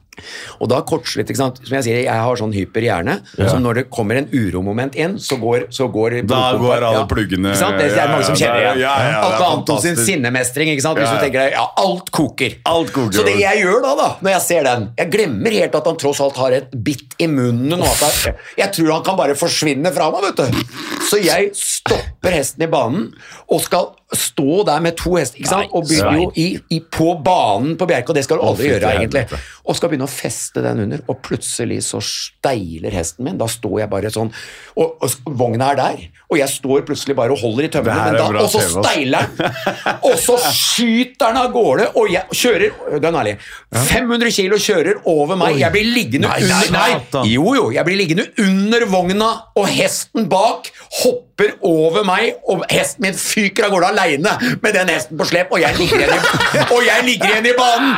Og 0.62 0.68
da 0.70 0.82
kortslutt, 0.86 1.30
ikke 1.32 1.39
sant. 1.39 1.59
Som 1.66 1.76
jeg 1.80 1.86
sier, 1.88 1.99
jeg 2.03 2.22
har 2.26 2.36
sånn 2.39 2.51
hyper 2.53 2.84
hjerne, 2.86 3.16
så 3.39 3.55
når 3.62 3.80
det 3.80 3.84
kommer 3.93 4.20
en 4.20 4.28
uromoment 4.34 4.95
inn, 4.99 5.16
så 5.22 5.38
går, 5.41 5.70
så 5.74 5.88
går 5.91 6.18
Da 6.28 6.41
går 6.59 6.84
alle 6.84 6.99
ja. 6.99 7.05
pluggene- 7.09 7.53
Ikke 7.53 7.62
sant? 7.62 7.78
Det, 7.80 7.88
er 7.95 8.12
mange 8.12 8.28
som 8.28 8.36
ja, 8.36 8.39
ja, 8.39 8.45
kjenner 8.45 8.62
igjen. 8.62 8.82
ja, 8.84 8.93
ja, 9.01 9.09
ja, 9.16 9.22
Atle 9.30 9.47
Anton 9.55 9.82
sin 9.82 9.95
sinnemestring, 9.95 10.70
ikke 10.76 10.86
sant. 10.86 10.99
Hvis 10.99 11.07
Ja, 11.07 11.14
ja. 11.16 11.20
du 11.20 11.26
tenker 11.26 11.39
deg, 11.45 11.55
ja, 11.55 11.66
alt 11.86 12.12
koker. 12.12 12.57
Alt 12.66 12.91
koker. 12.93 13.18
Så 13.22 13.26
det 13.26 13.38
jeg 13.39 13.64
gjør 13.64 13.82
da, 13.88 13.95
da, 14.01 14.09
når 14.22 14.32
jeg 14.36 14.41
ser 14.41 14.64
den 14.68 14.89
Jeg 14.99 15.12
glemmer 15.16 15.51
helt 15.57 15.76
at 15.82 15.86
han 15.88 15.97
tross 15.97 16.20
alt 16.22 16.38
har 16.38 16.51
et 16.59 16.72
bitt 16.84 17.16
i 17.20 17.28
munnen. 17.32 17.80
Og 17.82 17.88
at 17.88 18.26
Jeg, 18.26 18.36
jeg 18.57 18.72
tror 18.78 18.91
han 18.97 19.03
kan 19.07 19.18
bare 19.18 19.36
forsvinne 19.39 19.91
fra 19.95 20.12
meg, 20.12 20.30
vet 20.30 20.43
du. 20.43 20.64
Så 21.09 21.18
jeg 21.24 21.51
stopper 21.57 22.11
hesten 22.30 22.61
i 22.61 22.69
banen 22.69 23.07
og 23.49 23.63
skal 23.65 23.95
stå 24.11 24.63
der 24.67 24.82
med 24.84 24.97
to 24.99 25.15
hester. 25.15 25.39
ikke 25.39 25.49
sant? 25.49 25.72
Og 25.74 25.88
begynner 25.88 26.19
jo 26.19 26.32
i, 26.36 26.59
i, 26.69 26.80
på 26.84 27.13
banen 27.24 27.78
på 27.80 27.88
Bjerke, 27.88 28.11
og 28.11 28.17
det 28.17 28.26
skal 28.26 28.41
du 28.41 28.43
aldri 28.45 28.67
gjøre, 28.67 28.91
egentlig. 28.99 29.39
Og 29.65 29.78
skal 29.78 29.89
begynne 29.89 30.05
å 30.05 30.11
feste 30.11 30.61
den 30.65 30.84
under, 30.84 31.03
og 31.07 31.22
plutselig 31.24 31.80
så 31.88 32.01
steiler 32.03 32.91
hesten 32.91 33.24
min. 33.26 33.39
Da 33.39 33.47
står 33.49 33.80
jeg 33.84 33.91
bare 33.91 34.11
sånn 34.11 34.32
Og, 34.76 34.97
og 34.99 35.32
vogna 35.39 35.72
er 35.72 35.80
der, 35.80 36.03
og 36.28 36.39
jeg 36.39 36.51
står 36.51 36.84
plutselig 36.88 37.15
bare 37.15 37.36
og 37.36 37.39
holder 37.39 37.67
i 37.67 37.72
tømmene, 37.72 38.28
og 38.43 38.51
så 38.51 38.61
steiler 38.67 39.32
den. 39.38 39.57
Og 40.11 40.15
så 40.19 40.36
skyter 40.51 41.32
den 41.32 41.39
av 41.41 41.51
gårde, 41.53 41.88
og 41.99 42.09
jeg 42.11 42.36
kjører 42.36 42.99
Gunn 43.03 43.17
ærlig, 43.19 43.36
500 43.76 44.34
kilo 44.36 44.57
kjører 44.61 45.01
over 45.09 45.38
meg. 45.39 45.57
Jeg 45.61 45.74
blir 45.74 45.88
liggende 45.95 46.30
Nei, 46.32 46.39
under 46.43 46.72
nei, 46.74 46.88
Nei, 47.13 47.24
jo, 47.32 47.45
jo, 47.55 47.65
jeg 47.74 47.88
blir 47.88 47.99
liggende 47.99 48.28
under 48.41 48.86
vogna, 48.91 49.30
og 49.59 49.67
hesten 49.72 50.28
bak 50.32 50.72
hopper 51.01 51.55
over 51.67 52.05
meg, 52.07 52.11
og 52.49 52.64
hesten 52.72 53.05
min 53.05 53.18
fyker 53.18 53.68
av 53.68 53.76
gårde 53.76 53.91
aleine 53.93 54.34
med 54.62 54.74
den 54.78 54.91
hesten 54.93 55.20
på 55.20 55.28
slep, 55.30 55.51
og 55.51 55.62
jeg 55.64 55.78
ligger 55.80 56.03
igjen 56.03 56.16
i, 56.16 56.22
og 56.76 56.82
jeg 56.86 57.05
ligger 57.07 57.34
igjen 57.34 57.49
i 57.51 57.55
banen! 57.57 57.93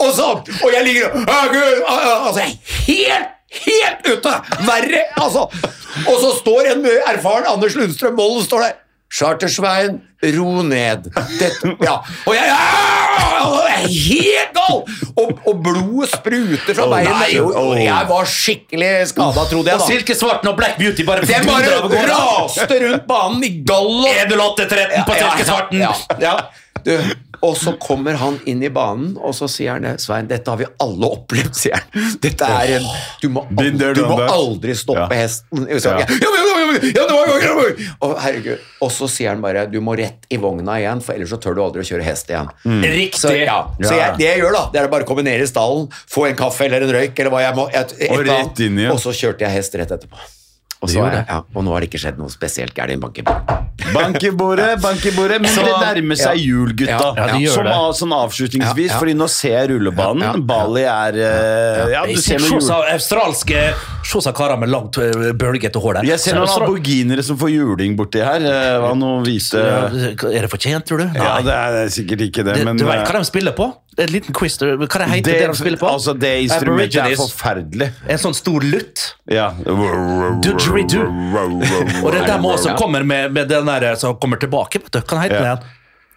Og 0.00 0.10
så 0.16 0.28
Og 0.36 0.68
jeg 0.72 0.84
ligger 0.84 1.14
Å, 1.22 1.38
Gud! 1.52 1.82
ah, 1.88 2.26
Altså, 2.28 2.44
er 2.44 2.54
helt 2.86 3.32
Helt 3.56 4.08
ute! 4.10 4.32
Verre, 4.66 5.04
altså. 5.22 5.46
Og 6.02 6.16
så 6.20 6.32
står 6.40 6.72
en 6.74 6.82
erfaren 7.06 7.46
Anders 7.48 7.76
Lundstrøm 7.78 8.18
Mollen 8.18 8.44
står 8.44 8.66
der. 8.66 8.74
Chartersveien, 9.16 10.00
ro 10.34 10.62
ned. 10.66 11.06
Dette, 11.38 11.76
ja. 11.86 12.00
Og 12.26 12.34
jeg 12.34 12.50
ah! 12.52 12.95
Helt 13.86 14.52
gal! 14.56 14.82
Og, 15.16 15.30
og 15.48 15.60
blodet 15.64 16.10
spruter 16.12 16.74
fra 16.76 16.86
beina. 16.90 17.14
Oh, 17.40 17.50
og. 17.62 17.72
Jeg 17.80 18.08
var 18.10 18.28
skikkelig 18.30 18.92
skada, 19.12 19.46
trodde 19.50 19.70
jeg. 19.72 19.78
Og 19.80 19.84
da 19.86 19.90
Silkesvarten 19.90 20.50
og 20.52 20.56
Black 20.58 20.78
Beauty 20.80 21.06
bare 21.08 21.26
Den 21.26 21.46
bare 21.48 21.80
raste 22.10 22.80
rundt 22.84 23.06
banen 23.08 23.44
i 23.46 23.52
gallo. 23.66 24.06
1-8-13 24.26 25.06
på 25.08 25.20
Silkesvarten! 25.22 25.84
Ja, 25.86 25.92
ja, 26.20 26.36
Du, 26.86 26.92
og 27.42 27.56
så 27.58 27.72
kommer 27.82 28.14
han 28.20 28.36
inn 28.48 28.60
i 28.64 28.68
banen, 28.72 29.16
og 29.18 29.34
så 29.36 29.48
sier 29.50 29.74
han 29.74 29.82
det. 29.84 29.96
Svein, 30.00 30.28
dette 30.30 30.50
har 30.52 30.60
vi 30.60 30.68
alle 30.82 31.08
opplevd, 31.16 31.56
sier 31.58 31.74
han. 31.80 32.12
Dette 32.22 32.46
er 32.46 32.76
en 32.78 32.86
Du 33.22 33.26
må, 33.32 33.42
aldri, 33.58 33.90
du 33.98 34.04
må 34.06 34.20
aldri 34.22 34.76
stoppe 34.78 35.08
Ja. 35.10 35.24
hesten. 35.24 35.66
Ja, 35.68 35.80
Ja. 35.82 35.98
ja. 36.00 36.06
Ja, 36.96 37.06
det 37.06 37.16
var- 37.16 37.56
var- 37.56 37.80
Og 38.06 38.14
herregud. 38.20 38.58
Og 38.82 38.90
så 38.92 39.08
sier 39.10 39.30
han 39.32 39.40
bare 39.44 39.66
du 39.70 39.80
må 39.80 39.96
rett 39.98 40.26
i 40.30 40.36
vogna 40.40 40.78
igjen, 40.80 41.02
for 41.02 41.14
ellers 41.16 41.32
så 41.34 41.40
tør 41.42 41.56
du 41.56 41.62
aldri 41.64 41.82
å 41.84 41.88
kjøre 41.88 42.04
hest 42.06 42.30
igjen. 42.30 42.48
Riktig. 42.84 43.20
Så, 43.20 43.32
ja. 43.38 43.58
så 43.80 43.96
jeg, 43.96 44.16
det 44.20 44.28
jeg 44.30 44.40
gjør, 44.44 44.52
da, 44.58 44.64
det 44.72 44.80
er 44.82 44.88
å 44.88 44.92
bare 44.92 45.08
komme 45.08 45.24
ned 45.26 45.40
i 45.40 45.46
stallen, 45.50 45.88
få 46.10 46.28
en 46.30 46.36
kaffe 46.38 46.66
eller 46.68 46.86
en 46.86 46.94
røyk, 46.98 47.18
eller 47.18 47.30
hva 47.34 47.42
jeg 47.46 47.54
må, 47.58 47.68
et, 47.72 47.94
et 48.00 48.10
Og 48.10 48.24
rett 48.28 48.60
inn 48.66 48.78
ja. 48.84 48.92
og 48.92 49.00
så 49.02 49.14
kjørte 49.16 49.46
jeg 49.46 49.56
hest 49.56 49.74
rett 49.80 49.94
etterpå. 49.96 50.16
Og, 50.84 50.90
så 50.92 51.00
er 51.08 51.14
ja, 51.24 51.38
og 51.56 51.64
nå 51.64 51.72
har 51.72 51.80
det 51.80 51.86
ikke 51.88 51.98
skjedd 52.02 52.18
noe 52.20 52.28
spesielt 52.28 52.74
gærent 52.76 52.92
i 52.92 53.00
banken. 53.00 53.24
Bank 53.94 54.18
i 54.28 54.30
bordet, 54.36 54.74
bank 54.84 55.04
i 55.08 55.12
bordet. 55.16 55.38
Men 55.40 55.50
Så- 55.50 55.64
det 55.64 55.72
nærmer 55.80 56.18
seg 56.20 56.36
ja. 56.36 56.42
jul, 56.50 56.74
gutta. 56.76 57.08
Ja, 57.16 57.26
ja, 57.26 57.26
de 57.32 57.40
gjør 57.46 57.54
Som 57.56 57.64
det. 57.64 57.72
av, 57.72 57.94
sånn 57.96 58.12
avslutningsvis, 58.16 58.90
Ja, 58.90 58.92
ja. 58.92 58.98
fordi 59.00 59.14
nå 59.16 59.28
ser 59.32 59.54
jeg 59.56 59.70
rullebanen. 59.72 60.20
Ja, 60.26 60.32
ja, 60.34 60.36
ja. 60.36 60.44
Bali 60.50 60.84
er 60.84 61.18
eh, 61.24 61.94
Ja, 61.94 62.02
du 62.06 62.20
ser 62.20 62.42
noen 62.44 62.60
jul... 62.60 62.72
australske 62.92 63.62
Se 64.06 64.32
karer 64.36 64.54
med 64.60 64.70
langt 64.70 64.94
øh, 65.02 65.32
bølgete 65.34 65.80
hår 65.82 65.98
der. 65.98 66.06
Jeg 66.12 66.20
ser 66.22 66.36
noen 66.38 66.52
aboginere 66.54 67.24
som 67.26 67.40
får 67.40 67.50
juling 67.56 67.96
borti 67.98 68.20
her. 68.22 68.44
eh, 68.44 68.76
Hva 68.84 68.92
noe 68.94 69.24
hvite 69.26 69.58
Ja, 69.64 69.80
Er 70.30 70.46
det 70.46 70.50
fortjent, 70.52 70.86
tror 70.86 71.02
du? 71.02 71.08
Ja, 71.18 71.40
det 71.42 71.56
er 71.56 71.90
sikkert 71.90 72.22
ikke 72.28 72.44
det, 72.46 72.60
Det- 72.60 72.68
men 72.68 72.76
du 72.78 72.84
vet 72.86 73.00
eh, 73.00 73.08
hva 73.08 73.18
de 73.18 73.24
spiller 73.32 73.56
på? 73.56 73.72
En 73.96 74.10
liten 74.12 74.34
quiz. 74.36 74.58
Hva 74.60 74.76
det 74.76 75.06
heter 75.08 75.32
det, 75.32 75.46
de 75.48 75.56
spiller 75.56 75.80
på? 75.80 75.88
Altså, 75.88 76.12
det 76.20 76.32
instrumentet 76.44 76.98
er 77.00 77.14
forferdelig. 77.16 77.88
En 78.12 78.20
sånn 78.20 78.36
stor 78.36 78.66
lutt. 78.66 79.06
Ja. 79.32 79.46
Didgeridoo. 80.44 81.06
Og 82.04 82.12
det 82.12 82.20
er 82.20 82.28
dem 82.34 82.44
også 82.44 82.76
kommer 82.76 83.06
med, 83.08 83.32
med 83.32 83.48
den 83.48 83.66
der 83.72 83.94
som 84.00 84.18
kommer 84.20 84.40
tilbake. 84.42 84.82
vet 84.84 84.92
du. 84.92 85.00
Hva 85.00 85.22
heter 85.24 85.38
den 85.40 85.48
Ja. 85.48 85.56
igjen? 85.56 85.72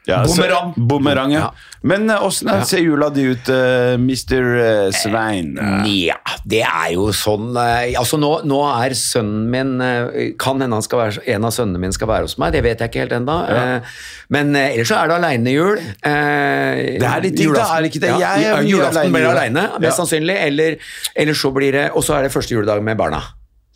Ja, 0.09 0.23
så- 0.25 0.35
Bumerang. 0.41 0.73
Bumerang, 0.89 1.31
ja. 1.35 1.39
Ja. 1.39 1.67
Men 1.89 2.09
eh, 2.11 2.19
åssen 2.25 2.49
ser 2.67 2.81
jula 2.83 3.07
di 3.15 3.23
ut, 3.31 3.47
uh, 3.53 3.93
Mr. 3.95 4.41
eh, 4.59 4.89
Svein? 4.91 5.53
Nja, 5.85 6.17
det 6.43 6.63
er 6.67 6.89
jo 6.95 7.05
sånn 7.15 7.53
uh, 7.55 7.85
Altså, 8.01 8.19
nå, 8.19 8.31
nå 8.49 8.57
er 8.67 8.95
sønnen 8.99 9.45
min 9.53 9.71
eh, 9.85 10.33
Kan 10.41 10.59
hende 10.59 10.75
han 10.75 10.83
skal 10.83 10.99
være, 11.05 11.23
en 11.35 11.47
av 11.47 11.53
sønnene 11.55 11.79
mine 11.85 11.95
skal 11.95 12.09
være 12.11 12.27
hos 12.27 12.35
meg, 12.41 12.51
det 12.57 12.63
vet 12.67 12.83
jeg 12.83 12.91
ikke 12.91 13.05
helt 13.05 13.15
ennå. 13.21 13.37
Eh, 13.47 13.95
Men 14.35 14.51
eh, 14.59 14.73
ellers 14.75 14.91
så 14.91 14.99
er 14.99 15.07
det 15.13 15.17
aleinejul. 15.21 15.79
Eh, 15.79 16.99
Det 16.99 17.07
er 17.13 17.23
litt 17.23 17.37
digg, 17.39 17.53
da, 17.55 17.65
er 17.77 17.81
det 17.85 17.93
ikke 17.93 18.03
det? 18.03 18.11
Ja, 18.19 18.35
Jeg 18.35 18.49
er 18.51 18.61
ja, 18.61 18.69
julaften 18.75 19.15
blir 19.15 19.29
alene. 19.31 19.37
aleine, 19.39 19.79
mest 19.79 19.93
Ja. 19.93 19.97
sannsynlig. 20.03 20.35
Eller, 20.49 20.75
eller 21.15 21.33
så 21.33 21.53
blir 21.55 21.71
det 21.79 21.91
Og 21.95 22.03
så 22.03 22.17
er 22.19 22.23
det 22.27 22.33
første 22.35 22.51
juledag 22.57 22.83
med 22.83 22.97
barna. 22.99 23.21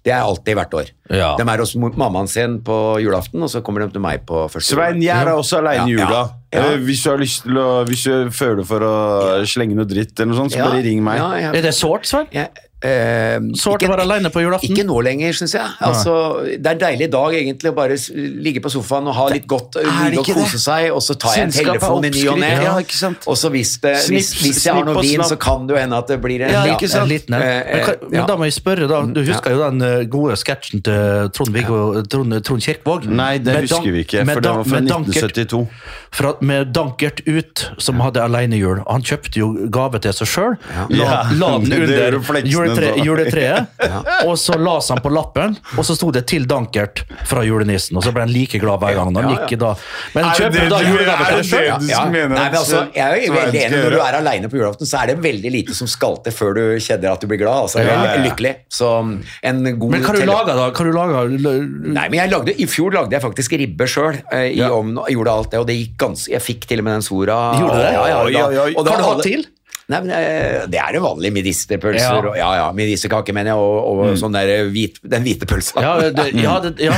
Det 0.03 0.11
er 0.11 0.19
alltid 0.19 0.57
hvert 0.59 0.73
år. 0.75 0.89
Ja. 1.15 1.29
De 1.39 1.43
er 1.47 1.61
hos 1.63 1.75
mammaen 1.79 2.27
sin 2.27 2.57
på 2.65 2.75
julaften, 2.99 3.41
og 3.45 3.49
så 3.49 3.61
kommer 3.63 3.85
de 3.85 3.93
til 3.95 4.01
meg 4.03 4.25
på 4.27 4.41
første 4.51 4.75
Svein, 4.75 4.99
jeg 5.01 5.15
er 5.15 5.31
også 5.31 5.61
aleine 5.61 5.85
i 5.87 5.93
jula. 5.95 6.09
ja, 6.51 6.59
ja. 6.59 6.65
Eh, 6.73 6.77
Hvis 6.83 7.03
du 7.05 7.09
har 7.09 7.17
lyst 7.21 7.43
til 7.45 7.55
å 7.57 7.69
Hvis 7.87 8.03
du 8.03 8.29
føler 8.35 8.65
for 8.67 8.79
å 8.83 8.93
slenge 9.47 9.75
noe 9.79 9.85
dritt, 9.87 10.11
eller 10.19 10.33
noe 10.33 10.41
sånt, 10.41 10.51
så 10.51 10.57
Ja, 10.59 10.67
bare 10.69 10.83
ring 10.83 11.01
meg. 11.03 11.17
ja, 11.17 11.51
Er 11.55 11.61
det 11.61 11.73
sårt, 11.73 12.05
Svein? 12.05 12.27
jeg- 12.33 12.49
eh, 12.83 13.37
Sårt 13.59 13.83
å 13.85 13.89
være 13.93 14.03
alene 14.05 14.29
på 14.33 14.43
julaften? 14.43 14.71
Ikke 14.73 14.85
nå 14.87 14.99
lenger, 15.05 15.33
syns 15.37 15.55
jeg. 15.55 15.69
Altså, 15.87 16.13
det 16.57 16.67
er 16.67 16.75
en 16.77 16.81
deilig 16.83 17.09
dag 17.13 17.37
egentlig 17.39 17.71
å 17.71 17.75
bare 17.77 17.97
ligge 18.47 18.63
på 18.63 18.71
sofaen 18.73 19.07
og 19.11 19.15
ha 19.17 19.27
litt 19.33 19.47
godt, 19.49 19.79
ligge 20.11 20.19
og 20.21 20.29
kose 20.41 20.57
det? 20.57 20.61
seg, 20.63 20.89
og 20.93 21.01
så 21.05 21.15
tar 21.19 21.37
jeg 21.37 21.47
en 21.49 21.55
telefon 21.55 22.07
i 22.07 22.11
ny 22.13 22.25
og 22.33 22.39
ne. 22.43 22.51
ja. 22.63 22.75
Og 23.27 23.37
så 23.39 23.49
hvis, 23.53 23.75
det, 23.83 23.95
hvis, 24.11 24.33
hvis 24.41 24.61
jeg 24.67 24.75
har 24.75 24.85
noe 24.87 25.01
vin, 25.03 25.23
så 25.27 25.37
kan 25.39 25.67
det 25.67 25.75
jo 25.77 25.79
hende 25.81 25.99
at 26.03 26.11
det 26.11 26.19
blir 26.23 26.43
en 26.45 26.53
Ja, 26.53 26.65
ja, 26.67 26.75
ikke 26.77 26.89
sant? 26.91 27.07
En 27.07 27.11
liten 27.13 27.37
en. 27.37 27.41
Eh, 27.41 27.63
Men, 27.73 27.89
eh, 27.89 28.07
men 28.13 28.27
da 28.29 28.35
må 28.39 28.47
jeg 28.49 28.57
spørre, 28.57 28.87
da. 28.91 29.01
Du 29.15 29.21
husker 29.23 29.55
jo 29.55 29.63
den 29.63 29.81
eh, 29.87 30.03
gode 30.11 30.37
sketsjen 30.39 30.83
til 30.85 31.29
Trond-Viggo 31.35 32.03
Trond, 32.11 32.37
Trond 32.45 32.63
Kirkevåg? 32.65 33.07
Nei, 33.09 33.37
det 33.43 33.53
Med 33.57 33.67
husker 33.69 33.91
vi 33.95 34.03
ikke, 34.05 34.25
for 34.27 34.43
det 34.43 34.53
var 34.59 34.67
fra 34.67 34.81
1972. 34.83 35.63
Fra, 36.13 36.33
med 36.45 36.73
Dankert 36.75 37.23
ut, 37.25 37.63
som 37.81 38.01
hadde 38.03 38.21
alenejul. 38.21 38.83
Han 38.89 39.05
kjøpte 39.05 39.39
jo 39.39 39.47
gave 39.73 40.01
til 40.03 40.13
seg 40.19 40.29
sjøl. 40.29 40.57
La, 40.93 41.03
Ja, 41.03 41.17
la 41.39 41.49
den 41.63 41.73
under 41.79 42.19
juletre, 42.75 43.05
juletreet, 43.05 43.67
og 44.27 44.37
så 44.37 44.57
las 44.59 44.89
han 44.89 44.99
på 45.03 45.11
lappen, 45.13 45.55
og 45.77 45.83
så 45.85 45.95
sto 45.95 46.11
det 46.11 46.25
'til 46.27 46.45
Dankert' 46.47 47.03
fra 47.25 47.43
julenissen. 47.45 47.97
Og 47.97 48.03
så 48.03 48.11
ble 48.13 48.21
han 48.25 48.31
like 48.33 48.59
glad 48.59 48.79
hver 48.79 48.95
gang. 48.95 49.15
Han 49.15 49.29
gikk 49.35 49.57
da, 49.59 49.75
men 50.15 50.25
Er 50.25 50.29
det 50.29 50.39
kjøper 50.39 50.59
det 50.59 50.69
da 50.69 50.77
du- 50.79 50.85
julegave 50.91 51.25
til 51.25 51.37
det 51.37 51.45
sjøl. 51.45 51.79
det 51.79 51.79
du 51.79 51.91
Ja. 51.93 52.03
Nei, 52.05 52.27
men 52.27 52.37
altså, 52.37 52.87
jeg 52.95 53.27
er 53.27 53.31
veldig 53.33 53.61
enig 53.65 53.83
Når 53.83 53.89
du 53.89 53.99
er 53.99 54.13
aleine 54.19 54.47
på 54.49 54.57
julaften, 54.57 54.85
så 54.87 55.03
er 55.03 55.07
det 55.07 55.17
veldig 55.23 55.51
lite 55.51 55.73
som 55.75 55.87
skal 55.87 56.17
til 56.23 56.31
før 56.33 56.53
du 56.55 56.63
kjenner 56.79 57.11
at 57.11 57.19
du 57.21 57.27
blir 57.27 57.37
glad. 57.37 57.63
Altså, 57.63 57.79
lykkelig. 58.23 58.55
Så 58.69 58.87
en 59.43 59.63
god 59.79 59.91
Men 59.91 60.01
hva 60.01 60.07
har 60.07 60.15
du 60.15 60.25
laga, 60.25 60.53
da? 60.55 60.71
Hva 60.71 61.27
du? 61.29 61.89
Nei, 61.93 62.07
men 62.09 62.13
jeg 62.19 62.29
lagde, 62.31 62.55
I 62.59 62.65
fjor 62.65 62.91
lagde 62.93 63.11
jeg 63.11 63.21
faktisk 63.21 63.51
ribbe 63.59 63.85
sjøl. 63.87 64.21
Eh, 64.31 64.51
i 64.53 64.57
Ja. 64.59 64.69
ovnen, 64.69 64.97
og 64.97 65.07
gjorde 65.09 65.29
alt 65.31 65.51
det, 65.51 65.59
og 65.59 65.67
det 65.67 65.75
gikk 65.75 65.97
ganske 65.97 66.29
Jeg 66.33 66.41
fikk 66.41 66.65
til 66.67 66.79
og 66.79 66.83
med 66.85 66.93
den 66.93 67.01
sora. 67.01 67.53
Gjorde 67.59 67.77
det? 67.77 67.93
Ja, 67.93 68.05
ja, 68.07 68.27
ja, 68.29 68.49
ja. 68.51 68.61
og 68.77 68.85
Hva 68.85 68.91
har 68.91 68.97
du 68.97 69.03
hatt 69.03 69.13
alle- 69.13 69.23
til? 69.23 69.45
Nei, 69.93 70.01
men 70.03 70.13
eh, 70.17 70.67
Det 70.73 70.79
er 70.81 70.97
det 70.97 71.01
vanlige 71.03 71.35
medisterpølser. 71.37 72.17
Ja. 72.19 72.19
Og, 72.33 72.37
ja, 72.39 72.49
ja, 72.59 72.67
medisterkake, 72.75 73.33
mener 73.37 73.53
jeg, 73.53 73.63
og, 73.63 74.03
og 74.09 74.17
sånn 74.19 74.33
der 74.35 74.53
hvit, 74.73 74.97
den 75.05 75.25
hvite 75.25 75.47
pølsa. 75.49 75.81
Ja, 75.85 75.95
det, 76.09 76.29
ja, 76.41 76.59
det, 76.65 76.73
ja. 76.81 76.97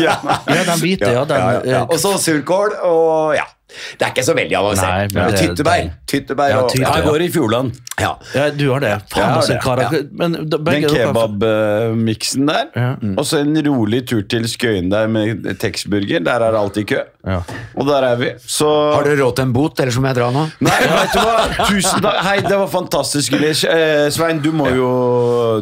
Ja. 0.00 0.16
ja, 0.56 0.62
den 0.72 0.78
hvite, 0.82 1.12
ja. 1.12 1.24
Den, 1.28 1.36
ja, 1.42 1.50
ja, 1.58 1.64
ja. 1.76 1.80
eh, 1.84 1.90
Og 1.92 2.00
så 2.02 2.16
surkål, 2.22 2.78
og 2.88 3.36
ja. 3.38 3.48
Det 3.72 4.04
er 4.04 4.10
ikke 4.12 4.22
så 4.26 4.34
veldig 4.36 4.52
Nei, 4.52 4.58
avansert. 4.60 5.14
det- 5.16 5.38
tyttebær. 5.40 5.86
tyttebær 6.10 6.50
Ja, 6.52 6.56
og, 6.66 6.74
ja, 6.76 6.90
Jeg 6.98 7.06
går 7.06 7.22
i 7.24 7.28
Fjordland. 7.32 7.70
ja. 8.02 8.10
Ja, 8.36 8.50
du 8.52 8.66
har 8.68 8.82
det. 8.84 8.90
Faen, 9.08 9.22
har 9.24 9.38
altså, 9.38 9.54
det, 9.54 9.62
karer. 9.64 9.94
ja. 9.96 10.02
Men 10.12 10.36
da- 10.52 10.58
Den 10.66 10.84
kebabmiksen 10.92 12.46
der. 12.50 12.68
Ja. 12.76 12.90
Og 13.16 13.24
så 13.24 13.40
en 13.40 13.56
rolig 13.66 14.02
tur 14.10 14.22
til 14.28 14.44
Skøyen 14.48 14.90
der 14.92 15.08
med 15.08 15.46
Texburger. 15.62 16.20
Der 16.20 16.44
er 16.44 16.52
det 16.52 16.60
alltid 16.60 16.86
kø. 16.92 17.00
Ja. 17.22 17.36
Og 17.78 17.86
der 17.86 18.02
er 18.02 18.16
vi. 18.18 18.28
Så 18.50 18.66
Har 18.96 19.04
dere 19.06 19.20
råd 19.20 19.36
til 19.38 19.44
en 19.46 19.52
bot, 19.54 19.78
eller 19.78 19.94
så 19.94 20.00
må 20.02 20.08
jeg 20.10 20.16
dra 20.18 20.30
nå? 20.34 20.40
Nei, 20.66 20.78
vet 20.90 21.12
du 21.14 21.20
hva? 21.22 21.66
Tusen 21.68 22.02
takk. 22.02 22.16
Hei, 22.26 22.34
det 22.42 22.56
var 22.58 22.66
fantastisk, 22.72 23.36
Gilish. 23.36 23.62
Eh, 23.70 24.08
Svein, 24.10 24.40
du 24.42 24.48
må, 24.58 24.66
jo, 24.74 24.88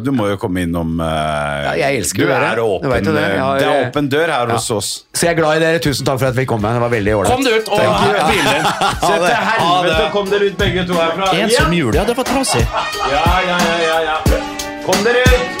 du 0.01 0.09
må 0.15 0.25
jo 0.31 0.39
komme 0.41 0.63
innom 0.65 0.95
eh, 1.05 1.67
Ja, 1.67 1.75
jeg 1.83 2.01
elsker 2.01 2.23
du 2.25 2.31
dere. 2.31 2.49
er 2.55 2.55
Du 2.57 2.65
åpen, 2.65 2.89
vet 2.95 3.05
det. 3.05 3.27
Har- 3.37 3.59
det 3.61 3.67
er 3.69 3.85
åpen 3.91 4.09
dør 4.09 4.25
her 4.33 4.47
Ja. 4.49 4.57
hos 4.57 4.71
oss. 4.73 4.89
Så 5.13 5.27
jeg 5.29 5.35
er 5.35 5.39
glad 5.43 5.61
i 5.61 5.63
dere. 5.67 5.79
Tusen 5.85 6.05
takk 6.09 6.17
for 6.23 6.31
at 6.33 6.35
vi 6.41 6.45
kom. 6.49 6.61
Det 6.65 6.81
var 6.81 6.89
veldig 6.97 7.15
ålreit. 7.19 7.31
Kom 7.35 7.45
dere 7.45 7.61
ut 7.61 7.69
og. 7.69 7.77
Se 7.77 9.15
til 9.29 9.41
helvete, 9.53 10.11
kom 10.17 10.29
dere 10.33 10.49
ut 10.49 10.57
begge 10.65 10.87
to 10.89 10.97
herfra. 10.97 11.29
Ensom 11.45 11.73
jul, 11.77 11.93
ja. 11.93 12.03
Det 12.09 12.17
var 12.17 12.25
trasig. 12.33 12.65
Ja, 12.65 13.25
ja, 13.45 13.57
ja, 13.69 13.81
ja, 13.85 13.99
ja. 14.09 14.17
Kom 14.85 15.03
dere 15.05 15.21
ut! 15.29 15.60